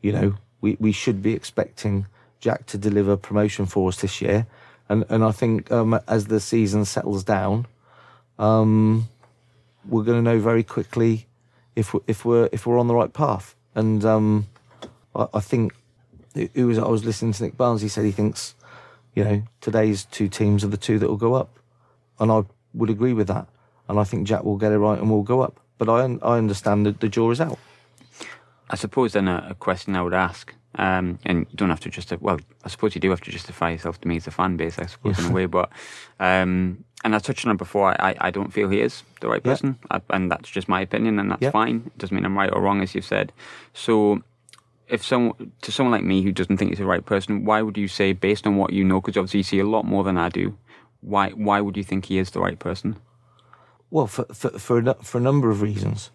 you 0.02 0.12
know 0.12 0.36
we, 0.62 0.78
we 0.80 0.92
should 0.92 1.22
be 1.22 1.34
expecting 1.34 2.06
Jack 2.40 2.66
to 2.68 2.78
deliver 2.78 3.18
promotion 3.18 3.66
for 3.66 3.90
us 3.90 4.02
this 4.02 4.22
year, 4.22 4.46
and 4.88 5.04
and 5.10 5.24
I 5.24 5.32
think 5.32 5.72
um, 5.72 6.00
as 6.08 6.28
the 6.28 6.40
season 6.40 6.86
settles 6.86 7.24
down, 7.24 7.66
um, 8.38 9.08
we're 9.88 10.04
going 10.04 10.24
to 10.24 10.32
know 10.32 10.40
very 10.40 10.64
quickly 10.64 11.26
if 11.76 11.94
we, 11.94 12.00
if 12.08 12.24
we're 12.24 12.50
if 12.52 12.66
we're 12.66 12.80
on 12.80 12.88
the 12.88 12.96
right 12.96 13.12
path, 13.12 13.56
and 13.74 14.06
um, 14.06 14.48
I, 15.16 15.28
I 15.34 15.40
think 15.40 15.74
it, 16.36 16.64
was 16.64 16.78
I 16.78 16.88
was 16.88 17.04
listening 17.04 17.34
to 17.34 17.44
Nick 17.44 17.58
Barnes. 17.58 17.82
He 17.82 17.90
said 17.90 18.06
he 18.06 18.12
thinks 18.12 18.54
you 19.20 19.24
know, 19.24 19.44
today's 19.60 20.06
two 20.06 20.30
teams 20.30 20.64
are 20.64 20.68
the 20.68 20.78
two 20.78 21.00
that 21.00 21.08
will 21.08 21.18
go 21.18 21.34
up. 21.34 21.60
And 22.20 22.32
I 22.32 22.44
would 22.74 22.90
agree 22.90 23.14
with 23.14 23.28
that. 23.28 23.48
And 23.88 24.00
I 24.00 24.04
think 24.04 24.28
Jack 24.28 24.44
will 24.44 24.58
get 24.58 24.72
it 24.72 24.78
right 24.78 25.00
and 25.00 25.10
we'll 25.10 25.24
go 25.24 25.42
up. 25.42 25.60
But 25.80 25.90
I, 25.90 26.02
I 26.22 26.38
understand 26.38 26.86
that 26.86 27.00
the 27.00 27.10
jaw 27.10 27.32
is 27.32 27.42
out. 27.42 27.58
I 28.70 28.76
suppose 28.76 29.14
then 29.14 29.28
a, 29.28 29.48
a 29.50 29.56
question 29.56 29.96
I 29.96 30.04
would 30.04 30.14
ask, 30.14 30.54
um, 30.76 31.18
and 31.26 31.48
you 31.50 31.56
don't 31.56 31.70
have 31.70 31.80
to 31.80 31.90
just, 31.90 32.12
well, 32.22 32.40
I 32.64 32.70
suppose 32.70 32.94
you 32.94 33.02
do 33.02 33.10
have 33.10 33.22
to 33.22 33.32
justify 33.32 33.72
yourself 33.72 34.00
to 34.02 34.08
me 34.08 34.18
as 34.18 34.28
a 34.28 34.32
fan 34.32 34.58
base, 34.58 34.78
I 34.78 34.86
suppose, 34.86 35.18
in 35.18 35.26
a 35.26 35.32
way, 35.32 35.48
but, 35.48 35.72
um, 36.20 36.84
and 37.04 37.16
I 37.16 37.20
touched 37.20 37.46
on 37.48 37.54
it 37.54 37.58
before, 37.58 38.00
I, 38.00 38.16
I 38.20 38.30
don't 38.30 38.52
feel 38.54 38.70
he 38.70 38.82
is 38.82 39.02
the 39.22 39.30
right 39.30 39.42
Yeah. 39.44 39.54
person, 39.54 39.80
I, 39.90 40.02
and 40.12 40.30
that's 40.30 40.50
just 40.50 40.68
my 40.70 40.82
opinion, 40.82 41.18
and 41.18 41.32
that's 41.32 41.42
Yeah. 41.42 41.50
fine. 41.52 41.84
It 41.88 41.98
doesn't 41.98 42.14
mean 42.16 42.26
I'm 42.26 42.38
right 42.38 42.54
or 42.54 42.62
wrong, 42.62 42.82
as 42.82 42.94
you've 42.94 43.06
said. 43.06 43.32
So, 43.74 44.22
if 44.90 45.04
someone, 45.04 45.52
to 45.62 45.72
someone 45.72 45.92
like 45.94 46.04
me 46.04 46.22
who 46.22 46.32
doesn't 46.32 46.58
think 46.58 46.70
he's 46.72 46.80
the 46.80 46.86
right 46.86 47.06
person, 47.06 47.46
why 47.46 47.62
would 47.64 47.78
you 47.78 47.88
say, 47.88 48.12
based 48.14 48.46
on 48.46 48.58
what 48.58 48.74
you 48.74 48.84
know, 48.84 49.00
because 49.02 49.18
obviously 49.18 49.40
you 49.40 49.44
see 49.44 49.60
a 49.60 49.66
lot 49.66 49.86
more 49.86 50.04
than 50.04 50.18
I 50.18 50.30
do, 50.30 50.56
why, 51.02 51.30
why 51.30 51.62
would 51.62 51.78
you 51.78 51.84
think 51.84 52.06
he 52.06 52.20
is 52.20 52.32
the 52.32 52.42
right 52.42 52.60
person? 52.60 52.98
Well, 53.92 54.08
for 54.08 54.26
for 54.34 54.50
for 54.52 54.80
a, 54.80 54.94
for 54.96 55.18
a 55.18 55.22
number 55.22 55.50
of 55.50 55.62
reasons, 55.62 56.12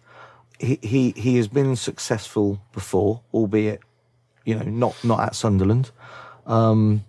he, 0.59 0.79
he 0.81 1.13
he 1.15 1.37
has 1.37 1.47
been 1.47 1.75
successful 1.75 2.61
before, 2.73 3.21
albeit 3.33 3.81
you 4.45 4.55
know, 4.55 4.63
not 4.63 4.95
not 5.03 5.19
at 5.19 5.35
Sunderland. 5.35 5.91
Um, 6.45 7.03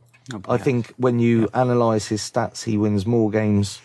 I 0.49 0.57
think 0.57 0.93
when 0.97 1.21
you 1.21 1.49
analyse 1.55 2.09
his 2.09 2.21
stats, 2.21 2.65
he 2.65 2.77
wins 2.77 3.07
more 3.07 3.31
games 3.31 3.81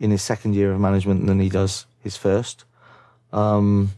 in 0.00 0.10
his 0.10 0.22
second 0.22 0.54
year 0.54 0.72
of 0.72 0.80
management 0.80 1.26
than 1.26 1.38
he 1.38 1.48
does 1.48 1.86
his 2.00 2.16
first. 2.16 2.64
Um, 3.32 3.90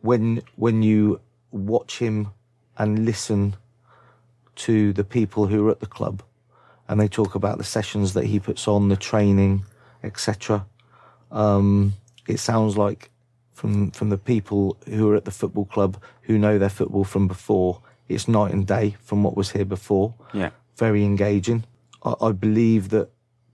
when 0.00 0.42
when 0.56 0.82
you 0.82 1.20
watch 1.50 1.98
him 1.98 2.28
and 2.78 3.04
listen 3.04 3.56
to 4.54 4.92
the 4.92 5.04
people 5.04 5.46
who 5.46 5.66
are 5.66 5.70
at 5.70 5.80
the 5.80 5.86
club, 5.86 6.22
and 6.88 7.00
they 7.00 7.08
talk 7.08 7.34
about 7.34 7.58
the 7.58 7.64
sessions 7.64 8.12
that 8.12 8.26
he 8.26 8.38
puts 8.38 8.68
on, 8.68 8.88
the 8.88 8.96
training, 8.96 9.64
etc. 10.04 10.66
Um, 11.32 11.94
it 12.28 12.38
sounds 12.38 12.76
like 12.76 13.10
from 13.52 13.90
from 13.90 14.10
the 14.10 14.18
people 14.18 14.76
who 14.86 15.10
are 15.10 15.16
at 15.16 15.24
the 15.24 15.30
football 15.30 15.64
club 15.64 16.00
who 16.22 16.38
know 16.38 16.58
their 16.58 16.68
football 16.68 17.04
from 17.04 17.26
before, 17.26 17.80
it's 18.08 18.28
night 18.28 18.52
and 18.52 18.66
day 18.66 18.96
from 19.00 19.22
what 19.22 19.36
was 19.36 19.50
here 19.50 19.64
before. 19.64 20.14
Yeah. 20.32 20.50
Very 20.76 21.04
engaging. 21.04 21.64
I, 22.04 22.14
I 22.20 22.32
believe 22.32 22.90
that 22.90 23.10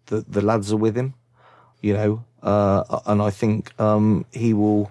the, 0.06 0.24
the 0.28 0.42
lads 0.42 0.72
are 0.72 0.76
with 0.76 0.96
him, 0.96 1.14
you 1.80 1.92
know, 1.94 2.24
uh, 2.42 3.00
and 3.06 3.22
I 3.22 3.30
think 3.30 3.78
um, 3.80 4.24
he 4.32 4.52
will 4.54 4.90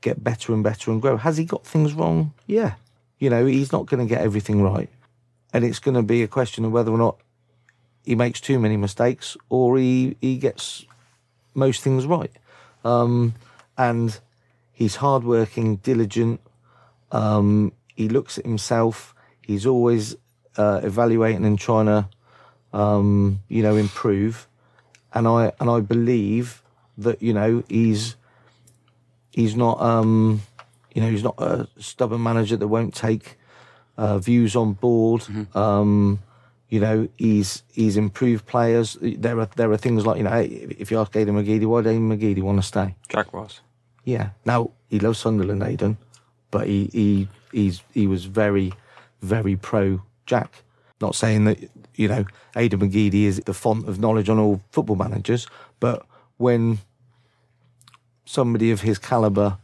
get 0.00 0.22
better 0.22 0.52
and 0.52 0.62
better 0.62 0.90
and 0.90 1.00
grow. 1.00 1.16
Has 1.16 1.36
he 1.36 1.44
got 1.44 1.66
things 1.66 1.92
wrong? 1.94 2.32
Yeah. 2.46 2.74
You 3.18 3.30
know, 3.30 3.46
he's 3.46 3.72
not 3.72 3.86
going 3.86 4.06
to 4.06 4.12
get 4.12 4.22
everything 4.22 4.62
right. 4.62 4.90
And 5.52 5.64
it's 5.64 5.78
going 5.78 5.94
to 5.94 6.02
be 6.02 6.22
a 6.22 6.28
question 6.28 6.64
of 6.64 6.72
whether 6.72 6.90
or 6.90 6.98
not 6.98 7.18
he 8.04 8.14
makes 8.14 8.40
too 8.40 8.58
many 8.58 8.76
mistakes 8.76 9.36
or 9.48 9.78
he, 9.78 10.16
he 10.20 10.38
gets 10.38 10.84
most 11.54 11.82
things 11.82 12.06
right. 12.06 12.32
Um, 12.84 13.34
and 13.76 14.18
he's 14.72 14.96
hardworking, 14.96 15.76
diligent. 15.76 16.40
Um, 17.10 17.72
he 17.94 18.08
looks 18.08 18.38
at 18.38 18.44
himself. 18.44 19.14
He's 19.42 19.66
always 19.66 20.16
uh, 20.56 20.80
evaluating 20.82 21.44
and 21.44 21.58
trying 21.58 21.86
to, 21.86 22.08
um, 22.72 23.40
you 23.48 23.62
know, 23.62 23.76
improve. 23.76 24.48
And 25.14 25.28
I 25.28 25.52
and 25.60 25.68
I 25.68 25.80
believe 25.80 26.62
that 26.98 27.22
you 27.22 27.34
know 27.34 27.62
he's 27.68 28.16
he's 29.30 29.54
not 29.56 29.80
um, 29.80 30.42
you 30.94 31.02
know 31.02 31.10
he's 31.10 31.22
not 31.22 31.34
a 31.38 31.68
stubborn 31.78 32.22
manager 32.22 32.56
that 32.56 32.68
won't 32.68 32.94
take 32.94 33.38
uh, 33.96 34.18
views 34.18 34.56
on 34.56 34.72
board. 34.72 35.22
Um, 35.54 36.20
you 36.72 36.80
know, 36.80 37.06
he's 37.18 37.64
he's 37.70 37.98
improved 37.98 38.46
players. 38.46 38.96
There 39.02 39.38
are 39.38 39.48
there 39.56 39.70
are 39.70 39.76
things 39.76 40.06
like 40.06 40.16
you 40.16 40.24
know, 40.24 40.32
if 40.40 40.90
you 40.90 40.98
ask 40.98 41.14
Aidan 41.14 41.34
McGeady, 41.34 41.66
why 41.66 41.82
did 41.82 41.90
Aidan 41.90 42.08
McGeady 42.08 42.40
want 42.40 42.56
to 42.56 42.62
stay? 42.62 42.94
Jack 43.10 43.30
Ross. 43.34 43.60
Yeah. 44.04 44.30
Now 44.46 44.70
he 44.88 44.98
loves 44.98 45.18
Sunderland, 45.18 45.62
Aidan, 45.62 45.98
but 46.50 46.66
he 46.66 46.88
he 46.90 47.28
he's 47.52 47.82
he 47.92 48.06
was 48.06 48.24
very 48.24 48.72
very 49.20 49.54
pro 49.54 50.00
Jack. 50.24 50.62
Not 50.98 51.14
saying 51.14 51.44
that 51.44 51.58
you 51.94 52.08
know 52.08 52.24
Aidan 52.56 52.80
McGeady 52.80 53.24
is 53.24 53.36
the 53.44 53.52
font 53.52 53.86
of 53.86 54.00
knowledge 54.00 54.30
on 54.30 54.38
all 54.38 54.62
football 54.70 54.96
managers, 54.96 55.46
but 55.78 56.06
when 56.38 56.78
somebody 58.24 58.70
of 58.70 58.80
his 58.80 58.98
caliber 58.98 59.58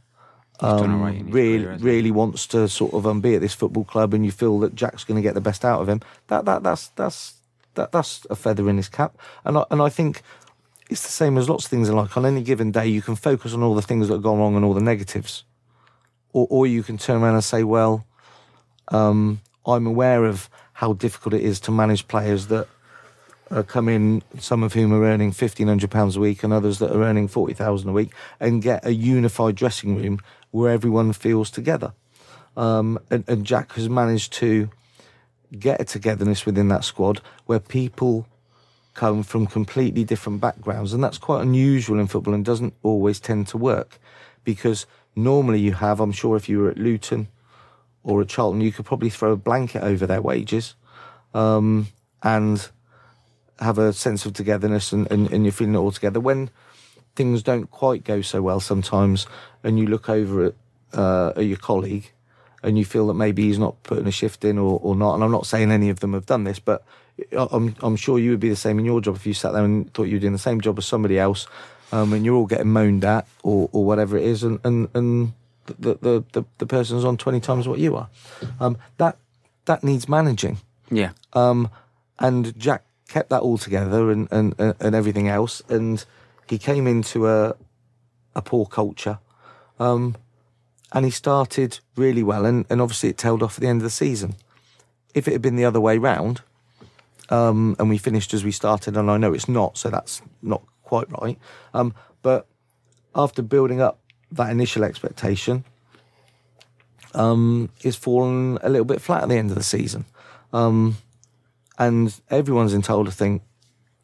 um, 0.60 1.02
right 1.02 1.22
really 1.24 1.64
career, 1.64 1.78
really 1.80 2.10
wants 2.10 2.47
to 2.48 2.68
sort 2.68 2.94
of 2.94 3.06
um, 3.06 3.20
be 3.20 3.35
at 3.35 3.40
this 3.40 3.55
football 3.55 3.85
club, 3.85 4.14
and 4.14 4.24
you 4.24 4.32
feel 4.32 4.59
that 4.60 4.74
Jack's 4.74 5.05
going 5.05 5.16
to 5.16 5.22
get 5.22 5.35
the 5.35 5.40
best 5.40 5.64
out 5.64 5.80
of 5.80 5.89
him, 5.89 6.01
that 6.28 6.44
that 6.44 6.62
that's 6.62 6.89
that's 6.89 7.35
that 7.74 7.93
that's 7.93 8.26
a 8.30 8.36
feather 8.36 8.68
in 8.68 8.76
his 8.76 8.89
cap, 8.89 9.16
and 9.44 9.59
I, 9.59 9.64
and 9.70 9.80
I 9.80 9.89
think 9.89 10.22
it's 10.90 11.02
the 11.02 11.12
same 11.12 11.39
as 11.39 11.48
lots 11.48 11.66
of 11.66 11.70
things 11.70 11.89
in 11.89 11.97
life. 11.97 12.16
On 12.16 12.24
any 12.26 12.43
given 12.43 12.72
day, 12.72 12.86
you 12.86 13.02
can 13.02 13.14
focus 13.14 13.52
on 13.55 13.62
all 13.62 13.74
the 13.74 13.82
things 13.82 14.09
that 14.09 14.14
have 14.14 14.22
gone 14.22 14.39
wrong 14.39 14.56
and 14.56 14.64
all 14.64 14.74
the 14.74 14.80
negatives, 14.80 15.44
or 16.32 16.47
or 16.51 16.66
you 16.66 16.82
can 16.82 16.98
turn 16.98 17.22
around 17.22 17.35
and 17.35 17.44
say, 17.44 17.62
well, 17.62 18.05
um, 18.89 19.40
I'm 19.66 19.86
aware 19.86 20.24
of 20.24 20.48
how 20.72 20.93
difficult 20.94 21.35
it 21.35 21.43
is 21.43 21.60
to 21.60 21.70
manage 21.70 22.09
players 22.09 22.47
that 22.47 22.66
uh, 23.51 23.62
come 23.62 23.89
in, 23.89 24.22
some 24.39 24.62
of 24.62 24.72
whom 24.72 24.93
are 24.93 25.05
earning 25.05 25.32
fifteen 25.32 25.68
hundred 25.68 25.90
pounds 25.90 26.16
a 26.16 26.20
week, 26.20 26.43
and 26.43 26.52
others 26.52 26.78
that 26.78 26.90
are 26.90 27.02
earning 27.02 27.28
forty 27.28 27.55
thousand 27.55 27.90
a 27.90 27.93
week, 27.93 28.12
and 28.40 28.62
get 28.62 28.85
a 28.85 28.94
unified 28.94 29.55
dressing 29.55 29.97
room 29.97 30.20
where 30.50 30.72
everyone 30.72 31.12
feels 31.12 31.50
together. 31.50 31.92
Um, 32.56 32.98
and, 33.10 33.24
and 33.28 33.44
Jack 33.44 33.72
has 33.72 33.88
managed 33.88 34.32
to 34.34 34.70
get 35.56 35.80
a 35.80 35.84
togetherness 35.84 36.44
within 36.44 36.68
that 36.68 36.84
squad 36.84 37.20
where 37.46 37.60
people 37.60 38.26
come 38.94 39.22
from 39.22 39.46
completely 39.46 40.02
different 40.02 40.40
backgrounds, 40.40 40.92
and 40.92 41.02
that's 41.02 41.18
quite 41.18 41.42
unusual 41.42 42.00
in 42.00 42.08
football 42.08 42.34
and 42.34 42.44
doesn't 42.44 42.74
always 42.82 43.20
tend 43.20 43.46
to 43.48 43.56
work 43.56 44.00
because 44.42 44.86
normally 45.14 45.60
you 45.60 45.72
have, 45.72 46.00
I'm 46.00 46.12
sure, 46.12 46.36
if 46.36 46.48
you 46.48 46.58
were 46.58 46.70
at 46.70 46.78
Luton 46.78 47.28
or 48.02 48.20
at 48.22 48.28
Charlton, 48.28 48.60
you 48.60 48.72
could 48.72 48.86
probably 48.86 49.10
throw 49.10 49.32
a 49.32 49.36
blanket 49.36 49.82
over 49.82 50.06
their 50.06 50.20
wages 50.20 50.74
um, 51.32 51.86
and 52.22 52.68
have 53.60 53.78
a 53.78 53.92
sense 53.92 54.26
of 54.26 54.32
togetherness 54.32 54.92
and, 54.92 55.10
and, 55.12 55.30
and 55.30 55.44
you're 55.44 55.52
feeling 55.52 55.74
it 55.74 55.78
all 55.78 55.92
together. 55.92 56.18
When 56.18 56.50
things 57.19 57.43
don't 57.43 57.69
quite 57.70 58.05
go 58.05 58.23
so 58.23 58.40
well 58.40 58.61
sometimes, 58.61 59.27
and 59.65 59.77
you 59.78 59.86
look 59.86 60.09
over 60.09 60.45
at, 60.47 60.55
uh, 60.95 61.32
at 61.36 61.45
your 61.45 61.59
colleague 61.59 62.12
and 62.62 62.78
you 62.78 62.85
feel 62.85 63.09
that 63.09 63.15
maybe 63.15 63.43
he's 63.43 63.59
not 63.59 63.82
putting 63.82 64.07
a 64.07 64.12
shift 64.12 64.45
in 64.45 64.57
or, 64.57 64.78
or 64.82 64.95
not, 64.95 65.15
and 65.15 65.24
I'm 65.24 65.32
not 65.32 65.47
saying 65.47 65.73
any 65.73 65.90
of 65.90 65.99
them 65.99 66.12
have 66.12 66.27
done 66.27 66.45
this, 66.45 66.61
but 66.61 66.85
I'm, 67.36 67.74
I'm 67.81 67.97
sure 67.97 68.19
you 68.20 68.31
would 68.31 68.40
be 68.40 68.49
the 68.49 68.57
same 68.57 68.78
in 68.78 68.85
your 68.85 69.01
job 69.01 69.16
if 69.16 69.27
you 69.27 69.35
sat 69.35 69.53
there 69.53 69.65
and 69.65 69.93
thought 69.93 70.05
you 70.05 70.15
were 70.15 70.20
doing 70.20 70.32
the 70.32 70.39
same 70.39 70.61
job 70.61 70.78
as 70.78 70.86
somebody 70.86 71.19
else, 71.19 71.49
um, 71.90 72.12
and 72.12 72.24
you're 72.24 72.36
all 72.36 72.47
getting 72.47 72.70
moaned 72.73 73.05
at 73.05 73.27
or, 73.43 73.69
or 73.73 73.85
whatever 73.85 74.16
it 74.16 74.24
is, 74.24 74.45
and, 74.45 74.61
and, 74.65 74.89
and 74.95 75.32
the, 75.66 75.95
the, 75.95 76.24
the, 76.32 76.45
the 76.59 76.66
person's 76.66 77.05
on 77.05 77.16
20 77.16 77.40
times 77.40 77.66
what 77.66 77.81
you 77.81 77.97
are. 77.97 78.09
Um, 78.61 78.78
that, 78.99 79.19
that 79.65 79.82
needs 79.82 80.09
managing. 80.09 80.59
Yeah. 80.90 81.11
Um, 81.32 81.69
and 82.19 82.57
Jack 82.59 82.85
kept 83.09 83.31
that 83.31 83.40
all 83.40 83.59
together 83.59 84.11
and, 84.11 84.28
and, 84.31 84.55
and 84.59 84.95
everything 84.95 85.28
else. 85.28 85.62
And 85.69 86.05
he 86.50 86.58
came 86.58 86.86
into 86.86 87.28
a, 87.28 87.54
a 88.34 88.42
poor 88.42 88.66
culture. 88.66 89.18
Um, 89.78 90.16
and 90.92 91.04
he 91.04 91.10
started 91.10 91.80
really 91.96 92.22
well. 92.22 92.46
And, 92.46 92.64
and 92.70 92.80
obviously 92.80 93.10
it 93.10 93.18
tailed 93.18 93.42
off 93.42 93.56
at 93.56 93.60
the 93.60 93.68
end 93.68 93.80
of 93.80 93.84
the 93.84 93.90
season. 93.90 94.36
If 95.14 95.28
it 95.28 95.32
had 95.32 95.42
been 95.42 95.56
the 95.56 95.64
other 95.64 95.80
way 95.80 95.98
round, 95.98 96.42
um, 97.30 97.76
and 97.78 97.88
we 97.88 97.98
finished 97.98 98.32
as 98.32 98.44
we 98.44 98.52
started, 98.52 98.96
and 98.96 99.10
I 99.10 99.18
know 99.18 99.32
it's 99.32 99.48
not, 99.48 99.76
so 99.76 99.90
that's 99.90 100.22
not 100.42 100.62
quite 100.82 101.10
right. 101.20 101.38
Um, 101.74 101.94
but 102.22 102.46
after 103.14 103.42
building 103.42 103.80
up 103.80 103.98
that 104.32 104.50
initial 104.50 104.84
expectation, 104.84 105.64
um, 107.14 107.70
it's 107.82 107.96
fallen 107.96 108.58
a 108.62 108.68
little 108.68 108.84
bit 108.84 109.00
flat 109.00 109.22
at 109.22 109.28
the 109.28 109.36
end 109.36 109.50
of 109.50 109.56
the 109.56 109.62
season. 109.62 110.04
Um, 110.52 110.96
and 111.78 112.18
everyone's 112.30 112.74
entitled 112.74 113.06
to 113.06 113.12
think 113.12 113.42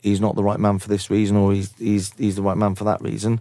he's 0.04 0.20
not 0.20 0.36
the 0.36 0.44
right 0.44 0.60
man 0.60 0.78
for 0.78 0.88
this 0.88 1.10
reason 1.10 1.36
or 1.36 1.52
he's 1.52 1.74
he's 1.78 2.12
he's 2.18 2.36
the 2.36 2.42
right 2.42 2.56
man 2.56 2.74
for 2.74 2.84
that 2.84 3.00
reason. 3.00 3.40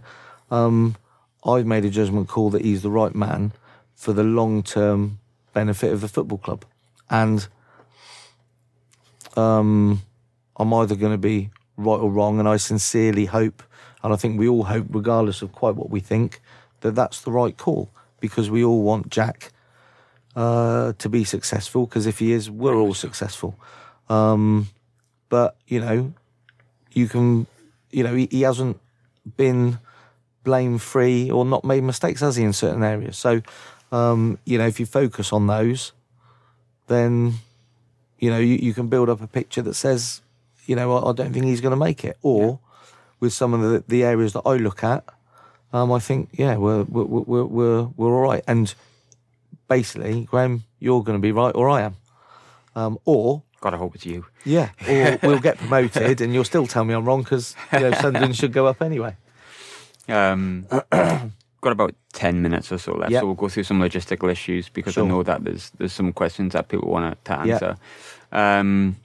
Um, 0.50 0.96
I've 1.44 1.66
made 1.66 1.84
a 1.84 1.90
judgment 1.90 2.26
call 2.28 2.50
that 2.50 2.62
he's 2.64 2.82
the 2.82 2.90
right 2.90 3.14
man 3.14 3.52
for 3.94 4.12
the 4.12 4.24
long 4.24 4.62
term 4.62 5.18
benefit 5.52 5.92
of 5.92 6.00
the 6.00 6.08
football 6.08 6.38
club, 6.38 6.64
and 7.10 7.46
um, 9.36 10.02
I'm 10.56 10.72
either 10.72 10.96
going 10.96 11.12
to 11.12 11.18
be 11.18 11.50
right 11.76 11.98
or 11.98 12.10
wrong, 12.10 12.38
and 12.38 12.48
I 12.48 12.56
sincerely 12.56 13.26
hope, 13.26 13.62
and 14.02 14.12
I 14.12 14.16
think 14.16 14.38
we 14.38 14.48
all 14.48 14.64
hope, 14.64 14.86
regardless 14.88 15.42
of 15.42 15.52
quite 15.52 15.76
what 15.76 15.90
we 15.90 16.00
think, 16.00 16.40
that 16.80 16.94
that's 16.94 17.20
the 17.20 17.30
right 17.30 17.56
call 17.56 17.90
because 18.20 18.50
we 18.50 18.64
all 18.64 18.82
want 18.82 19.10
Jack 19.10 19.52
uh, 20.34 20.94
to 20.96 21.08
be 21.10 21.24
successful. 21.24 21.84
Because 21.84 22.06
if 22.06 22.20
he 22.20 22.32
is, 22.32 22.50
we're 22.50 22.76
all 22.76 22.94
successful. 22.94 23.58
Um, 24.08 24.68
but 25.28 25.56
you 25.66 25.80
know, 25.80 26.14
you 26.96 27.08
can, 27.08 27.46
you 27.90 28.02
know, 28.02 28.14
he, 28.14 28.28
he 28.30 28.42
hasn't 28.42 28.78
been 29.36 29.78
blame 30.42 30.78
free 30.78 31.30
or 31.30 31.44
not 31.44 31.64
made 31.64 31.82
mistakes, 31.82 32.20
has 32.20 32.36
he, 32.36 32.44
in 32.44 32.52
certain 32.52 32.82
areas? 32.82 33.16
So, 33.16 33.42
um, 33.90 34.38
you 34.44 34.58
know, 34.58 34.66
if 34.66 34.78
you 34.78 34.86
focus 34.86 35.32
on 35.32 35.46
those, 35.46 35.92
then 36.86 37.34
you 38.18 38.30
know 38.30 38.38
you, 38.38 38.56
you 38.56 38.74
can 38.74 38.88
build 38.88 39.08
up 39.08 39.22
a 39.22 39.26
picture 39.26 39.62
that 39.62 39.74
says, 39.74 40.20
you 40.66 40.76
know, 40.76 40.92
I, 40.92 41.10
I 41.10 41.12
don't 41.12 41.32
think 41.32 41.46
he's 41.46 41.60
going 41.60 41.72
to 41.72 41.76
make 41.76 42.04
it. 42.04 42.16
Or 42.22 42.60
with 43.20 43.32
some 43.32 43.54
of 43.54 43.60
the, 43.60 43.84
the 43.88 44.04
areas 44.04 44.32
that 44.34 44.42
I 44.44 44.56
look 44.56 44.84
at, 44.84 45.04
um, 45.72 45.90
I 45.92 45.98
think, 45.98 46.30
yeah, 46.32 46.56
we're 46.56 46.82
we're 46.84 47.04
we're 47.04 47.44
we're, 47.44 47.82
we're 47.96 48.14
all 48.14 48.22
right. 48.22 48.44
And 48.46 48.74
basically, 49.68 50.24
Graham, 50.24 50.64
you're 50.78 51.02
going 51.02 51.18
to 51.18 51.22
be 51.22 51.32
right, 51.32 51.54
or 51.54 51.70
I 51.70 51.82
am, 51.82 51.96
um, 52.76 52.98
or 53.04 53.42
Gotta 53.64 53.78
hope 53.78 53.94
it's 53.94 54.04
you. 54.04 54.26
yeah, 54.44 54.68
or 54.90 55.18
we'll 55.22 55.38
get 55.40 55.56
promoted, 55.56 56.20
and 56.20 56.34
you'll 56.34 56.44
still 56.44 56.66
tell 56.66 56.84
me 56.84 56.92
I'm 56.92 57.06
wrong 57.06 57.22
because 57.22 57.56
you 57.72 57.80
know 57.80 57.92
Sunderland 57.92 58.36
should 58.36 58.52
go 58.52 58.66
up 58.66 58.82
anyway. 58.82 59.16
Um, 60.06 60.66
got 60.90 61.72
about 61.72 61.94
ten 62.12 62.42
minutes 62.42 62.70
or 62.70 62.76
so 62.76 62.92
left, 62.92 63.12
Yep. 63.12 63.20
so 63.22 63.26
we'll 63.26 63.34
go 63.34 63.48
through 63.48 63.62
some 63.64 63.80
logistical 63.80 64.30
issues 64.30 64.68
because 64.68 64.92
Sure. 64.92 65.04
I 65.04 65.08
know 65.08 65.22
that 65.22 65.44
there's 65.44 65.70
there's 65.78 65.94
some 65.94 66.12
questions 66.12 66.52
that 66.52 66.68
people 66.68 66.90
want 66.90 67.24
to 67.24 67.32
Yep. 67.32 67.40
answer. 67.62 67.76
Um, 68.32 68.96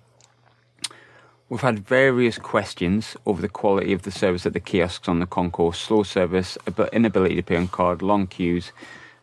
we've 1.47 1.61
had 1.61 1.79
various 1.79 2.37
questions 2.37 3.15
over 3.25 3.41
the 3.41 3.47
quality 3.47 3.93
of 3.93 4.01
the 4.01 4.11
service 4.11 4.45
at 4.45 4.51
the 4.51 4.59
kiosks 4.59 5.07
on 5.07 5.19
the 5.19 5.25
concourse, 5.25 5.79
slow 5.79 6.03
service, 6.03 6.57
but 6.75 6.93
inability 6.93 7.35
to 7.35 7.43
pay 7.43 7.55
on 7.55 7.69
card, 7.69 8.01
long 8.01 8.27
queues. 8.27 8.73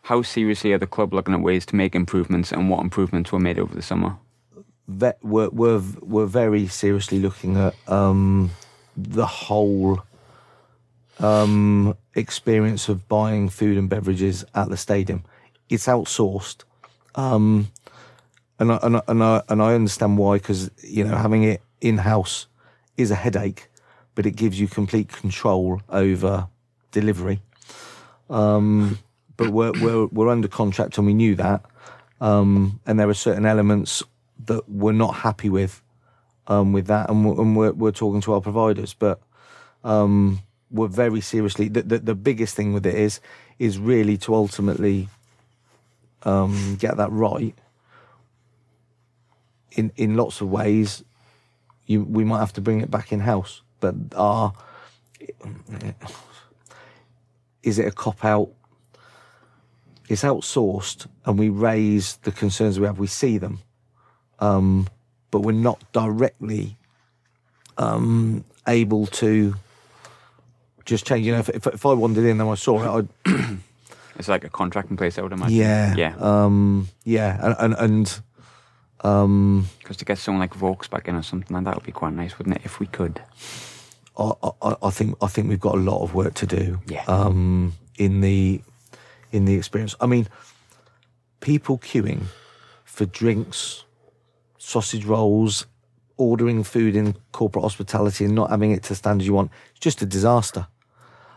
how 0.03 0.21
seriously 0.23 0.71
are 0.73 0.79
the 0.79 0.87
club 0.87 1.13
looking 1.13 1.33
at 1.35 1.41
ways 1.41 1.65
to 1.67 1.75
make 1.75 1.93
improvements, 1.93 2.51
and 2.51 2.69
what 2.71 2.79
improvements 2.81 3.31
were 3.31 3.39
made 3.39 3.59
over 3.59 3.75
the 3.75 3.81
summer? 3.83 4.15
Ve- 4.87 5.13
we're, 5.21 5.49
we're, 5.49 5.81
we're 6.01 6.25
very 6.25 6.67
seriously 6.67 7.19
looking 7.19 7.57
at 7.57 7.75
um, 7.87 8.51
the 8.95 9.25
whole 9.25 10.01
um, 11.19 11.95
experience 12.15 12.89
of 12.89 13.07
buying 13.07 13.49
food 13.49 13.77
and 13.77 13.89
beverages 13.89 14.45
at 14.55 14.69
the 14.69 14.77
stadium. 14.77 15.23
It's 15.69 15.87
outsourced, 15.87 16.63
um, 17.15 17.69
and 18.59 18.71
I, 18.71 18.79
and 18.81 18.97
I, 18.97 19.01
and 19.07 19.23
I, 19.23 19.41
and 19.49 19.61
I 19.61 19.73
understand 19.73 20.17
why 20.17 20.37
because 20.37 20.71
you 20.81 21.03
know 21.03 21.15
having 21.15 21.43
it 21.43 21.61
in 21.81 21.97
house 21.97 22.47
is 22.95 23.11
a 23.11 23.15
headache, 23.15 23.67
but 24.15 24.25
it 24.25 24.31
gives 24.31 24.59
you 24.59 24.67
complete 24.67 25.09
control 25.09 25.81
over 25.89 26.47
delivery. 26.91 27.41
Um, 28.29 28.99
but 29.35 29.49
we're, 29.49 29.73
we're 29.81 30.05
we're 30.07 30.29
under 30.29 30.47
contract 30.47 30.97
and 30.97 31.05
we 31.05 31.13
knew 31.13 31.35
that, 31.35 31.63
um, 32.21 32.79
and 32.85 32.99
there 32.99 33.09
are 33.09 33.13
certain 33.13 33.45
elements 33.45 34.03
that 34.45 34.69
we're 34.69 34.91
not 34.93 35.15
happy 35.15 35.49
with 35.49 35.81
um, 36.47 36.71
with 36.71 36.87
that, 36.87 37.09
and, 37.09 37.25
we're, 37.25 37.41
and 37.41 37.55
we're, 37.55 37.73
we're 37.73 37.91
talking 37.91 38.21
to 38.21 38.33
our 38.33 38.41
providers, 38.41 38.93
but 38.93 39.19
um, 39.83 40.39
we're 40.71 40.87
very 40.87 41.21
seriously. 41.21 41.67
The, 41.67 41.83
the, 41.83 41.99
the 41.99 42.15
biggest 42.15 42.55
thing 42.55 42.73
with 42.73 42.85
it 42.85 42.95
is 42.95 43.19
is 43.59 43.77
really 43.77 44.17
to 44.17 44.33
ultimately 44.33 45.09
um, 46.23 46.77
get 46.79 46.97
that 46.97 47.11
right. 47.11 47.55
In 49.71 49.91
in 49.95 50.15
lots 50.15 50.41
of 50.41 50.49
ways, 50.49 51.03
you 51.85 52.03
we 52.03 52.23
might 52.23 52.39
have 52.39 52.53
to 52.53 52.61
bring 52.61 52.81
it 52.81 52.89
back 52.89 53.11
in 53.11 53.19
house, 53.19 53.61
but 53.79 53.95
our 54.15 54.53
is 57.63 57.77
it 57.79 57.85
a 57.85 57.91
cop 57.91 58.23
out? 58.23 58.49
It's 60.09 60.23
outsourced, 60.23 61.07
and 61.25 61.37
we 61.37 61.49
raise 61.49 62.15
the 62.17 62.31
concerns 62.31 62.79
we 62.79 62.85
have. 62.85 62.97
We 62.97 63.07
see 63.07 63.37
them, 63.37 63.59
um, 64.39 64.87
but 65.31 65.41
we're 65.41 65.51
not 65.51 65.81
directly 65.93 66.77
um, 67.77 68.43
able 68.67 69.07
to 69.07 69.55
just 70.85 71.05
change. 71.05 71.25
You 71.25 71.33
know, 71.33 71.39
if, 71.39 71.49
if, 71.49 71.67
if 71.67 71.85
I 71.85 71.93
wandered 71.93 72.25
in 72.25 72.39
and 72.41 72.49
I 72.49 72.55
saw 72.55 72.81
it, 72.99 73.07
I'd 73.25 73.57
It's 74.19 74.27
like 74.27 74.43
a 74.43 74.49
contract 74.49 74.89
in 74.89 74.97
place, 74.97 75.19
I 75.19 75.21
would 75.21 75.31
imagine. 75.31 75.55
yeah, 75.57 75.95
Yeah. 75.95 76.15
um, 76.19 76.87
yeah, 77.03 77.37
and 77.39 77.55
and, 77.59 77.75
and 77.79 78.19
um, 79.01 79.67
Because 79.79 79.97
to 79.97 80.05
get 80.05 80.17
someone 80.17 80.39
like 80.39 80.55
Vaux 80.55 80.87
back 80.87 81.07
in 81.07 81.13
or 81.15 81.21
something 81.21 81.53
like 81.55 81.65
that 81.65 81.75
would 81.75 81.83
be 81.85 81.91
quite 81.91 82.13
nice, 82.13 82.37
wouldn't 82.39 82.55
it? 82.55 82.63
If 82.65 82.79
we 82.79 82.87
could. 82.87 83.21
I, 84.17 84.31
I, 84.63 84.75
I 84.81 84.89
think 84.89 85.15
I 85.21 85.27
think 85.27 85.49
we've 85.49 85.59
got 85.59 85.75
a 85.75 85.79
lot 85.79 86.01
of 86.01 86.15
work 86.15 86.33
to 86.35 86.47
do. 86.47 86.79
Yeah. 86.87 87.03
Um, 87.07 87.73
in 87.99 88.21
the 88.21 88.61
in 89.31 89.45
the 89.45 89.53
experience, 89.53 89.95
I 90.01 90.07
mean, 90.07 90.27
people 91.39 91.77
queuing 91.77 92.23
for 92.85 93.05
drinks, 93.05 93.83
sausage 94.57 95.05
rolls, 95.05 95.65
ordering 96.17 96.63
food 96.63 96.95
in 96.95 97.15
corporate 97.31 97.63
hospitality 97.63 98.25
and 98.25 98.33
not 98.35 98.49
having 98.49 98.71
it 98.71 98.83
to 98.83 98.89
the 98.89 98.95
standards 98.95 99.27
you 99.27 99.33
want. 99.33 99.51
It's 99.71 99.79
just 99.79 100.01
a 100.01 100.05
disaster. 100.05 100.67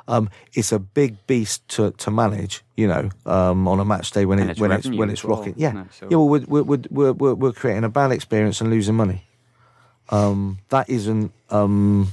Um, 0.08 0.28
it's 0.54 0.72
a 0.72 0.78
big 0.80 1.24
beast 1.26 1.68
to, 1.76 1.92
to 1.92 2.10
manage, 2.10 2.64
you 2.76 2.88
know, 2.88 3.10
um, 3.26 3.68
on 3.68 3.78
a 3.78 3.84
match 3.84 4.10
day 4.10 4.24
when 4.24 4.38
it 4.40 4.50
it's 4.50 4.60
when 4.60 4.72
it's 4.72 4.88
when 4.88 5.08
it's 5.10 5.24
rocking. 5.24 5.54
Yeah, 5.56 5.70
isn't? 5.70 5.92
So- 5.94 6.08
yeah. 6.10 6.16
Well, 6.16 6.28
we're, 6.28 6.62
we're, 6.62 6.62
we're, 6.90 7.12
we're, 7.12 7.34
we're 7.34 7.52
creating 7.52 7.84
a 7.84 7.88
bad 7.88 8.10
experience 8.10 8.60
and 8.60 8.70
losing 8.70 8.96
money. 8.96 9.24
Um, 10.08 10.58
that 10.70 10.88
isn't 10.88 11.32
um, 11.50 12.08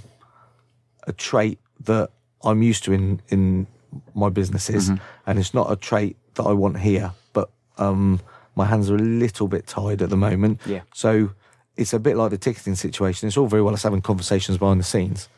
a 1.07 1.13
trait 1.13 1.59
that 1.85 2.11
I'm 2.43 2.61
used 2.61 2.83
to 2.83 2.93
in 2.93 3.21
in 3.29 3.65
my 4.13 4.29
businesses, 4.29 4.89
Mm-hmm. 4.89 5.03
and 5.25 5.39
it's 5.39 5.53
not 5.55 5.71
a 5.71 5.75
trait 5.75 6.17
that 6.35 6.43
I 6.43 6.53
want 6.53 6.77
here. 6.79 7.13
But 7.33 7.49
um, 7.79 8.19
my 8.57 8.65
hands 8.65 8.89
are 8.89 8.95
a 8.95 8.99
little 8.99 9.47
bit 9.47 9.67
tied 9.67 10.01
at 10.01 10.09
the 10.09 10.17
moment. 10.17 10.59
Yeah. 10.65 10.81
So 10.93 11.31
it's 11.77 11.93
a 11.93 11.99
bit 11.99 12.17
like 12.17 12.31
the 12.31 12.37
ticketing 12.37 12.75
situation. 12.75 13.27
It's 13.27 13.37
all 13.37 13.47
very 13.47 13.61
well 13.61 13.73
us 13.73 13.83
having 13.83 14.01
conversations 14.01 14.57
behind 14.57 14.79
the 14.79 14.83
scenes, 14.83 15.29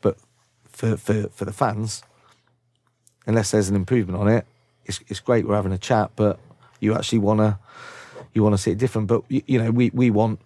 but 0.00 0.18
for 0.64 0.96
for 0.96 1.28
for 1.28 1.44
the 1.44 1.52
fans, 1.52 2.02
unless 3.26 3.52
there's 3.52 3.68
an 3.68 3.76
improvement 3.76 4.18
on 4.18 4.28
it, 4.28 4.44
it's 4.84 5.00
it's 5.08 5.20
great 5.20 5.46
we're 5.46 5.54
having 5.54 5.72
a 5.72 5.78
chat, 5.78 6.10
but 6.16 6.40
you 6.80 6.94
actually 6.94 7.20
wanna 7.20 7.60
you 8.34 8.42
want 8.42 8.54
to 8.54 8.58
see 8.58 8.72
it 8.72 8.78
different. 8.78 9.06
But 9.06 9.22
you, 9.28 9.42
you 9.46 9.58
know, 9.62 9.70
we 9.70 9.90
we 9.90 10.10
want 10.10 10.40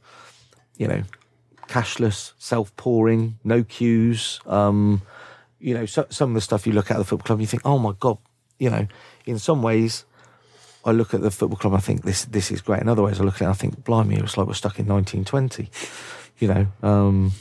you 0.76 0.86
know 0.86 1.02
cashless, 1.66 2.32
self 2.38 2.76
pouring, 2.76 3.38
no 3.42 3.64
queues. 3.64 4.40
Um, 4.46 5.00
you 5.58 5.72
know, 5.72 5.86
so, 5.86 6.06
some 6.10 6.30
of 6.30 6.34
the 6.34 6.42
stuff 6.42 6.66
you 6.66 6.74
look 6.74 6.90
at 6.90 6.98
the 6.98 7.04
football 7.04 7.24
club, 7.24 7.40
you 7.40 7.46
think, 7.46 7.62
oh 7.64 7.78
my 7.78 7.94
god, 7.98 8.18
you 8.58 8.68
know, 8.68 8.86
in 9.24 9.38
some 9.38 9.62
ways. 9.62 10.04
I 10.86 10.92
look 10.92 11.12
at 11.12 11.20
the 11.20 11.32
football 11.32 11.58
club, 11.58 11.74
I 11.74 11.80
think 11.80 12.04
this 12.04 12.24
this 12.26 12.52
is 12.52 12.60
great. 12.60 12.80
In 12.80 12.88
other 12.88 13.02
ways, 13.02 13.20
I 13.20 13.24
look 13.24 13.34
at 13.34 13.40
it, 13.42 13.44
and 13.44 13.50
I 13.50 13.56
think, 13.56 13.84
blimey, 13.84 14.16
it's 14.16 14.38
like 14.38 14.46
we're 14.46 14.54
stuck 14.54 14.78
in 14.78 14.86
1920. 14.86 15.68
You 16.38 16.48
know, 16.48 16.66
um, 16.88 17.32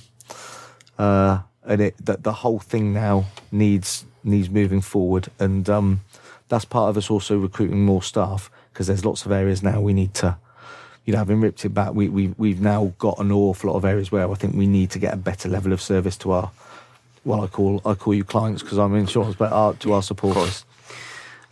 uh, 0.97 1.39
and 1.63 1.81
it 1.81 1.95
that 2.03 2.23
the 2.23 2.33
whole 2.33 2.59
thing 2.59 2.91
now 2.91 3.25
needs 3.51 4.05
needs 4.23 4.49
moving 4.49 4.81
forward, 4.81 5.29
and 5.39 5.69
um, 5.69 6.01
that's 6.49 6.65
part 6.65 6.89
of 6.89 6.97
us 6.97 7.11
also 7.11 7.37
recruiting 7.37 7.85
more 7.85 8.01
staff 8.01 8.49
because 8.73 8.87
there's 8.87 9.05
lots 9.05 9.25
of 9.27 9.31
areas 9.31 9.61
now 9.61 9.79
we 9.79 9.93
need 9.93 10.15
to. 10.15 10.37
You 11.05 11.13
know, 11.13 11.19
having 11.19 11.39
ripped 11.39 11.63
it 11.65 11.69
back, 11.69 11.93
we 11.93 12.09
we 12.09 12.33
we've 12.39 12.59
now 12.59 12.93
got 12.97 13.19
an 13.19 13.31
awful 13.31 13.69
lot 13.69 13.77
of 13.77 13.85
areas 13.85 14.11
where 14.11 14.29
I 14.29 14.33
think 14.33 14.55
we 14.55 14.65
need 14.65 14.89
to 14.91 14.99
get 14.99 15.13
a 15.13 15.17
better 15.17 15.49
level 15.49 15.71
of 15.71 15.81
service 15.81 16.17
to 16.17 16.31
our. 16.31 16.51
Well, 17.23 17.41
I 17.41 17.47
call 17.47 17.79
I 17.85 17.93
call 17.93 18.15
you 18.15 18.23
clients 18.23 18.63
because 18.63 18.79
I'm 18.79 18.93
in 18.95 19.01
insurance, 19.01 19.35
but 19.35 19.51
our, 19.51 19.73
to 19.75 19.93
our 19.93 20.01
supporters. 20.01 20.65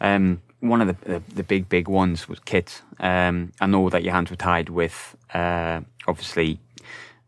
Um, 0.01 0.41
one 0.69 0.81
of 0.81 0.87
the, 0.87 0.97
the 1.11 1.21
the 1.35 1.43
big 1.43 1.67
big 1.69 1.87
ones 1.87 2.27
was 2.29 2.39
kit. 2.39 2.81
Um, 2.99 3.51
I 3.61 3.65
know 3.67 3.89
that 3.89 4.03
your 4.03 4.13
hands 4.13 4.29
were 4.29 4.35
tied 4.37 4.69
with 4.69 5.15
uh, 5.33 5.81
obviously 6.07 6.59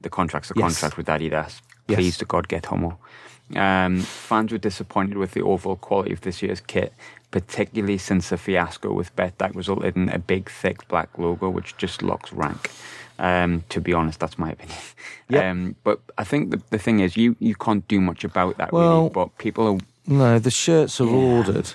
the 0.01 0.09
contract's 0.09 0.49
the 0.49 0.55
Yes. 0.57 0.79
contract 0.79 0.97
with 0.97 1.07
Adidas. 1.07 1.61
Yes. 1.87 1.97
Please 1.97 2.17
to 2.17 2.25
God 2.25 2.47
get 2.47 2.65
Hummel. 2.65 2.99
Um, 3.55 3.99
fans 4.01 4.51
were 4.51 4.57
disappointed 4.57 5.17
with 5.17 5.31
the 5.33 5.41
overall 5.41 5.75
quality 5.75 6.13
of 6.13 6.21
this 6.21 6.41
year's 6.41 6.61
kit, 6.61 6.93
particularly 7.29 7.97
since 7.99 8.29
the 8.29 8.37
fiasco 8.37 8.91
with 8.91 9.15
Bet 9.15 9.37
that 9.37 9.53
resulted 9.55 9.95
in 9.95 10.09
a 10.09 10.17
big 10.17 10.49
thick 10.49 10.87
black 10.87 11.09
logo, 11.17 11.49
which 11.49 11.77
just 11.77 12.01
looks 12.01 12.33
rank. 12.33 12.71
Um, 13.19 13.63
to 13.69 13.79
be 13.79 13.93
honest, 13.93 14.19
that's 14.19 14.37
my 14.37 14.51
opinion. 14.51 14.77
Yep. 15.29 15.43
Um, 15.43 15.75
but 15.83 15.99
I 16.19 16.23
think 16.23 16.51
the, 16.51 16.61
the 16.69 16.77
thing 16.77 16.99
is, 16.99 17.17
you, 17.17 17.35
you 17.39 17.55
can't 17.55 17.87
do 17.87 17.99
much 17.99 18.23
about 18.23 18.57
that 18.57 18.71
Well- 18.71 18.97
really. 18.97 19.09
But 19.09 19.37
people 19.39 19.67
are 19.67 19.77
No, 20.05 20.37
the 20.39 20.51
shirts 20.51 21.01
are 21.01 21.05
Yeah. 21.07 21.13
ordered. 21.37 21.73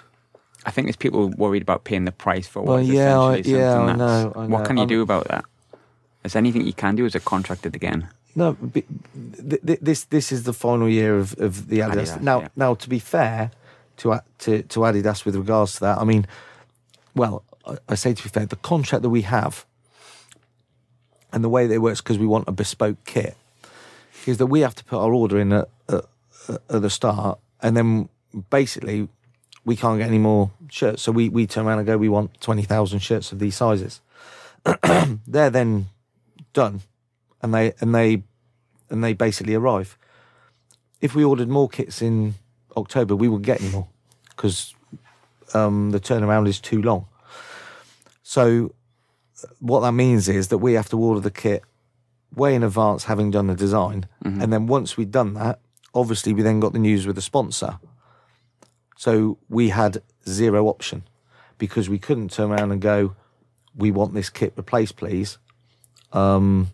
I 0.66 0.70
think 0.70 0.86
there's 0.86 0.96
people 0.96 1.28
worried 1.30 1.62
about 1.62 1.84
paying 1.84 2.04
the 2.04 2.12
price 2.12 2.46
for 2.46 2.62
Well, 2.62 2.74
what 2.76 2.82
is 2.82 2.90
yeah, 2.90 3.18
I- 3.18 3.32
essentially 3.32 3.58
yeah, 3.58 3.72
something 3.72 4.00
I 4.00 4.06
that's- 4.06 4.34
know, 4.36 4.42
I 4.42 4.46
What 4.46 4.64
can 4.66 4.76
you 4.76 4.82
I'm- 4.82 4.88
do 4.88 5.02
about 5.02 5.28
that? 5.28 5.44
Is 6.24 6.32
there 6.34 6.40
anything 6.40 6.66
you 6.66 6.74
can 6.74 6.96
do 6.96 7.06
as 7.06 7.14
a 7.14 7.20
contracted 7.20 7.74
again? 7.74 8.08
No, 8.36 8.54
th- 8.74 8.84
th- 9.66 9.80
this 9.82 10.04
this 10.04 10.30
is 10.30 10.42
the 10.44 10.52
final 10.52 10.88
year 10.88 11.16
of, 11.18 11.34
of 11.40 11.68
the 11.68 11.78
Adidas. 11.80 12.12
Adidas, 12.16 12.20
now, 12.20 12.40
yeah. 12.42 12.48
now 12.56 12.74
to 12.74 12.88
be 12.88 12.98
fair 12.98 13.50
to 13.96 14.20
to 14.40 14.62
to 14.62 14.80
Adidas 14.80 15.24
with 15.24 15.34
regards 15.34 15.72
to 15.74 15.80
that, 15.80 15.98
I 15.98 16.04
mean, 16.04 16.26
well, 17.14 17.42
I, 17.66 17.78
I 17.88 17.94
say 17.96 18.12
to 18.14 18.22
be 18.22 18.28
fair, 18.28 18.46
the 18.46 18.56
contract 18.56 19.02
that 19.02 19.10
we 19.10 19.22
have 19.22 19.64
and 21.32 21.42
the 21.42 21.48
way 21.48 21.66
that 21.66 21.74
it 21.74 21.78
works 21.82 22.00
because 22.00 22.18
we 22.18 22.26
want 22.26 22.46
a 22.48 22.52
bespoke 22.52 22.98
kit 23.04 23.36
is 24.26 24.36
that 24.38 24.46
we 24.46 24.60
have 24.60 24.74
to 24.74 24.84
put 24.84 24.98
our 24.98 25.12
order 25.14 25.38
in 25.40 25.52
at, 25.52 25.68
at, 25.88 26.04
at 26.68 26.82
the 26.82 26.90
start, 26.90 27.38
and 27.62 27.76
then 27.76 28.08
basically 28.50 29.08
we 29.70 29.76
can't 29.76 29.98
get 29.98 30.08
any 30.08 30.18
more 30.18 30.50
shirts. 30.68 31.00
So 31.02 31.12
we 31.12 31.28
we 31.28 31.46
turn 31.46 31.64
around 31.64 31.78
and 31.78 31.86
go, 31.86 31.96
we 31.96 32.08
want 32.08 32.40
twenty 32.40 32.62
thousand 32.62 32.98
shirts 32.98 33.30
of 33.30 33.38
these 33.38 33.54
sizes. 33.54 34.00
They're 35.28 35.48
then 35.48 35.86
done 36.52 36.80
and 37.40 37.54
they 37.54 37.72
and 37.80 37.94
they 37.94 38.24
and 38.88 39.04
they 39.04 39.12
basically 39.12 39.54
arrive. 39.54 39.96
If 41.00 41.14
we 41.14 41.22
ordered 41.22 41.48
more 41.48 41.68
kits 41.68 42.02
in 42.02 42.34
October, 42.76 43.14
we 43.14 43.28
wouldn't 43.28 43.46
get 43.46 43.60
any 43.60 43.70
more 43.70 43.86
because 44.30 44.74
um, 45.54 45.90
the 45.92 46.00
turnaround 46.00 46.48
is 46.48 46.58
too 46.58 46.82
long. 46.82 47.06
So 48.24 48.74
what 49.60 49.80
that 49.80 49.92
means 49.92 50.28
is 50.28 50.48
that 50.48 50.58
we 50.58 50.72
have 50.72 50.88
to 50.88 50.98
order 50.98 51.20
the 51.20 51.30
kit 51.30 51.62
way 52.34 52.56
in 52.56 52.64
advance, 52.64 53.04
having 53.04 53.30
done 53.30 53.46
the 53.46 53.54
design, 53.54 54.08
and 54.42 54.52
then 54.52 54.66
once 54.66 54.96
we'd 54.96 55.12
done 55.12 55.34
that, 55.34 55.60
obviously 55.94 56.32
we 56.32 56.42
then 56.42 56.58
got 56.58 56.72
the 56.72 56.78
news 56.80 57.06
with 57.06 57.14
the 57.14 57.22
sponsor. 57.22 57.78
So 59.04 59.38
we 59.48 59.70
had 59.70 60.02
zero 60.28 60.60
option 60.66 61.04
because 61.56 61.88
we 61.88 61.98
couldn't 61.98 62.30
turn 62.30 62.50
around 62.50 62.70
and 62.70 62.80
go, 62.82 62.98
"We 63.74 63.90
want 63.90 64.12
this 64.14 64.30
kit 64.30 64.52
replaced, 64.56 64.96
please." 64.96 65.38
um, 66.12 66.68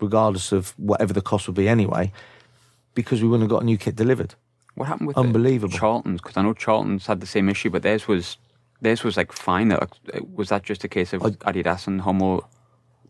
regardless 0.00 0.52
of 0.52 0.74
whatever 0.78 1.12
the 1.12 1.20
cost 1.20 1.46
would 1.46 1.56
be 1.56 1.68
anyway, 1.68 2.12
because 2.94 3.22
we 3.22 3.28
wouldn't 3.28 3.50
have 3.50 3.56
got 3.56 3.62
a 3.62 3.66
new 3.66 3.78
kit 3.78 3.96
delivered. 3.96 4.34
What 4.74 4.88
happened 4.88 5.08
with 5.08 5.16
the 5.16 5.22
Unbelievable. 5.22 5.76
Charlton's? 5.76 6.20
Because 6.20 6.36
I 6.36 6.42
know 6.42 6.54
Charlton's 6.54 7.06
had 7.06 7.20
the 7.20 7.26
same 7.26 7.48
issue, 7.48 7.70
but 7.70 7.82
theirs 7.82 8.06
was 8.06 8.36
theirs 8.80 9.02
was 9.02 9.16
like 9.16 9.32
fine. 9.32 9.76
Was 10.34 10.50
that 10.50 10.62
just 10.62 10.84
a 10.84 10.88
case 10.88 11.12
of 11.12 11.22
Adidas 11.22 11.86
and 11.86 12.02
Hummel 12.02 12.48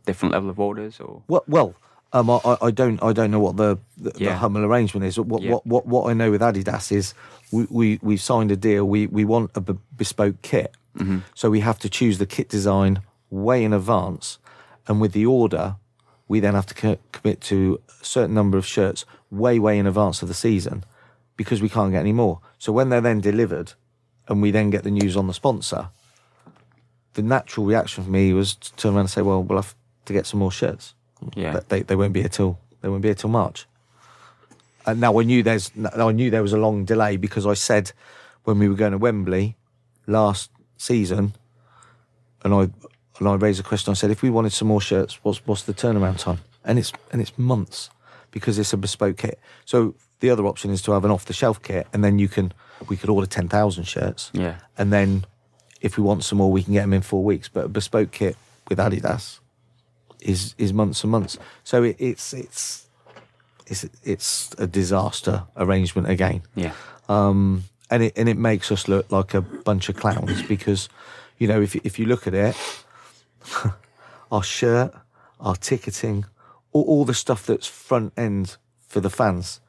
different 0.04 0.32
level 0.32 0.48
of 0.48 0.60
orders, 0.60 1.00
or 1.00 1.22
Well, 1.28 1.44
well 1.48 1.74
um, 2.12 2.30
I, 2.30 2.56
I- 2.62 2.70
don't, 2.70 3.02
I 3.02 3.12
don't 3.12 3.30
know 3.30 3.40
what 3.40 3.56
the 3.56 3.78
the, 3.96 4.10
the 4.10 4.34
Hummel 4.36 4.64
arrangement 4.64 5.04
is. 5.06 5.18
What, 5.18 5.42
Yeah. 5.42 5.52
what, 5.52 5.66
what, 5.66 5.86
what 5.86 6.10
I 6.10 6.14
know 6.14 6.30
with 6.30 6.40
Adidas 6.40 6.90
is 6.92 7.14
we, 7.52 7.66
we 7.70 7.98
we've 8.02 8.20
signed 8.22 8.50
a 8.52 8.56
deal. 8.56 8.84
We 8.86 9.06
we 9.06 9.24
want 9.24 9.50
a 9.54 9.60
b- 9.60 9.78
bespoke 9.96 10.40
kit, 10.42 10.74
So 11.34 11.50
we 11.50 11.60
have 11.60 11.78
to 11.80 11.88
choose 11.88 12.18
the 12.18 12.26
kit 12.26 12.48
design 12.48 13.02
way 13.30 13.64
in 13.64 13.72
advance, 13.72 14.38
and 14.86 15.00
with 15.00 15.12
the 15.12 15.26
order, 15.26 15.76
we 16.28 16.40
then 16.40 16.54
have 16.54 16.66
to 16.66 16.74
co- 16.74 16.98
commit 17.12 17.40
to 17.42 17.80
a 18.00 18.04
certain 18.04 18.34
number 18.34 18.56
of 18.58 18.64
shirts 18.66 19.04
way, 19.30 19.58
way 19.58 19.78
in 19.78 19.86
advance 19.86 20.22
of 20.22 20.28
the 20.28 20.34
season 20.34 20.84
because 21.36 21.60
we 21.60 21.68
can't 21.68 21.92
get 21.92 22.00
any 22.00 22.12
more. 22.12 22.40
So 22.58 22.72
when 22.72 22.88
they're 22.88 23.00
then 23.02 23.20
delivered, 23.20 23.74
and 24.28 24.40
we 24.42 24.50
then 24.50 24.70
get 24.70 24.84
the 24.84 24.90
news 24.90 25.16
on 25.16 25.26
the 25.26 25.34
sponsor, 25.34 25.90
the 27.14 27.22
natural 27.22 27.66
reaction 27.66 28.04
for 28.04 28.10
me 28.10 28.32
was 28.32 28.54
to 28.54 28.74
turn 28.76 28.92
around 28.94 29.00
and 29.00 29.10
say, 29.10 29.22
"Well, 29.22 29.42
we'll 29.42 29.58
have 29.60 29.74
to 30.06 30.12
get 30.12 30.26
some 30.26 30.40
more 30.40 30.52
shirts." 30.52 30.94
Yeah. 31.34 31.60
They, 31.68 31.82
they 31.82 31.96
won't 31.96 32.12
be 32.12 32.20
here 32.20 32.28
till 32.28 32.58
they 32.80 32.88
won't 32.88 33.02
be 33.02 33.08
here 33.08 33.14
till 33.14 33.30
March. 33.30 33.66
And 34.86 35.00
now 35.00 35.18
I 35.18 35.24
knew 35.24 35.42
there's 35.42 35.74
now 35.74 36.08
I 36.08 36.12
knew 36.12 36.30
there 36.30 36.42
was 36.42 36.52
a 36.52 36.58
long 36.58 36.84
delay 36.84 37.16
because 37.16 37.46
I 37.46 37.54
said 37.54 37.92
when 38.44 38.58
we 38.58 38.68
were 38.68 38.74
going 38.74 38.92
to 38.92 38.98
Wembley 38.98 39.56
last 40.06 40.50
season, 40.76 41.34
and 42.44 42.54
I 42.54 42.70
and 43.18 43.28
I 43.28 43.34
raised 43.34 43.58
a 43.58 43.64
question. 43.64 43.90
I 43.90 43.94
said 43.94 44.10
if 44.10 44.22
we 44.22 44.30
wanted 44.30 44.52
some 44.52 44.68
more 44.68 44.80
shirts, 44.80 45.18
what's 45.24 45.44
what's 45.46 45.62
the 45.62 45.74
turnaround 45.74 46.18
time? 46.18 46.38
And 46.64 46.78
it's 46.78 46.92
and 47.10 47.20
it's 47.20 47.36
months 47.36 47.90
because 48.30 48.58
it's 48.58 48.72
a 48.72 48.76
bespoke 48.76 49.16
kit. 49.16 49.40
So 49.64 49.94
the 50.20 50.30
other 50.30 50.46
option 50.46 50.70
is 50.70 50.82
to 50.82 50.92
have 50.92 51.04
an 51.04 51.10
off 51.10 51.24
the 51.24 51.32
shelf 51.32 51.62
kit, 51.62 51.88
and 51.92 52.04
then 52.04 52.18
you 52.18 52.28
can 52.28 52.52
we 52.88 52.96
could 52.96 53.10
order 53.10 53.26
ten 53.26 53.48
thousand 53.48 53.84
shirts. 53.84 54.30
Yeah. 54.32 54.58
And 54.78 54.92
then 54.92 55.24
if 55.80 55.96
we 55.96 56.04
want 56.04 56.22
some 56.22 56.38
more, 56.38 56.52
we 56.52 56.62
can 56.62 56.74
get 56.74 56.82
them 56.82 56.92
in 56.92 57.02
four 57.02 57.24
weeks. 57.24 57.48
But 57.48 57.64
a 57.64 57.68
bespoke 57.68 58.12
kit 58.12 58.36
with 58.68 58.78
Adidas 58.78 59.40
is 60.26 60.54
is 60.58 60.72
months 60.72 61.02
and 61.04 61.10
months. 61.10 61.38
So 61.64 61.82
it, 61.82 61.96
it's 61.98 62.32
it's 62.32 62.88
it's 63.66 63.86
it's 64.02 64.54
a 64.58 64.66
disaster 64.66 65.44
arrangement 65.56 66.08
again. 66.08 66.42
Yeah. 66.54 66.72
Um, 67.08 67.64
and 67.90 68.02
it 68.02 68.12
and 68.16 68.28
it 68.28 68.36
makes 68.36 68.72
us 68.72 68.88
look 68.88 69.10
like 69.10 69.34
a 69.34 69.40
bunch 69.40 69.88
of 69.88 69.96
clowns 69.96 70.42
because, 70.42 70.88
you 71.38 71.46
know, 71.46 71.60
if 71.62 71.76
if 71.76 71.98
you 71.98 72.06
look 72.06 72.26
at 72.26 72.34
it, 72.34 72.56
our 74.32 74.42
shirt, 74.42 74.92
our 75.40 75.56
ticketing, 75.56 76.24
all, 76.72 76.82
all 76.82 77.04
the 77.04 77.14
stuff 77.14 77.46
that's 77.46 77.66
front 77.66 78.12
end 78.16 78.56
for 78.80 79.00
the 79.00 79.10
fans, 79.10 79.60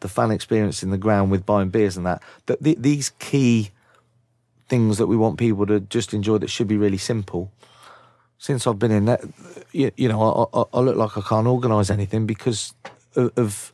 the 0.00 0.08
fan 0.08 0.30
experience 0.30 0.82
in 0.82 0.90
the 0.90 0.98
ground 0.98 1.30
with 1.30 1.46
buying 1.46 1.70
beers 1.70 1.96
and 1.96 2.06
that, 2.06 2.22
that 2.46 2.62
the, 2.62 2.76
these 2.78 3.10
key 3.18 3.70
things 4.68 4.98
that 4.98 5.06
we 5.06 5.16
want 5.16 5.38
people 5.38 5.66
to 5.66 5.80
just 5.80 6.14
enjoy 6.14 6.38
that 6.38 6.50
should 6.50 6.68
be 6.68 6.76
really 6.76 6.98
simple. 6.98 7.50
Since 8.38 8.66
I've 8.66 8.78
been 8.78 8.90
in 8.90 9.06
that, 9.06 9.22
you, 9.72 9.90
you 9.96 10.08
know, 10.08 10.48
I, 10.54 10.58
I, 10.58 10.64
I 10.74 10.80
look 10.80 10.96
like 10.96 11.16
I 11.16 11.22
can't 11.22 11.46
organise 11.46 11.90
anything 11.90 12.26
because 12.26 12.74
of, 13.16 13.32
of 13.36 13.72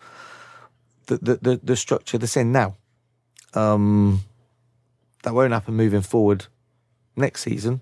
the, 1.06 1.16
the, 1.16 1.36
the, 1.36 1.60
the 1.62 1.76
structure 1.76 2.18
that's 2.18 2.36
in 2.36 2.52
now. 2.52 2.76
Um, 3.54 4.20
that 5.22 5.34
won't 5.34 5.52
happen 5.52 5.74
moving 5.74 6.02
forward 6.02 6.46
next 7.16 7.42
season 7.42 7.80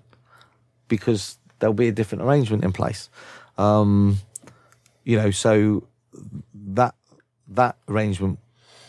because 0.87 1.37
there'll 1.59 1.73
be 1.73 1.87
a 1.87 1.91
different 1.91 2.23
arrangement 2.23 2.63
in 2.63 2.73
place. 2.73 3.09
Um, 3.57 4.17
you 5.03 5.17
know, 5.17 5.31
so 5.31 5.87
that 6.53 6.95
that 7.47 7.77
arrangement 7.87 8.39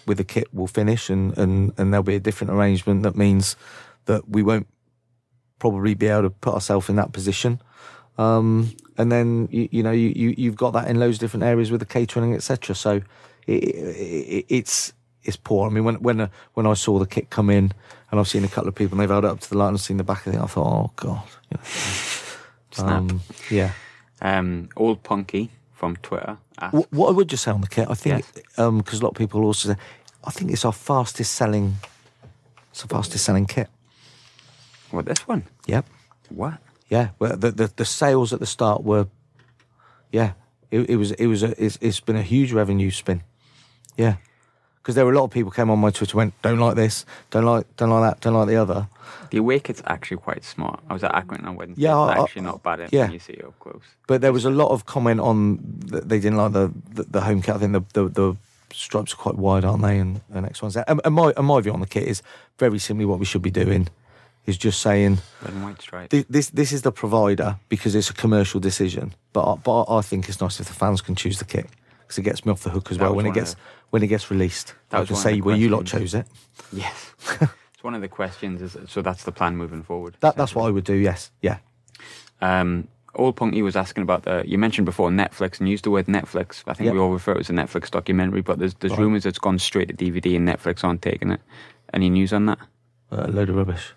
with 0.07 0.19
the 0.19 0.25
kit 0.25 0.53
will 0.53 0.67
finish, 0.67 1.11
and, 1.11 1.37
and 1.39 1.73
and 1.79 1.93
there'll 1.93 2.03
be 2.03 2.17
a 2.17 2.21
different 2.21 2.53
arrangement 2.53 3.03
that 3.03 3.17
means 3.17 3.57
that 4.07 4.29
we 4.29 4.43
won't 4.43 4.67
probably 5.59 5.95
be 5.95 6.07
able 6.07 6.23
to 6.23 6.31
put 6.31 6.55
ourselves 6.55 6.89
in 6.89 6.97
that 6.97 7.13
position. 7.13 7.61
Um, 8.19 8.75
and 8.99 9.11
then 9.11 9.49
you, 9.51 9.69
you 9.71 9.83
know 9.83 9.93
you, 9.93 10.09
you 10.09 10.35
you've 10.37 10.57
got 10.57 10.73
that 10.73 10.89
in 10.89 11.01
loads 11.01 11.17
of 11.17 11.21
different 11.21 11.45
areas 11.45 11.71
with 11.71 11.81
the 11.81 11.87
catering, 11.87 12.35
etc. 12.35 12.75
So 12.75 13.01
it, 13.47 13.53
it, 13.65 14.47
it's 14.49 14.93
it's 15.23 15.37
poor. 15.37 15.69
I 15.69 15.73
mean, 15.73 15.85
when 15.85 15.97
when 15.97 16.21
uh, 16.21 16.29
when 16.55 16.67
I 16.67 16.75
saw 16.75 16.99
the 16.99 17.07
kit 17.07 17.31
come 17.31 17.51
in, 17.51 17.73
and 18.11 18.21
I've 18.21 18.29
seen 18.29 18.45
a 18.45 18.49
couple 18.49 18.69
of 18.69 18.75
people, 18.75 18.95
and 18.95 19.03
they've 19.03 19.11
held 19.11 19.25
it 19.25 19.31
up 19.31 19.41
to 19.41 19.51
the 19.51 19.59
light 19.59 19.69
and 19.69 19.81
seen 19.81 19.97
the 19.97 20.05
back 20.05 20.27
of 20.27 20.35
it, 20.35 20.41
I 20.41 20.47
thought, 20.47 20.67
oh 20.67 20.93
god, 20.97 21.23
you 21.51 21.57
know. 21.57 21.65
Snap. 22.73 22.89
Um, 22.89 23.21
yeah. 23.51 23.73
Um, 24.23 24.69
Old 24.77 25.03
Punky 25.03 25.51
from 25.73 25.97
Twitter 25.97 26.39
asked, 26.59 26.75
What, 26.75 26.93
what 26.93 27.09
I 27.09 27.13
would 27.13 27.29
just 27.29 27.43
say 27.43 27.51
on 27.51 27.61
the 27.61 27.69
kit, 27.69 27.89
I 27.91 27.95
think, 27.95 28.25
because 28.35 29.01
a 29.01 29.03
lot 29.03 29.11
of 29.11 29.17
people 29.17 29.43
also 29.45 29.71
say, 29.71 29.79
I 30.25 30.31
think 30.31 30.51
it's 30.53 30.65
our 30.65 30.73
fastest 30.73 31.35
selling, 31.35 31.77
it's 32.71 32.83
the 32.83 32.89
fastest 32.89 33.25
selling 33.25 33.47
kit. 33.47 33.69
what, 34.91 35.07
this 35.07 35.27
one? 35.27 35.45
Yep. 35.67 35.87
What? 36.29 36.59
Yeah. 36.91 37.11
Well, 37.19 37.37
the, 37.37 37.53
the 37.53 37.73
the 37.75 37.85
sales 37.85 38.33
at 38.33 38.41
the 38.41 38.47
start 38.47 38.83
were, 38.83 39.07
yeah, 40.13 40.33
it, 40.71 40.91
it 40.91 40.97
was 40.97 41.13
it 41.13 41.27
was 41.27 41.43
a, 41.43 41.65
it's, 41.65 41.79
it's 41.81 42.01
been 42.01 42.17
a 42.17 42.23
huge 42.23 42.53
revenue 42.53 42.91
spin. 42.91 43.23
Yeah. 43.97 44.17
Because 44.83 44.95
there 44.95 45.05
were 45.05 45.13
a 45.13 45.17
lot 45.17 45.25
of 45.25 45.31
people 45.31 45.51
came 45.51 45.71
on 45.71 45.79
my 45.79 45.91
Twitter 45.91 46.17
went 46.17 46.35
don't 46.43 46.59
like 46.59 46.75
this, 46.75 47.07
don't 47.31 47.45
like 47.45 47.65
don't 47.77 47.91
like 47.91 48.11
that, 48.11 48.21
don't 48.21 48.35
like 48.35 48.49
the 48.49 48.57
other. 48.57 48.89
The 49.31 49.39
away 49.39 49.61
kit's 49.61 49.83
actually 49.87 50.17
quite 50.17 50.43
smart. 50.43 50.81
I 50.89 50.93
was 50.95 51.05
at 51.05 51.13
Accrington 51.13 51.47
on 51.47 51.57
Wednesday. 51.57 51.83
Yeah, 51.83 51.97
I- 51.97 52.23
actually 52.23 52.43
not 52.43 52.63
bad 52.63 52.89
yeah. 52.91 53.03
when 53.03 53.13
you 53.13 53.19
see 53.19 53.35
it 53.35 53.45
up 53.45 53.59
close. 53.61 53.83
But 54.07 54.21
there 54.21 54.33
was 54.33 54.45
a 54.45 54.51
lot 54.51 54.71
of 54.71 54.87
comment 54.87 55.21
on 55.21 55.59
that 55.87 56.09
they 56.09 56.19
didn't 56.19 56.39
like 56.39 56.53
the, 56.53 56.73
the, 56.95 57.03
the 57.05 57.21
home 57.21 57.43
kit. 57.43 57.55
I 57.55 57.59
think 57.59 57.73
the, 57.73 57.85
the, 57.93 58.09
the 58.09 58.37
stripes 58.73 59.13
are 59.13 59.17
quite 59.17 59.37
wide, 59.37 59.65
aren't 59.65 59.83
they? 59.83 59.99
And 59.99 60.23
the 60.31 60.41
next 60.41 60.63
one's 60.63 60.77
and, 60.77 61.01
and 61.05 61.15
my 61.15 61.33
and 61.37 61.47
my 61.47 61.61
view 61.61 61.73
on 61.73 61.81
the 61.81 61.87
kit 61.87 62.09
is 62.09 62.23
very 62.59 62.79
simply 62.79 63.05
what 63.05 63.19
we 63.19 63.27
should 63.27 63.43
be 63.43 63.51
doing 63.51 63.89
is 64.47 64.57
just 64.59 64.81
saying 64.81 65.19
Red 65.43 65.55
and 65.55 65.63
white 65.63 65.81
stripe. 65.83 66.11
thi- 66.11 66.27
this 66.29 66.51
this 66.51 66.73
is 66.73 66.83
the 66.83 66.93
provider 66.93 67.59
because 67.69 67.95
it's 67.95 68.11
a 68.11 68.15
commercial 68.15 68.61
decision. 68.61 69.15
But 69.33 69.53
I, 69.53 69.55
but 69.57 69.85
I 69.85 70.01
think 70.03 70.29
it's 70.29 70.41
nice 70.41 70.59
if 70.61 70.67
the 70.67 70.75
fans 70.75 71.01
can 71.01 71.15
choose 71.15 71.39
the 71.39 71.45
kit 71.45 71.67
because 72.03 72.19
it 72.19 72.23
gets 72.23 72.45
me 72.45 72.53
off 72.53 72.63
the 72.63 72.71
hook 72.71 72.91
as 72.91 72.99
That 72.99 73.05
well 73.05 73.15
when 73.15 73.27
it 73.27 73.31
of 73.31 73.35
gets 73.37 73.57
when 73.91 74.03
it 74.03 74.09
gets 74.09 74.31
released. 74.31 74.75
That 74.91 74.97
I 74.97 75.01
was 75.01 75.09
can 75.09 75.17
say, 75.17 75.41
well, 75.41 75.57
you 75.57 75.69
lot 75.69 75.85
chose 75.87 76.15
it. 76.15 76.27
yes. 76.73 77.13
it's 77.41 77.83
one 77.85 77.95
of 77.95 78.01
the 78.01 78.09
questions. 78.09 78.61
Is, 78.63 78.77
so 78.91 79.03
that's 79.03 79.25
the 79.25 79.33
plan 79.33 79.57
moving 79.57 79.83
forward. 79.83 80.17
That 80.21 80.37
that's 80.37 80.55
what 80.55 80.67
I 80.67 80.71
would 80.71 80.85
do. 80.85 80.95
Yes, 80.95 81.31
yeah. 81.43 81.59
Um, 82.41 82.89
Old 83.17 83.35
Punky 83.37 83.61
was 83.63 83.77
asking 83.77 84.03
about 84.03 84.23
the. 84.23 84.45
You 84.47 84.57
mentioned 84.57 84.87
before 84.87 85.11
Netflix 85.11 85.59
and 85.61 85.69
used 85.69 85.85
the 85.85 85.91
word 85.91 86.07
Netflix. 86.07 86.63
I 86.67 86.75
think 86.75 86.87
Yep. 86.87 86.95
we 86.95 87.01
all 87.01 87.11
refer 87.13 87.35
to 87.35 87.39
it 87.39 87.43
as 87.43 87.51
a 87.51 87.53
Netflix 87.53 87.91
documentary, 87.91 88.41
but 88.41 88.59
there's 88.59 88.75
there's 88.75 88.93
Right. 88.93 89.01
rumours 89.01 89.27
it's 89.27 89.39
gone 89.39 89.59
straight 89.59 89.89
to 89.89 89.95
DVD 89.95 90.37
and 90.37 90.49
Netflix 90.49 90.85
aren't 90.85 91.03
taking 91.03 91.31
it. 91.33 91.41
Any 91.93 92.09
news 92.09 92.33
on 92.33 92.47
that? 92.47 92.59
Uh, 93.13 93.25
a 93.27 93.31
load 93.31 93.49
of 93.51 93.57
rubbish. 93.57 93.93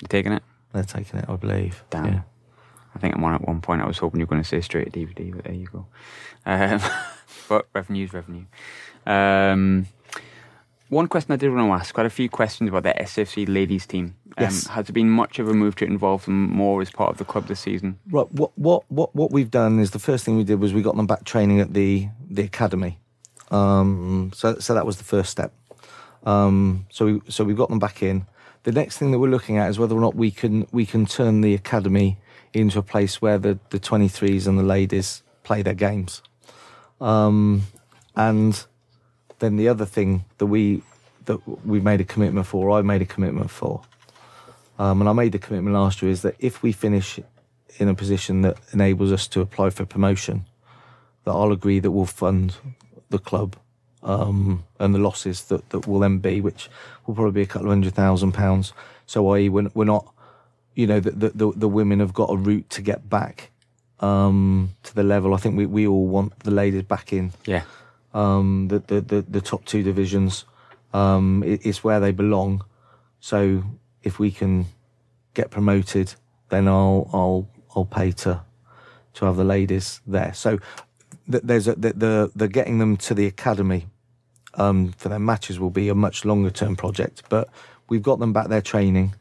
You 0.00 0.08
taking 0.08 0.32
it? 0.32 0.42
They're 0.72 0.82
taking 0.84 1.20
it, 1.20 1.26
I 1.28 1.36
believe. 1.36 1.84
Damn. 1.90 2.06
Yeah. 2.06 2.20
I 2.94 2.98
think 2.98 3.14
I'm 3.14 3.24
on 3.24 3.34
at 3.34 3.46
one 3.46 3.60
point. 3.60 3.82
I 3.82 3.86
was 3.86 3.98
hoping 3.98 4.20
you 4.20 4.26
were 4.26 4.30
going 4.30 4.42
to 4.42 4.48
say 4.48 4.60
straight 4.60 4.92
to 4.92 4.98
DVD, 4.98 5.34
but 5.34 5.44
there 5.44 5.54
you 5.54 5.66
go. 5.66 5.86
Um, 6.46 6.80
but 7.48 7.66
revenue's 7.74 8.12
revenue. 8.12 8.44
Um, 9.06 9.86
one 10.88 11.06
question 11.06 11.32
I 11.32 11.36
did 11.36 11.52
want 11.52 11.68
to 11.68 11.72
ask, 11.72 11.94
quite 11.94 12.06
a 12.06 12.10
few 12.10 12.28
questions 12.30 12.68
about 12.70 12.82
the 12.84 12.94
SFC 13.02 13.46
ladies 13.48 13.86
team. 13.86 14.14
Um, 14.36 14.44
Yes. 14.44 14.66
Has 14.68 14.86
there 14.86 14.94
been 14.94 15.10
much 15.10 15.38
of 15.38 15.48
a 15.48 15.54
move 15.54 15.74
to 15.76 15.84
involve 15.84 16.24
them 16.24 16.50
more 16.50 16.80
as 16.80 16.90
part 16.90 17.10
of 17.10 17.18
the 17.18 17.24
club 17.24 17.46
this 17.46 17.60
season? 17.60 17.98
Right. 18.10 18.30
What 18.32 18.56
what 18.56 18.84
what 18.88 19.14
what 19.14 19.32
we've 19.32 19.50
done 19.50 19.80
is 19.80 19.90
the 19.90 19.98
first 19.98 20.24
thing 20.24 20.36
we 20.36 20.44
did 20.44 20.60
was 20.60 20.72
we 20.72 20.80
got 20.80 20.96
them 20.96 21.06
back 21.06 21.24
training 21.24 21.60
at 21.60 21.74
the 21.74 22.08
the 22.30 22.42
academy. 22.42 22.98
Um, 23.50 24.30
so 24.34 24.58
so 24.60 24.74
that 24.74 24.86
was 24.86 24.98
the 24.98 25.04
first 25.04 25.30
step. 25.30 25.52
Um, 26.24 26.86
so 26.90 27.06
we 27.06 27.20
so 27.28 27.44
we 27.44 27.54
got 27.54 27.68
them 27.68 27.78
back 27.80 28.02
in. 28.02 28.26
The 28.68 28.74
next 28.74 28.98
thing 28.98 29.12
that 29.12 29.18
we're 29.18 29.30
looking 29.30 29.56
at 29.56 29.70
is 29.70 29.78
whether 29.78 29.96
or 29.96 30.00
not 30.02 30.14
we 30.14 30.30
can 30.30 30.66
we 30.72 30.84
can 30.84 31.06
turn 31.06 31.40
the 31.40 31.54
academy 31.54 32.18
into 32.52 32.78
a 32.78 32.82
place 32.82 33.22
where 33.22 33.38
the 33.38 33.58
the 33.70 33.80
23s 33.80 34.46
and 34.46 34.58
the 34.58 34.62
ladies 34.62 35.22
play 35.42 35.62
their 35.62 35.72
games. 35.72 36.20
Um, 37.00 37.62
and 38.14 38.62
then 39.38 39.56
the 39.56 39.68
other 39.68 39.86
thing 39.86 40.26
that 40.36 40.44
we 40.44 40.82
that 41.24 41.38
we 41.66 41.80
made 41.80 42.02
a 42.02 42.04
commitment 42.04 42.46
for, 42.46 42.70
I 42.78 42.82
made 42.82 43.00
a 43.00 43.06
commitment 43.06 43.50
for, 43.50 43.80
um, 44.78 45.00
and 45.00 45.08
I 45.08 45.14
made 45.14 45.32
the 45.32 45.38
commitment 45.38 45.74
last 45.74 46.02
year 46.02 46.10
is 46.10 46.20
that 46.20 46.36
if 46.38 46.62
we 46.62 46.72
finish 46.72 47.18
in 47.78 47.88
a 47.88 47.94
position 47.94 48.42
that 48.42 48.58
enables 48.72 49.12
us 49.12 49.26
to 49.28 49.40
apply 49.40 49.70
for 49.70 49.86
promotion, 49.86 50.44
that 51.24 51.30
I'll 51.30 51.52
agree 51.52 51.80
that 51.80 51.90
we'll 51.90 52.04
fund 52.04 52.56
the 53.08 53.18
club 53.18 53.56
um, 54.02 54.64
and 54.78 54.94
the 54.94 54.98
losses 54.98 55.44
that, 55.44 55.68
that 55.70 55.86
will 55.86 55.98
then 56.00 56.18
be, 56.18 56.40
which 56.40 56.68
will 57.06 57.14
probably 57.14 57.32
be 57.32 57.42
a 57.42 57.46
couple 57.46 57.68
of 57.68 57.72
hundred 57.72 57.94
thousand 57.94 58.32
pounds. 58.32 58.72
So, 59.06 59.28
i.e., 59.34 59.48
we're, 59.48 59.70
we're 59.74 59.84
not, 59.84 60.12
you 60.74 60.86
know, 60.86 61.00
the, 61.00 61.10
the, 61.10 61.28
the, 61.30 61.52
the 61.56 61.68
women 61.68 62.00
have 62.00 62.12
got 62.14 62.30
a 62.30 62.36
route 62.36 62.68
to 62.70 62.82
get 62.82 63.08
back 63.08 63.50
um, 64.00 64.70
to 64.84 64.94
the 64.94 65.02
level. 65.02 65.34
I 65.34 65.38
think 65.38 65.56
we, 65.56 65.66
we 65.66 65.86
all 65.86 66.06
want 66.06 66.38
the 66.40 66.50
ladies 66.50 66.82
back 66.82 67.12
in 67.12 67.32
Yeah. 67.46 67.62
um, 68.14 68.68
the, 68.68 68.78
the, 68.80 69.00
the, 69.00 69.22
the 69.22 69.40
top 69.40 69.64
two 69.64 69.82
divisions. 69.82 70.44
Um, 70.92 71.42
it, 71.44 71.64
it's 71.66 71.82
where 71.82 72.00
they 72.00 72.12
belong. 72.12 72.64
So 73.20 73.64
if 74.02 74.18
we 74.18 74.30
can 74.30 74.66
get 75.34 75.50
promoted, 75.50 76.14
then 76.50 76.66
I'll 76.68 77.10
I'll 77.12 77.48
I'll 77.74 77.84
pay 77.84 78.12
to 78.12 78.40
to 79.14 79.24
have 79.26 79.36
the 79.36 79.44
ladies 79.44 80.00
there. 80.06 80.32
So 80.34 80.58
there's 81.28 81.68
a, 81.68 81.74
the, 81.74 81.92
the 81.92 82.32
the 82.34 82.48
getting 82.48 82.78
them 82.78 82.96
to 82.96 83.14
the 83.14 83.26
academy 83.26 83.86
um, 84.54 84.92
for 84.92 85.08
their 85.08 85.18
matches 85.18 85.60
will 85.60 85.70
be 85.70 85.88
a 85.88 85.94
much 85.94 86.24
longer 86.24 86.50
term 86.50 86.74
project, 86.74 87.22
but 87.28 87.48
we've 87.88 88.02
got 88.02 88.18
them 88.18 88.32
back 88.32 88.48
there 88.48 88.62
training, 88.62 89.14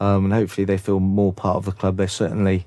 um, 0.00 0.26
and 0.26 0.34
hopefully 0.34 0.64
they 0.64 0.78
feel 0.78 1.00
more 1.00 1.32
part 1.32 1.56
of 1.56 1.64
the 1.64 1.72
club. 1.72 1.96
They're 1.96 2.08
certainly 2.08 2.66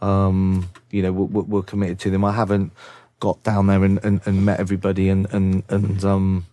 um, 0.00 0.68
you 0.90 1.02
know, 1.02 1.12
we're, 1.12 1.42
we're 1.42 1.62
committed 1.62 1.98
to 2.00 2.10
them. 2.10 2.24
I 2.24 2.32
haven't 2.32 2.72
got 3.20 3.42
down 3.42 3.66
there 3.66 3.82
and, 3.82 4.02
and, 4.04 4.20
and 4.26 4.44
met 4.44 4.60
everybody 4.60 5.08
and 5.08 5.26
and 5.32 5.62
and 5.68 6.04
um, 6.04 6.46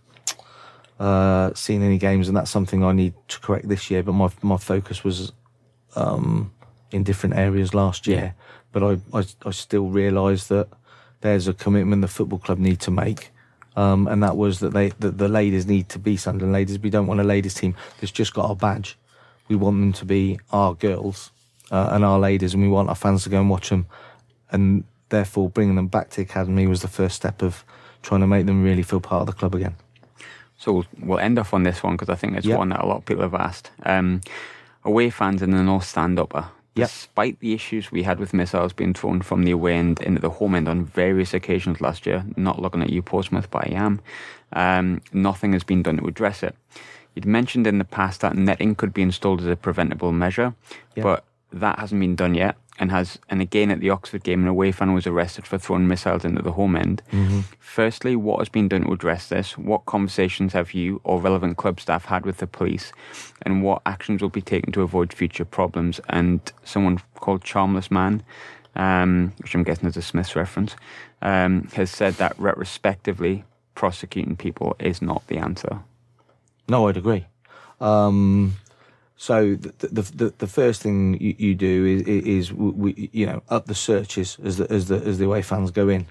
uh, 0.98 1.52
seen 1.54 1.82
any 1.82 1.98
games, 1.98 2.28
and 2.28 2.36
that's 2.36 2.50
something 2.50 2.84
I 2.84 2.92
need 2.92 3.14
to 3.28 3.40
correct 3.40 3.68
this 3.68 3.90
year. 3.90 4.02
But 4.02 4.12
my 4.12 4.30
my 4.42 4.56
focus 4.56 5.04
was 5.04 5.32
um, 5.96 6.52
in 6.90 7.04
different 7.04 7.36
areas 7.36 7.74
last 7.74 8.06
year, 8.06 8.34
but 8.72 8.82
I, 8.82 9.18
I, 9.18 9.24
I 9.44 9.50
still 9.50 9.88
realise 9.88 10.46
that 10.48 10.68
there's 11.24 11.48
a 11.48 11.54
commitment 11.54 12.02
the 12.02 12.08
football 12.08 12.38
club 12.38 12.58
need 12.58 12.78
to 12.80 12.90
make. 12.90 13.30
Um, 13.76 14.06
and 14.06 14.22
that 14.22 14.36
was 14.36 14.60
that 14.60 14.72
they 14.74 14.90
that 15.00 15.16
the 15.18 15.28
ladies 15.28 15.66
need 15.66 15.88
to 15.88 15.98
be 15.98 16.16
Sunderland 16.16 16.52
ladies. 16.52 16.78
We 16.78 16.90
don't 16.90 17.06
want 17.08 17.18
a 17.18 17.24
ladies 17.24 17.54
team 17.54 17.74
that's 17.98 18.12
just 18.12 18.34
got 18.34 18.48
our 18.48 18.54
badge. 18.54 18.96
We 19.48 19.56
want 19.56 19.80
them 19.80 19.92
to 19.94 20.04
be 20.04 20.38
our 20.52 20.74
girls 20.74 21.30
uh, 21.72 21.88
and 21.92 22.04
our 22.04 22.18
ladies, 22.18 22.52
and 22.54 22.62
we 22.62 22.68
want 22.68 22.88
our 22.90 22.94
fans 22.94 23.24
to 23.24 23.30
go 23.30 23.40
and 23.40 23.50
watch 23.50 23.70
them. 23.70 23.86
And 24.52 24.84
therefore, 25.08 25.48
bringing 25.48 25.76
them 25.76 25.88
back 25.88 26.10
to 26.10 26.16
the 26.16 26.22
academy 26.22 26.66
was 26.66 26.82
the 26.82 26.88
first 26.88 27.16
step 27.16 27.42
of 27.42 27.64
trying 28.02 28.20
to 28.20 28.26
make 28.26 28.44
them 28.46 28.62
really 28.62 28.82
feel 28.82 29.00
part 29.00 29.22
of 29.22 29.26
the 29.26 29.32
club 29.32 29.54
again. 29.54 29.74
So 30.58 30.72
we'll, 30.72 30.86
we'll 31.00 31.18
end 31.18 31.38
off 31.38 31.54
on 31.54 31.62
this 31.62 31.82
one 31.82 31.94
because 31.94 32.10
I 32.10 32.14
think 32.16 32.36
it's 32.36 32.46
Yep. 32.46 32.58
one 32.58 32.68
that 32.68 32.84
a 32.84 32.86
lot 32.86 32.98
of 32.98 33.06
people 33.06 33.22
have 33.22 33.34
asked. 33.34 33.70
Um, 33.82 34.20
away 34.84 35.08
fans 35.10 35.40
in 35.42 35.50
the 35.50 35.62
North 35.62 35.84
Stand 35.86 36.18
upper. 36.18 36.48
Yep. 36.76 36.88
Despite 36.88 37.38
the 37.40 37.54
issues 37.54 37.92
we 37.92 38.02
had 38.02 38.18
with 38.18 38.34
missiles 38.34 38.72
being 38.72 38.94
thrown 38.94 39.22
from 39.22 39.44
the 39.44 39.52
away 39.52 39.76
end 39.76 40.00
into 40.02 40.20
the 40.20 40.30
home 40.30 40.56
end 40.56 40.68
on 40.68 40.84
various 40.84 41.32
occasions 41.32 41.80
last 41.80 42.04
year, 42.04 42.24
not 42.36 42.60
looking 42.60 42.82
at 42.82 42.90
you, 42.90 43.00
Portsmouth, 43.00 43.48
but 43.50 43.68
I 43.68 43.74
am, 43.74 44.00
um, 44.52 45.00
nothing 45.12 45.52
has 45.52 45.62
been 45.62 45.82
done 45.82 45.98
to 45.98 46.06
address 46.06 46.42
it. 46.42 46.56
You'd 47.14 47.26
mentioned 47.26 47.68
in 47.68 47.78
the 47.78 47.84
past 47.84 48.22
that 48.22 48.36
netting 48.36 48.74
could 48.74 48.92
be 48.92 49.02
installed 49.02 49.40
as 49.40 49.46
a 49.46 49.54
preventable 49.54 50.10
measure, 50.10 50.54
Yep. 50.96 51.04
but 51.04 51.24
that 51.52 51.78
hasn't 51.78 52.00
been 52.00 52.16
done 52.16 52.34
yet. 52.34 52.56
And 52.78 52.90
has 52.90 53.20
and 53.28 53.40
again 53.40 53.70
at 53.70 53.78
the 53.78 53.90
Oxford 53.90 54.24
game, 54.24 54.42
an 54.42 54.48
away 54.48 54.72
fan 54.72 54.94
was 54.94 55.06
arrested 55.06 55.46
for 55.46 55.58
throwing 55.58 55.86
missiles 55.86 56.24
into 56.24 56.42
the 56.42 56.52
home 56.52 56.74
end. 56.74 57.02
Firstly, 57.60 58.16
what 58.16 58.40
has 58.40 58.48
been 58.48 58.68
done 58.68 58.82
to 58.84 58.92
address 58.92 59.28
this? 59.28 59.56
What 59.56 59.86
conversations 59.86 60.52
have 60.54 60.74
you 60.74 61.00
or 61.04 61.20
relevant 61.20 61.56
club 61.56 61.78
staff 61.78 62.06
had 62.06 62.26
with 62.26 62.38
the 62.38 62.48
police? 62.48 62.92
And 63.42 63.62
what 63.62 63.80
actions 63.86 64.22
will 64.22 64.28
be 64.28 64.42
taken 64.42 64.72
to 64.72 64.82
avoid 64.82 65.12
future 65.12 65.44
problems? 65.44 66.00
And 66.08 66.40
someone 66.64 67.00
called 67.20 67.44
Charmless 67.44 67.92
Man, 67.92 68.24
um, 68.74 69.32
which 69.38 69.54
I'm 69.54 69.62
guessing 69.62 69.88
is 69.88 69.96
a 69.96 70.02
Smiths 70.02 70.34
reference, 70.34 70.74
um, 71.22 71.68
has 71.74 71.90
said 71.90 72.14
that 72.14 72.34
retrospectively, 72.38 73.44
prosecuting 73.76 74.36
people 74.36 74.74
is 74.80 75.00
not 75.00 75.26
the 75.28 75.38
answer. 75.38 75.80
No, 76.68 76.88
I'd 76.88 76.96
agree. 76.96 77.26
Um, 77.80 78.54
so 79.16 79.54
the, 79.54 79.72
the 79.88 80.02
the 80.02 80.34
the 80.38 80.46
first 80.46 80.82
thing 80.82 81.20
you, 81.20 81.34
you 81.38 81.54
do 81.54 81.86
is 81.86 82.02
is 82.02 82.52
we, 82.52 83.10
you 83.12 83.26
know 83.26 83.42
up 83.48 83.66
the 83.66 83.74
searches 83.74 84.36
as 84.44 84.56
the 84.58 84.70
as 84.72 84.88
the 84.88 84.96
as 84.96 85.18
the 85.18 85.24
away 85.26 85.42
fans 85.42 85.70
go 85.70 85.88
in. 85.88 86.06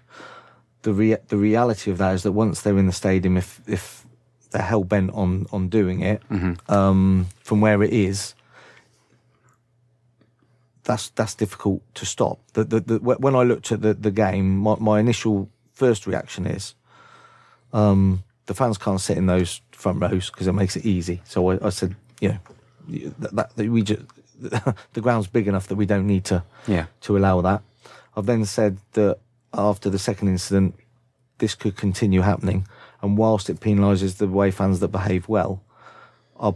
The 0.83 0.93
rea- 0.93 1.17
the 1.27 1.37
reality 1.37 1.91
of 1.91 1.97
that 1.97 2.13
is 2.15 2.23
that 2.23 2.31
once 2.33 2.61
they're 2.61 2.77
in 2.77 2.87
the 2.87 2.93
stadium, 2.93 3.37
if 3.37 3.61
if 3.67 4.05
they're 4.51 4.61
hell 4.61 4.83
bent 4.83 5.11
on 5.13 5.45
on 5.51 5.67
doing 5.69 6.01
it, 6.01 6.21
um, 6.69 7.27
from 7.41 7.61
where 7.61 7.81
it 7.83 7.91
is, 7.93 8.35
that's 10.83 11.09
that's 11.09 11.35
difficult 11.35 11.81
to 11.95 12.05
stop. 12.05 12.39
The, 12.53 12.63
the, 12.63 12.79
the, 12.79 12.99
when 12.99 13.35
I 13.35 13.43
looked 13.43 13.71
at 13.71 13.81
the, 13.81 13.93
the 13.93 14.11
game, 14.11 14.57
my, 14.57 14.75
my 14.79 14.99
initial 14.99 15.49
first 15.73 16.05
reaction 16.07 16.45
is, 16.45 16.75
um, 17.71 18.23
the 18.45 18.53
fans 18.53 18.77
can't 18.77 18.99
sit 19.01 19.17
in 19.17 19.25
those 19.25 19.61
front 19.71 20.01
rows 20.01 20.29
because 20.29 20.47
it 20.47 20.53
makes 20.53 20.75
it 20.75 20.85
easy. 20.85 21.21
So 21.25 21.51
I, 21.51 21.65
I 21.67 21.69
said, 21.69 21.95
you 22.19 22.29
know, 22.29 22.37
that, 22.87 23.35
that, 23.35 23.55
that 23.55 23.69
we 23.69 23.81
just 23.81 24.01
the 24.39 25.01
ground's 25.01 25.27
big 25.27 25.47
enough 25.47 25.67
that 25.67 25.75
we 25.75 25.85
don't 25.85 26.07
need 26.07 26.25
to 26.25 26.43
Yeah. 26.67 26.85
to 27.01 27.17
allow 27.17 27.41
that. 27.41 27.61
I've 28.15 28.25
then 28.25 28.45
said 28.45 28.77
that 28.93 29.17
after 29.53 29.89
the 29.89 29.99
second 29.99 30.27
incident, 30.29 30.75
this 31.37 31.55
could 31.55 31.75
continue 31.75 32.21
happening, 32.21 32.67
and 33.01 33.17
whilst 33.17 33.49
it 33.49 33.59
penalises 33.59 34.17
the 34.17 34.25
away 34.25 34.51
fans 34.51 34.79
that 34.79 34.89
behave 34.89 35.27
well, 35.29 35.61
our 36.37 36.55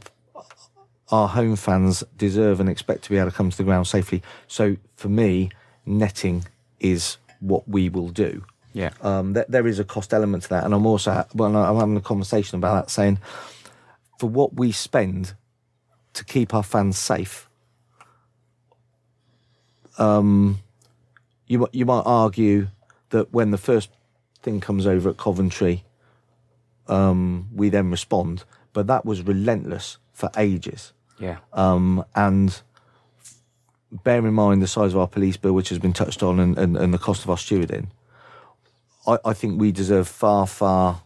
our 1.11 1.27
home 1.29 1.55
fans 1.55 2.03
deserve 2.17 2.59
and 2.59 2.67
expect 2.69 3.03
to 3.03 3.09
be 3.09 3.17
able 3.17 3.29
to 3.31 3.35
come 3.35 3.49
to 3.49 3.55
the 3.57 3.63
ground 3.63 3.87
safely. 3.87 4.21
So 4.47 4.75
for 4.97 5.07
me, 5.09 5.49
netting 5.85 6.45
is 6.79 7.17
what 7.39 7.67
we 7.67 7.87
will 7.89 8.09
do. 8.09 8.43
Yeah. 8.73 8.91
Um, 9.01 9.33
th- 9.33 9.45
there 9.47 9.65
is 9.67 9.79
a 9.79 9.83
cost 9.85 10.13
element 10.13 10.43
to 10.43 10.49
that, 10.49 10.63
and 10.65 10.73
I'm 10.73 10.85
also 10.85 11.25
well, 11.33 11.55
I'm 11.55 11.77
having 11.77 11.97
a 11.97 12.01
conversation 12.01 12.57
about 12.57 12.75
that, 12.85 12.91
saying 12.91 13.19
for 14.19 14.27
what 14.29 14.55
we 14.55 14.71
spend 14.71 15.33
to 16.17 16.25
keep 16.25 16.53
our 16.53 16.63
fans 16.63 16.97
safe, 16.97 17.47
um, 19.97 20.59
you 21.47 21.67
you 21.71 21.85
might 21.85 22.03
argue 22.05 22.67
that 23.09 23.31
when 23.31 23.51
the 23.51 23.57
first 23.57 23.89
thing 24.41 24.59
comes 24.59 24.85
over 24.85 25.09
at 25.09 25.17
Coventry, 25.17 25.83
um, 26.87 27.47
we 27.53 27.69
then 27.69 27.91
respond, 27.91 28.43
but 28.73 28.87
that 28.87 29.05
was 29.05 29.21
relentless 29.21 29.97
for 30.11 30.29
ages. 30.37 30.93
Yeah. 31.19 31.37
Um, 31.53 32.03
and 32.15 32.61
bear 33.91 34.25
in 34.25 34.33
mind 34.33 34.61
the 34.61 34.67
size 34.67 34.93
of 34.93 34.99
our 34.99 35.07
police 35.07 35.37
bill, 35.37 35.53
which 35.53 35.69
has 35.69 35.79
been 35.79 35.93
touched 35.93 36.21
on, 36.21 36.39
and, 36.39 36.57
and, 36.57 36.77
and 36.77 36.93
the 36.93 36.97
cost 36.97 37.23
of 37.23 37.29
our 37.29 37.37
stewarding. 37.37 37.87
I, 39.05 39.17
I 39.23 39.33
think 39.33 39.59
we 39.59 39.71
deserve 39.71 40.07
far, 40.07 40.47
far. 40.47 41.01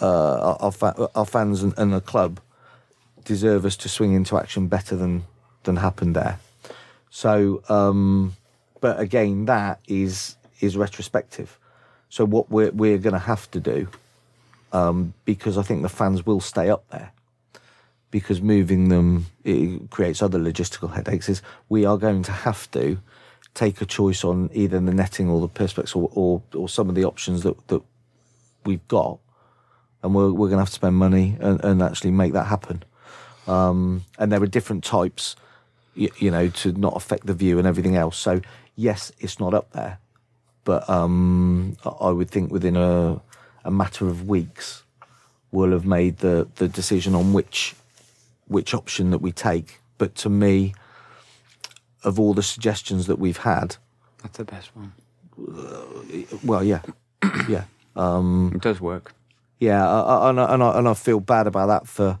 Uh, 0.00 0.38
our, 0.38 0.56
our, 0.60 0.72
fa- 0.72 1.10
our 1.16 1.26
fans 1.26 1.64
and, 1.64 1.74
and 1.76 1.92
the 1.92 2.00
club 2.00 2.40
deserve 3.24 3.64
us 3.64 3.76
to 3.78 3.88
swing 3.88 4.12
into 4.12 4.36
action 4.38 4.68
better 4.68 4.96
than 4.96 5.24
than 5.64 5.76
happened 5.76 6.16
there. 6.16 6.38
So, 7.10 7.62
um, 7.68 8.36
but 8.80 8.98
again, 9.00 9.46
that 9.46 9.80
is 9.86 10.36
is 10.60 10.76
retrospective. 10.76 11.58
So 12.08 12.24
what 12.24 12.50
we're 12.50 12.70
we're 12.70 12.98
going 12.98 13.12
to 13.12 13.18
have 13.18 13.50
to 13.52 13.60
do, 13.60 13.88
um, 14.72 15.14
because 15.24 15.58
I 15.58 15.62
think 15.62 15.82
the 15.82 15.88
fans 15.88 16.24
will 16.24 16.40
stay 16.40 16.70
up 16.70 16.88
there, 16.90 17.12
because 18.10 18.40
moving 18.40 18.88
them 18.88 19.26
it 19.44 19.90
creates 19.90 20.22
other 20.22 20.38
logistical 20.38 20.94
headaches. 20.94 21.28
Is 21.28 21.42
we 21.68 21.84
are 21.84 21.98
going 21.98 22.22
to 22.24 22.32
have 22.32 22.70
to 22.72 22.98
take 23.54 23.80
a 23.80 23.86
choice 23.86 24.24
on 24.24 24.48
either 24.52 24.78
the 24.80 24.94
netting 24.94 25.28
or 25.28 25.40
the 25.40 25.48
perspex 25.48 25.96
or 25.96 26.10
or, 26.14 26.42
or 26.54 26.68
some 26.68 26.88
of 26.88 26.94
the 26.94 27.04
options 27.04 27.42
that 27.42 27.56
that 27.68 27.82
we've 28.64 28.86
got, 28.88 29.18
and 30.02 30.14
we're 30.14 30.30
we're 30.30 30.48
going 30.48 30.58
to 30.58 30.64
have 30.64 30.68
to 30.68 30.74
spend 30.74 30.96
money 30.96 31.36
and, 31.40 31.62
and 31.64 31.82
actually 31.82 32.12
make 32.12 32.32
that 32.32 32.46
happen. 32.46 32.84
Um, 33.46 34.04
and 34.18 34.30
there 34.30 34.42
are 34.42 34.46
different 34.46 34.84
types, 34.84 35.34
you, 35.94 36.10
you 36.18 36.30
know, 36.30 36.48
to 36.48 36.72
not 36.72 36.94
affect 36.96 37.26
the 37.26 37.34
view 37.34 37.58
and 37.58 37.66
everything 37.66 37.96
else. 37.96 38.16
So 38.16 38.40
yes, 38.76 39.10
it's 39.18 39.40
not 39.40 39.54
up 39.54 39.72
there, 39.72 39.98
but 40.64 40.88
um, 40.88 41.76
I- 41.84 42.10
would 42.10 42.30
think 42.30 42.50
within 42.52 42.76
a 42.76 43.20
a 43.64 43.70
matter 43.70 44.06
of 44.08 44.26
weeks, 44.28 44.84
we'll 45.50 45.72
have 45.72 45.84
made 45.86 46.18
the 46.18 46.48
the 46.56 46.68
decision 46.68 47.14
on 47.14 47.32
which 47.32 47.74
which 48.46 48.74
option 48.74 49.10
that 49.10 49.20
we 49.20 49.32
take. 49.32 49.80
But 49.98 50.14
to 50.16 50.28
me, 50.30 50.74
of 52.04 52.18
all 52.18 52.34
the 52.34 52.42
suggestions 52.42 53.06
that 53.06 53.18
we've 53.18 53.38
had, 53.38 53.76
That's 54.22 54.38
the 54.38 54.44
best 54.44 54.70
one. 54.74 54.92
well, 56.44 56.64
yeah, 56.64 56.82
yeah. 57.48 57.64
It 57.96 58.60
does 58.62 58.80
work. 58.80 59.12
Yeah, 59.58 59.82
and, 60.30 60.40
I, 60.40 60.54
and, 60.54 60.62
I, 60.62 60.78
and 60.78 60.88
I 60.88 60.94
feel 60.94 61.20
bad 61.20 61.46
about 61.46 61.66
that 61.66 61.86
for 61.86 62.18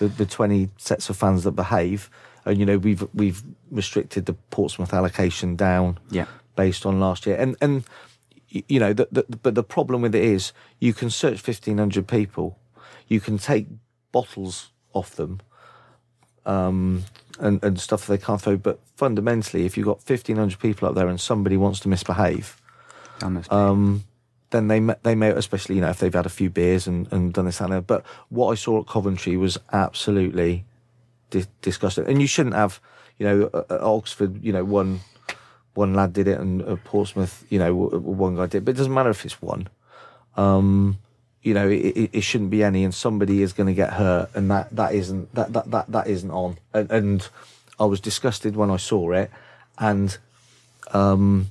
the, 0.00 0.08
the 0.08 0.26
20 0.26 0.68
sets 0.76 1.08
of 1.08 1.16
fans 1.16 1.44
that 1.44 1.52
behave. 1.52 2.10
And, 2.44 2.58
you 2.58 2.66
know, 2.66 2.78
we've 2.78 3.06
we've 3.14 3.42
restricted 3.70 4.26
the 4.26 4.32
Portsmouth 4.50 4.92
allocation 4.92 5.54
down 5.56 5.98
Yeah. 6.10 6.26
based 6.56 6.84
on 6.86 6.98
last 6.98 7.26
year. 7.26 7.36
And, 7.36 7.54
and 7.60 7.84
you 8.48 8.80
know, 8.80 8.92
the, 8.92 9.06
the, 9.12 9.22
but 9.42 9.54
the 9.54 9.62
problem 9.62 10.02
with 10.02 10.14
it 10.14 10.24
is 10.24 10.52
you 10.80 10.92
can 10.92 11.08
search 11.10 11.46
1,500 11.46 12.08
people, 12.08 12.58
you 13.06 13.20
can 13.20 13.38
take 13.38 13.68
bottles 14.10 14.70
off 14.92 15.14
them 15.14 15.40
um, 16.46 17.04
and, 17.38 17.62
and 17.62 17.78
stuff 17.80 18.06
they 18.06 18.18
can't 18.18 18.40
throw. 18.40 18.56
But 18.56 18.80
fundamentally, 18.96 19.66
if 19.66 19.76
you've 19.76 19.86
got 19.86 19.98
1,500 20.08 20.58
people 20.58 20.88
up 20.88 20.94
there 20.94 21.08
and 21.08 21.20
somebody 21.20 21.56
wants 21.56 21.78
to 21.80 21.88
misbehave, 21.88 22.60
That 23.20 23.30
must 23.30 23.50
be. 23.50 23.54
um, 23.56 24.04
then 24.50 24.68
they 24.68 24.80
they 25.02 25.14
may, 25.14 25.30
especially 25.30 25.76
you 25.76 25.80
know 25.80 25.90
if 25.90 25.98
they've 25.98 26.12
had 26.12 26.26
a 26.26 26.30
few 26.30 26.50
beers 26.50 26.86
and, 26.86 27.10
and 27.12 27.32
done 27.32 27.46
this 27.46 27.60
and 27.60 27.72
that. 27.72 27.86
But 27.86 28.04
what 28.28 28.50
I 28.50 28.54
saw 28.54 28.80
at 28.80 28.86
Coventry 28.86 29.36
was 29.36 29.58
absolutely 29.72 30.64
di- 31.30 31.46
disgusting. 31.62 32.06
And 32.06 32.20
you 32.20 32.26
shouldn't 32.26 32.56
have, 32.56 32.80
you 33.18 33.26
know, 33.26 33.64
at 33.70 33.80
Oxford, 33.80 34.42
you 34.42 34.52
know, 34.52 34.64
one 34.64 35.00
one 35.74 35.94
lad 35.94 36.12
did 36.12 36.28
it, 36.28 36.38
and 36.38 36.62
at 36.62 36.84
Portsmouth, 36.84 37.44
you 37.48 37.58
know, 37.58 37.74
one 37.74 38.36
guy 38.36 38.46
did. 38.46 38.58
It. 38.58 38.64
But 38.64 38.72
it 38.72 38.78
doesn't 38.78 38.94
matter 38.94 39.10
if 39.10 39.24
it's 39.24 39.40
one. 39.40 39.68
Um, 40.36 40.98
you 41.42 41.54
know, 41.54 41.68
it, 41.68 41.78
it, 41.78 42.10
it 42.12 42.20
shouldn't 42.20 42.50
be 42.50 42.62
any, 42.62 42.84
and 42.84 42.94
somebody 42.94 43.42
is 43.42 43.52
going 43.52 43.68
to 43.68 43.74
get 43.74 43.94
hurt, 43.94 44.30
and 44.34 44.50
that 44.50 44.74
that 44.76 44.94
isn't 44.94 45.32
that 45.34 45.52
that 45.52 45.70
that, 45.70 45.86
that 45.92 46.06
isn't 46.06 46.30
on. 46.30 46.58
And, 46.74 46.90
and 46.90 47.28
I 47.78 47.84
was 47.84 48.00
disgusted 48.00 48.56
when 48.56 48.70
I 48.70 48.76
saw 48.76 49.12
it, 49.12 49.30
and 49.78 50.16
um, 50.92 51.48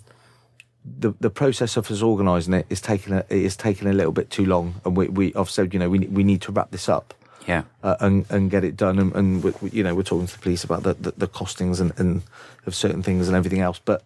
the 0.86 1.14
the 1.20 1.30
process 1.30 1.78
of 1.78 1.90
us 1.92 2.02
organising 2.02 2.54
it 2.54 2.66
is 2.70 2.82
taking 2.82 3.14
a, 3.14 3.20
it 3.30 3.44
is 3.44 3.56
taking 3.56 3.88
a 3.88 3.94
little 3.94 4.12
bit 4.14 4.30
too 4.30 4.46
long, 4.46 4.76
and 4.86 4.96
we 4.98 5.08
we 5.08 5.34
I've 5.36 5.50
said 5.50 5.74
you 5.74 5.80
know 5.80 5.90
we 5.90 6.00
we 6.00 6.24
need 6.24 6.42
to 6.44 6.52
wrap 6.52 6.72
this 6.72 6.88
up 6.90 7.14
yeah. 7.48 7.64
uh, 7.84 7.96
and 8.00 8.26
and 8.30 8.50
get 8.50 8.64
it 8.64 8.76
done, 8.78 8.98
and, 9.00 9.16
and 9.16 9.44
we, 9.44 9.54
we- 9.62 9.70
you 9.72 9.84
know 9.84 9.94
we're 9.96 10.04
talking 10.04 10.28
to 10.28 10.34
the 10.34 10.40
police 10.42 10.64
about 10.64 10.84
the 10.84 10.94
the, 10.94 11.12
the 11.18 11.28
costings 11.28 11.80
and, 11.82 11.92
and 12.00 12.22
of 12.66 12.74
certain 12.76 13.04
things 13.04 13.28
and 13.28 13.36
everything 13.36 13.60
else, 13.62 13.80
but 13.84 14.04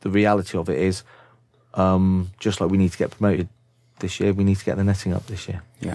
the 0.00 0.10
reality 0.10 0.56
of 0.58 0.68
it 0.68 0.78
is, 0.78 1.02
um, 1.74 2.30
just 2.38 2.60
like 2.60 2.70
we 2.70 2.78
need 2.78 2.92
to 2.92 2.98
get 2.98 3.10
promoted 3.10 3.48
this 4.00 4.20
year, 4.20 4.32
we 4.32 4.44
need 4.44 4.56
to 4.58 4.64
get 4.64 4.76
the 4.76 4.84
netting 4.84 5.12
up 5.12 5.26
this 5.26 5.48
year. 5.48 5.62
Yeah. 5.80 5.94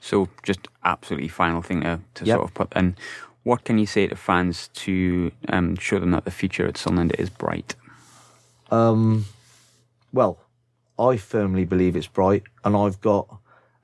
So 0.00 0.28
just 0.42 0.68
absolutely 0.84 1.28
final 1.28 1.62
thing 1.62 1.80
to, 1.82 2.00
to 2.14 2.24
Yep. 2.24 2.36
sort 2.36 2.48
of 2.48 2.54
put 2.54 2.70
then. 2.70 2.96
what 3.42 3.64
can 3.64 3.78
you 3.78 3.86
say 3.86 4.06
to 4.06 4.14
fans 4.16 4.68
to 4.74 5.32
um, 5.48 5.76
show 5.76 5.98
them 5.98 6.10
that 6.12 6.24
the 6.24 6.30
future 6.30 6.66
at 6.68 6.76
Sunderland 6.76 7.14
is 7.18 7.30
bright? 7.30 7.74
Um, 8.70 9.24
well, 10.12 10.38
I 10.98 11.16
firmly 11.16 11.64
believe 11.64 11.96
it's 11.96 12.06
bright, 12.06 12.42
and 12.64 12.76
I've 12.76 13.00
got 13.00 13.28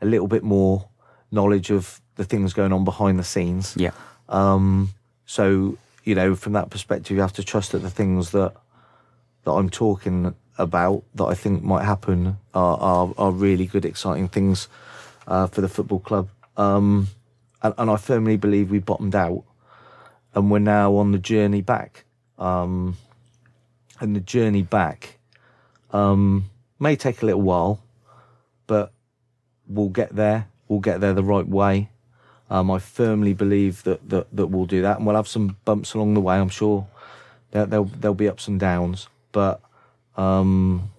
a 0.00 0.06
little 0.06 0.28
bit 0.28 0.42
more 0.42 0.88
knowledge 1.30 1.70
of 1.70 2.00
the 2.16 2.24
things 2.24 2.52
going 2.52 2.72
on 2.72 2.84
behind 2.84 3.18
the 3.18 3.24
scenes. 3.24 3.74
Yeah. 3.76 3.92
Um, 4.28 4.90
so 5.26 5.78
you 6.04 6.14
know, 6.14 6.34
from 6.34 6.52
that 6.52 6.70
perspective, 6.70 7.16
you 7.16 7.22
have 7.22 7.32
to 7.34 7.42
trust 7.42 7.72
that 7.72 7.78
the 7.78 7.90
things 7.90 8.30
that 8.30 8.54
that 9.44 9.50
I'm 9.50 9.70
talking 9.70 10.34
about 10.58 11.02
that 11.14 11.24
I 11.24 11.34
think 11.34 11.62
might 11.62 11.84
happen 11.84 12.38
are 12.54 12.78
are, 12.78 13.14
are 13.18 13.30
really 13.30 13.66
good, 13.66 13.84
exciting 13.84 14.28
things 14.28 14.68
uh, 15.26 15.46
for 15.46 15.60
the 15.60 15.68
football 15.68 16.00
club. 16.00 16.28
Um, 16.56 17.08
and, 17.62 17.74
and, 17.78 17.90
I 17.90 17.96
firmly 17.96 18.36
believe 18.36 18.70
we 18.70 18.78
bottomed 18.78 19.14
out, 19.14 19.42
and 20.34 20.50
we're 20.50 20.60
now 20.60 20.94
on 20.96 21.12
the 21.12 21.18
journey 21.18 21.62
back. 21.62 22.04
Um, 22.38 22.96
and 24.00 24.14
the 24.14 24.20
journey 24.20 24.62
back 24.62 25.18
um, 25.92 26.50
may 26.78 26.96
take 26.96 27.22
a 27.22 27.26
little 27.26 27.42
while, 27.42 27.82
but 28.66 28.92
we'll 29.66 29.88
get 29.88 30.14
there. 30.14 30.48
We'll 30.68 30.80
get 30.80 31.00
there 31.00 31.12
the 31.12 31.24
right 31.24 31.46
way. 31.46 31.90
Um, 32.50 32.70
I 32.70 32.78
firmly 32.78 33.32
believe 33.32 33.82
that, 33.84 34.08
that 34.10 34.26
that 34.36 34.48
we'll 34.48 34.66
do 34.66 34.82
that, 34.82 34.98
and 34.98 35.06
we'll 35.06 35.16
have 35.16 35.28
some 35.28 35.56
bumps 35.64 35.94
along 35.94 36.14
the 36.14 36.20
way. 36.20 36.36
I'm 36.36 36.48
sure 36.48 36.86
there 37.52 37.66
there'll, 37.66 37.86
there'll 37.86 38.14
be 38.14 38.28
ups 38.28 38.48
and 38.48 38.60
downs, 38.60 39.08
but 39.32 39.60
um, 40.16 40.90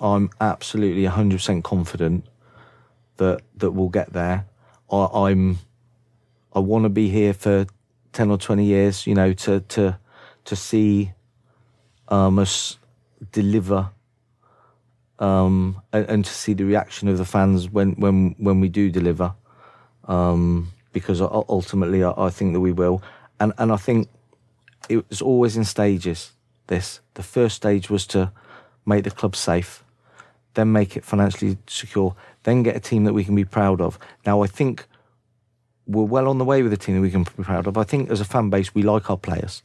I'm 0.00 0.30
absolutely 0.40 1.04
100% 1.04 1.64
confident 1.64 2.24
that 3.16 3.42
that 3.56 3.72
we'll 3.72 3.88
get 3.88 4.12
there. 4.12 4.46
I, 4.90 5.30
am 5.30 5.58
I 6.54 6.60
want 6.60 6.84
to 6.84 6.88
be 6.88 7.08
here 7.08 7.34
for 7.34 7.66
10 8.12 8.30
or 8.30 8.38
20 8.38 8.64
years, 8.64 9.06
you 9.06 9.14
know, 9.14 9.32
to 9.32 9.60
to 9.60 9.98
to 10.44 10.56
see 10.56 11.12
um, 12.08 12.38
us 12.38 12.78
deliver 13.32 13.90
um, 15.18 15.82
and, 15.92 16.08
and, 16.08 16.24
to 16.24 16.30
see 16.30 16.52
the 16.52 16.64
reaction 16.64 17.08
of 17.08 17.18
the 17.18 17.24
fans 17.24 17.68
when 17.68 17.92
when 17.92 18.36
when 18.38 18.60
we 18.60 18.68
do 18.68 18.90
deliver, 18.90 19.34
um, 20.04 20.70
because 20.92 21.20
ultimately 21.20 22.04
I, 22.04 22.12
I, 22.16 22.30
think 22.30 22.52
that 22.52 22.60
we 22.60 22.72
will, 22.72 23.02
and 23.40 23.52
and 23.58 23.72
I 23.72 23.76
think 23.76 24.08
it 24.88 25.08
was 25.08 25.20
always 25.20 25.56
in 25.56 25.64
stages. 25.64 26.32
This 26.68 27.00
the 27.14 27.22
first 27.22 27.56
stage 27.56 27.90
was 27.90 28.06
to 28.08 28.30
make 28.86 29.04
the 29.04 29.10
club 29.10 29.34
safe, 29.34 29.82
then 30.54 30.70
make 30.70 30.96
it 30.96 31.04
financially 31.04 31.58
secure, 31.66 32.14
then 32.44 32.62
get 32.62 32.76
a 32.76 32.80
team 32.80 33.04
that 33.04 33.12
we 33.12 33.24
can 33.24 33.34
be 33.34 33.44
proud 33.44 33.80
of. 33.80 33.98
Now 34.24 34.42
I 34.42 34.46
think 34.46 34.86
we're 35.86 36.04
well 36.04 36.28
on 36.28 36.38
the 36.38 36.44
way 36.44 36.62
with 36.62 36.72
a 36.72 36.76
team 36.76 36.94
that 36.94 37.00
we 37.00 37.10
can 37.10 37.24
be 37.24 37.42
proud 37.42 37.66
of. 37.66 37.76
I 37.76 37.82
think 37.82 38.10
as 38.10 38.20
a 38.20 38.24
fan 38.24 38.50
base 38.50 38.72
we 38.74 38.82
like 38.82 39.10
our 39.10 39.16
players. 39.16 39.62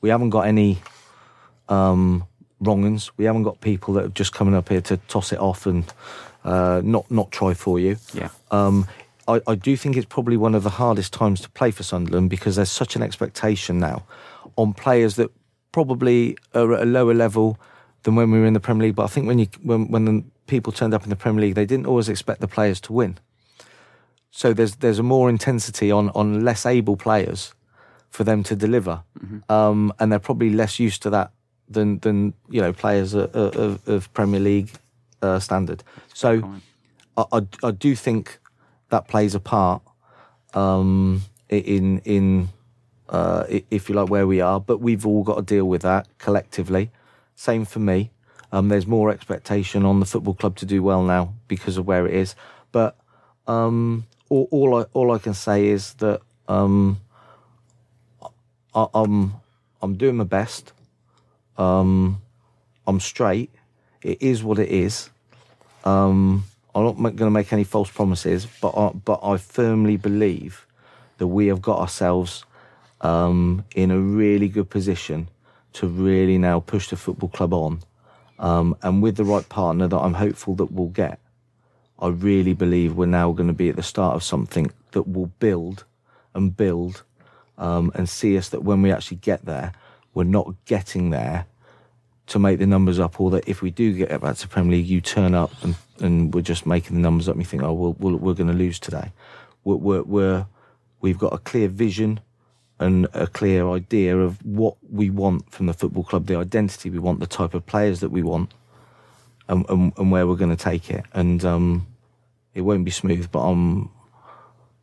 We 0.00 0.08
haven't 0.08 0.30
got 0.30 0.46
any 0.46 0.78
um, 1.70 2.26
wrong 2.60 2.84
uns. 2.84 3.16
We 3.16 3.24
haven't 3.24 3.44
got 3.44 3.60
people 3.60 3.94
that 3.94 4.04
are 4.04 4.08
just 4.08 4.32
coming 4.32 4.54
up 4.54 4.68
here 4.68 4.80
to 4.82 4.96
toss 5.08 5.32
it 5.32 5.38
off 5.38 5.66
and 5.66 5.90
uh, 6.44 6.82
not 6.84 7.10
not 7.10 7.30
try 7.30 7.54
for 7.54 7.78
you. 7.78 7.96
Yeah. 8.12 8.28
Um, 8.50 8.86
I, 9.28 9.40
I 9.46 9.54
do 9.54 9.76
think 9.76 9.96
it's 9.96 10.06
probably 10.06 10.36
one 10.36 10.54
of 10.54 10.62
the 10.62 10.70
hardest 10.70 11.12
times 11.12 11.40
to 11.42 11.50
play 11.50 11.70
for 11.70 11.82
Sunderland 11.82 12.30
because 12.30 12.56
there's 12.56 12.70
such 12.70 12.96
an 12.96 13.02
expectation 13.02 13.78
now 13.78 14.04
on 14.56 14.72
players 14.72 15.16
that 15.16 15.30
probably 15.72 16.36
are 16.54 16.74
at 16.74 16.82
a 16.82 16.86
lower 16.86 17.14
level 17.14 17.58
than 18.02 18.16
when 18.16 18.30
we 18.30 18.40
were 18.40 18.46
in 18.46 18.54
the 18.54 18.60
Premier 18.60 18.88
League. 18.88 18.96
But 18.96 19.04
I 19.04 19.08
think 19.08 19.26
when 19.26 19.38
you 19.38 19.46
when 19.62 19.90
when 19.90 20.04
the 20.04 20.24
people 20.46 20.72
turned 20.72 20.94
up 20.94 21.04
in 21.04 21.10
the 21.10 21.16
Premier 21.16 21.42
League, 21.42 21.54
they 21.54 21.66
didn't 21.66 21.86
always 21.86 22.08
expect 22.08 22.40
the 22.40 22.48
players 22.48 22.80
to 22.82 22.92
win. 22.92 23.18
So 24.30 24.52
there's 24.52 24.76
there's 24.76 24.98
a 24.98 25.04
more 25.04 25.28
intensity 25.28 25.90
on 25.90 26.10
on 26.10 26.44
less 26.44 26.66
able 26.66 26.96
players 26.96 27.54
for 28.08 28.24
them 28.24 28.42
to 28.42 28.56
deliver, 28.56 29.02
mm-hmm. 29.18 29.52
um, 29.52 29.92
and 29.98 30.10
they're 30.10 30.18
probably 30.18 30.50
less 30.50 30.80
used 30.80 31.02
to 31.02 31.10
that 31.10 31.30
than 31.70 32.00
than 32.00 32.34
you 32.48 32.60
know 32.60 32.72
players 32.72 33.14
of, 33.14 33.34
of 33.88 34.12
Premier 34.12 34.40
League 34.40 34.70
uh, 35.22 35.38
standard. 35.38 35.82
So 36.12 36.60
I, 37.16 37.24
I, 37.32 37.46
I, 37.62 37.70
do 37.70 37.94
think 37.94 38.38
that 38.90 39.08
plays 39.08 39.34
a 39.34 39.40
part 39.40 39.82
um, 40.54 41.22
in 41.48 42.00
in 42.00 42.48
uh, 43.08 43.44
if 43.70 43.88
you 43.88 43.94
like 43.94 44.10
where 44.10 44.26
we 44.26 44.40
are. 44.40 44.60
But 44.60 44.78
we've 44.78 45.06
all 45.06 45.22
got 45.22 45.36
to 45.36 45.42
deal 45.42 45.66
with 45.66 45.82
that 45.82 46.08
collectively. 46.18 46.90
Same 47.34 47.64
for 47.64 47.78
me. 47.78 48.10
Um, 48.52 48.68
there's 48.68 48.86
more 48.86 49.10
expectation 49.10 49.84
on 49.84 50.00
the 50.00 50.06
football 50.06 50.34
club 50.34 50.56
to 50.56 50.66
do 50.66 50.82
well 50.82 51.02
now 51.04 51.34
because 51.46 51.76
of 51.76 51.86
where 51.86 52.06
it 52.06 52.14
is. 52.14 52.34
But 52.72 52.96
um, 53.46 54.06
all, 54.28 54.48
all 54.50 54.74
I 54.80 54.82
all 54.92 55.12
I 55.12 55.18
can 55.18 55.34
say 55.34 55.68
is 55.68 55.94
that 55.94 56.20
um, 56.48 57.00
I, 58.74 58.86
I'm 58.94 59.34
I'm 59.82 59.96
doing 59.96 60.16
my 60.16 60.24
best. 60.24 60.72
Um, 61.56 62.22
I'm 62.86 63.00
straight. 63.00 63.50
It 64.02 64.22
is 64.22 64.42
what 64.42 64.58
it 64.58 64.68
is. 64.68 65.10
Um, 65.84 66.44
I'm 66.74 66.84
not 66.84 66.96
going 66.96 67.16
to 67.16 67.30
make 67.30 67.52
any 67.52 67.64
false 67.64 67.90
promises, 67.90 68.46
but 68.60 68.70
I, 68.70 68.90
but 68.92 69.20
I 69.22 69.36
firmly 69.36 69.96
believe 69.96 70.66
that 71.18 71.26
we 71.26 71.48
have 71.48 71.60
got 71.60 71.78
ourselves 71.78 72.44
um, 73.00 73.64
in 73.74 73.90
a 73.90 73.98
really 73.98 74.48
good 74.48 74.70
position 74.70 75.28
to 75.74 75.86
really 75.86 76.38
now 76.38 76.60
push 76.60 76.88
the 76.88 76.96
football 76.96 77.28
club 77.28 77.52
on, 77.52 77.80
um, 78.38 78.76
and 78.82 79.02
with 79.02 79.16
the 79.16 79.24
right 79.24 79.48
partner 79.48 79.86
that 79.88 79.96
I'm 79.98 80.14
hopeful 80.14 80.54
that 80.56 80.72
we'll 80.72 80.88
get. 80.88 81.18
I 81.98 82.08
really 82.08 82.54
believe 82.54 82.94
we're 82.94 83.06
now 83.06 83.32
going 83.32 83.48
to 83.48 83.54
be 83.54 83.68
at 83.68 83.76
the 83.76 83.82
start 83.82 84.16
of 84.16 84.22
something 84.22 84.70
that 84.92 85.06
will 85.06 85.30
build 85.38 85.84
and 86.34 86.56
build 86.56 87.02
um, 87.58 87.92
and 87.94 88.08
see 88.08 88.38
us 88.38 88.48
that 88.48 88.64
when 88.64 88.80
we 88.80 88.90
actually 88.90 89.18
get 89.18 89.44
there, 89.44 89.72
we're 90.14 90.24
not 90.24 90.54
getting 90.64 91.10
there 91.10 91.46
to 92.26 92.38
make 92.38 92.58
the 92.58 92.66
numbers 92.66 92.98
up, 92.98 93.20
or 93.20 93.30
that 93.30 93.48
if 93.48 93.60
we 93.60 93.70
do 93.70 93.92
get 93.92 94.20
back 94.20 94.36
to 94.36 94.48
Premier 94.48 94.72
League, 94.72 94.86
you 94.86 95.00
turn 95.00 95.34
up 95.34 95.50
and, 95.62 95.74
and 95.98 96.32
we're 96.32 96.40
just 96.40 96.64
making 96.64 96.94
the 96.96 97.02
numbers 97.02 97.28
up 97.28 97.34
and 97.34 97.42
you 97.42 97.46
think, 97.46 97.62
oh, 97.62 97.72
we'll, 97.72 97.92
we 97.98 98.14
we 98.14 98.30
are 98.30 98.34
going 98.34 98.46
to 98.46 98.54
lose 98.54 98.78
today. 98.78 99.12
We're, 99.64 99.76
we're, 99.76 100.02
we're, 100.02 100.46
we've 101.00 101.18
got 101.18 101.32
a 101.32 101.38
clear 101.38 101.68
vision 101.68 102.20
and 102.78 103.08
a 103.12 103.26
clear 103.26 103.68
idea 103.68 104.16
of 104.16 104.44
what 104.44 104.76
we 104.88 105.10
want 105.10 105.50
from 105.52 105.66
the 105.66 105.74
football 105.74 106.04
club, 106.04 106.26
the 106.26 106.36
identity 106.36 106.88
we 106.88 106.98
want, 106.98 107.20
the 107.20 107.26
type 107.26 107.52
of 107.52 107.66
players 107.66 108.00
that 108.00 108.10
we 108.10 108.22
want, 108.22 108.54
and, 109.48 109.68
and, 109.68 109.92
and 109.98 110.10
where 110.10 110.26
we're 110.26 110.36
going 110.36 110.56
to 110.56 110.64
take 110.64 110.88
it. 110.90 111.04
And 111.12 111.44
um, 111.44 111.86
it 112.54 112.62
won't 112.62 112.84
be 112.84 112.90
smooth, 112.90 113.30
but 113.30 113.40
I'm 113.40 113.90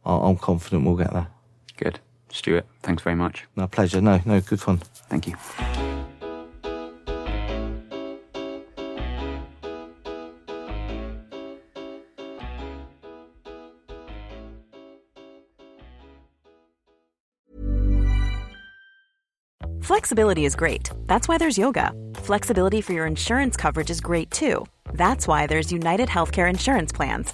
I'm 0.06 0.38
confident 0.38 0.86
we'll 0.86 0.96
get 0.96 1.12
there. 1.12 1.28
Good. 1.76 2.00
Stewart, 2.32 2.66
thanks 2.84 3.04
very 3.04 3.16
much. 3.16 3.46
No, 3.56 3.68
pleasure. 3.68 4.02
No, 4.02 4.22
no, 4.26 4.42
good 4.42 4.60
fun. 4.60 4.80
Thank 5.10 5.28
you. 5.28 5.36
Flexibility 19.88 20.44
is 20.44 20.56
great. 20.56 20.90
That's 21.06 21.30
why 21.30 21.38
there's 21.38 21.58
yoga. 21.58 21.94
Flexibility 22.16 22.82
for 22.82 22.92
your 22.92 23.06
insurance 23.06 23.56
coverage 23.56 23.90
is 23.90 24.02
great 24.02 24.30
too. 24.32 24.66
That's 24.94 25.28
why 25.30 25.48
there's 25.48 25.72
United 25.72 26.10
Healthcare 26.10 26.50
Insurance 26.50 26.92
Plans. 26.92 27.34